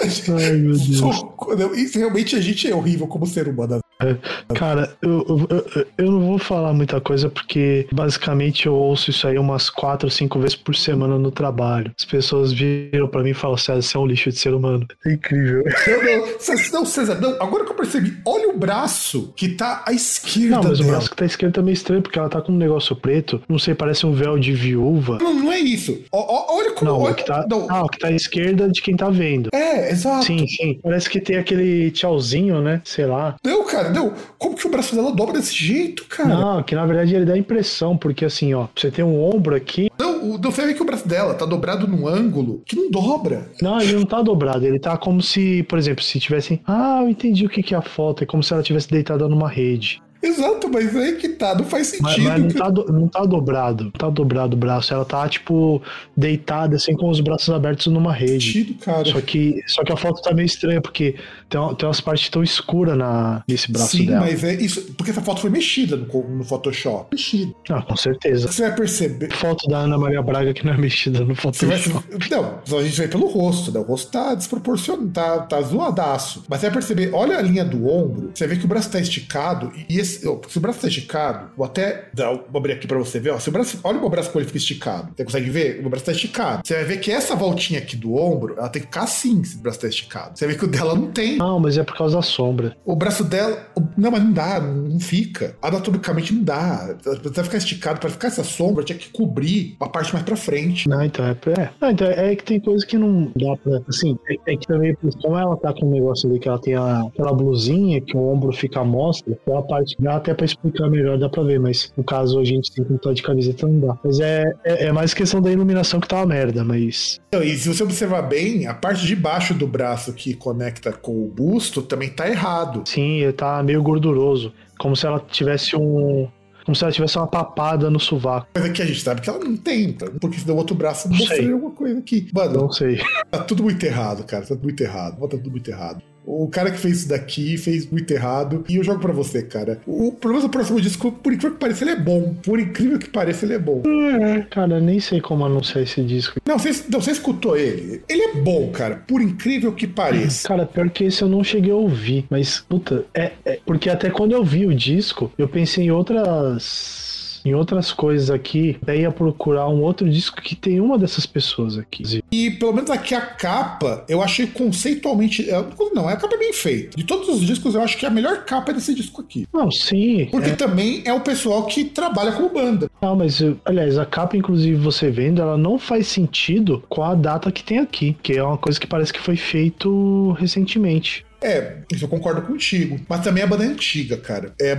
Ai, 0.00 0.52
meu 0.52 0.72
Deus. 0.72 1.76
Isso 1.76 1.98
realmente 1.98 2.34
a 2.34 2.40
gente 2.40 2.70
é 2.70 2.74
horrível 2.74 3.06
como 3.06 3.26
ser 3.26 3.46
humano. 3.48 3.80
Cara, 4.54 4.92
eu, 5.02 5.46
eu, 5.48 5.86
eu, 5.98 6.10
não 6.10 6.20
vou 6.20 6.38
falar 6.38 6.72
muita 6.72 7.00
coisa 7.00 7.28
porque 7.28 7.86
basicamente 7.92 8.66
eu 8.66 8.74
ouço 8.74 9.10
isso 9.10 9.26
aí 9.26 9.38
umas 9.38 9.70
quatro 9.70 10.06
ou 10.06 10.10
cinco 10.10 10.38
vezes 10.38 10.56
por 10.56 10.74
semana 10.74 11.18
no 11.18 11.30
trabalho. 11.30 11.92
As 11.96 12.04
pessoas 12.04 12.52
viram 12.52 13.08
pra 13.08 13.22
mim 13.22 13.30
e 13.30 13.34
falam: 13.34 13.56
César, 13.56 13.82
você 13.82 13.96
é 13.96 14.00
um 14.00 14.06
lixo 14.06 14.30
de 14.30 14.38
ser 14.38 14.54
humano. 14.54 14.86
É 15.04 15.12
incrível. 15.12 15.64
Não, 16.02 16.80
não, 16.80 16.86
César, 16.86 17.20
não, 17.20 17.30
agora 17.40 17.64
que 17.64 17.72
eu 17.72 17.76
percebi, 17.76 18.16
olha 18.24 18.50
o 18.50 18.58
braço 18.58 19.32
que 19.36 19.48
tá 19.48 19.84
à 19.86 19.92
esquerda. 19.92 20.56
Não, 20.56 20.62
mas 20.62 20.78
dela. 20.78 20.90
o 20.90 20.92
braço 20.92 21.10
que 21.10 21.16
tá 21.16 21.24
à 21.24 21.26
esquerda 21.26 21.54
tá 21.54 21.62
meio 21.62 21.74
estranho 21.74 22.02
porque 22.02 22.18
ela 22.18 22.28
tá 22.28 22.40
com 22.40 22.52
um 22.52 22.56
negócio 22.56 22.94
preto. 22.96 23.42
Não 23.48 23.58
sei, 23.58 23.74
parece 23.74 24.06
um 24.06 24.12
véu 24.12 24.38
de 24.38 24.52
viúva. 24.52 25.18
Não, 25.20 25.34
não 25.34 25.52
é 25.52 25.58
isso. 25.58 26.02
O, 26.12 26.56
olha 26.56 26.72
como. 26.72 26.90
Não, 26.90 27.00
olha, 27.00 27.12
o 27.12 27.14
que 27.14 27.24
tá, 27.24 27.46
não. 27.48 27.66
Ah, 27.68 27.82
o 27.82 27.88
que 27.88 27.98
tá 27.98 28.08
à 28.08 28.12
esquerda 28.12 28.68
de 28.68 28.80
quem 28.80 28.96
tá 28.96 29.10
vendo. 29.10 29.50
É, 29.52 29.90
exato. 29.90 30.24
Sim, 30.24 30.46
sim. 30.46 30.78
Parece 30.82 31.08
que 31.08 31.20
tem 31.20 31.36
aquele 31.36 31.90
tchauzinho, 31.90 32.60
né? 32.60 32.80
Sei 32.84 33.06
lá. 33.06 33.36
Não, 33.44 33.64
cara, 33.64 33.89
não. 33.90 34.12
Como 34.38 34.56
que 34.56 34.66
o 34.66 34.70
braço 34.70 34.94
dela 34.94 35.12
dobra 35.12 35.38
desse 35.38 35.54
jeito, 35.54 36.04
cara? 36.06 36.28
Não, 36.28 36.62
que 36.62 36.74
na 36.74 36.86
verdade 36.86 37.14
ele 37.14 37.24
dá 37.24 37.36
impressão, 37.36 37.96
porque 37.96 38.24
assim, 38.24 38.54
ó, 38.54 38.66
você 38.74 38.90
tem 38.90 39.04
um 39.04 39.22
ombro 39.22 39.54
aqui. 39.54 39.90
Não, 39.98 40.38
não 40.38 40.50
você 40.50 40.66
vê 40.66 40.74
que 40.74 40.82
o 40.82 40.86
braço 40.86 41.06
dela 41.06 41.34
tá 41.34 41.44
dobrado 41.44 41.86
num 41.86 42.06
ângulo 42.06 42.62
que 42.66 42.76
não 42.76 42.90
dobra. 42.90 43.50
Não, 43.60 43.80
ele 43.80 43.94
não 43.94 44.04
tá 44.04 44.22
dobrado, 44.22 44.66
ele 44.66 44.78
tá 44.78 44.96
como 44.96 45.22
se, 45.22 45.62
por 45.64 45.78
exemplo, 45.78 46.02
se 46.02 46.18
tivessem. 46.18 46.60
Ah, 46.66 47.00
eu 47.02 47.08
entendi 47.08 47.46
o 47.46 47.48
que, 47.48 47.62
que 47.62 47.74
é 47.74 47.78
a 47.78 47.82
foto. 47.82 48.22
É 48.22 48.26
como 48.26 48.42
se 48.42 48.52
ela 48.52 48.62
tivesse 48.62 48.90
deitada 48.90 49.28
numa 49.28 49.48
rede. 49.48 50.00
Exato, 50.22 50.68
mas 50.68 50.94
é 50.94 51.12
que 51.12 51.30
tá, 51.30 51.54
não 51.54 51.64
faz 51.64 51.88
sentido. 51.88 52.22
Mas, 52.22 52.42
mas 52.42 52.42
não, 52.42 52.48
tá 52.48 52.70
do, 52.70 52.92
não 52.92 53.08
tá 53.08 53.24
dobrado, 53.24 53.84
não 53.84 53.90
tá 53.90 54.10
dobrado 54.10 54.54
o 54.54 54.58
braço. 54.58 54.92
Ela 54.92 55.04
tá, 55.04 55.28
tipo, 55.28 55.82
deitada, 56.16 56.76
assim, 56.76 56.94
com 56.94 57.08
os 57.08 57.20
braços 57.20 57.48
abertos 57.50 57.86
numa 57.86 58.12
rede. 58.12 58.52
Sentido, 58.52 58.74
cara. 58.74 59.04
Só 59.04 59.20
que, 59.20 59.62
só 59.66 59.82
que 59.82 59.92
a 59.92 59.96
foto 59.96 60.20
tá 60.22 60.34
meio 60.34 60.46
estranha, 60.46 60.80
porque 60.80 61.14
tem, 61.48 61.74
tem 61.74 61.88
umas 61.88 62.00
partes 62.00 62.28
tão 62.28 62.42
escuras 62.42 62.96
na, 62.96 63.42
nesse 63.48 63.72
braço 63.72 63.96
Sim, 63.96 64.06
dela. 64.06 64.26
Sim, 64.26 64.32
mas 64.32 64.44
é 64.44 64.54
isso. 64.54 64.92
Porque 64.94 65.10
essa 65.10 65.22
foto 65.22 65.40
foi 65.40 65.50
mexida 65.50 65.96
no, 65.96 66.06
no 66.28 66.44
Photoshop. 66.44 67.08
Mexida. 67.12 67.52
Ah, 67.70 67.82
com 67.82 67.96
certeza. 67.96 68.48
Você 68.48 68.62
vai 68.62 68.74
perceber. 68.74 69.32
Foto 69.32 69.66
da 69.68 69.78
Ana 69.78 69.98
Maria 69.98 70.22
Braga 70.22 70.52
que 70.52 70.64
não 70.64 70.72
é 70.72 70.76
mexida 70.76 71.24
no 71.24 71.34
Photoshop. 71.34 71.88
Vai, 71.90 72.28
não, 72.30 72.78
a 72.78 72.82
gente 72.82 72.98
vai 72.98 73.08
pelo 73.08 73.26
rosto, 73.26 73.72
né? 73.72 73.80
O 73.80 73.84
rosto 73.84 74.10
tá 74.10 74.34
desproporcionado, 74.34 75.08
tá, 75.10 75.38
tá 75.40 75.60
zoadaço. 75.62 76.44
Mas 76.48 76.60
você 76.60 76.66
vai 76.66 76.74
perceber, 76.74 77.10
olha 77.12 77.38
a 77.38 77.42
linha 77.42 77.64
do 77.64 77.88
ombro, 77.88 78.30
você 78.34 78.46
vê 78.46 78.56
que 78.56 78.64
o 78.64 78.68
braço 78.68 78.90
tá 78.90 79.00
esticado, 79.00 79.72
e 79.88 79.98
esse, 79.98 80.09
se 80.18 80.58
o 80.58 80.60
braço 80.60 80.80
tá 80.80 80.88
esticado, 80.88 81.50
vou 81.56 81.66
até 81.66 82.08
dar, 82.12 82.32
vou 82.32 82.58
abrir 82.58 82.72
aqui 82.72 82.86
pra 82.86 82.98
você 82.98 83.18
ver, 83.20 83.30
ó. 83.30 83.38
Se 83.38 83.48
o 83.48 83.52
braço, 83.52 83.78
olha 83.84 83.98
o 83.98 84.00
meu 84.00 84.10
braço 84.10 84.30
como 84.30 84.40
ele 84.40 84.46
fica 84.46 84.58
esticado. 84.58 85.12
Você 85.16 85.24
consegue 85.24 85.50
ver? 85.50 85.78
O 85.78 85.82
meu 85.82 85.90
braço 85.90 86.04
tá 86.04 86.12
esticado. 86.12 86.62
Você 86.64 86.74
vai 86.74 86.84
ver 86.84 86.98
que 86.98 87.10
essa 87.10 87.34
voltinha 87.34 87.78
aqui 87.78 87.96
do 87.96 88.14
ombro, 88.14 88.54
ela 88.58 88.68
tem 88.68 88.82
que 88.82 88.88
ficar 88.88 89.02
assim, 89.02 89.42
se 89.44 89.56
o 89.56 89.60
braço 89.60 89.80
tá 89.80 89.88
esticado. 89.88 90.38
Você 90.38 90.46
vê 90.46 90.54
que 90.54 90.64
o 90.64 90.68
dela 90.68 90.94
não 90.94 91.10
tem. 91.10 91.36
Não, 91.36 91.58
mas 91.58 91.76
é 91.78 91.82
por 91.82 91.96
causa 91.96 92.16
da 92.16 92.22
sombra. 92.22 92.76
O 92.84 92.96
braço 92.96 93.24
dela. 93.24 93.66
Não, 93.96 94.10
mas 94.10 94.22
não 94.22 94.32
dá, 94.32 94.60
não 94.60 95.00
fica. 95.00 95.56
Anatomicamente 95.62 96.34
não 96.34 96.42
dá. 96.42 96.96
Pra 97.32 97.44
ficar 97.44 97.58
esticado, 97.58 98.00
pra 98.00 98.10
ficar 98.10 98.28
essa 98.28 98.44
sombra, 98.44 98.84
tinha 98.84 98.98
que 98.98 99.10
cobrir 99.10 99.76
a 99.80 99.88
parte 99.88 100.12
mais 100.12 100.24
pra 100.24 100.36
frente. 100.36 100.88
Não, 100.88 101.02
então 101.02 101.24
é. 101.24 101.30
é. 101.30 101.70
Não, 101.80 101.90
então 101.90 102.06
é 102.08 102.34
que 102.36 102.44
tem 102.44 102.60
coisa 102.60 102.86
que 102.86 102.96
não 102.96 103.30
dá 103.36 103.56
pra. 103.56 103.80
Assim, 103.88 104.18
é, 104.28 104.52
é 104.52 104.56
que 104.56 104.66
também, 104.66 104.96
como 105.22 105.36
ela 105.36 105.56
tá 105.56 105.72
com 105.72 105.86
um 105.86 105.90
negócio 105.90 106.28
ali 106.28 106.38
que 106.38 106.48
ela 106.48 106.58
tem 106.58 106.74
a, 106.74 107.02
aquela 107.02 107.32
blusinha 107.32 108.00
que 108.00 108.16
o 108.16 108.28
ombro 108.28 108.52
fica 108.52 108.80
à 108.80 108.84
mostra, 108.84 109.32
aquela 109.32 109.62
parte 109.62 109.96
dá 110.00 110.16
até 110.16 110.34
pra 110.34 110.44
explicar 110.44 110.88
melhor, 110.88 111.18
dá 111.18 111.28
pra 111.28 111.42
ver, 111.42 111.60
mas 111.60 111.92
no 111.96 112.04
caso 112.04 112.38
a 112.38 112.44
gente 112.44 112.72
tem 112.72 112.84
que 112.84 112.94
estar 112.94 113.12
de 113.12 113.22
camiseta, 113.22 113.66
não 113.66 113.80
dá. 113.80 113.98
Mas 114.04 114.20
é, 114.20 114.52
é, 114.64 114.86
é, 114.86 114.92
mais 114.92 115.14
questão 115.14 115.40
da 115.40 115.50
iluminação 115.50 116.00
que 116.00 116.08
tá 116.08 116.16
uma 116.16 116.26
merda, 116.26 116.64
mas. 116.64 117.20
Então, 117.28 117.42
e 117.42 117.56
se 117.56 117.68
você 117.68 117.82
observar 117.82 118.22
bem, 118.22 118.66
a 118.66 118.74
parte 118.74 119.06
de 119.06 119.14
baixo 119.14 119.54
do 119.54 119.66
braço 119.66 120.12
que 120.12 120.34
conecta 120.34 120.92
com 120.92 121.24
o 121.24 121.28
busto 121.28 121.82
também 121.82 122.10
tá 122.10 122.28
errado. 122.28 122.82
Sim, 122.86 123.20
ele 123.20 123.32
tá 123.32 123.62
meio 123.62 123.82
gorduroso. 123.82 124.52
Como 124.78 124.96
se 124.96 125.06
ela 125.06 125.20
tivesse 125.20 125.76
um, 125.76 126.26
como 126.64 126.74
se 126.74 126.84
ela 126.84 126.92
tivesse 126.92 127.16
uma 127.18 127.26
papada 127.26 127.90
no 127.90 127.98
sovaco. 127.98 128.46
Coisa 128.54 128.70
que 128.70 128.82
a 128.82 128.86
gente 128.86 129.00
sabe 129.00 129.20
que 129.20 129.28
ela 129.28 129.38
não 129.38 129.56
tem, 129.56 129.84
então, 129.86 130.08
porque 130.20 130.38
se 130.38 130.46
deu 130.46 130.56
outro 130.56 130.74
braço, 130.74 131.08
mostrei 131.08 131.52
alguma 131.52 131.72
coisa 131.72 131.98
aqui. 131.98 132.28
Mano, 132.32 132.62
não 132.62 132.70
sei. 132.70 133.00
Tá 133.30 133.38
tudo 133.38 133.62
muito 133.62 133.84
errado, 133.84 134.24
cara. 134.24 134.42
Tá 134.42 134.48
tudo 134.48 134.62
muito 134.62 134.80
errado. 134.82 135.20
Tá 135.20 135.28
tudo 135.28 135.50
muito 135.50 135.68
errado. 135.70 136.02
O 136.30 136.48
cara 136.48 136.70
que 136.70 136.78
fez 136.78 137.00
isso 137.00 137.08
daqui 137.08 137.56
fez 137.56 137.90
muito 137.90 138.10
errado. 138.12 138.64
E 138.68 138.76
eu 138.76 138.84
jogo 138.84 139.00
pra 139.00 139.12
você, 139.12 139.42
cara. 139.42 139.80
O 139.86 140.12
problema 140.12 140.46
do 140.46 140.50
próximo 140.50 140.80
disco, 140.80 141.10
por 141.10 141.32
incrível 141.32 141.52
que 141.52 141.60
pareça, 141.60 141.84
ele 141.84 141.90
é 141.90 141.96
bom. 141.96 142.34
Por 142.42 142.60
incrível 142.60 142.98
que 142.98 143.08
pareça, 143.08 143.44
ele 143.44 143.54
é 143.54 143.58
bom. 143.58 143.82
É, 143.86 144.42
cara, 144.50 144.80
nem 144.80 145.00
sei 145.00 145.20
como 145.20 145.44
anunciar 145.44 145.82
esse 145.82 146.02
disco. 146.02 146.40
Não, 146.46 146.58
você, 146.58 146.84
não, 146.88 147.00
você 147.00 147.10
escutou 147.10 147.56
ele. 147.56 148.02
Ele 148.08 148.22
é 148.22 148.34
bom, 148.34 148.70
cara. 148.70 149.02
Por 149.06 149.20
incrível 149.20 149.72
que 149.72 149.86
pareça. 149.86 150.46
Cara, 150.46 150.66
pior 150.66 150.88
que 150.90 151.04
esse 151.04 151.22
eu 151.22 151.28
não 151.28 151.42
cheguei 151.42 151.72
a 151.72 151.76
ouvir. 151.76 152.26
Mas, 152.30 152.60
puta, 152.68 153.04
é, 153.12 153.32
é 153.44 153.58
porque 153.66 153.90
até 153.90 154.08
quando 154.10 154.32
eu 154.32 154.44
vi 154.44 154.66
o 154.66 154.74
disco, 154.74 155.32
eu 155.36 155.48
pensei 155.48 155.84
em 155.84 155.90
outras 155.90 156.99
em 157.44 157.54
outras 157.54 157.92
coisas 157.92 158.30
aqui, 158.30 158.78
daí 158.82 159.02
ia 159.02 159.10
procurar 159.10 159.68
um 159.68 159.82
outro 159.82 160.08
disco 160.08 160.40
que 160.40 160.54
tem 160.54 160.80
uma 160.80 160.98
dessas 160.98 161.26
pessoas 161.26 161.78
aqui. 161.78 162.22
E 162.30 162.50
pelo 162.50 162.72
menos 162.72 162.90
aqui 162.90 163.14
a 163.14 163.20
capa, 163.20 164.04
eu 164.08 164.22
achei 164.22 164.46
conceitualmente. 164.46 165.48
É, 165.48 165.64
não, 165.94 166.08
a 166.08 166.16
capa 166.16 166.34
é 166.34 166.38
bem 166.38 166.52
feita. 166.52 166.96
De 166.96 167.04
todos 167.04 167.28
os 167.28 167.40
discos, 167.40 167.74
eu 167.74 167.82
acho 167.82 167.96
que 167.96 168.06
a 168.06 168.10
melhor 168.10 168.44
capa 168.44 168.70
é 168.70 168.74
desse 168.74 168.94
disco 168.94 169.20
aqui. 169.20 169.46
Não, 169.52 169.70
sim. 169.70 170.28
Porque 170.30 170.50
é... 170.50 170.54
também 170.56 171.02
é 171.04 171.12
o 171.12 171.20
pessoal 171.20 171.64
que 171.66 171.84
trabalha 171.84 172.32
como 172.32 172.48
banda. 172.48 172.90
Não, 173.00 173.16
mas, 173.16 173.42
aliás, 173.64 173.98
a 173.98 174.04
capa, 174.04 174.36
inclusive, 174.36 174.76
você 174.76 175.10
vendo, 175.10 175.40
ela 175.40 175.56
não 175.56 175.78
faz 175.78 176.08
sentido 176.08 176.82
com 176.88 177.02
a 177.02 177.14
data 177.14 177.50
que 177.50 177.62
tem 177.62 177.78
aqui, 177.78 178.16
que 178.22 178.34
é 178.34 178.42
uma 178.42 178.58
coisa 178.58 178.78
que 178.78 178.86
parece 178.86 179.12
que 179.12 179.20
foi 179.20 179.36
feito 179.36 180.32
recentemente. 180.32 181.24
É, 181.42 181.78
isso 181.90 182.04
eu 182.04 182.08
concordo 182.08 182.42
contigo. 182.42 183.00
Mas 183.08 183.22
também 183.22 183.42
a 183.42 183.46
banda 183.46 183.64
é 183.64 183.68
antiga, 183.68 184.16
cara. 184.16 184.52
É, 184.60 184.72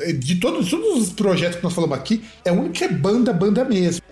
é 0.00 0.12
de 0.12 0.36
todos, 0.36 0.68
todos 0.68 1.02
os 1.02 1.12
projetos 1.12 1.56
que 1.56 1.62
nós 1.62 1.72
falamos 1.72 1.96
aqui, 1.96 2.24
é 2.44 2.50
a 2.50 2.52
única 2.52 2.88
banda, 2.88 3.32
banda 3.32 3.64
mesmo. 3.64 4.02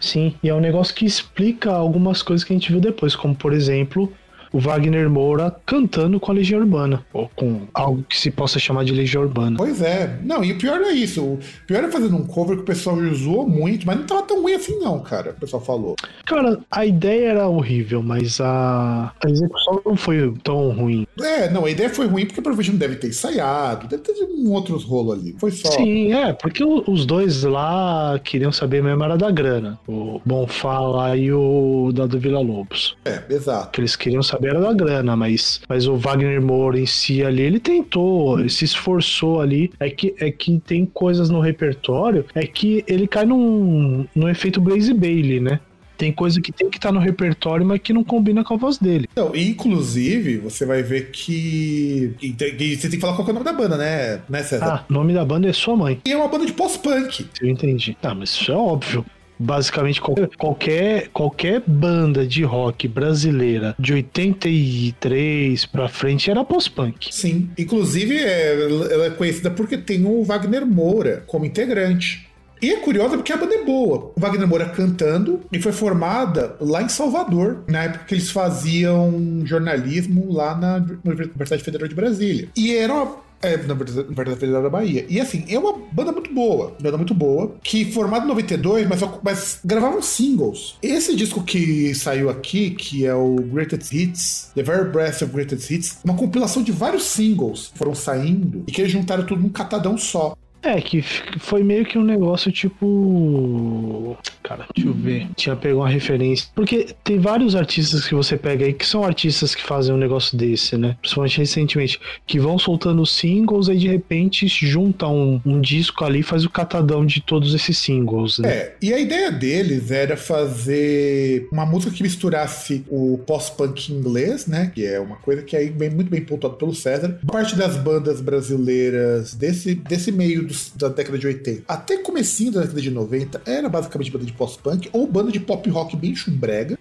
Sim, 0.00 0.34
e 0.42 0.48
é 0.48 0.54
um 0.54 0.60
negócio 0.60 0.94
que 0.94 1.04
explica 1.04 1.70
algumas 1.70 2.22
coisas 2.22 2.44
que 2.44 2.52
a 2.52 2.56
gente 2.56 2.70
viu 2.70 2.80
depois, 2.80 3.16
como 3.16 3.34
por 3.34 3.52
exemplo, 3.52 4.12
o 4.52 4.58
Wagner 4.58 5.08
Moura 5.08 5.54
cantando 5.66 6.18
com 6.20 6.30
a 6.30 6.34
Legião 6.34 6.60
Urbana, 6.60 7.04
ou 7.12 7.30
com 7.34 7.62
algo 7.74 8.04
que 8.08 8.18
se 8.18 8.30
possa 8.30 8.58
chamar 8.58 8.84
de 8.84 8.92
Legião 8.92 9.22
Urbana. 9.22 9.56
Pois 9.56 9.80
é. 9.82 10.18
Não, 10.22 10.44
e 10.44 10.52
o 10.52 10.58
pior 10.58 10.78
não 10.80 10.88
é 10.88 10.92
isso. 10.92 11.22
O 11.24 11.38
pior 11.66 11.84
é 11.84 11.90
fazendo 11.90 12.16
um 12.16 12.26
cover 12.26 12.56
que 12.56 12.62
o 12.62 12.66
pessoal 12.66 12.96
zoou 13.14 13.48
muito, 13.48 13.86
mas 13.86 13.96
não 13.96 14.06
tava 14.06 14.22
tão 14.22 14.42
ruim 14.42 14.54
assim, 14.54 14.78
não, 14.78 15.00
cara. 15.00 15.30
O 15.30 15.40
pessoal 15.40 15.62
falou. 15.62 15.96
Cara, 16.26 16.60
a 16.70 16.86
ideia 16.86 17.30
era 17.30 17.48
horrível, 17.48 18.02
mas 18.02 18.40
a, 18.40 19.12
a 19.24 19.30
execução 19.30 19.80
não 19.84 19.96
foi 19.96 20.32
tão 20.42 20.70
ruim. 20.70 21.06
É, 21.20 21.50
não, 21.50 21.64
a 21.64 21.70
ideia 21.70 21.90
foi 21.90 22.06
ruim 22.06 22.26
porque 22.26 22.40
provavelmente 22.40 22.78
deve 22.78 22.96
ter 22.96 23.08
ensaiado, 23.08 23.88
deve 23.88 24.02
ter 24.02 24.12
um 24.24 24.50
outros 24.52 24.84
rolo 24.84 25.12
ali. 25.12 25.34
Foi 25.38 25.50
só. 25.50 25.70
Sim, 25.72 26.12
é, 26.12 26.32
porque 26.32 26.64
os 26.64 27.04
dois 27.04 27.42
lá 27.42 28.18
queriam 28.22 28.52
saber 28.52 28.82
mesmo 28.82 29.02
era 29.04 29.16
da 29.16 29.30
grana. 29.30 29.78
O 29.86 30.20
Bonfá 30.24 30.80
lá 30.80 31.16
e 31.16 31.32
o 31.32 31.90
da 31.92 32.06
do 32.06 32.18
Vila 32.18 32.40
Lobos. 32.40 32.96
É, 33.04 33.22
exato. 33.30 33.72
Que 33.72 33.80
eles 33.80 33.96
queriam 33.96 34.22
saber 34.22 34.37
era 34.46 34.60
da 34.60 34.72
grana, 34.72 35.16
mas, 35.16 35.60
mas 35.68 35.86
o 35.86 35.96
Wagner 35.96 36.40
Moura 36.40 36.78
em 36.78 36.86
si 36.86 37.22
ali, 37.22 37.42
ele 37.42 37.60
tentou, 37.60 38.38
ele 38.38 38.48
se 38.48 38.64
esforçou 38.64 39.40
ali. 39.40 39.70
É 39.80 39.90
que, 39.90 40.14
é 40.18 40.30
que 40.30 40.60
tem 40.64 40.84
coisas 40.86 41.30
no 41.30 41.40
repertório, 41.40 42.24
é 42.34 42.46
que 42.46 42.84
ele 42.86 43.06
cai 43.06 43.24
num, 43.24 44.06
num 44.14 44.28
efeito 44.28 44.60
Blaze 44.60 44.92
Bailey, 44.92 45.40
né? 45.40 45.60
Tem 45.96 46.12
coisa 46.12 46.40
que 46.40 46.52
tem 46.52 46.70
que 46.70 46.78
estar 46.78 46.90
tá 46.90 46.92
no 46.92 47.00
repertório, 47.00 47.66
mas 47.66 47.80
que 47.80 47.92
não 47.92 48.04
combina 48.04 48.44
com 48.44 48.54
a 48.54 48.56
voz 48.56 48.78
dele. 48.78 49.08
Então, 49.10 49.32
inclusive, 49.34 50.38
você 50.38 50.64
vai 50.64 50.80
ver 50.80 51.10
que. 51.10 52.14
E 52.22 52.76
você 52.76 52.88
tem 52.88 52.90
que 52.90 53.00
falar 53.00 53.16
qual 53.16 53.26
é 53.26 53.30
o 53.32 53.34
nome 53.34 53.44
da 53.44 53.52
banda, 53.52 53.76
né, 53.76 54.20
né 54.28 54.42
César? 54.44 54.64
Ah, 54.64 54.84
o 54.88 54.92
nome 54.92 55.12
da 55.12 55.24
banda 55.24 55.48
é 55.48 55.52
Sua 55.52 55.76
Mãe. 55.76 56.00
E 56.06 56.12
é 56.12 56.16
uma 56.16 56.28
banda 56.28 56.46
de 56.46 56.52
pós-punk. 56.52 57.26
Eu 57.42 57.48
entendi. 57.48 57.96
Tá, 58.00 58.14
mas 58.14 58.30
isso 58.30 58.52
é 58.52 58.54
óbvio 58.54 59.04
basicamente 59.38 60.00
qualquer, 60.36 61.08
qualquer 61.08 61.62
banda 61.66 62.26
de 62.26 62.42
rock 62.42 62.88
brasileira 62.88 63.74
de 63.78 63.92
83 63.92 65.66
pra 65.66 65.88
frente 65.88 66.30
era 66.30 66.44
post-punk. 66.44 67.14
Sim. 67.14 67.50
Inclusive, 67.56 68.16
é, 68.16 68.60
ela 68.92 69.06
é 69.06 69.10
conhecida 69.10 69.50
porque 69.50 69.76
tem 69.76 70.04
o 70.04 70.24
Wagner 70.24 70.66
Moura 70.66 71.24
como 71.26 71.44
integrante. 71.44 72.28
E 72.60 72.70
é 72.70 72.80
curiosa 72.80 73.16
porque 73.16 73.32
a 73.32 73.36
banda 73.36 73.54
é 73.54 73.64
boa. 73.64 74.12
O 74.16 74.20
Wagner 74.20 74.48
Moura 74.48 74.68
cantando 74.68 75.42
e 75.52 75.60
foi 75.60 75.70
formada 75.70 76.56
lá 76.60 76.82
em 76.82 76.88
Salvador, 76.88 77.62
na 77.68 77.84
época 77.84 78.04
que 78.06 78.14
eles 78.14 78.30
faziam 78.30 79.42
jornalismo 79.44 80.32
lá 80.32 80.56
na 80.56 80.84
Universidade 81.04 81.62
Federal 81.62 81.86
de 81.86 81.94
Brasília. 81.94 82.48
E 82.56 82.74
era 82.74 82.92
uma 82.92 83.27
é, 83.42 83.56
na 83.56 83.74
verdade, 83.74 84.38
Federal 84.38 84.62
da 84.62 84.70
Bahia. 84.70 85.06
E 85.08 85.20
assim, 85.20 85.44
é 85.48 85.58
uma 85.58 85.78
banda 85.92 86.12
muito 86.12 86.32
boa. 86.32 86.76
Banda 86.80 86.96
muito 86.96 87.14
boa. 87.14 87.54
Que 87.62 87.84
formada 87.92 88.24
em 88.24 88.28
92, 88.28 88.88
mas, 88.88 89.00
mas 89.22 89.60
gravavam 89.64 90.02
singles. 90.02 90.76
Esse 90.82 91.14
disco 91.14 91.42
que 91.42 91.94
saiu 91.94 92.28
aqui, 92.30 92.70
que 92.70 93.06
é 93.06 93.14
o 93.14 93.36
Greatest 93.36 93.92
Hits, 93.92 94.50
The 94.54 94.62
Very 94.62 94.90
Breath 94.90 95.22
of 95.22 95.32
Greatest 95.32 95.70
Hits, 95.70 95.98
uma 96.04 96.14
compilação 96.14 96.62
de 96.62 96.72
vários 96.72 97.04
singles 97.04 97.68
que 97.72 97.78
foram 97.78 97.94
saindo 97.94 98.64
e 98.66 98.72
que 98.72 98.80
eles 98.80 98.92
juntaram 98.92 99.24
tudo 99.24 99.42
num 99.42 99.48
catadão 99.48 99.96
só. 99.96 100.36
É, 100.62 100.80
que 100.80 101.02
foi 101.02 101.62
meio 101.62 101.84
que 101.84 101.98
um 101.98 102.04
negócio 102.04 102.50
tipo. 102.50 104.16
Cara, 104.42 104.66
deixa 104.74 104.88
eu 104.88 104.94
ver. 104.94 105.28
Tinha 105.36 105.54
pegado 105.54 105.80
uma 105.80 105.88
referência. 105.88 106.48
Porque 106.54 106.94
tem 107.04 107.18
vários 107.18 107.54
artistas 107.54 108.06
que 108.06 108.14
você 108.14 108.36
pega 108.36 108.64
aí 108.64 108.72
que 108.72 108.86
são 108.86 109.04
artistas 109.04 109.54
que 109.54 109.62
fazem 109.62 109.94
um 109.94 109.98
negócio 109.98 110.36
desse, 110.36 110.76
né? 110.76 110.96
Principalmente 111.00 111.38
recentemente. 111.38 112.00
Que 112.26 112.40
vão 112.40 112.58
soltando 112.58 113.04
singles 113.06 113.68
e 113.68 113.76
de 113.76 113.88
repente 113.88 114.48
juntam 114.48 115.14
um, 115.16 115.40
um 115.44 115.60
disco 115.60 116.04
ali 116.04 116.22
faz 116.22 116.44
o 116.44 116.50
catadão 116.50 117.06
de 117.06 117.20
todos 117.20 117.54
esses 117.54 117.78
singles, 117.78 118.38
né? 118.38 118.48
É, 118.48 118.76
e 118.82 118.92
a 118.92 118.98
ideia 118.98 119.30
deles 119.30 119.90
era 119.90 120.16
fazer 120.16 121.48
uma 121.52 121.64
música 121.64 121.92
que 121.94 122.02
misturasse 122.02 122.84
o 122.88 123.18
pós-punk 123.26 123.92
inglês, 123.92 124.46
né? 124.46 124.72
Que 124.74 124.84
é 124.84 124.98
uma 124.98 125.16
coisa 125.16 125.42
que 125.42 125.56
é 125.56 125.66
bem, 125.66 125.90
muito 125.90 126.10
bem 126.10 126.24
pontuado 126.24 126.56
pelo 126.56 126.74
César. 126.74 127.18
Parte 127.26 127.54
das 127.56 127.76
bandas 127.76 128.20
brasileiras 128.20 129.34
desse, 129.34 129.74
desse 129.74 130.10
meio 130.10 130.47
da 130.76 130.88
década 130.88 131.18
de 131.18 131.26
80 131.26 131.64
até 131.66 131.98
comecinho 131.98 132.52
da 132.52 132.60
década 132.60 132.80
de 132.80 132.90
90 132.90 133.42
era 133.46 133.68
basicamente 133.68 134.10
banda 134.10 134.24
de 134.24 134.32
post-punk 134.32 134.88
ou 134.92 135.06
banda 135.06 135.30
de 135.30 135.40
pop 135.40 135.68
rock 135.70 135.96
bem 135.96 136.14
chumbrega. 136.14 136.78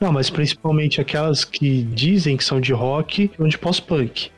Não, 0.00 0.12
mas 0.12 0.30
principalmente 0.30 1.00
aquelas 1.00 1.44
que 1.44 1.82
dizem 1.82 2.36
que 2.36 2.44
são 2.44 2.60
de 2.60 2.72
rock 2.72 3.30
ou 3.38 3.46
de 3.48 3.58
pós-punk. 3.58 4.30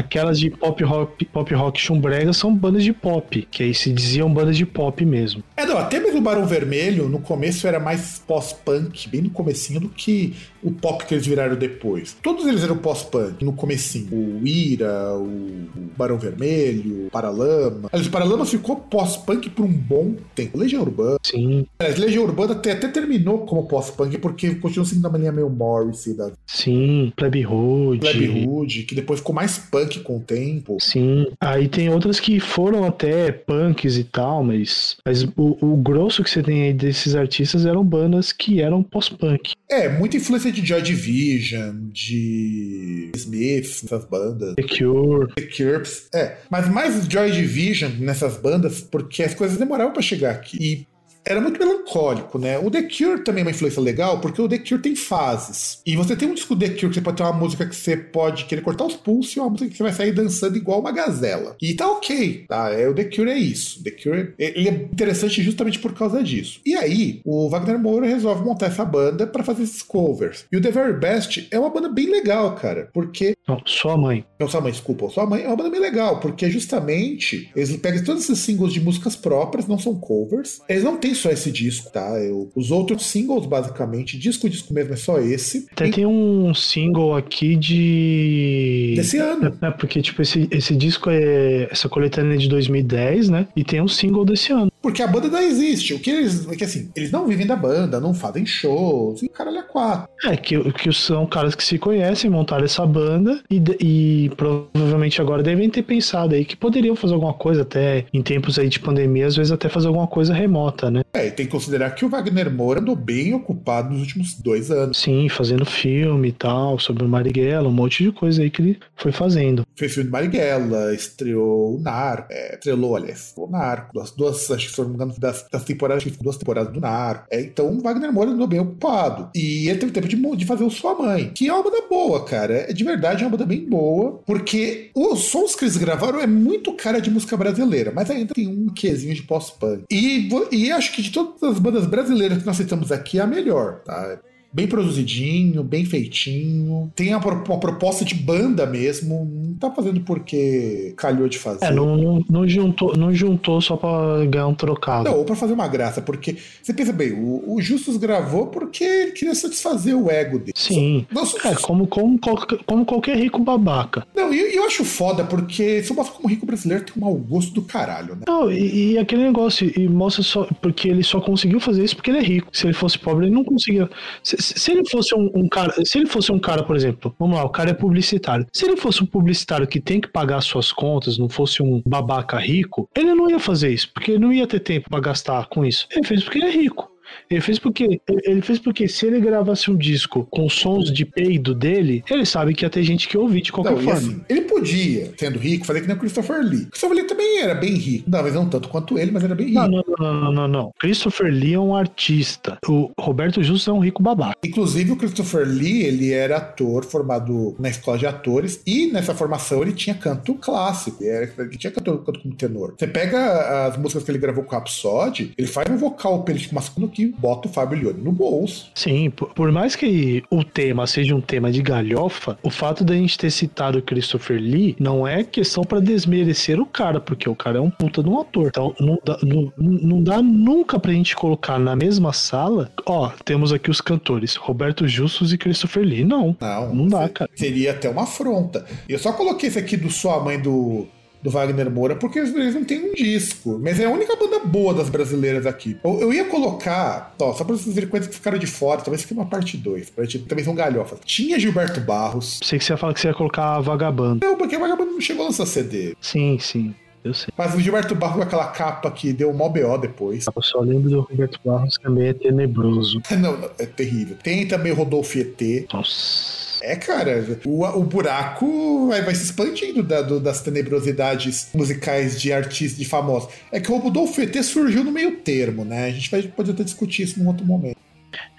Aquelas 0.00 0.40
de 0.40 0.48
pop 0.48 0.82
rock, 0.82 1.26
pop 1.26 1.54
rock 1.54 1.78
chumbrega 1.78 2.32
são 2.32 2.54
bandas 2.54 2.82
de 2.82 2.92
pop, 2.92 3.46
que 3.50 3.62
aí 3.62 3.74
se 3.74 3.92
diziam 3.92 4.32
bandas 4.32 4.56
de 4.56 4.64
pop 4.64 5.04
mesmo. 5.04 5.42
É, 5.54 5.66
não, 5.66 5.76
até 5.76 6.00
mesmo 6.00 6.18
o 6.18 6.22
Barão 6.22 6.46
Vermelho, 6.46 7.06
no 7.06 7.20
começo 7.20 7.66
era 7.66 7.78
mais 7.78 8.22
pós-punk, 8.26 9.10
bem 9.10 9.20
no 9.20 9.30
comecinho, 9.30 9.78
do 9.78 9.90
que 9.90 10.34
o 10.62 10.70
pop 10.70 11.04
que 11.04 11.14
eles 11.14 11.26
viraram 11.26 11.54
depois. 11.54 12.16
Todos 12.22 12.46
eles 12.46 12.62
eram 12.62 12.78
pós-punk 12.78 13.44
no 13.44 13.52
comecinho. 13.52 14.08
O 14.10 14.46
Ira, 14.46 15.14
o 15.14 15.68
Barão 15.96 16.18
Vermelho, 16.18 17.06
o 17.06 17.10
Paralama. 17.10 17.88
Aliás, 17.92 18.06
o 18.06 18.10
Paralama 18.10 18.46
ficou 18.46 18.76
pós-punk 18.76 19.50
por 19.50 19.64
um 19.64 19.72
bom 19.72 20.14
tempo. 20.34 20.56
Legião 20.56 20.82
Urbana. 20.82 21.18
Sim. 21.22 21.66
Aliás, 21.78 21.98
Legião 21.98 22.24
Urbana 22.24 22.52
até, 22.52 22.72
até 22.72 22.88
terminou 22.88 23.40
como 23.40 23.66
pós-punk, 23.66 24.16
porque 24.18 24.54
continuou 24.54 24.86
seguindo 24.86 25.06
uma 25.08 25.18
linha 25.18 25.32
meio 25.32 25.50
Morrissey 25.50 26.14
da... 26.14 26.30
Sim, 26.46 27.12
Plebe 27.16 27.46
Hood. 27.46 28.00
Plebe 28.00 28.46
Hood, 28.46 28.84
que 28.84 28.94
depois 28.94 29.20
ficou 29.20 29.34
mais 29.34 29.58
punk 29.58 29.89
com 29.98 30.18
o 30.18 30.20
tempo. 30.20 30.76
Sim. 30.80 31.26
Aí 31.40 31.68
tem 31.68 31.88
outras 31.88 32.20
que 32.20 32.38
foram 32.38 32.84
até 32.84 33.32
punks 33.32 33.96
e 33.96 34.04
tal, 34.04 34.44
mas, 34.44 34.96
mas 35.04 35.24
o, 35.36 35.58
o 35.60 35.76
grosso 35.76 36.22
que 36.22 36.30
você 36.30 36.42
tem 36.42 36.62
aí 36.62 36.72
desses 36.72 37.14
artistas 37.14 37.66
eram 37.66 37.84
bandas 37.84 38.32
que 38.32 38.62
eram 38.62 38.82
pós-punk. 38.82 39.52
É, 39.68 39.88
muita 39.88 40.16
influência 40.16 40.52
de 40.52 40.64
Joy 40.64 40.82
Division, 40.82 41.88
de 41.92 43.10
Smith, 43.14 43.82
essas 43.84 44.04
bandas. 44.04 44.54
The 44.54 44.62
Cure. 44.62 45.32
The 45.34 45.42
Cure. 45.42 45.82
É, 46.14 46.36
mas 46.48 46.68
mais 46.68 47.06
Joy 47.06 47.30
Division 47.32 47.90
nessas 47.98 48.36
bandas, 48.36 48.80
porque 48.80 49.22
as 49.22 49.34
coisas 49.34 49.58
demoravam 49.58 49.92
para 49.92 50.02
chegar 50.02 50.30
aqui. 50.32 50.58
E 50.60 50.86
era 51.24 51.40
muito 51.40 51.58
melancólico, 51.58 52.38
né? 52.38 52.58
O 52.58 52.70
The 52.70 52.82
Cure 52.82 53.24
também 53.24 53.42
é 53.42 53.44
uma 53.44 53.50
influência 53.50 53.80
legal, 53.80 54.20
porque 54.20 54.40
o 54.40 54.48
The 54.48 54.58
Cure 54.58 54.82
tem 54.82 54.96
fases. 54.96 55.80
E 55.86 55.96
você 55.96 56.16
tem 56.16 56.28
um 56.28 56.34
disco 56.34 56.56
The 56.56 56.68
Cure 56.70 56.88
que 56.88 56.94
você 56.94 57.00
pode 57.00 57.16
ter 57.16 57.22
uma 57.22 57.32
música 57.32 57.66
que 57.66 57.76
você 57.76 57.96
pode 57.96 58.44
querer 58.46 58.62
cortar 58.62 58.84
os 58.84 58.96
pulsos 58.96 59.36
e 59.36 59.40
uma 59.40 59.50
música 59.50 59.70
que 59.70 59.76
você 59.76 59.82
vai 59.82 59.92
sair 59.92 60.12
dançando 60.12 60.56
igual 60.56 60.80
uma 60.80 60.92
gazela. 60.92 61.56
E 61.60 61.74
tá 61.74 61.90
ok, 61.90 62.46
tá? 62.48 62.70
É, 62.70 62.88
o 62.88 62.94
The 62.94 63.04
Cure 63.04 63.30
é 63.30 63.38
isso. 63.38 63.82
The 63.82 63.90
Cure 63.90 64.34
ele 64.38 64.68
é 64.68 64.72
interessante 64.72 65.42
justamente 65.42 65.78
por 65.78 65.92
causa 65.92 66.22
disso. 66.22 66.60
E 66.64 66.74
aí, 66.74 67.20
o 67.24 67.48
Wagner 67.48 67.78
Moura 67.78 68.06
resolve 68.06 68.44
montar 68.44 68.66
essa 68.66 68.84
banda 68.84 69.26
para 69.26 69.44
fazer 69.44 69.62
esses 69.62 69.82
covers. 69.82 70.46
E 70.50 70.56
o 70.56 70.60
The 70.60 70.70
Very 70.70 70.98
Best 70.98 71.48
é 71.50 71.58
uma 71.58 71.70
banda 71.70 71.88
bem 71.88 72.10
legal, 72.10 72.54
cara, 72.54 72.88
porque. 72.92 73.34
Não, 73.46 73.60
sua 73.66 73.96
mãe. 73.96 74.24
Não, 74.38 74.48
sua 74.48 74.60
mãe, 74.60 74.72
desculpa. 74.72 75.08
Sua 75.10 75.26
mãe 75.26 75.42
é 75.42 75.46
uma 75.46 75.56
banda 75.56 75.70
bem 75.70 75.80
legal, 75.80 76.20
porque 76.20 76.50
justamente 76.50 77.50
eles 77.54 77.76
pegam 77.76 78.04
todos 78.04 78.24
esses 78.24 78.38
singles 78.38 78.72
de 78.72 78.80
músicas 78.80 79.16
próprias, 79.16 79.66
não 79.66 79.78
são 79.78 79.94
covers. 79.94 80.60
Eles 80.68 80.84
não 80.84 80.96
têm 80.96 81.09
só 81.14 81.30
esse 81.30 81.50
disco, 81.50 81.90
tá? 81.90 82.18
Eu, 82.20 82.50
os 82.54 82.70
outros 82.70 83.06
singles, 83.06 83.46
basicamente, 83.46 84.18
disco 84.18 84.48
disco 84.48 84.72
mesmo 84.72 84.92
é 84.92 84.96
só 84.96 85.18
esse. 85.18 85.66
Até 85.72 85.88
e... 85.88 85.90
tem 85.90 86.06
um 86.06 86.52
single 86.54 87.14
aqui 87.14 87.56
de. 87.56 88.94
Desse 88.96 89.18
ano. 89.18 89.56
É, 89.60 89.70
porque, 89.70 90.02
tipo, 90.02 90.22
esse, 90.22 90.48
esse 90.50 90.74
disco 90.76 91.10
é. 91.10 91.68
Essa 91.70 91.88
coletânea 91.88 92.34
é 92.34 92.38
de 92.38 92.48
2010, 92.48 93.28
né? 93.28 93.48
E 93.56 93.64
tem 93.64 93.80
um 93.80 93.88
single 93.88 94.24
desse 94.24 94.52
ano. 94.52 94.69
Porque 94.82 95.02
a 95.02 95.06
banda 95.06 95.26
ainda 95.26 95.42
existe. 95.42 95.94
O 95.94 95.98
que 95.98 96.10
eles. 96.10 96.48
É 96.48 96.56
que 96.56 96.64
assim, 96.64 96.90
eles 96.96 97.10
não 97.10 97.26
vivem 97.26 97.46
da 97.46 97.56
banda, 97.56 98.00
não 98.00 98.14
fazem 98.14 98.46
shows, 98.46 99.22
e 99.22 99.28
caralho 99.28 99.58
é 99.58 99.62
quatro. 99.62 100.08
É, 100.24 100.36
que, 100.36 100.72
que 100.72 100.92
são 100.92 101.26
caras 101.26 101.54
que 101.54 101.64
se 101.64 101.78
conhecem, 101.78 102.30
montaram 102.30 102.64
essa 102.64 102.84
banda 102.86 103.40
e, 103.50 103.62
e 103.80 104.30
provavelmente 104.36 105.20
agora 105.20 105.42
devem 105.42 105.68
ter 105.68 105.82
pensado 105.82 106.34
aí 106.34 106.44
que 106.44 106.56
poderiam 106.56 106.96
fazer 106.96 107.14
alguma 107.14 107.34
coisa 107.34 107.62
até 107.62 108.06
em 108.12 108.22
tempos 108.22 108.58
aí 108.58 108.68
de 108.68 108.80
pandemia, 108.80 109.26
às 109.26 109.36
vezes 109.36 109.52
até 109.52 109.68
fazer 109.68 109.88
alguma 109.88 110.06
coisa 110.06 110.34
remota, 110.34 110.90
né? 110.90 111.02
É, 111.12 111.26
e 111.26 111.30
tem 111.30 111.46
que 111.46 111.52
considerar 111.52 111.90
que 111.94 112.04
o 112.04 112.08
Wagner 112.08 112.50
Moura 112.50 112.80
andou 112.80 112.96
bem 112.96 113.34
ocupado 113.34 113.90
nos 113.90 114.00
últimos 114.00 114.34
dois 114.34 114.70
anos. 114.70 114.98
Sim, 114.98 115.28
fazendo 115.28 115.64
filme 115.64 116.28
e 116.28 116.32
tal, 116.32 116.78
sobre 116.78 117.04
o 117.04 117.08
Marighella, 117.08 117.68
um 117.68 117.72
monte 117.72 118.04
de 118.04 118.12
coisa 118.12 118.42
aí 118.42 118.50
que 118.50 118.62
ele 118.62 118.78
foi 118.96 119.12
fazendo. 119.12 119.66
Fez 119.76 119.92
filme 119.92 120.08
do 120.08 120.12
Marighella, 120.12 120.94
estreou 120.94 121.76
o 121.76 121.80
Narco, 121.80 122.28
é, 122.30 122.54
estrelou, 122.54 122.96
aliás, 122.96 123.32
o 123.36 123.46
Narco, 123.46 123.94
duas, 123.94 124.10
duas, 124.12 124.50
acho 124.50 124.69
que 124.70 124.76
se 124.76 124.82
não 124.82 124.88
me 124.88 124.94
engano, 124.94 125.14
das, 125.18 125.46
das 125.50 125.64
temporadas, 125.64 126.04
duas 126.20 126.36
temporadas 126.36 126.72
do 126.72 126.80
Narco. 126.80 127.26
É, 127.30 127.40
então 127.40 127.68
o 127.70 127.80
Wagner 127.80 128.12
Moura 128.12 128.30
andou 128.30 128.46
bem 128.46 128.60
ocupado. 128.60 129.30
E 129.34 129.68
ele 129.68 129.78
teve 129.78 129.92
tempo 129.92 130.08
de, 130.08 130.36
de 130.36 130.46
fazer 130.46 130.64
o 130.64 130.70
Sua 130.70 130.94
Mãe, 130.94 131.32
que 131.34 131.48
é 131.48 131.52
uma 131.52 131.62
banda 131.62 131.82
boa, 131.88 132.24
cara. 132.24 132.66
É 132.68 132.72
de 132.72 132.84
verdade 132.84 133.22
é 133.22 133.26
uma 133.26 133.36
banda 133.36 133.46
bem 133.46 133.68
boa, 133.68 134.20
porque 134.26 134.90
os 134.94 135.24
sons 135.24 135.54
que 135.54 135.64
eles 135.64 135.76
gravaram 135.76 136.20
é 136.20 136.26
muito 136.26 136.72
cara 136.74 137.00
de 137.00 137.10
música 137.10 137.36
brasileira, 137.36 137.92
mas 137.94 138.10
ainda 138.10 138.34
tem 138.34 138.48
um 138.48 138.68
quezinho 138.68 139.14
de 139.14 139.22
pós-punk. 139.22 139.84
E, 139.90 140.28
e 140.50 140.70
acho 140.70 140.92
que 140.92 141.02
de 141.02 141.10
todas 141.10 141.42
as 141.42 141.58
bandas 141.58 141.86
brasileiras 141.86 142.38
que 142.38 142.46
nós 142.46 142.56
citamos 142.56 142.92
aqui, 142.92 143.18
é 143.18 143.22
a 143.22 143.26
melhor, 143.26 143.80
tá? 143.84 144.18
Bem 144.52 144.66
produzidinho, 144.66 145.62
bem 145.62 145.84
feitinho. 145.84 146.92
Tem 146.94 147.14
uma, 147.14 147.24
uma 147.24 147.60
proposta 147.60 148.04
de 148.04 148.14
banda 148.14 148.66
mesmo. 148.66 149.24
Não 149.24 149.54
tá 149.54 149.70
fazendo 149.70 150.00
porque 150.00 150.94
calhou 150.96 151.28
de 151.28 151.38
fazer. 151.38 151.64
É, 151.64 151.70
não, 151.70 151.96
não, 151.96 152.24
não 152.28 152.48
juntou, 152.48 152.96
não 152.96 153.14
juntou 153.14 153.60
só 153.60 153.76
pra 153.76 154.24
ganhar 154.26 154.46
um 154.46 154.54
trocado. 154.54 155.04
Não, 155.04 155.18
ou 155.18 155.24
pra 155.24 155.36
fazer 155.36 155.52
uma 155.52 155.68
graça, 155.68 156.00
porque 156.00 156.36
você 156.62 156.72
pensa 156.72 156.92
bem, 156.92 157.12
o, 157.12 157.54
o 157.54 157.60
Justus 157.60 157.96
gravou 157.96 158.46
porque 158.48 158.84
ele 158.84 159.12
queria 159.12 159.34
satisfazer 159.34 159.96
o 159.96 160.10
ego 160.10 160.38
dele. 160.38 160.52
Sim. 160.54 161.06
Nossa, 161.10 161.36
é, 161.48 161.54
como, 161.54 161.86
como, 161.86 162.18
como 162.66 162.84
qualquer 162.84 163.16
rico 163.16 163.40
babaca. 163.40 164.06
Não, 164.14 164.32
e 164.32 164.40
eu, 164.40 164.46
eu 164.48 164.64
acho 164.64 164.84
foda 164.84 165.24
porque 165.24 165.82
se 165.82 165.92
mostra 165.92 166.14
como 166.14 166.28
rico 166.28 166.46
brasileiro 166.46 166.84
tem 166.84 166.94
um 166.96 167.00
mau 167.06 167.14
gosto 167.14 167.52
do 167.52 167.62
caralho, 167.62 168.16
né? 168.16 168.22
Não, 168.26 168.50
e, 168.50 168.92
e, 168.92 168.98
aquele 168.98 169.22
negócio, 169.22 169.70
e 169.76 169.88
mostra 169.88 170.22
só, 170.22 170.48
porque 170.60 170.88
ele 170.88 171.02
só 171.02 171.20
conseguiu 171.20 171.60
fazer 171.60 171.84
isso 171.84 171.96
porque 171.96 172.10
ele 172.10 172.18
é 172.18 172.22
rico. 172.22 172.48
Se 172.52 172.66
ele 172.66 172.74
fosse 172.74 172.98
pobre, 172.98 173.26
ele 173.26 173.34
não 173.34 173.44
conseguia. 173.44 173.88
Se, 174.22 174.39
se 174.40 174.70
ele 174.70 174.88
fosse 174.88 175.14
um, 175.14 175.30
um, 175.34 175.48
cara, 175.48 175.84
se 175.84 175.98
ele 175.98 176.06
fosse 176.06 176.32
um 176.32 176.38
cara, 176.38 176.62
por 176.62 176.76
exemplo, 176.76 177.14
vamos 177.18 177.36
lá, 177.36 177.44
o 177.44 177.50
cara 177.50 177.70
é 177.70 177.74
publicitário. 177.74 178.46
Se 178.52 178.64
ele 178.64 178.76
fosse 178.76 179.02
um 179.02 179.06
publicitário 179.06 179.66
que 179.66 179.80
tem 179.80 180.00
que 180.00 180.08
pagar 180.08 180.40
suas 180.40 180.72
contas, 180.72 181.18
não 181.18 181.28
fosse 181.28 181.62
um 181.62 181.82
babaca 181.86 182.38
rico, 182.38 182.88
ele 182.96 183.14
não 183.14 183.30
ia 183.30 183.38
fazer 183.38 183.70
isso, 183.70 183.90
porque 183.92 184.12
ele 184.12 184.20
não 184.20 184.32
ia 184.32 184.46
ter 184.46 184.60
tempo 184.60 184.88
para 184.90 185.00
gastar 185.00 185.46
com 185.46 185.64
isso. 185.64 185.86
Ele 185.90 186.06
fez 186.06 186.22
porque 186.22 186.38
ele 186.38 186.46
é 186.46 186.50
rico. 186.50 186.90
Ele 187.30 187.40
fez 187.40 187.58
porque 187.58 188.00
ele 188.24 188.42
fez 188.42 188.58
porque 188.58 188.88
se 188.88 189.06
ele 189.06 189.20
gravasse 189.20 189.70
um 189.70 189.76
disco 189.76 190.26
com 190.30 190.48
sons 190.48 190.92
de 190.92 191.04
peido 191.04 191.54
dele, 191.54 192.02
ele 192.10 192.26
sabe 192.26 192.54
que 192.54 192.64
ia 192.64 192.70
ter 192.70 192.82
gente 192.82 193.08
que 193.08 193.16
ouvir 193.16 193.42
de 193.42 193.52
qualquer 193.52 193.72
não, 193.72 193.82
forma. 193.82 193.98
Assim, 193.98 194.20
ele 194.28 194.42
podia, 194.42 195.12
sendo 195.16 195.38
rico, 195.38 195.66
fazer 195.66 195.80
que 195.80 195.86
nem 195.86 195.96
o 195.96 196.00
Christopher 196.00 196.40
Lee. 196.42 196.66
Christopher 196.66 196.96
Lee 196.96 197.06
também 197.06 197.40
era 197.40 197.54
bem 197.54 197.74
rico. 197.74 198.10
Talvez 198.10 198.34
não 198.34 198.48
tanto 198.48 198.68
quanto 198.68 198.98
ele, 198.98 199.10
mas 199.10 199.24
era 199.24 199.34
bem 199.34 199.48
rico. 199.48 199.60
Não, 199.60 199.68
não, 199.68 199.84
não, 199.98 200.14
não, 200.14 200.32
não, 200.32 200.48
não. 200.48 200.72
Christopher 200.78 201.32
Lee 201.32 201.54
é 201.54 201.60
um 201.60 201.74
artista. 201.74 202.58
O 202.66 202.90
Roberto 202.98 203.42
Justus 203.42 203.68
é 203.68 203.72
um 203.72 203.80
rico 203.80 204.02
babaca. 204.02 204.36
Inclusive, 204.44 204.92
o 204.92 204.96
Christopher 204.96 205.46
Lee, 205.46 205.84
ele 205.84 206.12
era 206.12 206.38
ator 206.38 206.84
formado 206.84 207.54
na 207.58 207.68
escola 207.68 207.98
de 207.98 208.06
atores 208.06 208.60
e 208.66 208.86
nessa 208.86 209.14
formação 209.14 209.62
ele 209.62 209.72
tinha 209.72 209.94
canto 209.94 210.34
clássico. 210.34 211.02
Ele, 211.02 211.10
era, 211.10 211.32
ele 211.38 211.58
tinha 211.58 211.70
canto, 211.70 211.98
canto 211.98 212.20
como 212.20 212.34
tenor. 212.34 212.74
Você 212.78 212.86
pega 212.86 213.66
as 213.66 213.76
músicas 213.76 214.04
que 214.04 214.10
ele 214.10 214.18
gravou 214.18 214.44
com 214.44 214.54
o 214.54 214.58
Rhapsody, 214.58 215.32
ele 215.36 215.48
faz 215.48 215.70
um 215.70 215.76
vocal 215.76 216.22
pelístico 216.22 216.54
masculino 216.54 216.90
que 216.90 217.09
bota 217.18 217.48
o 217.48 217.50
Fábio 217.50 217.78
Lione 217.78 218.02
no 218.02 218.12
bolso. 218.12 218.70
Sim, 218.74 219.10
por, 219.10 219.32
por, 219.34 219.52
mais 219.52 219.76
que 219.76 220.22
o 220.30 220.44
tema 220.44 220.86
seja 220.86 221.14
um 221.14 221.20
tema 221.20 221.50
de 221.50 221.62
galhofa, 221.62 222.38
o 222.42 222.50
fato 222.50 222.84
da 222.84 222.94
gente 222.94 223.18
ter 223.18 223.30
citado 223.30 223.78
o 223.78 223.82
Christopher 223.82 224.40
Lee 224.40 224.76
não 224.78 225.06
é 225.06 225.24
questão 225.24 225.64
para 225.64 225.80
desmerecer 225.80 226.60
o 226.60 226.66
cara, 226.66 227.00
porque 227.00 227.28
o 227.28 227.34
cara 227.34 227.58
é 227.58 227.60
um 227.60 227.70
puta 227.70 228.02
de 228.02 228.08
um 228.08 228.20
ator. 228.20 228.48
Então 228.48 228.74
não 228.80 228.98
dá, 229.04 229.18
não, 229.22 229.52
não 229.56 230.02
dá 230.02 230.22
nunca 230.22 230.78
pra 230.78 230.92
gente 230.92 231.14
colocar 231.14 231.58
na 231.58 231.76
mesma 231.76 232.12
sala, 232.12 232.70
ó, 232.86 233.10
temos 233.24 233.52
aqui 233.52 233.70
os 233.70 233.80
cantores, 233.80 234.36
Roberto 234.36 234.86
Justus 234.86 235.32
e 235.32 235.38
Christopher 235.38 235.84
Lee. 235.84 236.04
Não, 236.04 236.36
não, 236.40 236.74
não 236.74 236.88
dá, 236.88 237.08
cara. 237.08 237.30
Seria 237.34 237.72
até 237.72 237.88
uma 237.88 238.02
afronta. 238.02 238.64
Eu 238.88 238.98
só 238.98 239.12
coloquei 239.12 239.48
esse 239.48 239.58
aqui 239.58 239.76
do 239.76 239.90
Sua 239.90 240.22
Mãe 240.22 240.40
do 240.40 240.86
do 241.22 241.30
Wagner 241.30 241.70
Moura, 241.70 241.96
porque 241.96 242.18
eles 242.18 242.54
não 242.54 242.64
têm 242.64 242.90
um 242.90 242.94
disco. 242.94 243.58
Mas 243.62 243.78
é 243.78 243.84
a 243.84 243.90
única 243.90 244.16
banda 244.16 244.40
boa 244.40 244.74
das 244.74 244.88
brasileiras 244.88 245.46
aqui. 245.46 245.78
Eu, 245.84 246.00
eu 246.00 246.12
ia 246.12 246.24
colocar, 246.24 247.14
ó, 247.20 247.32
só 247.32 247.44
pra 247.44 247.56
vocês 247.56 247.74
verem 247.74 247.90
coisas 247.90 248.08
que 248.08 248.14
ficaram 248.14 248.38
de 248.38 248.46
fora, 248.46 248.80
talvez 248.80 249.02
fique 249.02 249.14
uma 249.14 249.26
parte 249.26 249.56
2, 249.56 249.90
pra 249.90 250.04
gente 250.04 250.20
também 250.20 250.44
são 250.44 250.54
galhofas. 250.54 250.98
Tinha 251.04 251.38
Gilberto 251.38 251.80
Barros. 251.80 252.40
Sei 252.42 252.58
que 252.58 252.64
você 252.64 252.72
ia 252.72 252.76
falar 252.76 252.94
que 252.94 253.00
você 253.00 253.08
ia 253.08 253.14
colocar 253.14 253.56
a 253.56 253.60
Vagabanda. 253.60 254.26
Não, 254.26 254.36
porque 254.36 254.56
a 254.56 254.58
Vagabanda 254.58 254.92
não 254.92 255.00
chegou 255.00 255.24
a 255.24 255.26
lançar 255.26 255.46
CD. 255.46 255.94
Sim, 256.00 256.38
sim. 256.38 256.74
Eu 257.02 257.14
sei. 257.14 257.32
Mas 257.36 257.54
o 257.54 257.60
Gilberto 257.60 257.94
Barros 257.94 258.16
com 258.16 258.22
aquela 258.22 258.48
capa 258.48 258.90
que 258.90 259.12
deu 259.12 259.32
mó 259.32 259.48
BO 259.48 259.78
depois. 259.78 260.26
Eu 260.34 260.42
só 260.42 260.60
lembro 260.60 260.90
do 260.90 261.06
Gilberto 261.08 261.40
Barros 261.42 261.78
também 261.82 262.08
é 262.08 262.12
tenebroso. 262.12 263.00
não, 263.18 263.38
não, 263.38 263.50
é 263.58 263.66
terrível. 263.66 264.16
Tem 264.22 264.46
também 264.46 264.72
o 264.72 264.74
Rodolfo 264.74 265.18
ET. 265.18 265.40
Nossa. 265.72 266.39
É, 266.62 266.76
cara, 266.76 267.24
o, 267.44 267.64
o 267.64 267.82
buraco 267.82 268.88
vai, 268.88 269.02
vai 269.02 269.14
se 269.14 269.24
expandindo 269.24 269.82
da, 269.82 270.02
do, 270.02 270.20
das 270.20 270.42
tenebrosidades 270.42 271.48
musicais 271.54 272.20
de 272.20 272.32
artistas, 272.32 272.78
de 272.78 272.84
famosos. 272.84 273.30
É 273.50 273.58
que 273.60 273.72
o 273.72 273.78
Rodolfo 273.78 274.20
ET 274.20 274.34
surgiu 274.42 274.84
no 274.84 274.92
meio 274.92 275.16
termo, 275.18 275.64
né? 275.64 275.86
A 275.86 275.90
gente 275.90 276.10
vai, 276.10 276.22
pode 276.22 276.50
até 276.50 276.62
discutir 276.62 277.04
isso 277.04 277.18
num 277.18 277.28
outro 277.28 277.46
momento. 277.46 277.76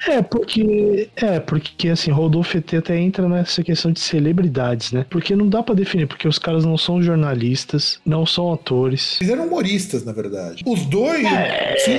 É, 0.08 0.22
porque. 0.22 1.10
É, 1.16 1.40
porque 1.40 1.90
assim, 1.90 2.12
Rodolfo 2.12 2.58
ET 2.58 2.74
até 2.74 2.98
entra 2.98 3.30
nessa 3.30 3.64
questão 3.64 3.92
de 3.92 4.00
celebridades, 4.00 4.92
né? 4.92 5.06
Porque 5.10 5.36
não 5.36 5.48
dá 5.48 5.64
para 5.64 5.76
definir, 5.76 6.08
porque 6.08 6.28
os 6.28 6.38
caras 6.40 6.66
não 6.66 6.78
são 6.78 7.02
jornalistas, 7.02 8.00
não 8.06 8.26
são 8.26 8.52
atores. 8.52 9.20
Eles 9.22 9.32
eram 9.32 9.46
humoristas, 9.48 10.04
na 10.04 10.12
verdade. 10.12 10.64
Os 10.66 10.86
dois. 10.86 11.26
É... 11.26 11.76
Sim. 11.78 11.94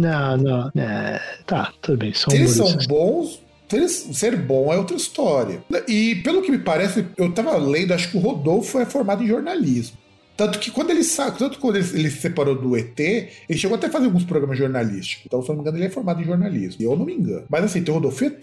Não, 0.00 0.36
não. 0.38 0.72
É, 0.74 1.20
tá, 1.46 1.72
tudo 1.82 1.98
bem. 1.98 2.14
São 2.14 2.34
eles 2.34 2.52
são 2.52 2.74
bons, 2.88 3.38
ser 3.86 4.34
bom 4.34 4.72
é 4.72 4.78
outra 4.78 4.96
história. 4.96 5.62
E 5.86 6.16
pelo 6.16 6.40
que 6.40 6.50
me 6.50 6.58
parece, 6.58 7.06
eu 7.18 7.30
tava 7.32 7.54
lendo, 7.58 7.92
acho 7.92 8.10
que 8.10 8.16
o 8.16 8.20
Rodolfo 8.20 8.78
é 8.78 8.86
formado 8.86 9.22
em 9.22 9.26
jornalismo. 9.26 9.98
Tanto 10.38 10.58
que 10.58 10.70
quando 10.70 10.88
ele 10.88 11.04
sa... 11.04 11.30
tanto 11.30 11.58
quando 11.58 11.76
ele, 11.76 11.86
ele, 11.92 12.10
se 12.10 12.16
separou 12.16 12.54
do 12.54 12.74
ET, 12.74 12.98
ele 12.98 13.58
chegou 13.58 13.76
até 13.76 13.88
a 13.88 13.90
fazer 13.90 14.06
alguns 14.06 14.24
programas 14.24 14.56
jornalísticos. 14.56 15.26
Então, 15.26 15.42
se 15.42 15.50
eu 15.50 15.54
não 15.54 15.62
me 15.62 15.68
engano, 15.68 15.76
ele 15.76 15.88
é 15.88 15.90
formado 15.90 16.22
em 16.22 16.24
jornalismo. 16.24 16.82
Eu 16.82 16.96
não 16.96 17.04
me 17.04 17.12
engano. 17.12 17.44
Mas 17.50 17.62
assim, 17.62 17.82
tem 17.82 17.92
o 17.92 17.98
Rodolfo 17.98 18.24
ET, 18.24 18.42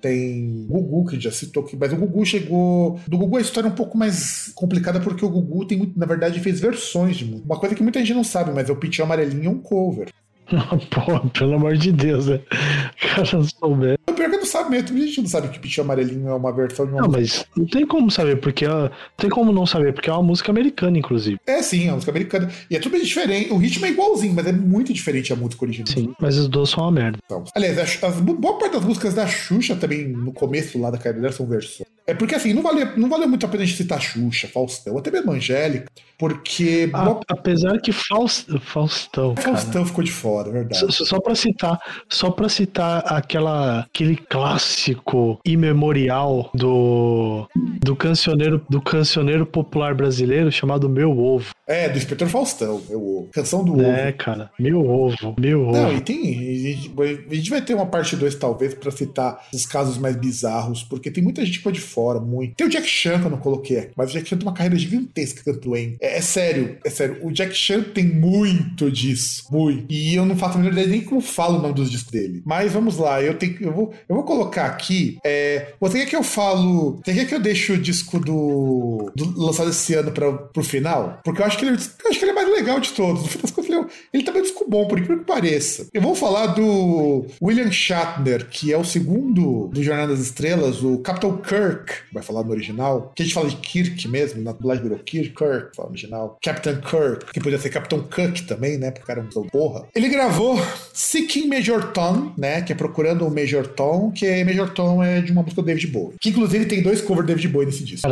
tem 0.00 0.66
Gugu, 0.66 1.10
que 1.10 1.20
já 1.20 1.30
citou 1.30 1.62
aqui, 1.62 1.76
mas 1.76 1.92
o 1.92 1.96
Gugu 1.96 2.24
chegou. 2.24 2.98
Do 3.06 3.18
Gugu 3.18 3.36
a 3.36 3.42
história 3.42 3.68
é 3.68 3.70
um 3.70 3.74
pouco 3.74 3.98
mais 3.98 4.50
complicada, 4.54 4.98
porque 4.98 5.26
o 5.26 5.28
Gugu 5.28 5.66
tem 5.66 5.92
na 5.94 6.06
verdade, 6.06 6.40
fez 6.40 6.58
versões 6.58 7.18
de. 7.18 7.26
Uma 7.44 7.60
coisa 7.60 7.74
que 7.74 7.82
muita 7.82 7.98
gente 7.98 8.14
não 8.14 8.24
sabe, 8.24 8.50
mas 8.50 8.70
é 8.70 8.72
o 8.72 8.76
Pitinho 8.76 9.04
Amarelinho 9.04 9.48
é 9.48 9.50
um 9.50 9.58
cover. 9.58 10.08
Pô, 10.90 11.28
pelo 11.30 11.54
amor 11.54 11.76
de 11.76 11.92
Deus, 11.92 12.26
né? 12.26 12.40
O 12.40 13.08
cara 13.08 13.28
não 13.32 13.44
souber. 13.44 13.98
O 14.08 14.12
pior 14.12 14.30
que 14.30 14.36
não 14.36 14.46
sabe 14.46 14.70
mesmo, 14.70 14.96
a 14.96 15.00
gente 15.00 15.20
não 15.20 15.28
sabe 15.28 15.48
que 15.48 15.58
Pichu 15.58 15.80
Amarelinho 15.80 16.28
é 16.28 16.34
uma 16.34 16.52
versão 16.52 16.86
de 16.86 16.92
uma 16.92 17.02
Não, 17.02 17.08
mas 17.08 17.44
não 17.56 17.66
tem 17.66 17.86
como 17.86 18.10
saber, 18.10 18.36
porque 18.40 18.64
é, 18.64 18.90
tem 19.16 19.28
como 19.28 19.52
não 19.52 19.66
saber, 19.66 19.92
porque 19.92 20.08
é 20.08 20.12
uma 20.12 20.22
música 20.22 20.50
americana, 20.50 20.98
inclusive. 20.98 21.38
É 21.46 21.62
sim, 21.62 21.84
é 21.84 21.88
uma 21.88 21.94
música 21.94 22.12
americana. 22.12 22.50
E 22.70 22.76
é 22.76 22.78
tudo 22.78 22.98
diferente. 22.98 23.52
O 23.52 23.56
ritmo 23.56 23.86
é 23.86 23.90
igualzinho, 23.90 24.34
mas 24.34 24.46
é 24.46 24.52
muito 24.52 24.92
diferente 24.92 25.32
a 25.32 25.36
música 25.36 25.64
original. 25.64 25.92
Sim, 25.92 26.14
mas 26.20 26.36
os 26.36 26.48
dois 26.48 26.70
são 26.70 26.84
uma 26.84 26.92
merda. 26.92 27.18
Então, 27.24 27.44
aliás, 27.54 27.78
as, 27.78 28.02
as, 28.02 28.20
boa 28.20 28.58
parte 28.58 28.74
das 28.74 28.84
músicas 28.84 29.14
da 29.14 29.26
Xuxa 29.26 29.74
também, 29.74 30.08
no 30.08 30.32
começo 30.32 30.78
lá 30.78 30.90
da 30.90 30.98
carreira 30.98 31.20
dela, 31.20 31.32
são 31.32 31.46
versões. 31.46 31.88
É 32.06 32.14
porque 32.14 32.36
assim, 32.36 32.52
não 32.54 32.62
valeu, 32.62 32.96
não 32.96 33.08
valeu 33.08 33.28
muito 33.28 33.44
a 33.44 33.48
pena 33.48 33.64
a 33.64 33.66
gente 33.66 33.76
citar 33.76 34.00
Xuxa, 34.00 34.46
Faustão, 34.46 34.96
até 34.96 35.10
mesmo 35.10 35.32
Angélica, 35.32 35.90
porque. 36.16 36.88
A, 36.92 37.04
boa... 37.04 37.20
Apesar 37.28 37.80
que 37.80 37.90
Faust, 37.90 38.46
Faustão. 38.60 39.34
Faustão 39.34 39.72
cara, 39.72 39.86
ficou 39.86 40.04
de 40.04 40.12
fora, 40.12 40.35
é 40.40 40.52
verdade. 40.52 40.92
Só, 40.92 41.04
só 41.04 41.20
pra 41.20 41.34
citar, 41.34 41.78
só 42.08 42.30
pra 42.30 42.48
citar 42.48 43.02
aquela, 43.06 43.80
aquele 43.80 44.16
clássico 44.16 45.38
imemorial 45.44 46.50
do, 46.54 47.48
do 47.82 47.96
cancioneiro 47.96 48.64
do 48.68 48.80
cancioneiro 48.80 49.46
popular 49.46 49.94
brasileiro 49.94 50.50
chamado 50.50 50.88
Meu 50.88 51.18
Ovo. 51.18 51.50
É, 51.66 51.88
do 51.88 51.98
Inspetor 51.98 52.28
Faustão, 52.28 52.80
Meu 52.88 53.02
Ovo. 53.02 53.28
Canção 53.32 53.64
do 53.64 53.80
é, 53.80 53.86
Ovo. 53.86 53.96
É, 53.98 54.12
cara, 54.12 54.50
Meu 54.58 54.86
Ovo, 54.86 55.34
Meu 55.38 55.62
Ovo. 55.62 55.72
Não, 55.72 55.92
e 55.92 56.00
tem. 56.00 56.86
A 57.28 57.34
gente, 57.34 57.50
vai 57.50 57.60
ter 57.60 57.74
uma 57.74 57.86
parte 57.86 58.14
2, 58.14 58.34
talvez, 58.36 58.74
pra 58.74 58.90
citar 58.90 59.46
os 59.52 59.66
casos 59.66 59.98
mais 59.98 60.16
bizarros, 60.16 60.82
porque 60.84 61.10
tem 61.10 61.22
muita 61.22 61.44
gente 61.44 61.58
que 61.58 61.64
pode 61.64 61.80
fora, 61.80 62.20
muito. 62.20 62.54
Tem 62.54 62.66
o 62.66 62.70
Jack 62.70 62.86
Chan 62.86 63.20
que 63.20 63.26
eu 63.26 63.30
não 63.30 63.38
coloquei 63.38 63.78
aqui, 63.78 63.92
mas 63.96 64.10
o 64.10 64.12
Jack 64.12 64.28
Chan 64.28 64.36
tem 64.36 64.46
uma 64.46 64.54
carreira 64.54 64.76
gigantesca 64.76 65.42
canto 65.44 65.76
em. 65.76 65.96
É, 66.00 66.18
é, 66.18 66.20
sério, 66.20 66.78
é 66.84 66.90
sério. 66.90 67.18
O 67.22 67.32
Jack 67.32 67.54
Chan 67.54 67.82
tem 67.82 68.06
muito 68.06 68.90
disso, 68.90 69.44
muito. 69.50 69.86
E 69.88 70.14
eu 70.14 70.24
não 70.24 70.36
faço 70.36 70.56
a 70.56 70.60
menor 70.60 70.72
ideia 70.72 70.86
nem 70.86 71.00
como 71.00 71.20
falo 71.20 71.58
o 71.58 71.62
nome 71.62 71.74
dos 71.74 71.90
discos 71.90 72.12
dele. 72.12 72.42
Mas 72.44 72.72
vamos 72.72 72.96
lá, 72.96 73.20
eu 73.20 73.34
tenho, 73.34 73.56
eu 73.60 73.72
vou, 73.72 73.92
eu 74.08 74.14
vou 74.14 74.24
colocar 74.24 74.66
aqui. 74.66 75.18
É, 75.24 75.72
você 75.80 75.98
quer 75.98 76.06
que 76.06 76.16
eu 76.16 76.22
falo? 76.22 77.00
Você 77.04 77.12
quer 77.12 77.26
que 77.26 77.34
eu 77.34 77.40
deixe 77.40 77.72
o 77.72 77.78
disco 77.78 78.20
do, 78.20 79.10
do 79.16 79.40
lançado 79.40 79.70
esse 79.70 79.94
ano 79.94 80.12
para 80.12 80.32
pro 80.32 80.62
final? 80.62 81.20
Porque 81.24 81.42
eu 81.42 81.46
acho 81.46 81.55
que 81.56 81.66
ele, 81.66 81.76
acho 81.76 82.18
que 82.18 82.24
ele 82.24 82.32
é 82.32 82.34
mais 82.34 82.48
legal 82.48 82.80
de 82.80 82.90
todos. 82.90 83.22
No 83.22 83.28
fim 83.28 83.38
das 83.38 83.50
contas, 83.50 83.70
ele, 83.70 83.80
é 83.80 83.86
ele 84.12 84.22
também 84.22 84.40
é 84.40 84.44
um 84.44 84.46
disco 84.46 84.66
bom, 84.68 84.86
por 84.86 84.98
incrível 84.98 85.18
que 85.18 85.24
pareça. 85.24 85.86
Eu 85.92 86.02
vou 86.02 86.14
falar 86.14 86.46
do 86.48 87.26
William 87.42 87.70
Shatner, 87.70 88.48
que 88.48 88.72
é 88.72 88.78
o 88.78 88.84
segundo 88.84 89.68
do 89.68 89.82
Jornada 89.82 90.12
das 90.12 90.20
Estrelas, 90.20 90.82
o 90.82 90.98
Captain 90.98 91.36
Kirk 91.38 91.56
Kirk, 91.56 91.92
vai 92.12 92.22
falar 92.22 92.44
no 92.44 92.50
original, 92.50 93.12
que 93.14 93.22
a 93.22 93.24
gente 93.24 93.34
fala 93.34 93.48
de 93.48 93.56
Kirk 93.56 94.08
mesmo, 94.08 94.42
na 94.42 94.52
dublagem 94.52 94.82
virou 94.82 94.98
Kirk, 94.98 95.30
Kirk, 95.30 95.76
fala 95.76 95.88
no 95.88 95.92
original. 95.92 96.38
Captain 96.42 96.80
Kirk, 96.80 97.32
que 97.32 97.40
podia 97.40 97.58
ser 97.58 97.70
Capitão 97.70 98.00
Cook 98.00 98.46
também, 98.46 98.78
né? 98.78 98.90
Porque 98.90 99.04
o 99.04 99.06
cara 99.06 99.20
é 99.20 99.38
um 99.38 99.48
porra. 99.48 99.86
Ele 99.94 100.08
gravou 100.08 100.58
Seeking 100.92 101.48
Major 101.48 101.92
Tom, 101.92 102.32
né? 102.36 102.62
Que 102.62 102.72
é 102.72 102.76
Procurando 102.76 103.26
o 103.26 103.30
Major 103.30 103.66
Tom, 103.66 104.10
que 104.10 104.26
é 104.26 104.44
Major 104.44 104.70
Tom 104.70 105.02
é 105.02 105.20
de 105.20 105.32
uma 105.32 105.42
música 105.42 105.62
do 105.62 105.66
David 105.66 105.86
Bowie. 105.88 106.16
Que 106.20 106.30
inclusive 106.30 106.66
tem 106.66 106.82
dois 106.82 107.00
covers 107.00 107.26
do 107.26 107.28
David 107.28 107.48
Bowie 107.48 107.66
nesse 107.66 107.84
disco. 107.84 108.08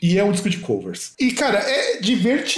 E 0.00 0.18
é 0.18 0.24
um 0.24 0.32
disco 0.32 0.48
de 0.48 0.58
covers. 0.58 1.12
E, 1.18 1.32
cara, 1.32 1.58
é 1.58 2.00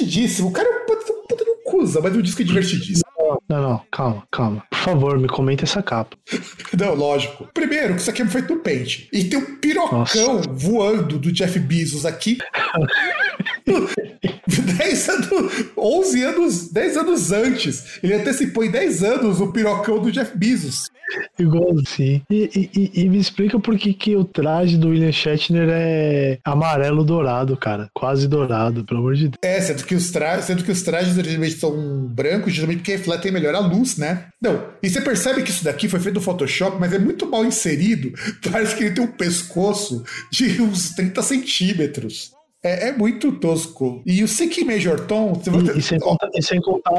divertidíssimo. 0.04 0.48
O 0.48 0.52
cara 0.52 0.68
é 0.68 0.82
um 0.82 0.86
puta 0.86 1.44
de 1.44 1.50
um 1.50 1.62
cusa, 1.64 2.00
mas 2.00 2.14
o 2.14 2.22
disco 2.22 2.42
é 2.42 2.44
divertidíssimo. 2.44 3.06
Não, 3.48 3.62
não, 3.62 3.82
calma, 3.90 4.22
calma. 4.30 4.62
Por 4.70 4.78
favor, 4.78 5.18
me 5.18 5.28
comenta 5.28 5.64
essa 5.64 5.82
capa. 5.82 6.16
não, 6.78 6.94
lógico. 6.94 7.48
Primeiro, 7.52 7.94
que 7.94 8.00
isso 8.00 8.10
aqui 8.10 8.22
é 8.22 8.26
feito 8.26 8.54
no 8.54 8.60
Paint. 8.60 9.08
E 9.12 9.24
tem 9.24 9.38
um 9.38 9.56
pirocão 9.56 9.98
Nossa. 9.98 10.50
voando 10.52 11.18
do 11.18 11.32
Jeff 11.32 11.58
Bezos 11.58 12.04
aqui. 12.04 12.38
10 14.46 15.08
anos, 15.08 15.64
11 15.76 16.22
anos, 16.22 16.68
10 16.70 16.96
anos 16.96 17.32
antes. 17.32 17.98
Ele 18.02 18.14
antecipou 18.14 18.64
em 18.64 18.70
10 18.70 19.02
anos 19.02 19.40
o 19.40 19.52
pirocão 19.52 20.00
do 20.00 20.12
Jeff 20.12 20.36
Bezos. 20.36 20.90
Igual 21.38 21.76
assim. 21.78 22.22
E, 22.30 22.70
e, 22.74 23.02
e, 23.02 23.08
me 23.08 23.18
explica 23.18 23.58
por 23.58 23.76
que, 23.78 23.94
que 23.94 24.16
o 24.16 24.24
traje 24.24 24.76
do 24.76 24.88
William 24.88 25.12
Shatner 25.12 25.68
é 25.70 26.38
amarelo 26.44 27.04
dourado, 27.04 27.56
cara. 27.56 27.88
Quase 27.94 28.26
dourado, 28.26 28.84
pelo 28.84 29.00
amor 29.00 29.14
de 29.14 29.28
Deus. 29.28 29.38
É, 29.42 29.60
sendo 29.60 29.84
que 29.84 29.94
os, 29.94 30.10
tra 30.10 30.40
sendo 30.42 30.64
que 30.64 30.72
os 30.72 30.82
trajes 30.82 31.16
originalmente 31.16 31.58
são 31.58 32.06
brancos, 32.08 32.52
justamente 32.52 32.78
porque 32.78 32.92
refletem 32.92 33.30
melhor 33.30 33.54
a 33.54 33.60
luz, 33.60 33.96
né? 33.96 34.26
Não, 34.40 34.64
e 34.82 34.88
você 34.88 35.00
percebe 35.00 35.42
que 35.42 35.50
isso 35.50 35.64
daqui 35.64 35.88
foi 35.88 36.00
feito 36.00 36.16
no 36.16 36.20
Photoshop, 36.20 36.76
mas 36.78 36.92
é 36.92 36.98
muito 36.98 37.28
mal 37.30 37.44
inserido. 37.44 38.12
Parece 38.50 38.74
que 38.74 38.84
ele 38.84 38.94
tem 38.94 39.04
um 39.04 39.12
pescoço 39.12 40.04
de 40.30 40.60
uns 40.60 40.90
30 40.90 41.22
centímetros. 41.22 42.35
É, 42.62 42.88
é, 42.88 42.92
muito 42.92 43.32
tosco. 43.32 44.02
E 44.04 44.24
o 44.24 44.28
Sick 44.28 44.64
Major 44.64 44.98
Tom. 45.00 45.40
E, 45.74 45.78
e, 45.78 45.82
sem 45.82 45.98
contar, 46.00 46.28
e 46.34 46.42
sem 46.42 46.60
contar, 46.60 46.92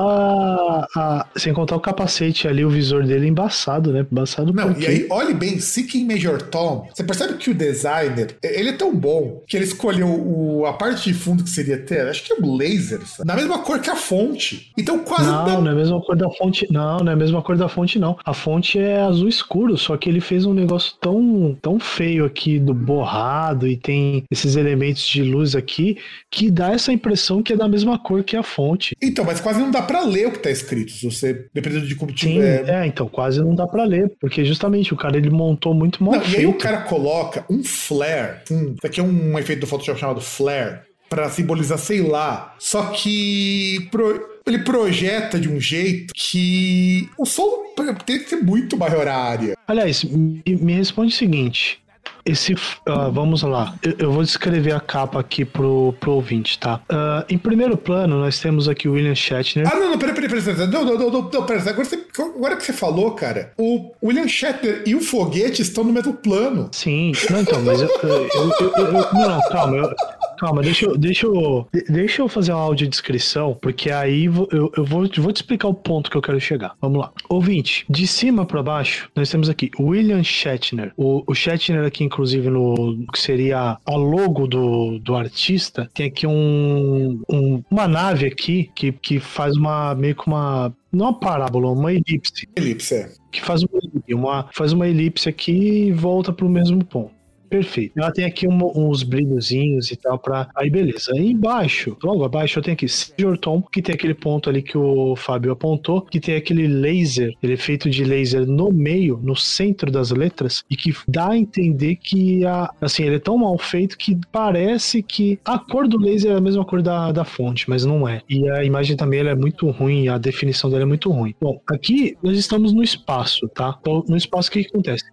a, 0.95 1.27
sem 1.35 1.53
contar 1.53 1.75
o 1.75 1.79
capacete 1.79 2.47
ali, 2.47 2.63
o 2.63 2.69
visor 2.69 3.05
dele 3.05 3.27
embaçado, 3.27 3.91
né? 3.91 4.05
Embaçado 4.09 4.53
Não, 4.53 4.71
e 4.79 4.85
aí, 4.85 5.07
olhe 5.09 5.33
bem, 5.33 5.59
Seeking 5.59 6.05
Major 6.05 6.41
Tom. 6.41 6.87
Você 6.93 7.03
percebe 7.03 7.33
que 7.33 7.49
o 7.49 7.53
designer, 7.53 8.37
ele 8.41 8.69
é 8.69 8.73
tão 8.73 8.95
bom 8.95 9.43
que 9.45 9.57
ele 9.57 9.65
escolheu 9.65 10.07
o, 10.07 10.65
a 10.65 10.73
parte 10.73 11.11
de 11.11 11.13
fundo 11.13 11.43
que 11.43 11.49
seria 11.49 11.77
ter, 11.77 12.07
acho 12.07 12.23
que 12.23 12.33
é 12.33 12.35
um 12.37 12.55
laser, 12.55 13.05
sabe? 13.05 13.27
na 13.27 13.35
mesma 13.35 13.59
cor 13.59 13.79
que 13.79 13.89
a 13.89 13.95
fonte. 13.95 14.71
Então 14.77 14.99
quase. 14.99 15.25
Não, 15.25 15.47
não, 15.47 15.61
não 15.61 15.71
é 15.71 15.73
a 15.73 15.77
mesma 15.77 16.01
cor 16.01 16.15
da 16.15 16.29
fonte. 16.31 16.67
Não, 16.71 16.99
não 16.99 17.11
é 17.11 17.13
a 17.13 17.17
mesma 17.17 17.41
cor 17.41 17.57
da 17.57 17.67
fonte, 17.67 17.99
não. 17.99 18.17
A 18.23 18.33
fonte 18.33 18.79
é 18.79 19.01
azul 19.01 19.27
escuro, 19.27 19.77
só 19.77 19.97
que 19.97 20.07
ele 20.07 20.21
fez 20.21 20.45
um 20.45 20.53
negócio 20.53 20.93
tão, 21.01 21.57
tão 21.61 21.79
feio 21.79 22.25
aqui 22.25 22.57
do 22.59 22.73
borrado 22.73 23.67
e 23.67 23.75
tem 23.75 24.23
esses 24.31 24.55
elementos 24.55 25.05
de 25.05 25.23
luz 25.23 25.46
aqui 25.55 25.97
que 26.31 26.49
dá 26.49 26.71
essa 26.71 26.91
impressão 26.91 27.41
que 27.41 27.53
é 27.53 27.55
da 27.55 27.67
mesma 27.67 27.97
cor 27.97 28.23
que 28.23 28.35
a 28.35 28.43
fonte. 28.43 28.95
Então, 29.01 29.25
mas 29.25 29.39
quase 29.39 29.59
não 29.59 29.71
dá 29.71 29.81
para 29.81 30.01
ler 30.01 30.27
o 30.27 30.31
que 30.31 30.39
tá 30.39 30.51
escrito, 30.51 30.91
se 30.91 31.05
você, 31.09 31.47
dependendo 31.53 31.87
de 31.87 31.95
como 31.95 32.11
tiver. 32.11 32.65
Sim, 32.65 32.71
é, 32.71 32.85
então, 32.85 33.07
quase 33.07 33.39
não 33.39 33.55
dá 33.55 33.67
para 33.67 33.83
ler, 33.83 34.11
porque 34.19 34.43
justamente 34.45 34.93
o 34.93 34.97
cara 34.97 35.17
ele 35.17 35.29
montou 35.29 35.73
muito 35.73 36.03
mal 36.03 36.15
não, 36.15 36.21
feito. 36.21 36.35
E 36.35 36.39
aí 36.39 36.45
o 36.45 36.53
cara 36.53 36.81
coloca 36.81 37.45
um 37.49 37.63
flare, 37.63 38.41
isso 38.49 38.85
aqui 38.85 38.99
é 38.99 39.03
um 39.03 39.37
efeito 39.37 39.61
do 39.61 39.67
Photoshop 39.67 39.99
chamado 39.99 40.21
flare, 40.21 40.79
para 41.09 41.29
simbolizar, 41.29 41.77
sei 41.77 42.01
lá. 42.01 42.55
Só 42.59 42.87
que 42.87 43.87
pro, 43.91 44.37
ele 44.45 44.59
projeta 44.59 45.39
de 45.39 45.49
um 45.49 45.59
jeito 45.59 46.13
que 46.13 47.09
o 47.17 47.25
som 47.25 47.65
tem 48.05 48.19
que 48.19 48.29
ser 48.29 48.37
muito 48.37 48.77
maior 48.77 49.07
a 49.07 49.15
área. 49.15 49.57
Aliás, 49.67 50.03
me, 50.03 50.41
me 50.45 50.73
responde 50.73 51.13
o 51.13 51.17
seguinte: 51.17 51.79
esse. 52.27 52.53
Uh, 52.53 53.11
vamos 53.11 53.41
lá. 53.43 53.73
Eu, 53.81 53.95
eu, 53.99 54.11
vou 54.11 54.23
descrever 54.23 54.73
a 54.73 54.79
capa 54.79 55.19
aqui 55.19 55.45
pro, 55.45 55.93
pro 55.99 56.13
ouvinte, 56.13 56.59
tá? 56.59 56.81
Uh, 56.91 57.25
em 57.29 57.37
primeiro 57.37 57.77
plano, 57.77 58.19
nós 58.19 58.39
temos 58.39 58.67
aqui 58.67 58.87
o 58.87 58.93
William 58.93 59.15
Shatner. 59.15 59.67
Ah, 59.71 59.75
não, 59.75 59.91
não, 59.91 59.97
peraí, 59.97 60.13
peraí, 60.13 60.29
peraí. 60.29 60.43
peraí. 60.43 60.67
Não, 60.67 60.85
não, 60.85 60.97
não, 60.97 61.09
não, 61.09 61.21
não 61.21 61.45
peraí. 61.45 61.67
Agora, 61.67 61.85
você, 61.85 62.05
agora 62.19 62.55
que 62.55 62.65
você 62.65 62.73
falou, 62.73 63.11
cara, 63.11 63.53
o 63.57 63.91
William 64.03 64.27
Shatner 64.27 64.83
e 64.85 64.95
o 64.95 65.01
foguete 65.01 65.61
estão 65.61 65.83
no 65.83 65.91
mesmo 65.91 66.13
plano. 66.13 66.69
Sim, 66.71 67.11
não, 67.29 67.41
então, 67.41 67.61
mas 67.61 67.81
eu. 67.81 67.89
eu, 68.03 68.29
eu, 68.59 68.73
eu 68.77 68.91
não, 68.91 69.11
não, 69.13 69.41
calma. 69.49 69.77
Eu, 69.77 69.95
Calma, 70.37 70.61
deixa 70.61 70.85
eu, 70.85 70.97
deixa 70.97 71.25
eu, 71.25 71.67
deixa 71.89 72.21
eu 72.21 72.27
fazer 72.27 72.53
uma 72.53 72.61
audiodescrição, 72.61 73.57
porque 73.61 73.91
aí 73.91 74.25
eu, 74.25 74.71
eu 74.75 74.85
vou, 74.85 75.07
vou 75.17 75.31
te 75.33 75.37
explicar 75.37 75.67
o 75.67 75.73
ponto 75.73 76.09
que 76.09 76.17
eu 76.17 76.21
quero 76.21 76.39
chegar. 76.39 76.75
Vamos 76.81 76.99
lá. 76.99 77.11
Ouvinte, 77.29 77.85
de 77.89 78.05
cima 78.05 78.45
para 78.45 78.61
baixo, 78.61 79.09
nós 79.15 79.29
temos 79.29 79.49
aqui 79.49 79.71
William 79.79 80.23
Shatner. 80.23 80.93
O, 80.95 81.23
o 81.25 81.33
Shatner 81.33 81.85
aqui, 81.85 82.03
inclusive, 82.03 82.49
no 82.49 83.05
que 83.11 83.19
seria 83.19 83.77
a 83.83 83.95
logo 83.95 84.47
do, 84.47 84.99
do 84.99 85.15
artista, 85.15 85.89
tem 85.93 86.07
aqui 86.07 86.27
um, 86.27 87.21
um 87.29 87.63
uma 87.69 87.87
nave 87.87 88.27
aqui 88.27 88.71
que, 88.75 88.91
que 88.91 89.19
faz 89.19 89.55
uma 89.55 89.95
meio 89.95 90.15
que 90.15 90.27
uma 90.27 90.73
não 90.91 91.07
uma 91.07 91.19
parábola, 91.19 91.71
uma 91.71 91.93
elipse. 91.93 92.47
Elipse, 92.55 92.95
é. 92.95 93.11
Que 93.31 93.41
faz 93.41 93.61
uma, 93.63 93.79
uma, 94.09 94.49
faz 94.53 94.71
uma 94.73 94.87
elipse 94.87 95.29
aqui 95.29 95.51
e 95.87 95.91
volta 95.91 96.31
para 96.31 96.45
o 96.45 96.49
mesmo 96.49 96.83
ponto. 96.83 97.16
Perfeito. 97.49 97.93
Ela 97.97 98.11
tem 98.11 98.25
aqui 98.25 98.47
um, 98.47 98.59
uns 98.75 99.03
brilhozinhos 99.03 99.91
e 99.91 99.95
tal 99.95 100.19
para 100.19 100.49
Aí 100.55 100.69
beleza. 100.69 101.11
Aí 101.13 101.31
embaixo, 101.31 101.97
logo 102.03 102.23
abaixo, 102.23 102.59
eu 102.59 102.63
tenho 102.63 102.75
aqui 102.75 102.87
Sr. 102.87 103.37
Tom, 103.39 103.61
que 103.61 103.81
tem 103.81 103.95
aquele 103.95 104.13
ponto 104.13 104.49
ali 104.49 104.61
que 104.61 104.77
o 104.77 105.15
Fábio 105.15 105.51
apontou, 105.51 106.01
que 106.01 106.19
tem 106.19 106.35
aquele 106.35 106.67
laser, 106.67 107.33
ele 107.41 107.53
é 107.53 107.57
feito 107.57 107.89
de 107.89 108.03
laser 108.03 108.45
no 108.45 108.71
meio, 108.71 109.19
no 109.23 109.35
centro 109.35 109.91
das 109.91 110.11
letras, 110.11 110.63
e 110.69 110.75
que 110.75 110.93
dá 111.07 111.29
a 111.31 111.37
entender 111.37 111.95
que 111.95 112.45
a, 112.45 112.71
assim, 112.81 113.03
ele 113.03 113.15
é 113.15 113.19
tão 113.19 113.37
mal 113.37 113.57
feito 113.57 113.97
que 113.97 114.17
parece 114.31 115.01
que 115.01 115.39
a 115.45 115.57
cor 115.57 115.87
do 115.87 115.97
laser 115.97 116.31
é 116.31 116.35
a 116.35 116.41
mesma 116.41 116.65
cor 116.65 116.81
da, 116.81 117.11
da 117.11 117.23
fonte, 117.23 117.69
mas 117.69 117.85
não 117.85 118.07
é. 118.07 118.21
E 118.29 118.49
a 118.49 118.63
imagem 118.63 118.95
também 118.95 119.19
é 119.19 119.35
muito 119.35 119.69
ruim, 119.69 120.07
a 120.07 120.17
definição 120.17 120.69
dela 120.69 120.83
é 120.83 120.85
muito 120.85 121.11
ruim. 121.11 121.33
Bom, 121.41 121.61
aqui 121.69 122.17
nós 122.21 122.37
estamos 122.37 122.73
no 122.73 122.83
espaço, 122.83 123.47
tá? 123.49 123.77
Então, 123.79 124.03
no 124.07 124.17
espaço, 124.17 124.49
o 124.49 124.51
que, 124.51 124.63
que 124.63 124.69
acontece? 124.69 125.03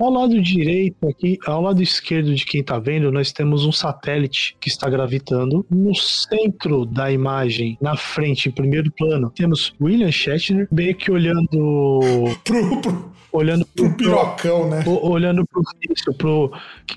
Ao 0.00 0.08
lado 0.08 0.40
direito 0.40 1.06
aqui, 1.06 1.38
ao 1.46 1.60
lado 1.60 1.82
esquerdo 1.82 2.34
de 2.34 2.46
quem 2.46 2.62
está 2.62 2.78
vendo, 2.78 3.12
nós 3.12 3.32
temos 3.32 3.66
um 3.66 3.70
satélite 3.70 4.56
que 4.58 4.70
está 4.70 4.88
gravitando. 4.88 5.66
No 5.68 5.94
centro 5.94 6.86
da 6.86 7.12
imagem, 7.12 7.76
na 7.82 7.94
frente, 7.94 8.48
em 8.48 8.52
primeiro 8.52 8.90
plano, 8.90 9.30
temos 9.30 9.74
William 9.78 10.10
Shatner, 10.10 10.66
meio 10.72 10.94
que 10.94 11.12
olhando 11.12 12.24
pro, 12.42 12.80
pro, 12.80 13.12
olhando 13.32 13.66
pro, 13.66 13.84
pro 13.84 13.96
pirocão, 13.96 14.68
né? 14.68 14.84
Olhando 14.86 15.46
pro 15.46 15.62
isso, 15.88 16.12
pro, 16.14 16.52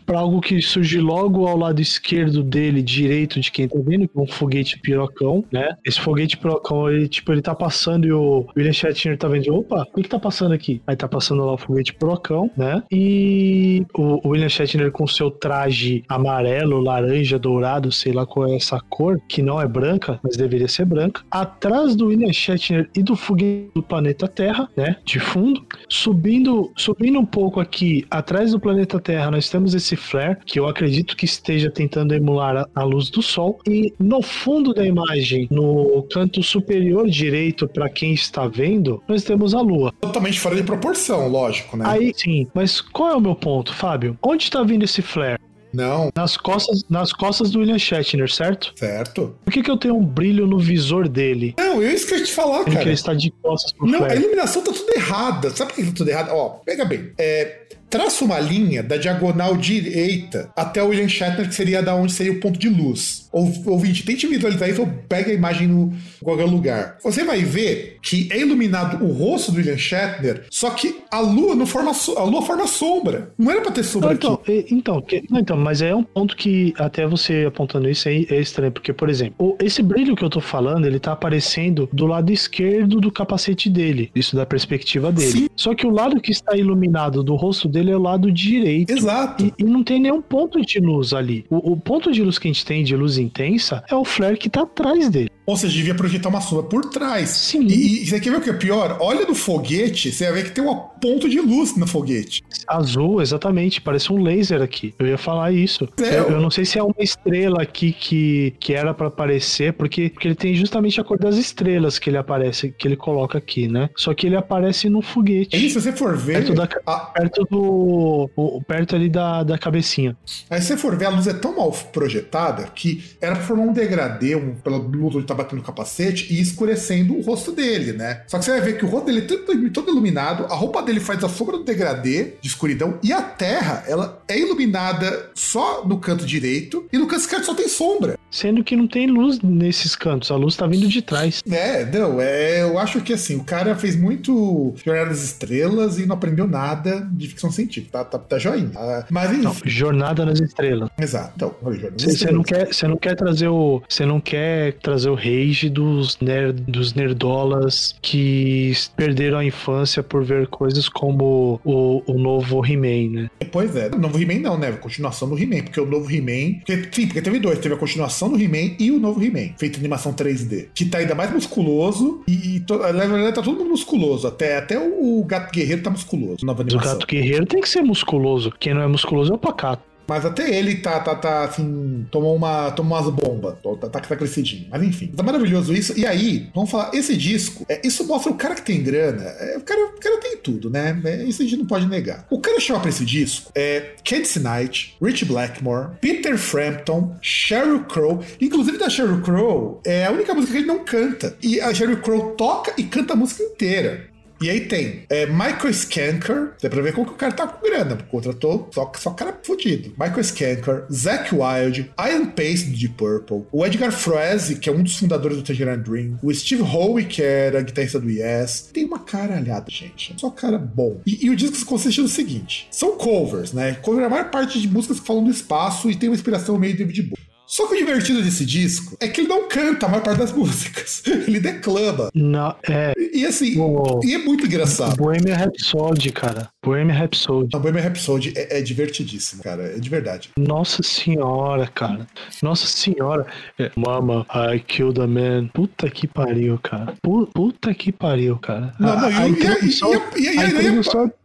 pra 0.06 0.20
algo 0.20 0.42
que 0.42 0.62
surge 0.62 1.00
logo 1.00 1.48
ao 1.48 1.58
lado 1.58 1.82
esquerdo 1.82 2.44
dele, 2.44 2.82
direito 2.82 3.40
de 3.40 3.52
quem 3.52 3.68
tá 3.68 3.78
vendo, 3.84 4.08
que 4.08 4.18
é 4.18 4.22
um 4.22 4.28
foguete 4.28 4.80
pirocão, 4.80 5.46
né? 5.52 5.78
Esse 5.86 6.00
foguete 6.00 6.38
pirocão, 6.38 6.90
ele, 6.90 7.08
tipo, 7.08 7.32
ele 7.32 7.42
tá 7.42 7.56
passando 7.56 8.06
e 8.06 8.12
o 8.12 8.48
William 8.58 8.74
Shatner 8.74 9.18
tá 9.18 9.28
vendo, 9.28 9.54
opa, 9.54 9.84
o 9.84 9.96
que, 9.96 10.04
que 10.04 10.10
tá 10.10 10.20
passando 10.20 10.54
aqui? 10.54 10.82
Aí 10.88 10.96
tá 10.96 11.08
passando 11.08 11.46
lá 11.46 11.54
o 11.54 11.58
foguete 11.58 11.94
pirocão, 11.94 12.50
né? 12.58 12.84
E 12.92 13.86
o 13.96 14.28
William 14.28 14.50
Shatner 14.50 14.92
com 14.92 15.08
seu 15.08 15.30
traje 15.30 16.04
amarelo, 16.10 16.80
laranja, 16.80 17.38
dourado, 17.38 17.92
sei 17.92 18.12
lá 18.12 18.26
qual 18.26 18.48
é 18.48 18.56
essa 18.56 18.80
cor, 18.90 19.20
que 19.28 19.42
não 19.42 19.62
é 19.62 19.68
branca, 19.68 20.20
mas 20.24 20.36
deveria 20.36 20.68
ser 20.68 20.86
branca. 20.86 21.22
Atrás 21.30 21.96
do 21.96 22.08
William 22.08 22.34
Shatner 22.34 22.90
e 22.96 23.04
do 23.04 23.16
foguete 23.16 23.72
do 23.76 23.84
planeta 23.84 24.28
Terra, 24.28 24.70
né? 24.76 24.98
De 25.06 25.20
fundo, 25.20 25.66
subindo 25.88 26.23
Subindo, 26.24 26.72
subindo 26.78 27.20
um 27.20 27.26
pouco 27.26 27.60
aqui, 27.60 28.06
atrás 28.10 28.52
do 28.52 28.60
planeta 28.60 28.98
Terra, 28.98 29.30
nós 29.30 29.50
temos 29.50 29.74
esse 29.74 29.98
flare, 29.98 30.38
que 30.46 30.58
eu 30.58 30.66
acredito 30.66 31.18
que 31.18 31.26
esteja 31.26 31.70
tentando 31.70 32.14
emular 32.14 32.56
a, 32.56 32.70
a 32.74 32.84
luz 32.86 33.10
do 33.10 33.22
Sol. 33.22 33.60
E 33.68 33.94
no 34.00 34.22
fundo 34.22 34.74
da 34.74 34.86
imagem, 34.86 35.50
no 35.52 36.08
canto 36.10 36.42
superior 36.42 37.10
direito, 37.10 37.68
para 37.68 37.90
quem 37.90 38.14
está 38.14 38.48
vendo, 38.48 39.04
nós 39.06 39.26
temos 39.26 39.54
a 39.54 39.60
Lua. 39.60 39.94
Totalmente 40.00 40.40
fora 40.40 40.56
de 40.56 40.64
proporção, 40.64 41.28
lógico, 41.28 41.76
né? 41.76 41.84
Aí 41.86 42.14
sim, 42.16 42.48
mas 42.54 42.80
qual 42.80 43.10
é 43.10 43.16
o 43.18 43.20
meu 43.20 43.36
ponto, 43.36 43.74
Fábio? 43.74 44.18
Onde 44.24 44.44
está 44.46 44.64
vindo 44.64 44.84
esse 44.84 45.02
flare? 45.02 45.38
Não. 45.74 46.10
Nas 46.16 46.38
costas, 46.38 46.84
nas 46.90 47.12
costas 47.12 47.50
do 47.52 47.60
William 47.60 47.80
Shatner, 47.80 48.32
certo? 48.32 48.74
Certo. 48.76 49.36
Por 49.44 49.52
que, 49.52 49.64
que 49.64 49.72
eu 49.72 49.78
tenho 49.78 49.96
um 49.98 50.06
brilho 50.06 50.46
no 50.46 50.60
visor 50.60 51.08
dele? 51.10 51.56
Não, 51.58 51.82
eu 51.82 51.92
esqueci 51.92 52.22
de 52.22 52.28
te 52.28 52.34
falar, 52.34 52.60
Porque 52.60 52.72
cara. 52.72 52.84
ele 52.84 52.94
está 52.94 53.14
de 53.14 53.32
costas 53.42 53.72
pro 53.74 53.88
Não, 53.88 54.00
flare. 54.00 54.14
a 54.14 54.16
iluminação 54.18 54.64
tá 54.64 54.72
tudo 54.72 54.92
errada. 54.96 55.50
Sabe 55.50 55.74
por 55.74 55.76
que 55.84 55.86
tá 55.88 55.92
tudo 55.96 56.10
errado? 56.10 56.30
Ó, 56.32 56.50
pega 56.64 56.86
bem. 56.86 57.12
É, 57.18 57.62
traça 57.94 58.26
uma 58.26 58.40
linha 58.40 58.82
da 58.82 58.98
diagonal 58.98 59.56
direita 59.56 60.50
até 60.56 60.82
o 60.82 60.88
William 60.88 61.08
Shatner, 61.08 61.48
que 61.48 61.54
seria 61.54 61.80
da 61.84 61.94
onde 61.94 62.12
seria 62.12 62.32
o 62.32 62.40
ponto 62.40 62.58
de 62.58 62.68
luz. 62.68 63.30
Ou, 63.32 63.52
ouvinte, 63.68 64.04
tente 64.04 64.26
visualizar 64.28 64.68
isso 64.70 64.82
ou 64.82 64.88
pega 65.08 65.30
a 65.32 65.34
imagem 65.34 65.68
no 65.68 65.94
qualquer 66.22 66.46
lugar. 66.46 66.98
Você 67.04 67.24
vai 67.24 67.44
ver 67.44 67.98
que 68.02 68.28
é 68.32 68.40
iluminado 68.40 69.04
o 69.04 69.12
rosto 69.12 69.52
do 69.52 69.58
William 69.58 69.78
Shatner, 69.78 70.46
só 70.50 70.72
que 70.72 71.02
a 71.12 71.20
lua 71.20 71.54
não 71.56 71.66
forma 71.68 71.92
a 72.18 72.24
lua 72.24 72.42
forma 72.42 72.66
sombra. 72.68 73.32
Não 73.38 73.52
era 73.52 73.62
pra 73.62 73.72
ter 73.72 73.84
sombra 73.84 74.14
então, 74.14 74.34
aqui. 74.36 74.66
e- 74.70 74.74
então, 74.74 75.00
que- 75.02 75.24
não, 75.30 75.40
então, 75.40 75.56
mas 75.58 75.82
é 75.84 75.94
um 75.96 76.04
ponto 76.04 76.36
que 76.36 76.74
até 76.78 77.06
você 77.06 77.46
apontando 77.48 77.88
isso 77.88 78.08
aí 78.10 78.26
é 78.30 78.40
estranho, 78.40 78.72
porque, 78.72 78.92
por 78.92 79.08
exemplo, 79.08 79.56
esse 79.62 79.84
brilho 79.84 80.16
que 80.16 80.24
eu 80.24 80.30
tô 80.32 80.42
falando, 80.42 80.86
ele 80.86 81.00
tá 81.00 81.12
aparecendo 81.12 81.88
do 81.94 82.08
lado 82.08 82.32
esquerdo 82.32 83.00
do 83.00 83.12
capacete 83.12 83.70
dele, 83.70 84.10
isso 84.16 84.36
da 84.36 84.46
perspectiva 84.48 85.12
dele. 85.12 85.32
Sim. 85.32 85.48
Só 85.56 85.76
que 85.76 85.86
o 85.86 85.92
lado 85.92 86.20
que 86.20 86.32
está 86.32 86.56
iluminado 86.58 87.22
do 87.24 87.36
rosto 87.36 87.68
dele 87.68 87.83
é 87.92 87.98
o 87.98 88.02
lado 88.02 88.32
direito. 88.32 88.92
Exato. 88.92 89.46
E, 89.46 89.54
e 89.58 89.64
não 89.64 89.84
tem 89.84 90.00
nenhum 90.00 90.22
ponto 90.22 90.62
de 90.62 90.80
luz 90.80 91.14
ali. 91.14 91.46
O, 91.50 91.74
o 91.74 91.78
ponto 91.78 92.12
de 92.12 92.24
luz 92.24 92.38
que 92.38 92.48
a 92.48 92.52
gente 92.52 92.66
tem 92.66 92.84
de 92.84 92.96
luz 92.96 93.18
intensa 93.18 93.84
é 93.90 93.96
o 93.96 94.06
flare 94.06 94.38
que 94.38 94.50
tá 94.50 94.62
atrás 94.62 95.10
dele. 95.10 95.30
Ou 95.46 95.58
seja, 95.58 95.74
devia 95.76 95.94
projetar 95.96 96.30
uma 96.30 96.40
sombra 96.42 96.64
por 96.64 96.86
trás. 96.86 97.30
Sim. 97.30 97.68
E, 97.68 98.04
e 98.04 98.06
você 98.08 98.20
quer 98.20 98.30
ver 98.32 98.38
o 98.38 98.42
que 98.42 98.50
é 98.50 98.54
pior? 98.54 98.98
Olha 99.02 99.26
no 99.26 99.36
foguete, 99.36 100.12
você 100.12 100.26
vai 100.26 100.34
ver 100.42 100.44
que 100.46 100.52
tem 100.52 100.64
um 100.64 100.74
ponto 101.02 101.28
de 101.28 101.40
luz 101.42 101.76
no 101.76 101.86
foguete. 101.86 102.42
Azul, 102.68 103.22
exatamente. 103.22 103.82
Parece 103.82 104.12
um 104.14 104.22
laser 104.24 104.62
aqui. 104.62 104.94
Eu 104.98 105.08
ia 105.08 105.18
falar 105.18 105.52
isso. 105.52 105.88
É, 106.02 106.20
eu, 106.20 106.32
eu 106.32 106.42
não 106.42 106.50
sei 106.50 106.64
se 106.66 106.80
é 106.80 106.84
uma 106.84 106.96
estrela 107.00 107.62
aqui 107.62 107.92
que, 107.92 108.54
que 108.60 108.74
era 108.74 108.94
para 108.94 109.08
aparecer, 109.08 109.74
porque, 109.74 110.10
porque 110.10 110.28
ele 110.30 110.36
tem 110.36 110.56
justamente 110.56 111.00
a 111.02 111.04
cor 111.04 111.20
das 111.20 111.36
estrelas 111.36 112.00
que 112.00 112.10
ele 112.10 112.18
aparece, 112.18 112.74
que 112.78 112.88
ele 112.88 112.96
coloca 112.96 113.38
aqui, 113.38 113.68
né? 113.68 113.90
Só 113.98 114.14
que 114.14 114.28
ele 114.28 114.36
aparece 114.38 114.88
no 114.90 115.02
foguete. 115.02 115.56
É 115.56 115.60
isso, 115.60 115.80
se 115.82 115.92
você 115.92 115.92
for 115.92 116.16
ver. 116.16 116.34
Perto, 116.46 116.54
da, 116.54 116.70
a- 116.86 117.00
perto 117.08 117.44
do. 117.52 118.30
o- 118.36 118.62
Perto 118.66 118.96
ali 118.96 119.10
da, 119.10 119.44
da 119.44 119.58
cabecinha. 119.58 120.16
Aí 120.50 120.62
se 120.62 120.68
você 120.68 120.78
for 120.78 120.96
ver, 120.96 121.06
a 121.06 121.10
luz 121.10 121.28
é 121.28 121.34
tão 121.34 121.56
mal 121.58 121.72
projetada 121.92 122.64
que 122.74 123.04
era 123.22 123.36
pra 123.36 123.44
formar 123.44 123.64
um 123.64 123.74
degradê, 123.74 124.36
um, 124.36 124.56
pela 124.56 124.78
luz 124.78 125.16
tá 125.36 125.44
batendo 125.44 125.60
o 125.60 125.64
capacete 125.64 126.32
e 126.34 126.40
escurecendo 126.40 127.16
o 127.18 127.22
rosto 127.22 127.52
dele, 127.52 127.94
né? 127.94 128.22
Só 128.28 128.38
que 128.38 128.46
você 128.46 128.52
vai 128.52 128.62
ver 128.62 128.78
que 128.78 128.86
o 128.86 128.88
rosto 128.88 129.06
dele 129.08 129.20
é 129.20 129.70
todo, 129.70 129.90
iluminado, 129.90 130.46
a 130.46 130.56
roupa 130.56 130.82
dele 130.82 131.00
faz 131.00 131.24
a 131.24 131.30
sombra 131.30 131.58
do 131.58 131.64
degradê 131.64 132.34
de 132.42 132.48
escuridão 132.48 132.98
e 133.04 133.12
a 133.12 133.22
terra, 133.22 133.84
ela 133.88 134.22
é 134.28 134.40
iluminada 134.40 135.30
só 135.34 135.86
no 135.86 136.00
canto 136.00 136.26
direito 136.26 136.86
e 136.92 136.98
no 136.98 137.08
canto 137.08 137.22
esquerdo 137.22 137.46
só 137.46 137.54
tem 137.54 137.68
sombra. 137.68 138.18
Sendo 138.30 138.64
que 138.64 138.76
não 138.76 138.88
tem 138.88 139.08
luz 139.08 139.40
nesses 139.42 139.96
cantos, 139.96 140.32
a 140.32 140.36
luz 140.36 140.56
tá 140.56 140.66
vindo 140.66 140.88
de 140.88 141.02
trás. 141.02 141.44
É, 141.50 141.86
não, 141.86 142.20
é, 142.20 142.64
eu 142.64 142.80
acho 142.80 143.02
que 143.02 143.14
assim, 143.14 143.36
o 143.36 143.44
cara 143.44 143.76
fez 143.76 143.96
muito 143.96 144.74
Jornada 144.84 145.10
das 145.10 145.24
Estrelas 145.24 146.00
e 146.00 146.06
não 146.06 146.16
aprendeu 146.16 146.48
nada 146.48 147.08
de 147.12 147.28
ficção 147.28 147.52
científica. 147.52 148.00
Tá, 148.00 148.06
tá, 148.06 148.18
tá 148.18 148.40
joinha. 148.40 148.72
Ah, 148.76 149.06
Mas 149.10 149.32
enfim, 149.32 149.44
Não, 149.44 149.56
Jornada 149.66 150.26
nas 150.26 150.40
Estrelas. 150.40 150.90
exato. 151.00 151.34
Então, 151.36 151.56
Você 151.98 152.32
não 152.32 152.44
quer, 152.44 152.74
você 152.74 152.88
não 152.88 152.98
quer 152.98 153.16
trazer 153.16 153.48
o, 153.48 153.82
você 153.88 154.06
não 154.06 154.20
quer 154.20 154.74
trazer 154.80 155.10
o 155.10 155.16
rage 155.24 155.70
dos 155.70 156.20
nerd, 156.20 156.62
dos 156.68 156.94
nerdolas 156.94 157.96
que 158.02 158.74
perderam 158.96 159.38
a 159.40 159.46
infância 159.46 160.04
por 160.04 160.24
ver 160.24 160.48
coisas 160.48 160.90
como 160.90 161.60
o, 161.64 162.02
o 162.06 162.18
novo 162.18 162.66
He-Man, 162.66 163.22
né? 163.22 163.30
Pois 163.52 163.76
é, 163.76 163.90
o 163.94 163.98
novo 163.98 164.20
He-Man 164.20 164.40
não, 164.40 164.58
né? 164.58 164.72
Continuação 164.74 165.30
do 165.30 165.38
He-Man, 165.38 165.64
porque 165.64 165.80
o 165.80 165.86
novo 165.86 166.10
He-Man. 166.12 166.60
Sim, 166.92 167.08
porque 167.08 167.22
teve 167.22 167.40
dois: 167.40 167.60
teve 167.60 167.76
a 167.76 167.78
continuação 167.78 168.30
do 168.30 168.40
He-Man 168.42 168.76
e 168.80 168.92
o 168.92 169.00
novo 169.00 169.24
He-Man, 169.24 169.54
feito 169.58 169.78
em 169.78 169.80
animação 169.80 170.14
3D, 170.14 170.68
que 170.74 170.86
tá 170.86 170.98
ainda 171.00 171.16
mais 171.16 171.32
musculoso 171.32 172.22
e, 172.28 172.56
e 172.56 172.60
to- 172.62 172.78
na 172.78 172.92
verdade 173.06 173.34
tá 173.36 173.42
todo 173.42 173.58
mundo 173.60 173.70
musculoso. 173.70 174.28
Até, 174.28 174.58
até 174.58 174.78
o, 174.80 175.24
Gato 175.24 175.52
Guerreiro 175.54 175.82
tá 175.82 175.90
musculoso, 175.90 176.46
nova 176.46 176.64
Mas 176.64 176.74
o 176.74 176.78
animação. 176.78 177.00
gato 177.00 177.08
guerreiro 177.08 177.46
tem 177.46 177.62
que 177.62 177.70
ser 177.70 177.82
musculoso. 177.82 178.52
Quem 178.60 178.74
não 178.74 178.82
é 178.82 178.88
musculoso 178.88 179.32
é 179.32 179.36
o 179.36 179.38
pacato. 179.38 179.84
Mas 180.08 180.26
até 180.26 180.54
ele 180.54 180.76
tá, 180.76 181.00
tá, 181.00 181.16
tá 181.16 181.44
assim, 181.44 182.06
tomou, 182.12 182.36
uma, 182.36 182.72
tomou 182.72 182.98
umas 182.98 183.10
bombas, 183.14 183.56
tá, 183.62 183.90
tá, 183.90 184.00
tá 184.00 184.16
crescidinho. 184.16 184.68
Mas 184.70 184.84
enfim, 184.84 185.08
tá 185.08 185.24
maravilhoso 185.24 185.74
isso. 185.74 185.98
E 185.98 186.06
aí, 186.06 186.50
vamos 186.54 186.70
falar, 186.70 186.92
esse 186.94 187.16
disco, 187.16 187.66
é, 187.70 187.82
isso 187.86 188.06
mostra 188.06 188.32
o 188.32 188.36
cara 188.36 188.56
que 188.56 188.62
tem 188.62 188.84
grana, 188.84 189.24
é, 189.24 189.58
o, 189.58 189.62
cara, 189.62 189.86
o 189.86 190.00
cara 190.00 190.20
tem 190.20 190.38
tudo, 190.38 190.70
né? 190.70 191.00
É, 191.06 191.24
isso 191.24 191.42
a 191.42 191.46
gente 191.46 191.58
não 191.58 191.66
pode 191.66 191.88
negar. 191.88 192.26
O 192.30 192.40
cara 192.40 192.60
chama 192.60 192.80
pra 192.80 192.90
esse 192.90 193.06
disco 193.06 193.52
é 193.56 193.96
Candice 194.04 194.40
Knight, 194.40 194.96
Rich 195.02 195.26
Blackmore, 195.26 195.92
Peter 196.02 196.38
Frampton, 196.38 197.16
Sheryl 197.22 197.84
Crow. 197.86 198.24
Inclusive 198.42 198.78
da 198.78 198.90
Sheryl 198.90 199.22
Crow, 199.22 199.82
é 199.86 200.06
a 200.06 200.12
única 200.12 200.34
música 200.34 200.54
que 200.54 200.60
ele 200.60 200.68
não 200.68 200.84
canta. 200.84 201.36
E 201.42 201.60
a 201.60 201.74
Sheryl 201.74 202.02
Crow 202.02 202.32
toca 202.32 202.74
e 202.78 202.84
canta 202.84 203.14
a 203.14 203.16
música 203.16 203.44
inteira. 203.44 204.13
E 204.44 204.50
aí 204.50 204.60
tem 204.60 205.04
é, 205.10 205.26
Michael 205.26 205.70
Skanker, 205.70 206.52
dá 206.62 206.70
pra 206.70 206.82
ver 206.82 206.92
como 206.92 207.08
que 207.08 207.14
o 207.14 207.16
cara 207.16 207.32
tá 207.32 207.48
com 207.48 207.66
grana, 207.66 207.96
contratou 208.12 208.70
só, 208.74 208.92
só 208.98 209.12
cara 209.12 209.40
fudido. 209.42 209.92
Michael 209.92 210.20
Skanker, 210.20 210.86
Zack 210.92 211.34
Wild, 211.34 211.90
Ian 211.98 212.26
Pace 212.26 212.66
de 212.66 212.90
Purple, 212.90 213.46
o 213.54 213.66
Edgar 213.66 213.94
Froese, 213.94 214.60
que 214.60 214.68
é 214.68 214.74
um 214.74 214.84
dos 214.84 214.98
fundadores 214.98 215.38
do 215.38 215.44
Tangerine 215.44 215.78
Dream, 215.78 216.20
o 216.22 216.34
Steve 216.34 216.62
Howe, 216.62 217.06
que 217.06 217.22
era 217.22 217.62
guitarrista 217.62 218.02
do 218.02 218.10
Yes. 218.10 218.70
Tem 218.74 218.84
uma 218.84 219.00
caralhada, 219.00 219.68
gente. 219.70 220.14
Só 220.20 220.30
cara 220.30 220.58
bom. 220.58 221.00
E, 221.06 221.26
e 221.26 221.30
o 221.30 221.38
disco 221.38 221.66
consiste 221.66 222.02
no 222.02 222.10
seguinte: 222.10 222.68
são 222.70 222.98
covers, 222.98 223.54
né? 223.54 223.76
Cover 223.82 224.04
a 224.04 224.10
maior 224.10 224.30
parte 224.30 224.60
de 224.60 224.68
músicas 224.68 225.00
que 225.00 225.08
falam 225.08 225.24
do 225.24 225.32
espaço 225.32 225.90
e 225.90 225.96
tem 225.96 226.10
uma 226.10 226.16
inspiração 226.16 226.60
meio 226.60 226.76
David 226.76 227.02
Bowie. 227.04 227.33
Só 227.46 227.68
que 227.68 227.76
o 227.76 227.78
divertido 227.78 228.22
desse 228.22 228.46
disco 228.46 228.96
é 229.00 229.08
que 229.08 229.22
ele 229.22 229.28
não 229.28 229.48
canta 229.48 229.86
a 229.86 229.90
maior 229.90 230.04
parte 230.04 230.20
das 230.20 230.32
músicas. 230.36 231.04
Ele 231.06 231.40
declama. 231.40 232.10
Na, 232.14 232.56
é, 232.70 232.94
E 233.14 233.26
assim, 233.26 233.60
o 233.60 234.00
e 234.04 234.14
é 234.14 234.18
muito 234.18 234.46
engraçado. 234.46 234.98
Bohemian 234.98 235.36
Rhapsody, 235.36 236.12
cara. 236.12 236.50
Bohemian 236.64 236.96
Rhapsody. 236.96 237.50
A 237.56 237.60
Bohemian 237.60 237.82
Rhapsody 237.84 238.34
é, 238.36 238.60
é 238.60 238.62
divertidíssimo, 238.62 239.44
cara. 239.44 239.64
É 239.76 239.80
de 239.80 239.90
verdade. 239.90 240.30
Nossa 240.38 240.82
senhora, 240.82 241.68
cara. 241.68 242.08
Nossa 242.42 242.66
senhora. 242.68 243.26
É, 243.60 243.72
Mama, 243.76 244.26
I 244.34 244.60
killed 244.60 245.00
a 245.02 245.08
man. 245.08 245.48
Puta 245.54 245.90
que 245.90 246.08
pariu, 246.08 246.58
cara. 246.62 246.94
Pu- 247.02 247.28
Puta 247.34 247.74
que 247.74 247.92
pariu, 247.92 248.38
cara. 248.38 248.74
Não, 248.80 249.00
não, 249.00 249.08
a, 249.08 249.12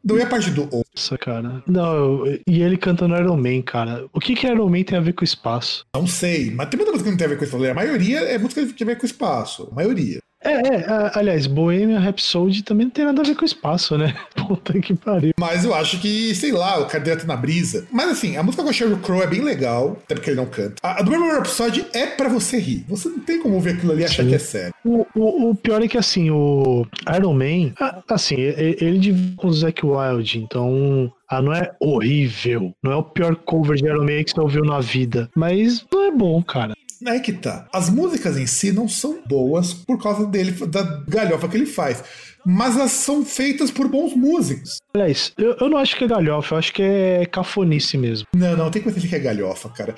não 0.05 0.19
é 0.19 0.23
a 0.23 0.27
parte 0.27 0.51
do. 0.51 0.69
Nossa, 0.95 1.19
cara. 1.19 1.63
Não, 1.67 2.27
eu- 2.27 2.41
e 2.47 2.63
ele 2.63 2.77
cantando 2.77 3.17
Iron 3.17 3.37
Man, 3.37 3.63
cara. 3.63 4.07
O 4.13 4.21
que 4.21 4.35
que 4.35 4.47
Iron 4.47 4.69
Man 4.69 4.83
tem 4.83 4.99
a 4.99 5.01
ver 5.01 5.13
com 5.13 5.23
o 5.23 5.25
espaço? 5.25 5.85
Não 5.95 6.07
sei, 6.07 6.51
mas 6.51 6.69
tem 6.69 6.79
muita 6.79 6.93
música 6.93 7.05
que 7.07 7.11
não 7.11 7.19
tem 7.19 7.27
a 7.27 7.31
ver 7.31 7.39
com 7.39 7.45
isso. 7.45 7.57
A 7.71 7.75
maioria 7.75 8.21
é 8.21 8.39
música 8.39 8.67
que 8.67 8.73
tem 8.73 8.85
a 8.87 8.89
ver 8.91 8.97
com 8.99 9.07
espaço. 9.07 9.69
A 9.71 9.75
maioria. 9.75 10.19
É, 10.43 10.51
é, 10.53 11.11
aliás, 11.15 11.47
Bohemian 11.47 11.99
Rhapsody 11.99 12.63
também 12.63 12.87
não 12.87 12.93
tem 12.93 13.05
nada 13.05 13.21
a 13.21 13.25
ver 13.25 13.35
com 13.35 13.43
o 13.43 13.47
espaço, 13.47 13.99
né? 13.99 14.15
Puta 14.37 14.79
que 14.81 14.95
pariu. 14.95 15.33
Mas 15.39 15.65
eu 15.65 15.75
acho 15.75 15.99
que, 16.01 16.35
sei 16.35 16.53
lá, 16.53 16.79
o 16.79 16.87
cara 16.87 17.03
deve 17.03 17.27
na 17.27 17.37
brisa. 17.37 17.87
Mas 17.91 18.09
assim, 18.11 18.37
a 18.37 18.43
música 18.43 18.63
com 18.63 18.69
a 18.69 18.73
Sheryl 18.73 18.99
Crow 18.99 19.23
é 19.23 19.27
bem 19.27 19.41
legal, 19.43 19.99
até 20.05 20.15
porque 20.15 20.31
ele 20.31 20.37
não 20.37 20.47
canta. 20.47 20.77
A, 20.83 21.01
a 21.01 21.03
do 21.03 21.11
Bohemian 21.11 21.35
Rhapsody 21.35 21.85
é 21.93 22.07
pra 22.07 22.29
você 22.29 22.59
rir. 22.59 22.85
Você 22.89 23.09
não 23.09 23.19
tem 23.21 23.41
como 23.43 23.57
ouvir 23.57 23.71
aquilo 23.71 23.93
ali 23.93 24.03
e 24.03 24.05
achar 24.05 24.25
que 24.25 24.35
é 24.35 24.39
sério. 24.39 24.73
O, 24.85 25.05
o- 25.15 25.51
o 25.51 25.55
pior 25.57 25.83
é 25.83 25.89
que, 25.89 25.99
assim, 25.99 26.31
o 26.31 26.87
Iron 27.17 27.35
Man, 27.35 27.73
assim, 28.09 28.37
ele 28.37 28.99
divide 28.99 29.35
com 29.37 29.49
o 29.49 29.53
Zack 29.53 29.85
Wild, 29.85 30.39
então. 30.39 31.13
Ah, 31.31 31.43
não 31.43 31.53
é 31.53 31.73
horrível. 31.79 32.73
Não 32.83 32.91
é 32.93 32.97
o 32.97 33.03
pior 33.03 33.37
cover 33.37 33.77
de 33.77 33.85
Iron 33.85 34.05
Man 34.05 34.25
que 34.25 34.31
você 34.31 34.41
ouviu 34.41 34.65
na 34.65 34.81
vida. 34.81 35.29
Mas 35.37 35.85
não 35.93 36.05
é 36.05 36.11
bom, 36.11 36.43
cara. 36.43 36.73
É 37.07 37.21
que 37.21 37.33
tá. 37.33 37.69
As 37.73 37.89
músicas 37.89 38.37
em 38.37 38.47
si 38.47 38.73
não 38.73 38.89
são 38.89 39.23
boas 39.27 39.73
por 39.73 40.03
causa 40.03 40.27
dele, 40.27 40.53
da 40.67 40.83
galhofa 41.07 41.49
que 41.49 41.57
ele 41.57 41.67
faz. 41.67 42.03
Mas 42.45 42.77
elas 42.77 42.93
são 42.93 43.25
feitas 43.25 43.71
por 43.71 43.89
bons 43.89 44.15
músicos. 44.15 44.79
Aliás, 44.95 45.33
eu, 45.37 45.57
eu 45.61 45.69
não 45.69 45.79
acho 45.79 45.97
que 45.97 46.05
é 46.05 46.09
galhofa, 46.09 46.55
eu 46.55 46.59
acho 46.59 46.73
que 46.73 46.83
é 46.83 47.27
cafonice 47.27 47.99
mesmo. 47.99 48.27
Não, 48.35 48.57
não, 48.57 48.71
tem 48.71 48.83
coisa 48.83 48.99
que 48.99 49.15
é 49.15 49.19
galhofa, 49.19 49.69
cara. 49.69 49.95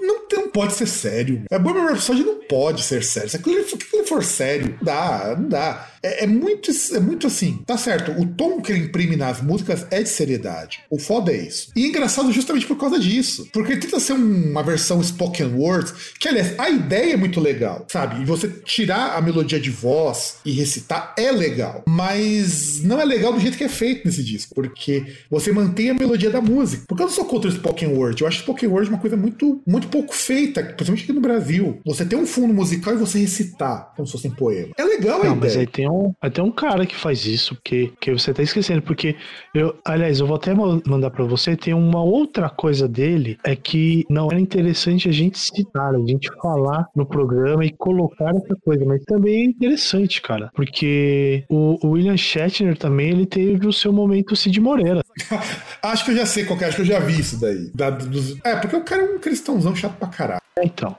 Não, 0.00 0.13
pode 0.54 0.72
ser 0.74 0.86
sério. 0.86 1.42
A 1.50 1.58
Bohemian 1.58 1.88
Rhapsody 1.90 2.22
não 2.22 2.38
pode 2.48 2.82
ser 2.82 3.02
sério. 3.04 3.28
Se 3.28 3.36
aquilo, 3.36 3.68
se 3.68 3.74
aquilo 3.74 4.06
for 4.06 4.22
sério, 4.24 4.76
não 4.78 4.84
dá, 4.84 5.36
não 5.38 5.48
dá. 5.48 5.90
É, 6.02 6.24
é 6.24 6.26
muito, 6.26 6.70
é 6.94 7.00
muito 7.00 7.26
assim. 7.26 7.58
Tá 7.66 7.76
certo, 7.76 8.12
o 8.12 8.24
tom 8.26 8.60
que 8.60 8.70
ele 8.72 8.84
imprime 8.86 9.16
nas 9.16 9.40
músicas 9.42 9.86
é 9.90 10.02
de 10.02 10.08
seriedade. 10.08 10.80
O 10.88 10.98
foda 10.98 11.32
é 11.32 11.36
isso. 11.38 11.70
E 11.74 11.84
é 11.84 11.88
engraçado 11.88 12.30
justamente 12.32 12.66
por 12.66 12.76
causa 12.78 12.98
disso. 12.98 13.48
Porque 13.52 13.72
ele 13.72 13.80
tenta 13.80 13.98
ser 13.98 14.12
um- 14.12 14.50
uma 14.50 14.62
versão 14.62 15.02
spoken 15.02 15.46
words, 15.54 15.92
que 16.20 16.28
aliás, 16.28 16.54
a 16.58 16.70
ideia 16.70 17.14
é 17.14 17.16
muito 17.16 17.40
legal, 17.40 17.86
sabe? 17.90 18.22
E 18.22 18.24
você 18.24 18.46
tirar 18.48 19.16
a 19.16 19.20
melodia 19.20 19.58
de 19.58 19.70
voz 19.70 20.36
e 20.44 20.52
recitar 20.52 21.14
é 21.18 21.32
legal. 21.32 21.82
Mas 21.88 22.82
não 22.82 23.00
é 23.00 23.04
legal 23.04 23.32
do 23.32 23.40
jeito 23.40 23.56
que 23.56 23.64
é 23.64 23.68
feito 23.68 24.04
nesse 24.06 24.22
disco. 24.22 24.54
Porque 24.54 25.04
você 25.30 25.50
mantém 25.52 25.90
a 25.90 25.94
melodia 25.94 26.30
da 26.30 26.40
música. 26.40 26.84
Porque 26.86 27.02
eu 27.02 27.06
não 27.06 27.14
sou 27.14 27.24
contra 27.24 27.48
o 27.48 27.52
spoken 27.52 27.88
word. 27.88 28.20
Eu 28.20 28.28
acho 28.28 28.38
spoken 28.40 28.68
word 28.68 28.88
uma 28.90 28.98
coisa 28.98 29.16
muito, 29.16 29.60
muito 29.66 29.88
pouco 29.88 30.14
feita, 30.14 30.43
principalmente 30.52 31.04
aqui 31.04 31.12
no 31.12 31.20
Brasil. 31.20 31.80
Você 31.84 32.04
ter 32.04 32.16
um 32.16 32.26
fundo 32.26 32.52
musical 32.54 32.94
e 32.94 32.96
você 32.96 33.18
recitar, 33.18 33.92
como 33.96 34.06
se 34.06 34.12
fosse 34.12 34.28
um 34.28 34.30
poema. 34.34 34.72
É 34.78 34.84
legal 34.84 35.20
a 35.22 35.24
Não, 35.26 35.36
mas 35.36 35.52
ideia. 35.52 35.60
aí 35.60 35.66
tem 35.66 35.88
um, 35.90 36.12
aí 36.20 36.30
tem 36.30 36.44
um 36.44 36.50
cara 36.50 36.84
que 36.86 36.94
faz 36.96 37.24
isso, 37.26 37.54
porque 37.54 37.92
que 38.00 38.12
você 38.12 38.32
tá 38.34 38.42
esquecendo, 38.42 38.82
porque 38.82 39.16
eu, 39.54 39.76
aliás, 39.84 40.20
eu 40.20 40.26
vou 40.26 40.36
até 40.36 40.54
ma- 40.54 40.80
mandar 40.86 41.10
pra 41.10 41.24
você, 41.24 41.56
tem 41.56 41.72
uma 41.74 42.02
outra 42.02 42.48
coisa 42.50 42.86
dele, 42.88 43.38
é 43.44 43.54
que 43.56 44.04
não 44.10 44.28
era 44.30 44.40
interessante 44.40 45.08
a 45.08 45.12
gente 45.12 45.38
citar, 45.38 45.94
a 45.94 45.98
gente 46.06 46.28
falar 46.40 46.86
no 46.94 47.06
programa 47.06 47.64
e 47.64 47.70
colocar 47.70 48.30
essa 48.34 48.56
coisa, 48.64 48.84
mas 48.84 49.02
também 49.04 49.42
é 49.42 49.44
interessante, 49.44 50.20
cara, 50.20 50.50
porque 50.54 51.44
o, 51.48 51.78
o 51.86 51.90
William 51.92 52.16
Shatner 52.16 52.76
também, 52.76 53.10
ele 53.10 53.26
teve 53.26 53.66
o 53.66 53.72
seu 53.72 53.92
momento 53.92 54.34
Cid 54.36 54.60
Moreira. 54.60 55.02
Acho 55.82 56.04
que 56.06 56.10
eu 56.12 56.16
já 56.16 56.26
sei 56.26 56.44
qual 56.44 56.58
que 56.58 56.64
é, 56.64 56.68
acho 56.68 56.76
que 56.76 56.82
eu 56.82 56.86
já 56.86 56.98
vi 56.98 57.20
isso 57.20 57.38
daí. 57.40 57.70
Da- 57.74 57.90
dos- 57.90 58.36
É, 58.44 58.56
porque 58.56 58.74
o 58.74 58.82
cara 58.82 59.02
é 59.02 59.14
um 59.14 59.18
cristãozão 59.18 59.74
chato 59.76 59.96
pra 59.98 60.08
caralho. 60.08 60.33
Então, 60.62 60.96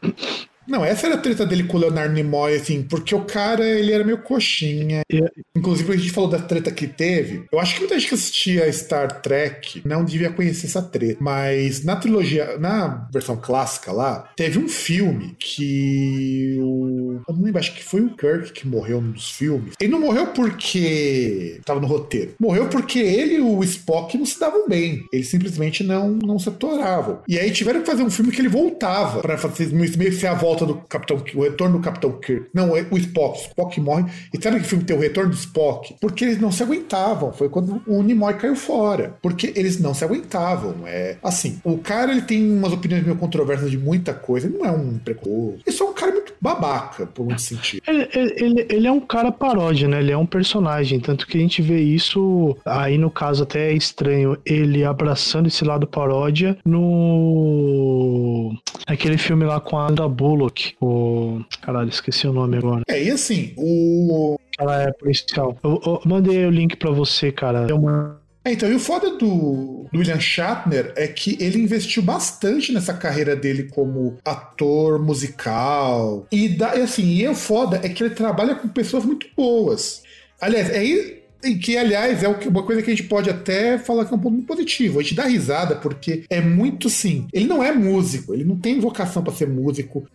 Não, 0.68 0.84
essa 0.84 1.08
era 1.08 1.16
a 1.16 1.20
treta 1.20 1.46
dele 1.46 1.64
com 1.64 1.78
o 1.78 1.80
Leonardo 1.80 2.14
Nimoy, 2.14 2.56
assim, 2.56 2.84
porque 2.84 3.14
o 3.14 3.22
cara, 3.22 3.68
ele 3.68 3.92
era 3.92 4.04
meio 4.04 4.18
coxinha. 4.20 5.02
É. 5.12 5.32
Inclusive, 5.56 5.94
a 5.94 5.98
gente 5.98 6.12
falou 6.12 6.30
da 6.30 6.40
treta 6.40 6.72
que 6.72 6.88
teve. 6.88 7.46
Eu 7.52 7.60
acho 7.60 7.74
que 7.74 7.80
muita 7.82 7.98
gente 7.98 8.10
que 8.10 8.16
assistia 8.16 8.72
Star 8.72 9.22
Trek 9.22 9.82
não 9.86 10.04
devia 10.04 10.32
conhecer 10.32 10.68
essa 10.68 10.82
treta. 10.82 11.18
Mas 11.22 11.84
na 11.84 11.96
trilogia, 11.96 12.58
na 12.58 13.08
versão 13.12 13.38
clássica 13.38 13.92
lá, 13.92 14.30
teve 14.36 14.60
um 14.60 14.68
filme 14.68 15.36
que 15.40 16.58
o. 16.60 17.22
Eu 17.28 17.36
não 17.36 17.44
lembro, 17.44 17.60
acho 17.60 17.74
que 17.74 17.84
foi 17.84 18.02
o 18.02 18.16
Kirk 18.16 18.52
que 18.52 18.68
morreu 18.68 19.02
num 19.02 19.12
dos 19.12 19.32
filmes. 19.32 19.74
Ele 19.80 19.92
não 19.92 20.00
morreu 20.00 20.28
porque 20.28 21.60
tava 21.66 21.80
no 21.80 21.88
roteiro. 21.88 22.34
Morreu 22.40 22.68
porque 22.68 23.00
ele 23.00 23.36
e 23.36 23.42
o 23.42 23.64
Spock 23.64 24.18
não 24.18 24.26
se 24.26 24.40
davam 24.40 24.68
bem. 24.68 25.06
Eles 25.12 25.28
simplesmente 25.28 25.84
não, 25.84 26.12
não 26.12 26.40
se 26.40 26.50
atoravam. 26.50 27.20
E 27.28 27.40
aí 27.40 27.52
tiveram 27.52 27.82
que 27.82 27.88
fazer 27.88 28.04
um 28.04 28.10
filme 28.10 28.32
que 28.32 28.42
ele 28.42 28.50
voltava 28.50 29.22
pra 29.22 29.38
fazer 29.38 29.74
meio 29.74 29.92
que 29.92 30.12
ser 30.12 30.28
a 30.28 30.34
volta 30.34 30.55
volta 30.56 30.66
do 30.66 30.76
Capitão 30.88 31.22
o 31.36 31.44
retorno 31.44 31.78
do 31.78 31.84
Capitão 31.84 32.12
Kirk. 32.14 32.50
Não, 32.54 32.76
é 32.76 32.86
o 32.90 32.98
Spock. 32.98 33.38
O 33.38 33.42
Spock 33.42 33.82
morre. 33.82 34.06
E 34.34 34.42
sabe 34.42 34.60
que 34.60 34.66
filme 34.66 34.84
tem 34.84 34.96
o 34.96 35.00
retorno 35.00 35.30
do 35.30 35.36
Spock? 35.36 35.96
Porque 36.00 36.26
eles 36.26 36.40
não 36.40 36.52
se 36.52 36.64
aguentavam. 36.64 37.34
Foi 37.34 37.50
quando 37.50 37.82
o 37.86 38.02
Nimoy 38.02 38.34
caiu 38.36 38.56
fora. 38.56 39.16
Porque 39.22 39.54
eles 39.56 39.80
não 39.80 39.94
se 39.94 40.04
aguentavam. 40.04 40.76
É 40.86 41.18
assim, 41.24 41.60
o 41.64 41.78
cara 41.78 42.12
ele 42.12 42.22
tem 42.22 42.50
umas 42.50 42.74
opiniões 42.74 43.04
meio 43.04 43.18
controversas 43.18 43.70
de 43.70 43.78
muita 43.78 44.14
coisa. 44.14 44.48
Ele 44.48 44.58
não 44.58 44.66
é 44.66 44.72
um 44.72 44.98
precoce. 44.98 45.62
Ele 45.66 45.76
só 45.76 45.88
é 45.88 45.90
um 45.90 45.94
cara 45.94 46.12
babaca, 46.40 47.06
por 47.06 47.26
muito 47.26 47.42
sentido. 47.42 47.82
Ele, 47.88 48.08
ele, 48.14 48.68
ele 48.70 48.88
é 48.88 48.92
um 48.92 49.00
cara 49.00 49.32
paródia, 49.32 49.88
né? 49.88 50.00
Ele 50.00 50.12
é 50.12 50.18
um 50.18 50.26
personagem. 50.26 51.00
Tanto 51.00 51.28
que 51.28 51.38
a 51.38 51.42
gente 51.42 51.62
vê 51.62 51.80
isso 51.80 52.58
aí 52.66 52.98
no 52.98 53.10
caso 53.10 53.44
até 53.44 53.72
é 53.72 53.74
estranho. 53.74 54.38
Ele 54.46 54.84
abraçando 54.84 55.48
esse 55.48 55.64
lado 55.64 55.88
paródia 55.88 56.58
no. 56.66 58.54
Aquele 58.88 59.18
filme 59.18 59.46
lá 59.46 59.60
com 59.60 59.78
a 59.78 59.88
Andra 59.88 60.08
Bullock. 60.08 60.76
O. 60.82 61.42
Caralho, 61.62 61.90
esqueci 61.90 62.28
o 62.28 62.34
nome 62.34 62.58
agora. 62.58 62.84
É, 62.88 63.04
e 63.04 63.12
assim, 63.12 63.54
o. 63.58 64.38
Ela 64.60 64.84
é 64.84 64.92
policial. 64.92 65.58
Eu, 65.64 65.82
eu 65.86 66.02
mandei 66.06 66.46
o 66.46 66.50
link 66.50 66.78
pra 66.78 66.92
você, 66.92 67.32
cara. 67.32 67.68
É 67.70 67.74
uma. 67.74 68.25
É, 68.46 68.54
então, 68.54 68.72
e 68.72 68.76
o 68.76 68.80
foda 68.80 69.18
do, 69.18 69.88
do 69.92 69.98
William 69.98 70.20
Shatner 70.20 70.94
é 70.96 71.08
que 71.08 71.36
ele 71.40 71.60
investiu 71.60 72.04
bastante 72.04 72.72
nessa 72.72 72.94
carreira 72.94 73.36
dele 73.36 73.64
como 73.64 74.18
ator 74.24 75.04
musical. 75.04 76.28
E, 76.32 76.50
da, 76.50 76.76
e 76.76 76.82
assim, 76.84 77.16
e 77.16 77.28
o 77.28 77.34
foda 77.34 77.82
é 77.84 77.90
que 77.90 78.04
ele 78.04 78.14
trabalha 78.14 78.54
com 78.54 78.68
pessoas 78.68 79.04
muito 79.04 79.26
boas. 79.36 80.04
Aliás, 80.40 80.70
é 80.70 81.26
e 81.44 81.56
que, 81.56 81.78
aliás, 81.78 82.24
é 82.24 82.28
uma 82.28 82.64
coisa 82.64 82.82
que 82.82 82.92
a 82.92 82.96
gente 82.96 83.08
pode 83.08 83.30
até 83.30 83.78
falar 83.78 84.06
que 84.06 84.14
é 84.14 84.18
um 84.18 84.20
ponto 84.20 84.42
positivo. 84.44 85.00
A 85.00 85.04
gente 85.04 85.16
dá 85.16 85.26
risada 85.26 85.76
porque 85.76 86.24
é 86.30 86.42
muito 86.42 86.90
sim. 86.90 87.28
Ele 87.32 87.46
não 87.46 87.64
é 87.64 87.72
músico, 87.72 88.34
ele 88.34 88.44
não 88.44 88.58
tem 88.58 88.80
vocação 88.80 89.24
para 89.24 89.34
ser 89.34 89.48
músico. 89.48 90.08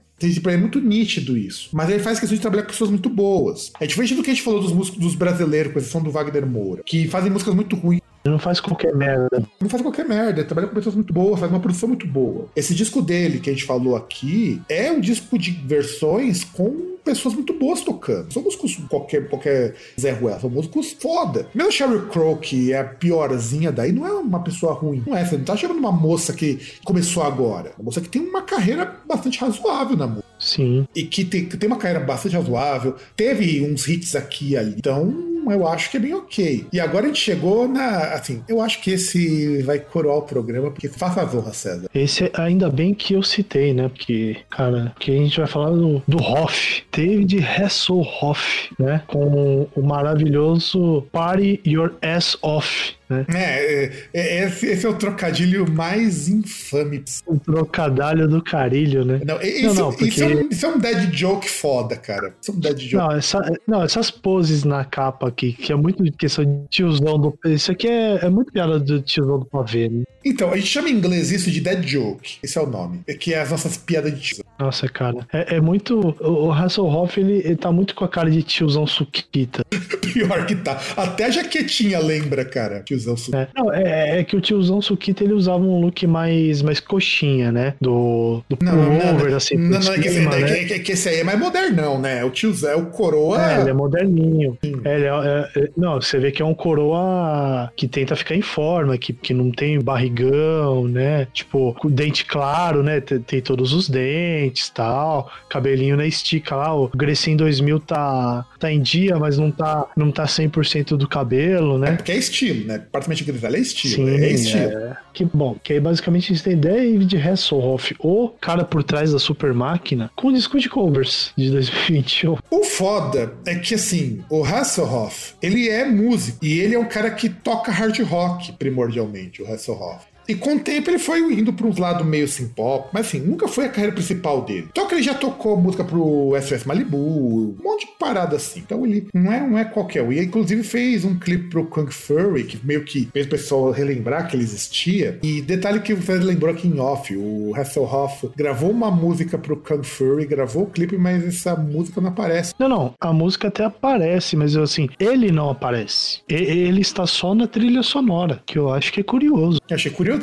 É 0.49 0.57
muito 0.57 0.81
nítido 0.81 1.37
isso. 1.37 1.71
Mas 1.73 1.89
ele 1.89 2.01
faz 2.01 2.21
questão 2.21 2.37
de 2.37 2.43
trabalhar 2.43 2.65
com 2.65 2.71
pessoas 2.71 2.91
muito 2.91 3.09
boas. 3.09 3.73
É 3.81 3.87
diferente 3.87 4.15
do 4.15 4.23
que 4.23 4.31
a 4.31 4.35
gente 4.35 4.43
falou 4.43 4.61
dos 4.61 4.73
músicos 4.73 5.01
dos 5.01 5.15
brasileiros, 5.15 5.73
com 5.73 5.79
exceção 5.79 6.03
do 6.03 6.11
Wagner 6.11 6.47
Moura, 6.47 6.83
que 6.85 7.09
fazem 7.09 7.31
músicas 7.31 7.55
muito 7.55 7.75
ruins. 7.77 8.01
Ele 8.25 8.33
não 8.33 8.39
faz 8.39 8.61
qualquer 8.61 8.95
merda. 8.95 9.43
Não 9.61 9.69
faz 9.69 9.83
qualquer 9.83 10.07
merda, 10.07 10.41
ele 10.41 10.45
trabalha 10.45 10.69
com 10.69 10.75
pessoas 10.75 10.95
muito 10.95 11.13
boas, 11.13 11.41
faz 11.41 11.51
uma 11.51 11.61
produção 11.61 11.89
muito 11.89 12.07
boa. 12.07 12.49
Esse 12.55 12.75
disco 12.75 13.01
dele, 13.01 13.41
que 13.41 13.51
a 13.51 13.53
gente 13.53 13.65
falou 13.65 13.97
aqui, 13.97 14.61
é 14.69 14.91
um 14.93 15.01
disco 15.01 15.39
de 15.39 15.51
versões 15.51 16.45
com 16.45 16.91
pessoas 17.05 17.35
muito 17.35 17.53
boas 17.55 17.81
tocando. 17.81 18.33
São 18.33 18.43
músicos 18.43 18.77
qualquer, 18.89 19.29
qualquer 19.29 19.75
Zé 19.99 20.13
Ruela, 20.13 20.39
são 20.39 20.51
músicos 20.51 20.97
foda. 20.99 21.49
Mesmo 21.55 21.73
Sheryl 21.73 22.07
Crow, 22.09 22.37
que 22.37 22.73
é 22.73 22.79
a 22.79 22.85
piorzinha 22.85 23.73
daí, 23.73 23.93
não 23.93 24.07
é 24.07 24.13
uma 24.13 24.43
pessoa 24.43 24.73
ruim. 24.73 25.03
Não 25.07 25.17
é, 25.17 25.25
você 25.25 25.37
não 25.37 25.45
tá 25.45 25.57
chamando 25.57 25.79
uma 25.79 25.93
moça 25.93 26.33
que 26.33 26.59
começou 26.85 27.23
agora. 27.23 27.73
Uma 27.79 27.87
moça 27.87 28.01
que 28.01 28.09
tem 28.09 28.23
uma 28.23 28.43
carreira 28.43 28.97
bastante 29.09 29.39
razoável 29.41 29.97
na 29.97 30.07
música. 30.07 30.31
Sim. 30.39 30.87
E 30.95 31.03
que 31.03 31.25
tem, 31.25 31.47
que 31.47 31.57
tem 31.57 31.67
uma 31.67 31.77
carreira 31.77 32.05
bastante 32.05 32.35
razoável. 32.35 32.97
Teve 33.15 33.63
uns 33.63 33.87
hits 33.87 34.15
aqui 34.15 34.51
e 34.51 34.57
ali. 34.57 34.75
Então, 34.79 35.30
eu 35.49 35.67
acho 35.67 35.91
que 35.91 35.97
é 35.97 36.01
bem 36.01 36.15
ok. 36.15 36.67
E 36.73 36.81
agora 36.81 37.05
a 37.05 37.09
gente 37.09 37.21
chegou 37.21 37.69
na. 37.69 38.15
Assim, 38.15 38.43
eu 38.49 38.61
acho 38.61 38.81
que 38.83 38.93
esse 38.93 39.63
vai 39.63 39.79
coroar 39.79 40.19
o 40.19 40.23
programa, 40.23 40.71
porque 40.71 40.91
as 41.01 41.35
honras, 41.35 41.57
César. 41.57 41.89
Esse 41.95 42.31
ainda 42.35 42.69
bem 42.69 42.95
que 42.95 43.15
eu 43.15 43.23
citei, 43.23 43.73
né? 43.73 43.89
Porque, 43.89 44.37
cara, 44.51 44.93
que 44.99 45.11
a 45.11 45.15
gente 45.15 45.39
vai 45.39 45.47
falar 45.47 45.71
do, 45.71 46.03
do 46.07 46.19
Hoff, 46.19 46.83
David 46.93 47.45
Hasselhoff, 47.45 48.75
né? 48.79 49.03
Com 49.07 49.67
o 49.75 49.83
maravilhoso 49.83 51.07
Party 51.13 51.61
Your 51.67 51.95
Ass 52.03 52.37
Off 52.43 53.00
né? 53.11 53.27
É, 53.35 53.93
é, 54.15 54.45
esse, 54.45 54.67
esse, 54.67 54.87
é 54.87 54.89
o 54.89 54.95
trocadilho 54.95 55.71
mais 55.71 56.29
infame. 56.29 57.03
O 57.27 57.39
trocadilho 57.39 58.29
do 58.29 58.41
carilho, 58.41 59.05
né? 59.05 59.21
Não, 59.27 59.41
isso, 59.43 59.67
não, 59.67 59.75
não, 59.75 59.91
porque... 59.91 60.05
isso, 60.05 60.23
é 60.23 60.27
um, 60.27 60.49
isso, 60.49 60.67
é 60.67 60.69
um, 60.69 60.79
dead 60.79 61.13
joke 61.13 61.51
foda, 61.51 61.97
cara. 61.97 62.33
Isso 62.41 62.53
é 62.53 62.55
um 62.55 62.61
dead 62.61 62.79
joke. 62.79 62.95
Não, 62.95 63.13
essa, 63.13 63.53
não, 63.67 63.83
essas 63.83 64.11
poses 64.11 64.63
na 64.63 64.85
capa 64.85 65.29
aqui, 65.29 65.53
que 65.53 65.73
é 65.73 65.77
muito 65.77 66.05
questão 66.13 66.45
de 66.45 66.69
tiozão 66.69 67.19
do. 67.19 67.37
Isso 67.45 67.73
aqui 67.73 67.89
é, 67.89 68.25
é 68.25 68.31
muito 68.31 68.53
piada 68.53 68.79
do 68.79 69.03
tiozão 69.03 69.41
do 69.41 69.45
pavê, 69.45 69.89
né? 69.89 70.05
Então, 70.25 70.53
a 70.53 70.57
gente 70.57 70.69
chama 70.69 70.89
em 70.89 70.93
inglês 70.93 71.33
isso 71.33 71.51
de 71.51 71.61
dead 71.61 71.85
joke. 71.85 72.39
Esse 72.43 72.59
é 72.59 72.61
o 72.61 72.67
nome. 72.67 73.01
É 73.07 73.15
que 73.15 73.35
é 73.35 73.41
as 73.41 73.51
nossas 73.51 73.77
piadas 73.77 74.15
de 74.15 74.21
tiozão. 74.21 74.45
Nossa, 74.59 74.89
cara. 74.89 75.27
É, 75.33 75.57
é 75.57 75.61
muito. 75.61 76.15
O 76.21 76.53
Hasselhoff, 76.53 77.19
ele, 77.19 77.39
ele 77.39 77.57
tá 77.57 77.73
muito 77.73 77.95
com 77.95 78.05
a 78.05 78.09
cara 78.09 78.31
de 78.31 78.43
tiozão 78.43 78.87
suquita. 78.87 79.65
Pior 80.13 80.47
que 80.47 80.55
tá. 80.55 80.79
Até 80.97 81.25
a 81.25 81.31
jaquetinha 81.31 81.99
lembra, 81.99 82.45
cara. 82.45 82.83
Tiozão 82.83 83.00
tiozão. 83.01 83.41
É, 83.41 83.49
não, 83.57 83.73
é, 83.73 84.21
é, 84.21 84.25
que 84.25 84.37
o 84.37 84.41
tiozão 84.41 84.81
Suquita 84.81 85.25
ele 85.25 85.33
usava 85.33 85.63
um 85.63 85.81
look 85.81 86.07
mais, 86.07 86.63
mais 86.63 86.81
coxinha, 86.81 87.51
né? 87.51 87.75
Do, 87.81 88.43
do 88.49 88.59
não, 88.63 88.73
pullover, 88.73 89.35
assim. 89.35 89.57
Não, 89.57 89.81
não, 89.81 89.93
é, 89.93 89.99
que 89.99 90.09
esse, 90.09 90.21
né? 90.21 90.41
é, 90.41 90.65
que, 90.65 90.75
é 90.75 90.79
que 90.79 90.93
esse 90.93 91.09
aí 91.09 91.21
é 91.21 91.25
mais 91.25 91.39
modernão, 91.39 91.99
né? 91.99 92.25
O 92.25 92.31
tiozão, 92.31 92.71
é 92.71 92.77
o 92.77 92.87
coroa. 92.87 93.53
É, 93.53 93.61
ele 93.61 93.71
é 93.71 93.73
moderninho. 93.73 94.59
É, 94.63 94.95
ele 94.95 95.05
é, 95.07 95.51
é, 95.57 95.71
não, 95.77 96.01
você 96.01 96.19
vê 96.19 96.31
que 96.31 96.43
é 96.43 96.45
um 96.45 96.55
coroa 96.55 97.71
que 97.77 97.89
tenta 97.89 98.15
ficar 98.17 98.35
em 98.35 98.43
forma, 98.43 98.97
que, 98.99 99.13
que 99.13 99.33
não 99.33 99.51
tem 99.51 99.81
barrigão, 99.81 100.87
né? 100.87 101.27
Tipo, 101.33 101.77
dente 101.89 102.25
claro, 102.25 102.83
né? 102.83 103.01
Tem, 103.01 103.19
tem 103.19 103.41
todos 103.41 103.73
os 103.73 103.89
dentes 103.89 104.69
tal. 104.71 105.31
Cabelinho 105.49 105.97
na 105.97 106.07
estica 106.07 106.57
lá. 106.57 106.75
O 106.75 106.89
Grecin 106.89 107.37
2000 107.37 107.81
tá, 107.81 108.45
tá 108.59 108.71
em 108.71 108.81
dia, 108.81 109.19
mas 109.19 109.39
não 109.39 109.51
tá, 109.51 109.87
não 109.97 110.11
tá 110.11 110.25
100% 110.25 110.97
do 110.97 111.09
cabelo, 111.09 111.79
né? 111.79 111.91
É 111.91 111.97
porque 111.97 112.13
é 112.13 112.17
estilo, 112.17 112.67
né? 112.67 112.79
Apartamento 112.91 113.25
grisalho 113.25 113.57
é 113.57 113.61
estilo. 113.61 114.07
Sim, 114.07 114.23
é 114.23 114.31
estilo. 114.31 114.71
É... 114.71 114.97
Que 115.15 115.25
bom, 115.25 115.57
que 115.63 115.73
aí 115.73 115.81
basicamente 115.81 116.33
a 116.33 116.35
gente 116.35 116.45
tem 116.45 116.57
David 116.57 117.17
Hasselhoff, 117.17 117.95
o 117.99 118.29
cara 118.41 118.65
por 118.65 118.83
trás 118.83 119.13
da 119.13 119.19
super 119.19 119.55
máquina, 119.55 120.11
com 120.17 120.29
o 120.29 120.33
disco 120.33 120.59
de 120.59 120.69
covers 120.69 121.33
de 121.37 121.51
2021. 121.51 122.37
O 122.51 122.65
foda 122.65 123.33
é 123.47 123.55
que 123.55 123.75
assim, 123.75 124.23
o 124.29 124.45
Hasselhoff, 124.45 125.35
ele 125.41 125.69
é 125.69 125.85
músico 125.85 126.45
e 126.45 126.61
ele 126.61 126.75
é 126.75 126.79
um 126.79 126.89
cara 126.89 127.11
que 127.11 127.29
toca 127.29 127.73
hard 127.73 127.99
rock 128.01 128.53
primordialmente, 128.53 129.43
o 129.43 129.53
Hasselhoff. 129.53 130.10
E 130.31 130.35
com 130.37 130.55
o 130.55 130.61
tempo 130.61 130.89
ele 130.89 130.99
foi 131.01 131.19
indo 131.35 131.53
para 131.53 131.67
uns 131.67 131.77
lados 131.77 132.07
meio 132.07 132.29
sim 132.29 132.47
pop, 132.47 132.89
mas 132.93 133.09
assim, 133.09 133.19
nunca 133.19 133.49
foi 133.49 133.65
a 133.65 133.69
carreira 133.69 133.93
principal 133.93 134.43
dele. 134.43 134.69
Só 134.77 134.87
que 134.87 134.95
ele 134.95 135.03
já 135.03 135.13
tocou 135.13 135.57
música 135.57 135.83
pro 135.83 136.33
SOS 136.41 136.63
Malibu, 136.63 136.97
um 136.97 137.57
monte 137.61 137.87
de 137.87 137.93
parada 137.99 138.37
assim. 138.37 138.61
Então 138.61 138.87
ele 138.87 139.09
não 139.13 139.33
é, 139.33 139.41
não 139.41 139.59
é 139.59 139.65
qualquer 139.65 140.05
um. 140.05 140.13
E 140.13 140.23
inclusive 140.23 140.63
fez 140.63 141.05
um 141.05 141.19
clipe 141.19 141.49
pro 141.49 141.67
Kung 141.67 141.91
Fury, 141.91 142.45
que 142.45 142.65
meio 142.65 142.85
que 142.85 143.09
fez 143.13 143.27
o 143.27 143.29
pessoal 143.29 143.73
relembrar 143.73 144.29
que 144.29 144.37
ele 144.37 144.45
existia. 144.45 145.19
E 145.21 145.43
detalhe 145.43 145.81
que 145.81 145.95
você 145.95 146.15
lembrou 146.19 146.53
aqui 146.53 146.69
em 146.69 146.79
off, 146.79 147.13
o 147.17 147.53
Hasselhoff 147.57 148.31
gravou 148.37 148.71
uma 148.71 148.89
música 148.89 149.37
pro 149.37 149.57
Kung 149.57 149.83
Fury, 149.83 150.27
gravou 150.27 150.63
o 150.63 150.71
clipe, 150.71 150.97
mas 150.97 151.27
essa 151.27 151.57
música 151.57 152.01
não 152.01 152.11
aparece. 152.11 152.55
Não, 152.57 152.69
não, 152.69 152.95
a 153.01 153.13
música 153.13 153.49
até 153.49 153.65
aparece, 153.65 154.37
mas 154.37 154.57
assim, 154.57 154.89
ele 155.01 155.33
não 155.33 155.51
aparece. 155.51 156.21
Ele 156.29 156.81
está 156.81 157.05
só 157.05 157.35
na 157.35 157.49
trilha 157.49 157.83
sonora, 157.83 158.41
que 158.47 158.57
eu 158.57 158.73
acho 158.73 158.93
que 158.93 159.01
é 159.01 159.03
curioso. 159.03 159.61
Eu 159.69 159.75
achei 159.75 159.91
curioso 159.91 160.20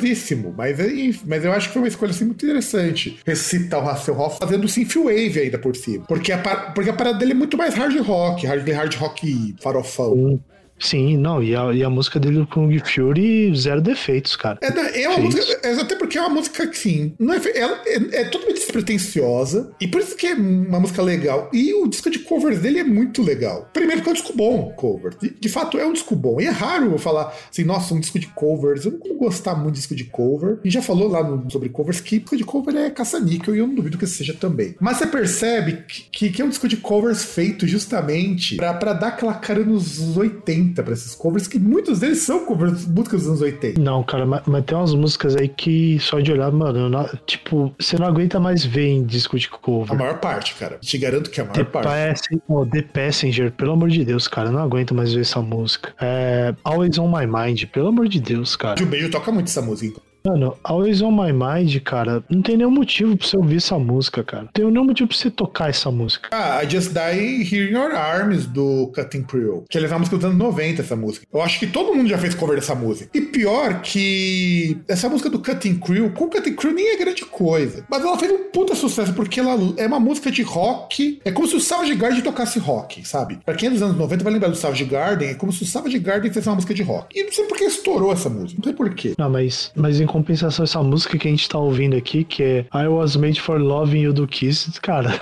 mas, 0.56 0.78
é 0.80 0.88
mas 1.24 1.44
eu 1.44 1.52
acho 1.52 1.68
que 1.68 1.72
foi 1.72 1.82
uma 1.82 1.88
escolha 1.88 2.10
assim, 2.10 2.24
muito 2.24 2.44
interessante. 2.44 3.18
Ressuscitar 3.24 3.84
o 3.84 3.88
Hasselhoff 3.88 4.38
fazendo 4.38 4.68
synthwave 4.68 5.40
ainda 5.40 5.58
por 5.58 5.74
cima. 5.76 6.04
Porque 6.06 6.32
a, 6.32 6.38
porque 6.38 6.90
a 6.90 6.92
parada 6.92 7.18
dele 7.18 7.32
é 7.32 7.34
muito 7.34 7.56
mais 7.56 7.74
hard 7.74 7.98
rock, 8.00 8.46
hard, 8.46 8.68
hard 8.68 8.94
rock 8.94 9.54
farofão. 9.60 10.14
Hum. 10.14 10.40
Sim, 10.78 11.16
não, 11.16 11.42
e 11.42 11.54
a, 11.54 11.72
e 11.72 11.82
a 11.82 11.90
música 11.90 12.20
dele 12.20 12.46
com 12.50 12.68
o 12.68 12.80
Fury, 12.80 13.54
zero 13.56 13.80
defeitos, 13.80 14.36
cara. 14.36 14.58
É, 14.62 15.02
é 15.02 15.08
uma 15.08 15.18
música, 15.18 15.60
é, 15.62 15.72
até 15.72 15.96
porque 15.96 16.18
é 16.18 16.20
uma 16.20 16.30
música 16.30 16.66
que, 16.66 16.78
sim, 16.78 17.12
não 17.18 17.34
é, 17.34 17.38
é, 17.38 18.20
é, 18.20 18.24
totalmente 18.24 18.60
despretensiosa, 18.60 19.72
e 19.80 19.88
por 19.88 20.00
isso 20.00 20.16
que 20.16 20.26
é 20.26 20.34
uma 20.34 20.80
música 20.80 21.02
legal. 21.02 21.50
E 21.52 21.74
o 21.74 21.86
disco 21.88 22.10
de 22.10 22.20
covers 22.20 22.60
dele 22.60 22.78
é 22.78 22.84
muito 22.84 23.22
legal. 23.22 23.68
Primeiro 23.72 24.02
que 24.02 24.08
é 24.08 24.12
um 24.12 24.14
disco 24.14 24.32
bom, 24.34 24.72
cover. 24.76 25.16
De, 25.20 25.30
de 25.30 25.48
fato, 25.48 25.78
é 25.78 25.86
um 25.86 25.92
disco 25.92 26.14
bom. 26.14 26.40
E 26.40 26.46
é 26.46 26.50
raro 26.50 26.92
eu 26.92 26.98
falar 26.98 27.34
assim, 27.50 27.64
nossa, 27.64 27.94
um 27.94 28.00
disco 28.00 28.18
de 28.18 28.26
covers. 28.28 28.84
Eu 28.84 29.00
não 29.04 29.16
gostar 29.16 29.54
muito 29.54 29.74
de 29.74 29.80
disco 29.80 29.94
de 29.94 30.04
cover. 30.04 30.58
E 30.64 30.70
já 30.70 30.82
falou 30.82 31.08
lá 31.08 31.22
no, 31.22 31.50
sobre 31.50 31.68
covers 31.68 32.00
que 32.00 32.18
disco 32.18 32.36
de 32.36 32.44
cover 32.44 32.76
é 32.76 32.90
caça-níquel, 32.90 33.54
e 33.54 33.58
eu 33.58 33.66
não 33.66 33.74
duvido 33.74 33.98
que 33.98 34.06
seja 34.06 34.34
também. 34.34 34.74
Mas 34.80 34.98
você 34.98 35.06
percebe 35.06 35.84
que, 36.10 36.30
que 36.30 36.42
é 36.42 36.44
um 36.44 36.48
disco 36.48 36.68
de 36.68 36.76
covers 36.76 37.24
feito 37.24 37.66
justamente 37.66 38.56
para 38.56 38.92
dar 38.92 39.08
aquela 39.08 39.34
cara 39.34 39.64
nos 39.64 40.16
80 40.16 40.48
80 40.68 40.82
pra 40.82 40.92
esses 40.92 41.14
covers, 41.14 41.46
que 41.46 41.58
muitos 41.58 42.00
deles 42.00 42.18
são 42.18 42.44
covers 42.44 42.86
músicas 42.86 43.20
dos 43.20 43.28
anos 43.28 43.40
80. 43.40 43.80
Não, 43.80 44.02
cara, 44.02 44.26
mas, 44.26 44.42
mas 44.46 44.64
tem 44.64 44.76
umas 44.76 44.94
músicas 44.94 45.36
aí 45.36 45.48
que 45.48 45.98
só 46.00 46.20
de 46.20 46.32
olhar, 46.32 46.50
mano, 46.52 46.88
não, 46.88 47.08
tipo, 47.26 47.74
você 47.78 47.98
não 47.98 48.06
aguenta 48.06 48.38
mais 48.38 48.64
ver 48.64 48.88
em 48.88 49.04
disco 49.04 49.38
de 49.38 49.48
cover. 49.48 49.92
A 49.92 49.98
maior 49.98 50.18
parte, 50.20 50.54
cara. 50.54 50.78
Te 50.80 50.98
garanto 50.98 51.30
que 51.30 51.40
é 51.40 51.44
a 51.44 51.46
maior 51.46 51.56
The 51.56 51.64
parte. 51.64 51.86
Pass, 51.86 52.40
oh, 52.48 52.66
The 52.66 52.82
Passenger, 52.82 53.52
pelo 53.52 53.72
amor 53.72 53.88
de 53.88 54.04
Deus, 54.04 54.28
cara, 54.28 54.50
não 54.50 54.60
aguento 54.60 54.94
mais 54.94 55.12
ver 55.12 55.22
essa 55.22 55.40
música. 55.40 55.94
É, 56.00 56.54
Always 56.64 56.98
on 56.98 57.08
My 57.08 57.26
Mind, 57.26 57.64
pelo 57.66 57.88
amor 57.88 58.08
de 58.08 58.20
Deus, 58.20 58.56
cara. 58.56 58.82
O 58.82 58.86
Beijo 58.86 59.10
toca 59.10 59.30
muito 59.32 59.48
essa 59.48 59.62
música. 59.62 60.00
Mano, 60.28 60.58
Always 60.62 61.00
On 61.00 61.10
My 61.10 61.32
Mind, 61.32 61.74
cara, 61.80 62.22
não 62.28 62.42
tem 62.42 62.58
nenhum 62.58 62.70
motivo 62.70 63.16
pra 63.16 63.26
você 63.26 63.34
ouvir 63.34 63.56
essa 63.56 63.78
música, 63.78 64.22
cara. 64.22 64.42
Não 64.42 64.50
tem 64.52 64.64
nenhum 64.66 64.84
motivo 64.84 65.08
pra 65.08 65.16
você 65.16 65.30
tocar 65.30 65.70
essa 65.70 65.90
música. 65.90 66.28
Ah, 66.32 66.62
I 66.62 66.68
Just 66.68 66.92
Die 66.92 67.48
Here 67.50 67.70
in 67.70 67.72
Your 67.72 67.94
Arms, 67.94 68.44
do 68.44 68.92
Cutting 68.94 69.22
Crew. 69.22 69.64
Que 69.70 69.78
ele 69.78 69.86
é 69.86 69.88
uma 69.88 70.00
música 70.00 70.16
dos 70.16 70.26
anos 70.26 70.36
90, 70.36 70.82
essa 70.82 70.94
música. 70.94 71.26
Eu 71.32 71.40
acho 71.40 71.58
que 71.58 71.66
todo 71.66 71.94
mundo 71.94 72.10
já 72.10 72.18
fez 72.18 72.34
cover 72.34 72.56
dessa 72.56 72.74
música. 72.74 73.08
E 73.14 73.22
pior 73.22 73.80
que 73.80 74.76
essa 74.86 75.08
música 75.08 75.30
do 75.30 75.38
Cutting 75.38 75.78
Crew, 75.78 76.10
com 76.10 76.24
o 76.24 76.28
Cutting 76.30 76.54
Crew 76.54 76.74
nem 76.74 76.90
é 76.92 76.98
grande 76.98 77.24
coisa. 77.24 77.86
Mas 77.88 78.04
ela 78.04 78.18
fez 78.18 78.30
um 78.30 78.50
puta 78.52 78.74
sucesso, 78.74 79.14
porque 79.14 79.40
ela 79.40 79.56
é 79.78 79.86
uma 79.86 79.98
música 79.98 80.30
de 80.30 80.42
rock. 80.42 81.20
É 81.24 81.32
como 81.32 81.48
se 81.48 81.56
o 81.56 81.60
Savage 81.60 81.94
Garden 81.94 82.20
tocasse 82.20 82.58
rock, 82.58 83.08
sabe? 83.08 83.38
Pra 83.46 83.54
quem 83.54 83.68
é 83.68 83.72
dos 83.72 83.80
anos 83.80 83.96
90 83.96 84.22
vai 84.22 84.32
lembrar 84.34 84.50
do 84.50 84.56
Savage 84.56 84.84
Garden, 84.84 85.30
é 85.30 85.34
como 85.34 85.54
se 85.54 85.62
o 85.62 85.66
Savage 85.66 85.98
Garden 85.98 86.28
fizesse 86.30 86.50
uma 86.50 86.56
música 86.56 86.74
de 86.74 86.82
rock. 86.82 87.18
E 87.18 87.24
não 87.24 87.32
sei 87.32 87.46
por 87.46 87.56
que 87.56 87.64
estourou 87.64 88.12
essa 88.12 88.28
música, 88.28 88.58
não 88.58 88.64
sei 88.64 88.74
por 88.74 88.94
quê. 88.94 89.14
Não, 89.16 89.30
mas, 89.30 89.72
mas 89.74 90.00
em 90.00 90.06
compensação, 90.18 90.64
essa 90.64 90.82
música 90.82 91.16
que 91.16 91.28
a 91.28 91.30
gente 91.30 91.48
tá 91.48 91.58
ouvindo 91.58 91.96
aqui, 91.96 92.24
que 92.24 92.42
é 92.42 92.66
I 92.74 92.88
Was 92.88 93.14
Made 93.16 93.40
for 93.40 93.60
Loving 93.60 94.00
You 94.00 94.12
do 94.12 94.26
Kiss, 94.26 94.70
cara. 94.80 95.20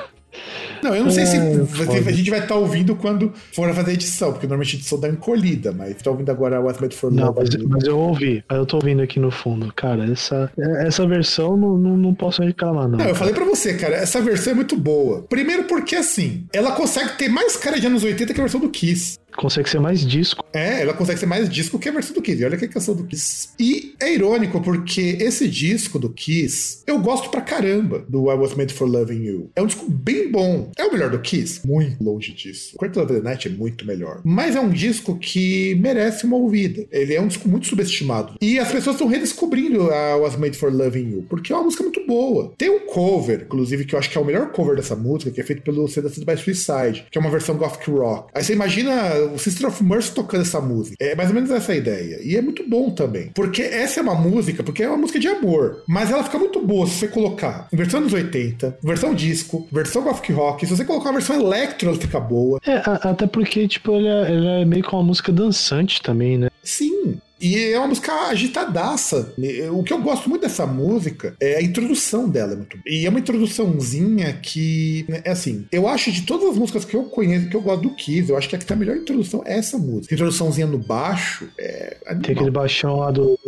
Não, 0.82 0.94
eu 0.94 1.04
não 1.04 1.10
sei 1.10 1.24
se 1.24 1.36
a 1.36 2.12
gente 2.12 2.28
vai 2.28 2.40
estar 2.40 2.54
tá 2.54 2.60
ouvindo 2.60 2.94
quando 2.94 3.32
for 3.52 3.72
fazer 3.72 3.90
a 3.90 3.94
edição, 3.94 4.32
porque 4.32 4.46
normalmente 4.46 4.76
a 4.76 4.78
edição 4.78 5.00
dá 5.00 5.08
encolhida, 5.08 5.72
mas 5.72 5.96
tá 5.96 6.10
ouvindo 6.10 6.30
agora 6.30 6.60
What's 6.60 6.80
Made 6.80 6.94
for 6.94 7.10
Não, 7.10 7.34
mas, 7.34 7.48
mas, 7.64 7.84
eu 7.84 7.98
ouvi, 7.98 8.44
eu 8.50 8.66
tô 8.66 8.76
ouvindo 8.76 9.02
aqui 9.02 9.18
no 9.18 9.30
fundo. 9.30 9.72
Cara, 9.74 10.04
essa, 10.10 10.50
essa 10.78 11.06
versão 11.06 11.56
não, 11.56 11.78
não, 11.78 11.96
não 11.96 12.14
posso 12.14 12.42
reclamar, 12.42 12.88
não. 12.88 12.98
Não, 12.98 13.06
eu 13.06 13.14
falei 13.14 13.32
pra 13.32 13.44
você, 13.44 13.74
cara, 13.74 13.96
essa 13.96 14.20
versão 14.20 14.52
é 14.52 14.56
muito 14.56 14.76
boa. 14.76 15.22
Primeiro 15.22 15.64
porque, 15.64 15.96
assim, 15.96 16.46
ela 16.52 16.72
consegue 16.72 17.16
ter 17.16 17.28
mais 17.28 17.56
cara 17.56 17.80
de 17.80 17.86
anos 17.86 18.04
80 18.04 18.34
que 18.34 18.40
a 18.40 18.44
versão 18.44 18.60
do 18.60 18.68
Kiss 18.68 19.18
consegue 19.36 19.68
ser 19.68 19.80
mais 19.80 20.00
disco. 20.00 20.44
É, 20.52 20.82
ela 20.82 20.94
consegue 20.94 21.20
ser 21.20 21.26
mais 21.26 21.48
disco 21.48 21.78
que 21.78 21.88
a 21.88 21.92
versão 21.92 22.14
do 22.14 22.22
Kiss. 22.22 22.40
E 22.40 22.44
olha 22.44 22.56
que 22.56 22.68
canção 22.68 22.94
do 22.94 23.04
Kiss. 23.04 23.50
E 23.58 23.94
é 24.00 24.12
irônico 24.12 24.60
porque 24.60 25.18
esse 25.20 25.48
disco 25.48 25.98
do 25.98 26.10
Kiss, 26.10 26.82
eu 26.86 26.98
gosto 26.98 27.30
pra 27.30 27.40
caramba 27.40 28.04
do 28.08 28.30
I 28.30 28.34
Was 28.34 28.54
Made 28.54 28.72
for 28.72 28.88
Loving 28.88 29.22
You. 29.22 29.50
É 29.54 29.62
um 29.62 29.66
disco 29.66 29.90
bem 29.90 30.30
bom. 30.30 30.70
É 30.76 30.84
o 30.84 30.92
melhor 30.92 31.10
do 31.10 31.20
Kiss? 31.20 31.66
Muito 31.66 32.02
longe 32.02 32.32
disso. 32.32 32.76
Quarto 32.76 33.00
of 33.00 33.12
the 33.12 33.20
Night 33.20 33.46
é 33.46 33.50
muito 33.50 33.86
melhor. 33.86 34.20
Mas 34.24 34.56
é 34.56 34.60
um 34.60 34.70
disco 34.70 35.18
que 35.18 35.74
merece 35.76 36.24
uma 36.24 36.36
ouvida. 36.36 36.86
Ele 36.90 37.14
é 37.14 37.20
um 37.20 37.28
disco 37.28 37.48
muito 37.48 37.66
subestimado. 37.66 38.34
E 38.40 38.58
as 38.58 38.70
pessoas 38.72 38.96
estão 38.96 39.08
redescobrindo 39.08 39.90
a 39.90 40.16
I 40.16 40.20
Was 40.20 40.36
Made 40.36 40.56
for 40.56 40.72
Loving 40.72 41.10
You, 41.10 41.26
porque 41.28 41.52
é 41.52 41.56
uma 41.56 41.64
música 41.64 41.82
muito 41.82 42.04
boa. 42.06 42.52
Tem 42.56 42.70
um 42.70 42.86
cover, 42.86 43.42
inclusive, 43.42 43.84
que 43.84 43.94
eu 43.94 43.98
acho 43.98 44.10
que 44.10 44.16
é 44.16 44.20
o 44.20 44.24
melhor 44.24 44.50
cover 44.52 44.76
dessa 44.76 44.96
música, 44.96 45.30
que 45.30 45.40
é 45.40 45.44
feito 45.44 45.62
pelo 45.62 45.86
Sedated 45.88 46.24
by 46.24 46.36
Suicide, 46.36 47.06
que 47.10 47.18
é 47.18 47.20
uma 47.20 47.30
versão 47.30 47.56
gothic 47.56 47.90
rock. 47.90 48.30
Aí 48.34 48.42
você 48.42 48.52
imagina 48.52 48.92
o 49.26 49.38
Sister 49.38 49.68
of 49.68 49.82
Mercy 49.82 50.12
tocando 50.12 50.42
essa 50.42 50.60
música. 50.60 50.96
É 51.00 51.14
mais 51.14 51.28
ou 51.28 51.34
menos 51.34 51.50
essa 51.50 51.72
a 51.72 51.76
ideia. 51.76 52.20
E 52.22 52.36
é 52.36 52.42
muito 52.42 52.68
bom 52.68 52.90
também. 52.90 53.30
Porque 53.34 53.62
essa 53.62 54.00
é 54.00 54.02
uma 54.02 54.14
música, 54.14 54.62
porque 54.62 54.82
é 54.82 54.88
uma 54.88 54.96
música 54.96 55.18
de 55.18 55.28
amor. 55.28 55.82
Mas 55.88 56.10
ela 56.10 56.24
fica 56.24 56.38
muito 56.38 56.60
boa 56.60 56.86
se 56.86 56.94
você 56.94 57.08
colocar 57.08 57.68
em 57.72 57.76
versão 57.76 58.02
dos 58.02 58.12
80, 58.12 58.78
versão 58.82 59.14
disco, 59.14 59.66
versão 59.70 60.02
gothic 60.02 60.32
rock. 60.32 60.66
Se 60.66 60.76
você 60.76 60.84
colocar 60.84 61.10
uma 61.10 61.18
versão 61.18 61.40
electro, 61.40 61.88
ela 61.88 61.98
fica 61.98 62.20
boa. 62.20 62.60
É, 62.66 62.82
até 62.84 63.26
porque, 63.26 63.66
tipo, 63.68 63.92
ela, 63.92 64.28
ela 64.28 64.50
é 64.60 64.64
meio 64.64 64.82
que 64.82 64.92
uma 64.94 65.02
música 65.02 65.32
dançante 65.32 66.02
também, 66.02 66.38
né? 66.38 66.48
Sim, 66.62 67.18
e 67.40 67.56
é 67.72 67.78
uma 67.78 67.88
música 67.88 68.12
agitadaça. 68.28 69.34
O 69.72 69.82
que 69.82 69.92
eu 69.92 70.00
gosto 70.00 70.28
muito 70.28 70.42
dessa 70.42 70.66
música 70.66 71.34
é 71.40 71.56
a 71.56 71.62
introdução 71.62 72.28
dela. 72.28 72.52
É 72.52 72.56
muito... 72.56 72.78
E 72.86 73.06
é 73.06 73.08
uma 73.08 73.18
introduçãozinha 73.18 74.32
que, 74.34 75.04
né, 75.08 75.22
é 75.24 75.30
assim, 75.30 75.66
eu 75.70 75.88
acho 75.88 76.10
de 76.10 76.22
todas 76.22 76.50
as 76.50 76.56
músicas 76.56 76.84
que 76.84 76.94
eu 76.94 77.04
conheço, 77.04 77.48
que 77.48 77.56
eu 77.56 77.60
gosto 77.60 77.82
do 77.82 77.90
Kiss, 77.90 78.30
eu 78.30 78.36
acho 78.36 78.48
que 78.48 78.56
a 78.56 78.58
que 78.58 78.64
tem 78.64 78.76
a 78.76 78.80
melhor 78.80 78.96
introdução 78.96 79.42
é 79.44 79.58
essa 79.58 79.78
música. 79.78 80.14
Introduçãozinha 80.14 80.66
no 80.66 80.78
baixo 80.78 81.48
é. 81.58 81.96
Animal. 82.06 82.22
Tem 82.22 82.34
aquele 82.34 82.50
baixão 82.50 82.96
lá 82.96 83.10
do 83.10 83.38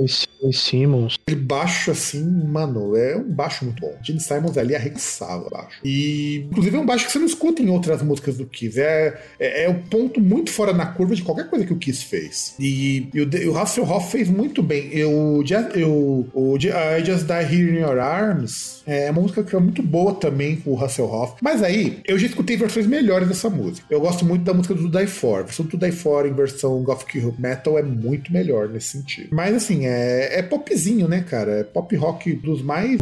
Simmons. 0.53 1.17
Aquele 1.27 1.41
baixo 1.41 1.91
assim, 1.91 2.25
mano, 2.25 2.97
é 2.97 3.17
um 3.17 3.31
baixo 3.31 3.65
muito 3.65 3.81
bom. 3.81 3.97
Gene 4.03 4.21
Simons 4.21 4.57
ali 4.57 4.75
arregaçava 4.75 5.49
baixo. 5.51 5.81
E, 5.85 6.47
inclusive, 6.51 6.77
é 6.77 6.81
um 6.81 6.87
baixo 6.87 7.07
que 7.07 7.13
você 7.13 7.19
não 7.19 7.27
escuta 7.27 7.63
em 7.63 7.71
outras 7.71 8.03
músicas 8.03 8.37
do 8.37 8.47
Kiss. 8.47 8.81
É, 8.81 9.21
é, 9.39 9.65
é 9.65 9.69
um 9.69 9.83
ponto 9.83 10.21
muito 10.21 10.51
fora 10.51 10.73
na 10.73 10.87
curva 10.87 11.15
de 11.15 11.23
qualquer 11.23 11.49
coisa 11.49 11.65
que 11.65 11.73
o 11.73 11.79
Kiss 11.79 12.05
fez. 12.05 12.55
E, 12.59 13.09
e 13.15 13.21
o, 13.21 13.53
o 13.53 13.59
Hasselhoff 13.79 14.11
fez 14.11 14.29
muito 14.29 14.63
bem. 14.63 14.89
Eu, 14.93 15.43
eu, 15.75 16.27
o 16.33 16.57
I 16.57 17.05
Just 17.05 17.27
Die 17.27 17.33
Here 17.33 17.71
in 17.71 17.81
Your 17.81 17.99
Arms 17.99 18.78
é 18.89 19.11
uma 19.11 19.21
música 19.21 19.45
que 19.45 19.55
é 19.55 19.59
muito 19.59 19.83
boa 19.83 20.15
também 20.15 20.57
com 20.57 20.73
o 20.73 20.83
Hasselhoff. 20.83 21.35
Mas 21.43 21.63
aí, 21.63 22.01
eu 22.07 22.19
já 22.19 22.27
escutei 22.27 22.57
versões 22.57 22.87
melhores 22.87 23.29
dessa 23.29 23.51
música. 23.51 23.87
Eu 23.91 24.01
gosto 24.01 24.25
muito 24.25 24.43
da 24.45 24.55
música 24.55 24.75
do 24.75 24.89
Die 24.89 25.07
For. 25.07 25.41
A 25.41 25.43
versão 25.43 25.67
do 25.67 25.77
Die 25.77 25.93
For 25.93 26.27
em 26.27 26.33
versão 26.33 26.83
Gothic 26.83 27.19
Metal 27.39 27.79
é 27.79 27.83
muito 27.83 28.33
melhor 28.33 28.69
nesse 28.69 28.99
sentido. 28.99 29.29
Mas 29.31 29.55
assim, 29.55 29.87
é, 29.87 30.39
é 30.39 30.43
popzinho, 30.43 31.07
né, 31.07 31.21
cara? 31.21 31.61
É 31.61 31.65
pop 31.65 31.95
rock 31.97 32.33
dos 32.33 32.63
mais 32.63 32.99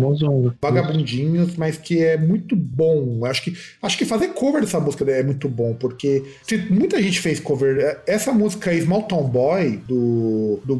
vagabundinhos, 0.60 1.56
mas 1.56 1.76
que 1.76 2.02
é 2.02 2.16
muito 2.16 2.56
bom. 2.56 3.24
Acho 3.24 3.44
que, 3.44 3.56
acho 3.80 3.96
que 3.96 4.04
fazer 4.04 4.28
cover 4.28 4.60
dessa 4.60 4.80
música 4.80 5.08
é 5.10 5.22
muito 5.22 5.48
bom, 5.48 5.74
porque 5.74 6.24
muita 6.68 7.00
gente 7.00 7.20
fez 7.20 7.38
cover. 7.38 7.78
É, 7.78 8.00
essa 8.06 8.32
música 8.32 8.76
Small 8.80 9.04
Town 9.04 9.28
Boy, 9.28 9.76
do, 9.86 10.60
do 10.64 10.76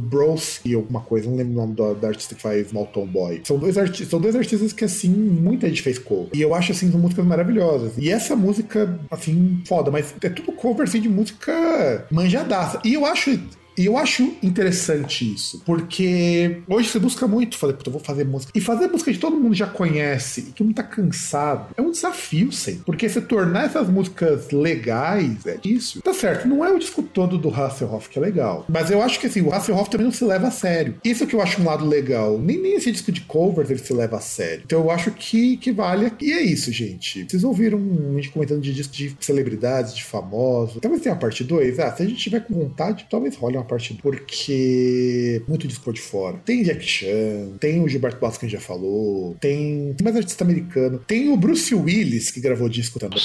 e 0.65 0.75
alguma 0.75 1.01
coisa, 1.01 1.29
não 1.29 1.37
lembro 1.37 1.53
o 1.53 1.57
nome 1.57 1.75
da, 1.75 1.93
da 1.93 2.09
artista 2.09 2.35
que 2.35 2.43
faz 2.43 2.69
Small 2.69 2.87
Town 2.87 3.07
Boy. 3.07 3.43
São 3.45 3.59
dois, 3.59 3.79
arti 3.79 4.05
são 4.05 4.21
dois 4.21 4.35
artistas 4.35 4.73
que, 4.73 4.85
assim, 4.97 5.09
muita 5.11 5.69
gente 5.69 5.83
fez 5.83 5.99
cover. 5.99 6.31
E 6.35 6.41
eu 6.41 6.55
acho, 6.55 6.73
assim, 6.73 6.91
são 6.91 7.01
músicas 7.01 7.25
maravilhosas. 7.25 7.93
E 7.99 8.11
essa 8.11 8.35
música, 8.35 8.99
assim, 9.11 9.63
foda, 9.67 9.91
mas 9.91 10.15
é 10.23 10.29
tudo 10.29 10.53
cover, 10.53 10.87
assim, 10.87 11.01
de 11.01 11.09
música 11.09 12.07
manjadaça. 12.11 12.81
E 12.85 12.95
eu 12.95 13.05
acho 13.05 13.39
e 13.77 13.87
eu 13.87 13.97
acho 13.97 14.35
interessante 14.43 15.33
isso, 15.33 15.63
porque 15.65 16.63
hoje 16.69 16.89
você 16.89 16.99
busca 16.99 17.27
muito, 17.27 17.59
falei, 17.59 17.77
puta, 17.77 17.89
eu 17.89 17.93
vou 17.93 18.03
fazer 18.03 18.25
música. 18.25 18.53
E 18.55 18.61
fazer 18.61 18.89
música 18.89 19.13
que 19.13 19.19
todo 19.19 19.37
mundo 19.37 19.55
já 19.55 19.67
conhece 19.67 20.47
e 20.49 20.53
que 20.53 20.65
não 20.65 20.73
tá 20.73 20.83
cansado 20.83 21.75
é 21.77 21.83
um 21.83 21.91
desafio, 21.91 22.53
sempre. 22.53 22.83
Porque 22.85 23.09
você 23.09 23.21
tornar 23.21 23.65
essas 23.65 23.89
músicas 23.89 24.51
legais 24.51 25.47
é 25.47 25.59
isso. 25.65 26.01
Tá 26.03 26.15
certo, 26.15 26.49
não 26.49 26.65
é 26.65 26.73
o 26.73 26.79
disco 26.79 27.03
todo 27.03 27.39
do 27.39 27.49
Hasselhoff 27.49 28.09
que 28.09 28.19
é 28.19 28.23
legal. 28.23 28.65
Mas 28.69 28.91
eu 28.91 29.03
acho 29.03 29.21
que 29.21 29.27
assim, 29.27 29.43
o 29.43 29.53
Hasselhoff 29.53 29.91
também 29.91 30.07
não 30.07 30.13
se 30.13 30.25
leva 30.25 30.49
a 30.49 30.51
sério. 30.51 30.97
Isso 31.05 31.27
que 31.27 31.35
eu 31.35 31.43
acho 31.43 31.61
um 31.61 31.65
lado 31.65 31.85
legal. 31.87 32.39
Nem, 32.39 32.59
nem 32.61 32.77
esse 32.77 32.91
disco 32.91 33.13
de 33.13 33.21
covers 33.23 33.71
ele 33.71 33.79
se 33.79 33.93
leva 33.93 34.17
a 34.17 34.21
sério. 34.21 34.63
Então 34.65 34.81
eu 34.81 34.91
acho 34.91 35.11
que, 35.11 35.57
que 35.57 35.73
vale. 35.73 36.13
E 36.21 36.33
é 36.33 36.43
isso, 36.43 36.73
gente. 36.73 37.27
Vocês 37.29 37.45
ouviram 37.45 37.79
a 37.79 38.17
gente 38.17 38.31
comentando 38.31 38.61
de 38.61 38.73
disco 38.73 38.93
de 38.93 39.17
celebridades, 39.21 39.95
de 39.95 40.05
famosos. 40.05 40.79
Talvez 40.81 41.03
tenha 41.03 41.15
a 41.15 41.19
parte 41.19 41.45
2. 41.45 41.79
Ah, 41.79 41.93
se 41.93 42.03
a 42.03 42.07
gente 42.07 42.21
tiver 42.21 42.41
com 42.41 42.55
vontade, 42.55 43.07
talvez 43.11 43.37
role 43.37 43.57
uma 43.57 43.66
parte 43.67 43.95
porque 43.95 45.43
muito 45.47 45.69
disco 45.69 45.93
de 45.93 46.01
fora. 46.01 46.39
Tem 46.45 46.63
Jack 46.63 46.85
Chan, 46.85 47.57
tem 47.61 47.83
o 47.83 47.89
Gilberto 47.89 48.21
Bastos 48.21 48.39
que 48.39 48.49
já 48.49 48.61
falou, 48.61 49.37
tem, 49.41 49.93
tem 49.95 50.05
mais 50.05 50.17
artista 50.17 50.45
americano, 50.45 50.99
tem 51.07 51.29
o 51.29 51.37
Bruce 51.37 51.75
Willis 51.75 52.31
que 52.31 52.41
gravou 52.41 52.69
disco 52.69 52.99
também. 52.99 53.21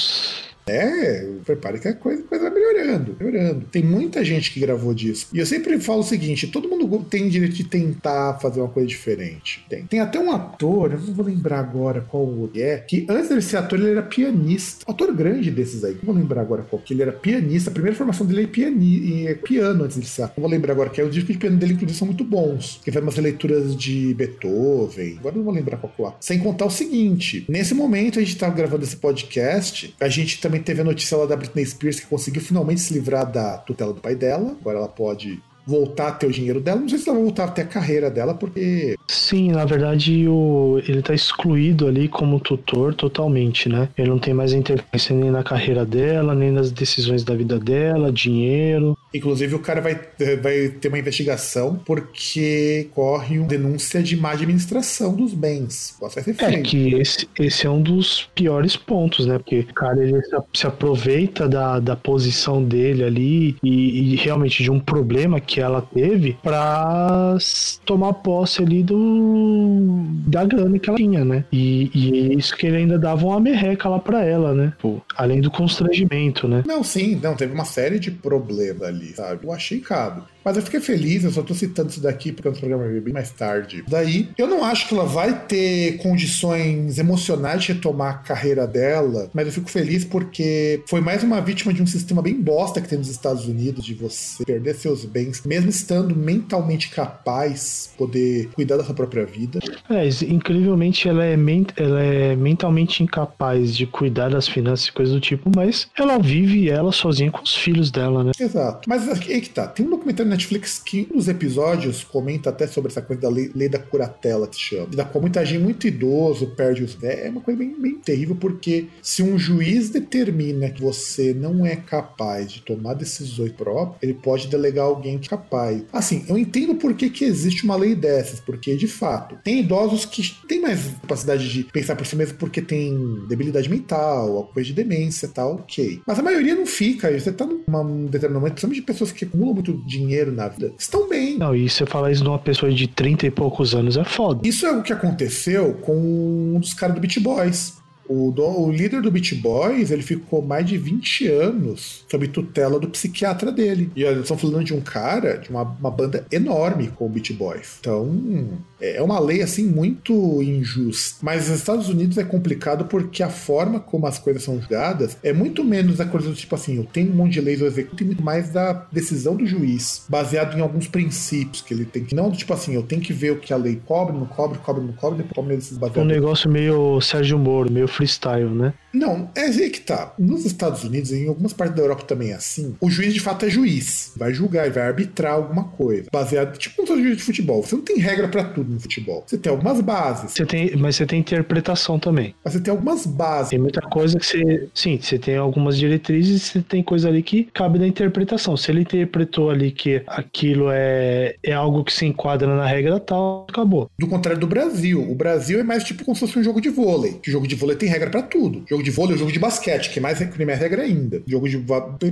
É, 0.66 1.26
prepare 1.44 1.78
que 1.78 1.88
a 1.88 1.94
coisa, 1.94 2.22
a 2.22 2.26
coisa 2.26 2.50
vai 2.50 2.54
melhorando, 2.54 3.16
melhorando. 3.18 3.66
Tem 3.70 3.82
muita 3.82 4.24
gente 4.24 4.52
que 4.52 4.60
gravou 4.60 4.94
disso. 4.94 5.28
E 5.32 5.38
eu 5.38 5.46
sempre 5.46 5.78
falo 5.80 6.00
o 6.00 6.04
seguinte: 6.04 6.46
todo 6.46 6.68
mundo 6.68 7.04
tem 7.08 7.28
direito 7.28 7.54
de 7.54 7.64
tentar 7.64 8.38
fazer 8.40 8.60
uma 8.60 8.68
coisa 8.68 8.88
diferente. 8.88 9.64
Tem. 9.68 9.84
Tem 9.84 10.00
até 10.00 10.18
um 10.18 10.30
ator, 10.30 10.92
eu 10.92 11.00
não 11.00 11.14
vou 11.14 11.24
lembrar 11.24 11.60
agora 11.60 12.00
qual 12.00 12.48
é, 12.54 12.78
que 12.78 13.06
antes 13.08 13.28
de 13.28 13.42
ser 13.42 13.56
ator, 13.56 13.78
ele 13.78 13.90
era 13.90 14.02
pianista. 14.02 14.84
Ator 14.88 15.12
grande 15.14 15.50
desses 15.50 15.84
aí, 15.84 15.94
não 15.94 16.12
vou 16.12 16.14
lembrar 16.14 16.42
agora 16.42 16.62
qual, 16.62 16.80
que 16.80 16.94
ele 16.94 17.02
era 17.02 17.12
pianista. 17.12 17.70
A 17.70 17.72
primeira 17.72 17.96
formação 17.96 18.26
dele 18.26 18.44
é, 18.44 18.46
piani, 18.46 19.26
é 19.26 19.34
piano 19.34 19.84
antes 19.84 20.00
de 20.00 20.06
ser 20.06 20.22
ator. 20.22 20.34
Não 20.36 20.48
vou 20.48 20.50
lembrar 20.50 20.72
agora, 20.72 20.90
que 20.90 21.00
é 21.00 21.04
os 21.04 21.12
discos 21.12 21.32
de 21.32 21.38
piano 21.38 21.56
dele, 21.56 21.74
inclusive, 21.74 21.98
são 21.98 22.06
muito 22.06 22.24
bons. 22.24 22.80
Que 22.84 22.90
faz 22.90 23.04
umas 23.04 23.16
leituras 23.16 23.76
de 23.76 24.14
Beethoven. 24.14 25.16
Agora 25.18 25.36
não 25.36 25.44
vou 25.44 25.52
lembrar 25.52 25.76
qual 25.78 25.92
que 25.94 26.02
é. 26.02 26.12
Sem 26.20 26.38
contar 26.38 26.66
o 26.66 26.70
seguinte: 26.70 27.44
nesse 27.48 27.74
momento 27.74 28.18
a 28.18 28.22
gente 28.22 28.36
tá 28.36 28.48
gravando 28.48 28.84
esse 28.84 28.96
podcast, 28.96 29.94
a 30.00 30.08
gente 30.08 30.40
também 30.40 30.51
também 30.52 30.62
teve 30.62 30.82
a 30.82 30.84
notícia 30.84 31.16
lá 31.16 31.24
da 31.24 31.34
Britney 31.34 31.64
Spears 31.64 32.00
que 32.00 32.06
conseguiu 32.06 32.42
finalmente 32.42 32.82
se 32.82 32.92
livrar 32.92 33.30
da 33.30 33.56
tutela 33.56 33.94
do 33.94 34.02
pai 34.02 34.14
dela. 34.14 34.54
Agora 34.60 34.78
ela 34.78 34.88
pode 34.88 35.42
voltar 35.66 36.08
a 36.08 36.12
ter 36.12 36.26
o 36.26 36.32
dinheiro 36.32 36.60
dela. 36.60 36.80
Não 36.80 36.88
sei 36.88 36.98
se 36.98 37.08
ela 37.08 37.18
vai 37.18 37.24
voltar 37.24 37.44
a 37.44 37.48
ter 37.48 37.62
a 37.62 37.66
carreira 37.66 38.10
dela, 38.10 38.34
porque. 38.34 38.96
Sim, 39.08 39.52
na 39.52 39.64
verdade, 39.64 40.26
o... 40.28 40.80
ele 40.86 41.02
tá 41.02 41.14
excluído 41.14 41.86
ali 41.86 42.08
como 42.08 42.40
tutor 42.40 42.94
totalmente, 42.94 43.68
né? 43.68 43.88
Ele 43.96 44.10
não 44.10 44.18
tem 44.18 44.34
mais 44.34 44.52
interferência 44.52 45.14
nem 45.14 45.30
na 45.30 45.42
carreira 45.42 45.84
dela, 45.84 46.34
nem 46.34 46.50
nas 46.50 46.70
decisões 46.70 47.24
da 47.24 47.34
vida 47.34 47.58
dela, 47.58 48.12
dinheiro. 48.12 48.96
Inclusive, 49.14 49.54
o 49.54 49.58
cara 49.58 49.80
vai, 49.80 50.00
vai 50.40 50.68
ter 50.68 50.88
uma 50.88 50.98
investigação 50.98 51.80
porque 51.84 52.88
corre 52.94 53.38
uma 53.38 53.48
denúncia 53.48 54.02
de 54.02 54.16
má 54.16 54.32
administração 54.32 55.14
dos 55.14 55.34
bens. 55.34 55.96
Ser. 56.10 56.34
É 56.40 56.60
que 56.60 56.94
esse, 56.94 57.28
esse 57.38 57.66
é 57.66 57.70
um 57.70 57.80
dos 57.80 58.28
piores 58.34 58.76
pontos, 58.76 59.26
né? 59.26 59.38
Porque 59.38 59.60
o 59.60 59.74
cara 59.74 60.02
ele 60.02 60.20
se 60.52 60.66
aproveita 60.66 61.48
da, 61.48 61.78
da 61.78 61.96
posição 61.96 62.62
dele 62.62 63.04
ali 63.04 63.56
e, 63.62 64.12
e 64.12 64.16
realmente 64.16 64.62
de 64.62 64.70
um 64.70 64.80
problema 64.80 65.40
que 65.40 65.51
que 65.52 65.60
ela 65.60 65.82
teve 65.82 66.38
pra 66.42 67.36
tomar 67.84 68.14
posse 68.14 68.62
ali 68.62 68.82
do 68.82 70.02
da 70.26 70.46
grana 70.46 70.78
que 70.78 70.88
ela 70.88 70.96
tinha, 70.96 71.24
né? 71.26 71.44
E, 71.52 71.90
e 71.94 72.32
é 72.32 72.34
isso 72.34 72.56
que 72.56 72.66
ele 72.66 72.78
ainda 72.78 72.98
dava 72.98 73.26
uma 73.26 73.38
merreca 73.38 73.86
lá 73.86 73.98
pra 73.98 74.24
ela, 74.24 74.54
né? 74.54 74.72
Pô, 74.80 75.02
além 75.14 75.42
do 75.42 75.50
constrangimento, 75.50 76.48
né? 76.48 76.64
Não, 76.66 76.82
sim, 76.82 77.20
não, 77.22 77.36
teve 77.36 77.52
uma 77.52 77.66
série 77.66 77.98
de 77.98 78.10
problemas 78.10 78.88
ali, 78.88 79.08
sabe? 79.08 79.44
Eu 79.44 79.52
achei 79.52 79.78
caro. 79.80 80.24
Mas 80.44 80.56
eu 80.56 80.62
fiquei 80.62 80.80
feliz, 80.80 81.24
eu 81.24 81.30
só 81.30 81.42
tô 81.42 81.54
citando 81.54 81.90
isso 81.90 82.00
daqui 82.00 82.32
porque 82.32 82.48
o 82.48 82.52
programa 82.52 82.86
veio 82.86 83.02
bem 83.02 83.12
mais 83.12 83.30
tarde. 83.30 83.84
Daí, 83.88 84.28
eu 84.36 84.46
não 84.46 84.64
acho 84.64 84.88
que 84.88 84.94
ela 84.94 85.04
vai 85.04 85.46
ter 85.46 85.98
condições 85.98 86.98
emocionais 86.98 87.62
de 87.62 87.72
retomar 87.72 88.14
a 88.14 88.18
carreira 88.18 88.66
dela, 88.66 89.30
mas 89.32 89.46
eu 89.46 89.52
fico 89.52 89.70
feliz 89.70 90.04
porque 90.04 90.82
foi 90.86 91.00
mais 91.00 91.22
uma 91.22 91.40
vítima 91.40 91.72
de 91.72 91.82
um 91.82 91.86
sistema 91.86 92.22
bem 92.22 92.34
bosta 92.40 92.80
que 92.80 92.88
tem 92.88 92.98
nos 92.98 93.08
Estados 93.08 93.46
Unidos, 93.46 93.84
de 93.84 93.94
você 93.94 94.44
perder 94.44 94.74
seus 94.74 95.04
bens, 95.04 95.42
mesmo 95.44 95.70
estando 95.70 96.14
mentalmente 96.14 96.90
capaz, 96.90 97.92
poder 97.96 98.48
cuidar 98.54 98.76
da 98.76 98.84
sua 98.84 98.94
própria 98.94 99.24
vida. 99.24 99.60
É, 99.88 100.08
incrivelmente 100.24 101.08
ela 101.08 101.24
é, 101.24 101.36
ela 101.76 102.02
é 102.02 102.36
mentalmente 102.36 103.02
incapaz 103.02 103.76
de 103.76 103.86
cuidar 103.86 104.30
das 104.30 104.48
finanças 104.48 104.86
e 104.86 104.92
coisas 104.92 105.14
do 105.14 105.20
tipo, 105.20 105.50
mas 105.54 105.88
ela 105.98 106.18
vive 106.18 106.68
ela 106.68 106.92
sozinha 106.92 107.30
com 107.30 107.42
os 107.42 107.54
filhos 107.54 107.90
dela, 107.90 108.24
né? 108.24 108.32
Exato. 108.38 108.88
Mas 108.88 109.08
aí 109.08 109.40
que 109.40 109.50
tá, 109.50 109.66
tem 109.66 109.86
um 109.86 109.90
documentário 109.90 110.30
Netflix 110.32 110.78
que 110.78 111.08
nos 111.12 111.28
episódios 111.28 112.04
comenta 112.04 112.50
até 112.50 112.66
sobre 112.66 112.90
essa 112.90 113.02
coisa 113.02 113.22
da 113.22 113.28
lei, 113.28 113.50
lei 113.54 113.68
da 113.68 113.78
curatela, 113.78 114.46
que 114.46 114.58
chama. 114.58 114.86
Da 114.86 115.04
qual 115.04 115.22
muita 115.22 115.44
gente 115.44 115.62
muito 115.62 115.86
idoso 115.86 116.48
perde 116.48 116.82
os. 116.82 116.96
É 117.02 117.28
uma 117.30 117.40
coisa 117.40 117.58
bem, 117.58 117.74
bem 117.80 117.96
terrível, 117.96 118.36
porque 118.36 118.88
se 119.02 119.22
um 119.22 119.38
juiz 119.38 119.90
determina 119.90 120.70
que 120.70 120.82
você 120.82 121.32
não 121.32 121.64
é 121.66 121.76
capaz 121.76 122.52
de 122.52 122.62
tomar 122.62 122.94
decisões 122.94 123.52
próprias, 123.52 124.02
ele 124.02 124.14
pode 124.14 124.48
delegar 124.48 124.84
alguém 124.84 125.18
que 125.18 125.26
é 125.26 125.30
capaz. 125.30 125.82
Assim, 125.92 126.24
eu 126.28 126.38
entendo 126.38 126.74
por 126.74 126.94
que, 126.94 127.10
que 127.10 127.24
existe 127.24 127.64
uma 127.64 127.76
lei 127.76 127.94
dessas, 127.94 128.40
porque 128.40 128.76
de 128.76 128.86
fato, 128.86 129.36
tem 129.42 129.60
idosos 129.60 130.04
que 130.04 130.22
têm 130.46 130.60
mais 130.60 130.86
capacidade 131.00 131.48
de 131.50 131.64
pensar 131.64 131.96
por 131.96 132.06
si 132.06 132.16
mesmo 132.16 132.38
porque 132.38 132.62
tem 132.62 133.26
debilidade 133.28 133.68
mental, 133.68 134.50
coisa 134.52 134.68
de 134.68 134.74
demência 134.74 135.26
e 135.26 135.30
tal, 135.30 135.54
ok. 135.54 136.00
Mas 136.06 136.18
a 136.18 136.22
maioria 136.22 136.54
não 136.54 136.66
fica, 136.66 137.10
você 137.10 137.32
tá 137.32 137.46
num 137.46 138.06
determinado 138.06 138.40
momento, 138.40 138.52
principalmente 138.52 138.80
de 138.80 138.86
pessoas 138.86 139.12
que 139.12 139.24
acumulam 139.24 139.54
muito 139.54 139.72
dinheiro 139.86 140.21
dinheiro 140.22 140.32
na 140.32 140.48
vida 140.48 140.72
estão 140.78 141.08
bem. 141.08 141.36
Não, 141.36 141.54
e 141.54 141.68
você 141.68 141.84
falar 141.84 142.10
isso 142.10 142.22
de 142.22 142.28
uma 142.28 142.38
pessoa 142.38 142.72
de 142.72 142.86
30 142.86 143.26
e 143.26 143.30
poucos 143.30 143.74
anos 143.74 143.96
é 143.96 144.04
foda. 144.04 144.46
Isso 144.46 144.64
é 144.64 144.72
o 144.72 144.82
que 144.82 144.92
aconteceu 144.92 145.74
com 145.74 145.96
um 145.96 146.58
dos 146.58 146.74
caras 146.74 146.94
do 146.94 147.00
Beat 147.00 147.18
Boys. 147.20 147.80
O, 148.08 148.30
o, 148.30 148.70
líder 148.70 149.00
do 149.00 149.10
Beat 149.10 149.34
Boys, 149.40 149.90
ele 149.90 150.02
ficou 150.02 150.42
mais 150.42 150.66
de 150.66 150.76
20 150.76 151.28
anos 151.28 152.04
sob 152.10 152.28
tutela 152.28 152.78
do 152.78 152.88
psiquiatra 152.88 153.50
dele. 153.50 153.90
E 153.96 154.02
eles 154.02 154.22
estão 154.22 154.36
falando 154.36 154.64
de 154.64 154.74
um 154.74 154.80
cara, 154.80 155.38
de 155.38 155.48
uma, 155.48 155.62
uma 155.62 155.90
banda 155.90 156.26
enorme 156.30 156.88
com 156.88 157.06
o 157.06 157.08
Beat 157.08 157.32
Boys. 157.32 157.76
Então, 157.80 158.58
é 158.82 159.00
uma 159.00 159.20
lei 159.20 159.42
assim 159.42 159.66
muito 159.66 160.42
injusta. 160.42 161.18
Mas 161.22 161.48
nos 161.48 161.58
Estados 161.58 161.88
Unidos 161.88 162.18
é 162.18 162.24
complicado 162.24 162.86
porque 162.86 163.22
a 163.22 163.30
forma 163.30 163.78
como 163.78 164.06
as 164.06 164.18
coisas 164.18 164.42
são 164.42 164.60
julgadas 164.60 165.16
é 165.22 165.32
muito 165.32 165.62
menos 165.64 166.00
a 166.00 166.04
coisa 166.04 166.28
do 166.28 166.34
tipo 166.34 166.54
assim, 166.54 166.76
eu 166.76 166.84
tenho 166.84 167.12
um 167.12 167.14
monte 167.14 167.34
de 167.34 167.40
leis, 167.40 167.60
eu 167.60 167.66
executo, 167.66 168.02
e 168.02 168.06
muito 168.06 168.22
mais 168.22 168.50
da 168.50 168.86
decisão 168.90 169.36
do 169.36 169.46
juiz, 169.46 170.04
baseado 170.08 170.58
em 170.58 170.60
alguns 170.60 170.88
princípios 170.88 171.62
que 171.62 171.72
ele 171.72 171.84
tem 171.84 172.04
que. 172.04 172.14
Não 172.14 172.28
do 172.28 172.36
tipo 172.36 172.52
assim, 172.52 172.74
eu 172.74 172.82
tenho 172.82 173.00
que 173.00 173.12
ver 173.12 173.30
o 173.30 173.38
que 173.38 173.52
a 173.52 173.56
lei 173.56 173.80
cobre, 173.86 174.16
não 174.16 174.26
cobre, 174.26 174.58
cobre, 174.58 174.82
não 174.82 174.92
cobre, 174.92 175.18
depois 175.18 175.34
tome 175.34 175.54
esses 175.54 175.78
baseados. 175.78 176.02
Um 176.02 176.06
negócio 176.06 176.50
meio 176.50 177.00
Sérgio 177.00 177.38
Moro, 177.38 177.70
meio 177.70 177.86
freestyle, 177.86 178.50
né? 178.50 178.74
Não, 178.92 179.30
é 179.34 179.42
aí 179.42 179.70
que 179.70 179.80
tá. 179.80 180.14
Nos 180.18 180.44
Estados 180.44 180.84
Unidos 180.84 181.10
e 181.10 181.24
em 181.24 181.28
algumas 181.28 181.52
partes 181.52 181.76
da 181.76 181.82
Europa 181.82 182.04
também 182.04 182.30
é 182.30 182.34
assim. 182.34 182.76
O 182.80 182.90
juiz 182.90 183.14
de 183.14 183.20
fato 183.20 183.46
é 183.46 183.50
juiz. 183.50 184.12
Vai 184.16 184.32
julgar 184.32 184.66
e 184.66 184.70
vai 184.70 184.84
arbitrar 184.84 185.34
alguma 185.34 185.64
coisa. 185.64 186.08
Baseado, 186.12 186.56
tipo 186.58 186.82
um 186.82 186.86
juiz 186.86 187.16
de 187.16 187.22
futebol. 187.22 187.62
Você 187.62 187.74
não 187.74 187.82
tem 187.82 187.98
regra 187.98 188.28
para 188.28 188.44
tudo 188.44 188.72
no 188.72 188.80
futebol. 188.80 189.24
Você 189.26 189.38
tem 189.38 189.50
algumas 189.50 189.80
bases. 189.80 190.32
Você 190.32 190.44
tem, 190.44 190.76
mas 190.76 190.96
você 190.96 191.06
tem 191.06 191.20
interpretação 191.20 191.98
também. 191.98 192.34
Mas 192.44 192.54
você 192.54 192.60
tem 192.60 192.70
algumas 192.70 193.06
bases. 193.06 193.50
Tem 193.50 193.58
muita 193.58 193.80
coisa 193.80 194.18
que 194.18 194.26
você. 194.26 194.68
Sim, 194.74 194.98
você 195.00 195.18
tem 195.18 195.36
algumas 195.36 195.76
diretrizes 195.76 196.42
e 196.42 196.44
você 196.44 196.62
tem 196.62 196.82
coisa 196.82 197.08
ali 197.08 197.22
que 197.22 197.44
cabe 197.52 197.78
da 197.78 197.86
interpretação. 197.86 198.56
Se 198.56 198.70
ele 198.70 198.82
interpretou 198.82 199.50
ali 199.50 199.70
que 199.70 200.02
aquilo 200.06 200.68
é, 200.70 201.36
é 201.42 201.52
algo 201.52 201.84
que 201.84 201.92
se 201.92 202.04
enquadra 202.06 202.54
na 202.54 202.66
regra 202.66 203.00
tal, 203.00 203.46
acabou. 203.48 203.90
Do 203.98 204.06
contrário 204.06 204.40
do 204.40 204.46
Brasil. 204.46 205.02
O 205.10 205.14
Brasil 205.14 205.60
é 205.60 205.62
mais 205.62 205.84
tipo 205.84 206.04
como 206.04 206.14
se 206.14 206.20
fosse 206.20 206.38
um 206.38 206.42
jogo 206.42 206.60
de 206.60 206.68
vôlei. 206.68 207.14
Que 207.22 207.30
o 207.30 207.32
jogo 207.32 207.46
de 207.46 207.54
vôlei 207.54 207.76
tem 207.76 207.88
regra 207.88 208.10
para 208.10 208.22
tudo. 208.22 208.64
Jogo 208.68 208.81
de 208.82 208.90
vôlei 208.90 209.12
é 209.12 209.16
um 209.16 209.18
jogo 209.18 209.32
de 209.32 209.38
basquete, 209.38 209.90
que 209.90 209.98
é 209.98 210.02
mais, 210.02 210.18
que 210.18 210.44
mais 210.44 210.58
regra 210.58 210.82
ainda. 210.82 211.22
Jogo 211.26 211.48
de. 211.48 211.64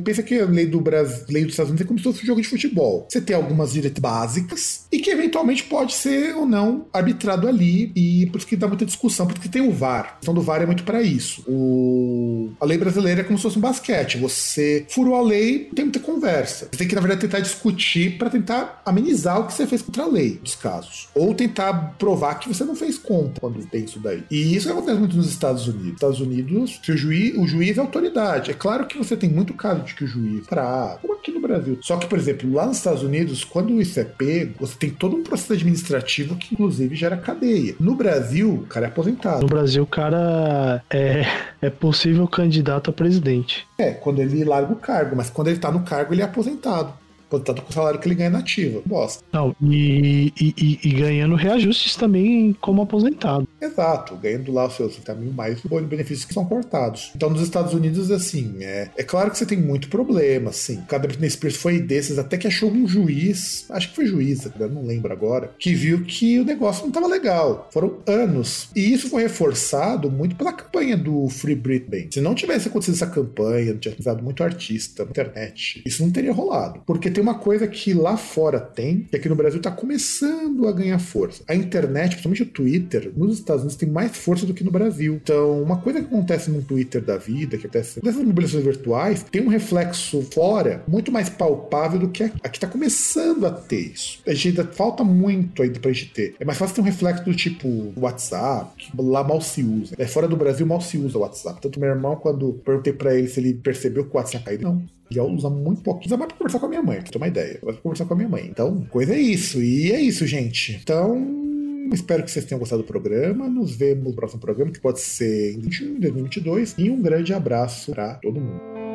Pensa 0.04 0.22
que 0.22 0.38
a 0.38 0.46
lei 0.46 0.66
do 0.66 0.80
Brasil, 0.80 1.24
lei 1.28 1.42
dos 1.42 1.52
Estados 1.52 1.70
Unidos 1.70 1.84
é 1.84 1.88
como 1.88 1.98
se 1.98 2.04
fosse 2.04 2.22
um 2.22 2.26
jogo 2.26 2.40
de 2.40 2.48
futebol. 2.48 3.06
Você 3.08 3.20
tem 3.20 3.36
algumas 3.36 3.72
diretrizes 3.72 4.00
básicas 4.00 4.86
e 4.90 4.98
que 4.98 5.10
eventualmente 5.40 5.64
pode 5.64 5.94
ser 5.94 6.36
ou 6.36 6.46
não 6.46 6.86
arbitrado 6.92 7.48
ali, 7.48 7.92
e 7.94 8.26
por 8.26 8.38
isso 8.38 8.46
que 8.46 8.56
dá 8.56 8.68
muita 8.68 8.84
discussão, 8.84 9.26
porque 9.26 9.48
tem 9.48 9.62
o 9.62 9.72
VAR. 9.72 10.00
A 10.00 10.16
questão 10.16 10.34
do 10.34 10.42
VAR 10.42 10.62
é 10.62 10.66
muito 10.66 10.84
para 10.84 11.02
isso. 11.02 11.42
O... 11.46 12.50
A 12.60 12.64
lei 12.64 12.78
brasileira 12.78 13.20
é 13.20 13.24
como 13.24 13.38
se 13.38 13.42
fosse 13.42 13.58
um 13.58 13.60
basquete. 13.60 14.18
Você 14.18 14.86
furou 14.88 15.14
a 15.14 15.22
lei, 15.22 15.70
tem 15.74 15.84
muita 15.84 16.00
conversa. 16.00 16.68
Você 16.70 16.78
tem 16.78 16.88
que, 16.88 16.94
na 16.94 17.00
verdade, 17.00 17.22
tentar 17.22 17.40
discutir 17.40 18.18
para 18.18 18.30
tentar 18.30 18.82
amenizar 18.84 19.40
o 19.40 19.46
que 19.46 19.52
você 19.52 19.66
fez 19.66 19.82
contra 19.82 20.04
a 20.04 20.06
lei, 20.06 20.38
dos 20.42 20.54
casos. 20.54 21.08
Ou 21.14 21.34
tentar 21.34 21.94
provar 21.98 22.34
que 22.36 22.48
você 22.48 22.64
não 22.64 22.74
fez 22.74 22.98
conta 22.98 23.40
quando 23.40 23.64
tem 23.66 23.84
isso 23.84 23.98
daí. 23.98 24.24
E 24.30 24.54
isso 24.54 24.70
acontece 24.70 24.98
muito 24.98 25.16
nos 25.16 25.28
Estados 25.28 25.66
Unidos. 25.66 25.94
Estados 25.94 26.20
Unidos, 26.20 26.80
o 26.88 26.96
juiz, 26.96 27.36
o 27.36 27.46
juiz 27.46 27.78
é 27.78 27.80
autoridade. 27.80 28.50
É 28.50 28.54
claro 28.54 28.86
que 28.86 28.98
você 28.98 29.16
tem 29.16 29.30
muito 29.30 29.54
caso 29.54 29.82
de 29.82 29.94
que 29.94 30.04
o 30.04 30.06
juiz, 30.06 30.46
pra, 30.46 30.98
como 31.00 31.14
aqui 31.14 31.30
no 31.30 31.40
Brasil. 31.40 31.78
Só 31.82 31.96
que, 31.96 32.06
por 32.06 32.18
exemplo, 32.18 32.52
lá 32.52 32.66
nos 32.66 32.78
Estados 32.78 33.02
Unidos, 33.02 33.44
quando 33.44 33.80
isso 33.80 33.98
é 33.98 34.04
pego, 34.04 34.54
você 34.58 34.74
tem 34.76 34.90
todo 34.90 35.16
um 35.16 35.22
processo 35.30 35.52
administrativo 35.54 36.36
que, 36.36 36.54
inclusive, 36.54 36.94
gera 36.94 37.16
cadeia. 37.16 37.74
No 37.80 37.94
Brasil, 37.94 38.52
o 38.52 38.66
cara 38.66 38.86
é 38.86 38.88
aposentado. 38.88 39.40
No 39.40 39.46
Brasil, 39.46 39.82
o 39.82 39.86
cara 39.86 40.82
é, 40.90 41.24
é 41.62 41.70
possível 41.70 42.26
candidato 42.26 42.90
a 42.90 42.92
presidente. 42.92 43.66
É, 43.78 43.92
quando 43.92 44.20
ele 44.20 44.44
larga 44.44 44.72
o 44.72 44.76
cargo, 44.76 45.16
mas 45.16 45.30
quando 45.30 45.48
ele 45.48 45.58
tá 45.58 45.70
no 45.70 45.80
cargo, 45.80 46.12
ele 46.12 46.22
é 46.22 46.24
aposentado 46.24 46.99
tanto 47.38 47.62
com 47.62 47.70
o 47.70 47.72
salário 47.72 48.00
que 48.00 48.08
ele 48.08 48.14
ganha 48.14 48.30
nativa. 48.30 48.82
Bosta. 48.84 49.22
Não, 49.32 49.54
e, 49.62 50.32
e, 50.40 50.78
e, 50.82 50.92
ganhando 50.92 51.34
reajustes 51.34 51.96
também 51.96 52.56
como 52.60 52.82
aposentado. 52.82 53.46
Exato, 53.60 54.16
ganhando 54.16 54.52
lá 54.52 54.66
os 54.66 54.74
seus 54.74 54.96
também 54.96 55.30
mais 55.30 55.60
benefícios 55.88 56.24
que 56.24 56.34
são 56.34 56.44
cortados. 56.44 57.12
Então, 57.14 57.30
nos 57.30 57.42
Estados 57.42 57.72
Unidos, 57.72 58.10
assim, 58.10 58.56
é, 58.60 58.90
é 58.96 59.02
claro 59.02 59.30
que 59.30 59.38
você 59.38 59.46
tem 59.46 59.58
muito 59.58 59.88
problema, 59.88 60.50
assim. 60.50 60.82
Cada 60.88 61.06
Britney 61.06 61.30
Spears 61.30 61.56
foi 61.56 61.80
desses, 61.80 62.18
até 62.18 62.36
que 62.36 62.46
achou 62.46 62.70
um 62.70 62.86
juiz, 62.86 63.66
acho 63.70 63.90
que 63.90 63.96
foi 63.96 64.06
juiz, 64.06 64.48
não 64.58 64.84
lembro 64.84 65.12
agora, 65.12 65.50
que 65.58 65.74
viu 65.74 66.02
que 66.04 66.38
o 66.38 66.44
negócio 66.44 66.82
não 66.82 66.88
estava 66.88 67.06
legal. 67.06 67.68
Foram 67.72 67.98
anos. 68.06 68.68
E 68.74 68.92
isso 68.92 69.08
foi 69.08 69.22
reforçado 69.22 70.10
muito 70.10 70.36
pela 70.36 70.52
campanha 70.52 70.96
do 70.96 71.28
Free 71.28 71.54
Britney. 71.54 72.08
Se 72.10 72.20
não 72.20 72.34
tivesse 72.34 72.68
acontecido 72.68 72.94
essa 72.94 73.06
campanha, 73.06 73.72
não 73.72 73.80
tivesse 73.80 74.00
usado 74.00 74.22
muito 74.22 74.42
artista 74.42 75.04
na 75.04 75.10
internet, 75.10 75.82
isso 75.84 76.02
não 76.02 76.10
teria 76.10 76.32
rolado. 76.32 76.82
Porque 76.86 77.10
tem 77.10 77.19
tem 77.20 77.22
uma 77.22 77.34
coisa 77.34 77.66
que 77.66 77.92
lá 77.92 78.16
fora 78.16 78.58
tem, 78.58 79.00
que 79.00 79.14
aqui 79.14 79.28
no 79.28 79.36
Brasil 79.36 79.58
está 79.58 79.70
começando 79.70 80.66
a 80.66 80.72
ganhar 80.72 80.98
força. 80.98 81.44
A 81.46 81.54
internet, 81.54 82.12
principalmente 82.12 82.42
o 82.44 82.46
Twitter, 82.46 83.12
nos 83.14 83.34
Estados 83.34 83.62
Unidos 83.62 83.76
tem 83.76 83.90
mais 83.90 84.16
força 84.16 84.46
do 84.46 84.54
que 84.54 84.64
no 84.64 84.70
Brasil. 84.70 85.20
Então, 85.22 85.62
uma 85.62 85.76
coisa 85.76 86.00
que 86.00 86.06
acontece 86.06 86.50
no 86.50 86.62
Twitter 86.62 87.02
da 87.02 87.18
vida, 87.18 87.58
que 87.58 87.66
acontece 87.66 88.00
nessas 88.02 88.24
mobilizações 88.24 88.64
virtuais, 88.64 89.22
tem 89.30 89.42
um 89.42 89.48
reflexo 89.48 90.22
fora 90.32 90.82
muito 90.88 91.12
mais 91.12 91.28
palpável 91.28 91.98
do 91.98 92.08
que 92.08 92.24
aqui. 92.24 92.38
Aqui 92.42 92.56
está 92.56 92.66
começando 92.66 93.44
a 93.44 93.50
ter 93.50 93.92
isso. 93.92 94.22
A 94.26 94.32
gente 94.32 94.48
ainda 94.48 94.64
falta 94.72 95.04
muito 95.04 95.62
ainda 95.62 95.78
pra 95.78 95.92
gente 95.92 96.06
ter. 96.14 96.36
É 96.40 96.44
mais 96.46 96.58
fácil 96.58 96.76
ter 96.76 96.80
um 96.80 96.84
reflexo 96.84 97.22
do 97.22 97.34
tipo 97.34 97.92
WhatsApp, 97.98 98.72
que 98.78 98.90
lá 98.96 99.22
mal 99.22 99.42
se 99.42 99.62
usa. 99.62 99.94
É, 99.98 100.06
fora 100.06 100.26
do 100.26 100.36
Brasil 100.36 100.66
mal 100.66 100.80
se 100.80 100.96
usa 100.96 101.18
o 101.18 101.20
WhatsApp. 101.20 101.60
Tanto 101.60 101.78
meu 101.78 101.90
irmão, 101.90 102.16
quando 102.16 102.54
perguntei 102.64 102.94
para 102.94 103.14
ele 103.14 103.28
se 103.28 103.40
ele 103.40 103.52
percebeu 103.52 104.04
que 104.06 104.14
o 104.14 104.16
WhatsApp 104.16 104.42
caído, 104.42 104.64
não. 104.64 104.99
Já 105.10 105.22
usa 105.22 105.50
muito 105.50 105.82
pouquinho. 105.82 106.06
Usa 106.06 106.16
mais 106.16 106.28
pra 106.28 106.38
conversar 106.38 106.60
com 106.60 106.66
a 106.66 106.68
minha 106.68 106.82
mãe, 106.82 107.00
pra 107.00 107.10
ter 107.10 107.18
uma 107.18 107.28
ideia. 107.28 107.58
Vai 107.62 107.74
conversar 107.74 108.04
com 108.04 108.14
a 108.14 108.16
minha 108.16 108.28
mãe. 108.28 108.46
Então, 108.46 108.86
coisa 108.90 109.14
é 109.14 109.18
isso. 109.18 109.62
E 109.62 109.92
é 109.92 110.00
isso, 110.00 110.26
gente. 110.26 110.78
Então, 110.82 111.88
espero 111.92 112.22
que 112.22 112.30
vocês 112.30 112.44
tenham 112.44 112.58
gostado 112.58 112.82
do 112.82 112.86
programa. 112.86 113.48
Nos 113.48 113.74
vemos 113.74 114.04
no 114.04 114.12
próximo 114.12 114.40
programa, 114.40 114.70
que 114.70 114.80
pode 114.80 115.00
ser 115.00 115.54
em 115.54 115.60
2021, 115.60 116.00
2022. 116.00 116.74
E 116.78 116.90
um 116.90 117.00
grande 117.02 117.34
abraço 117.34 117.92
para 117.92 118.14
todo 118.14 118.40
mundo. 118.40 118.89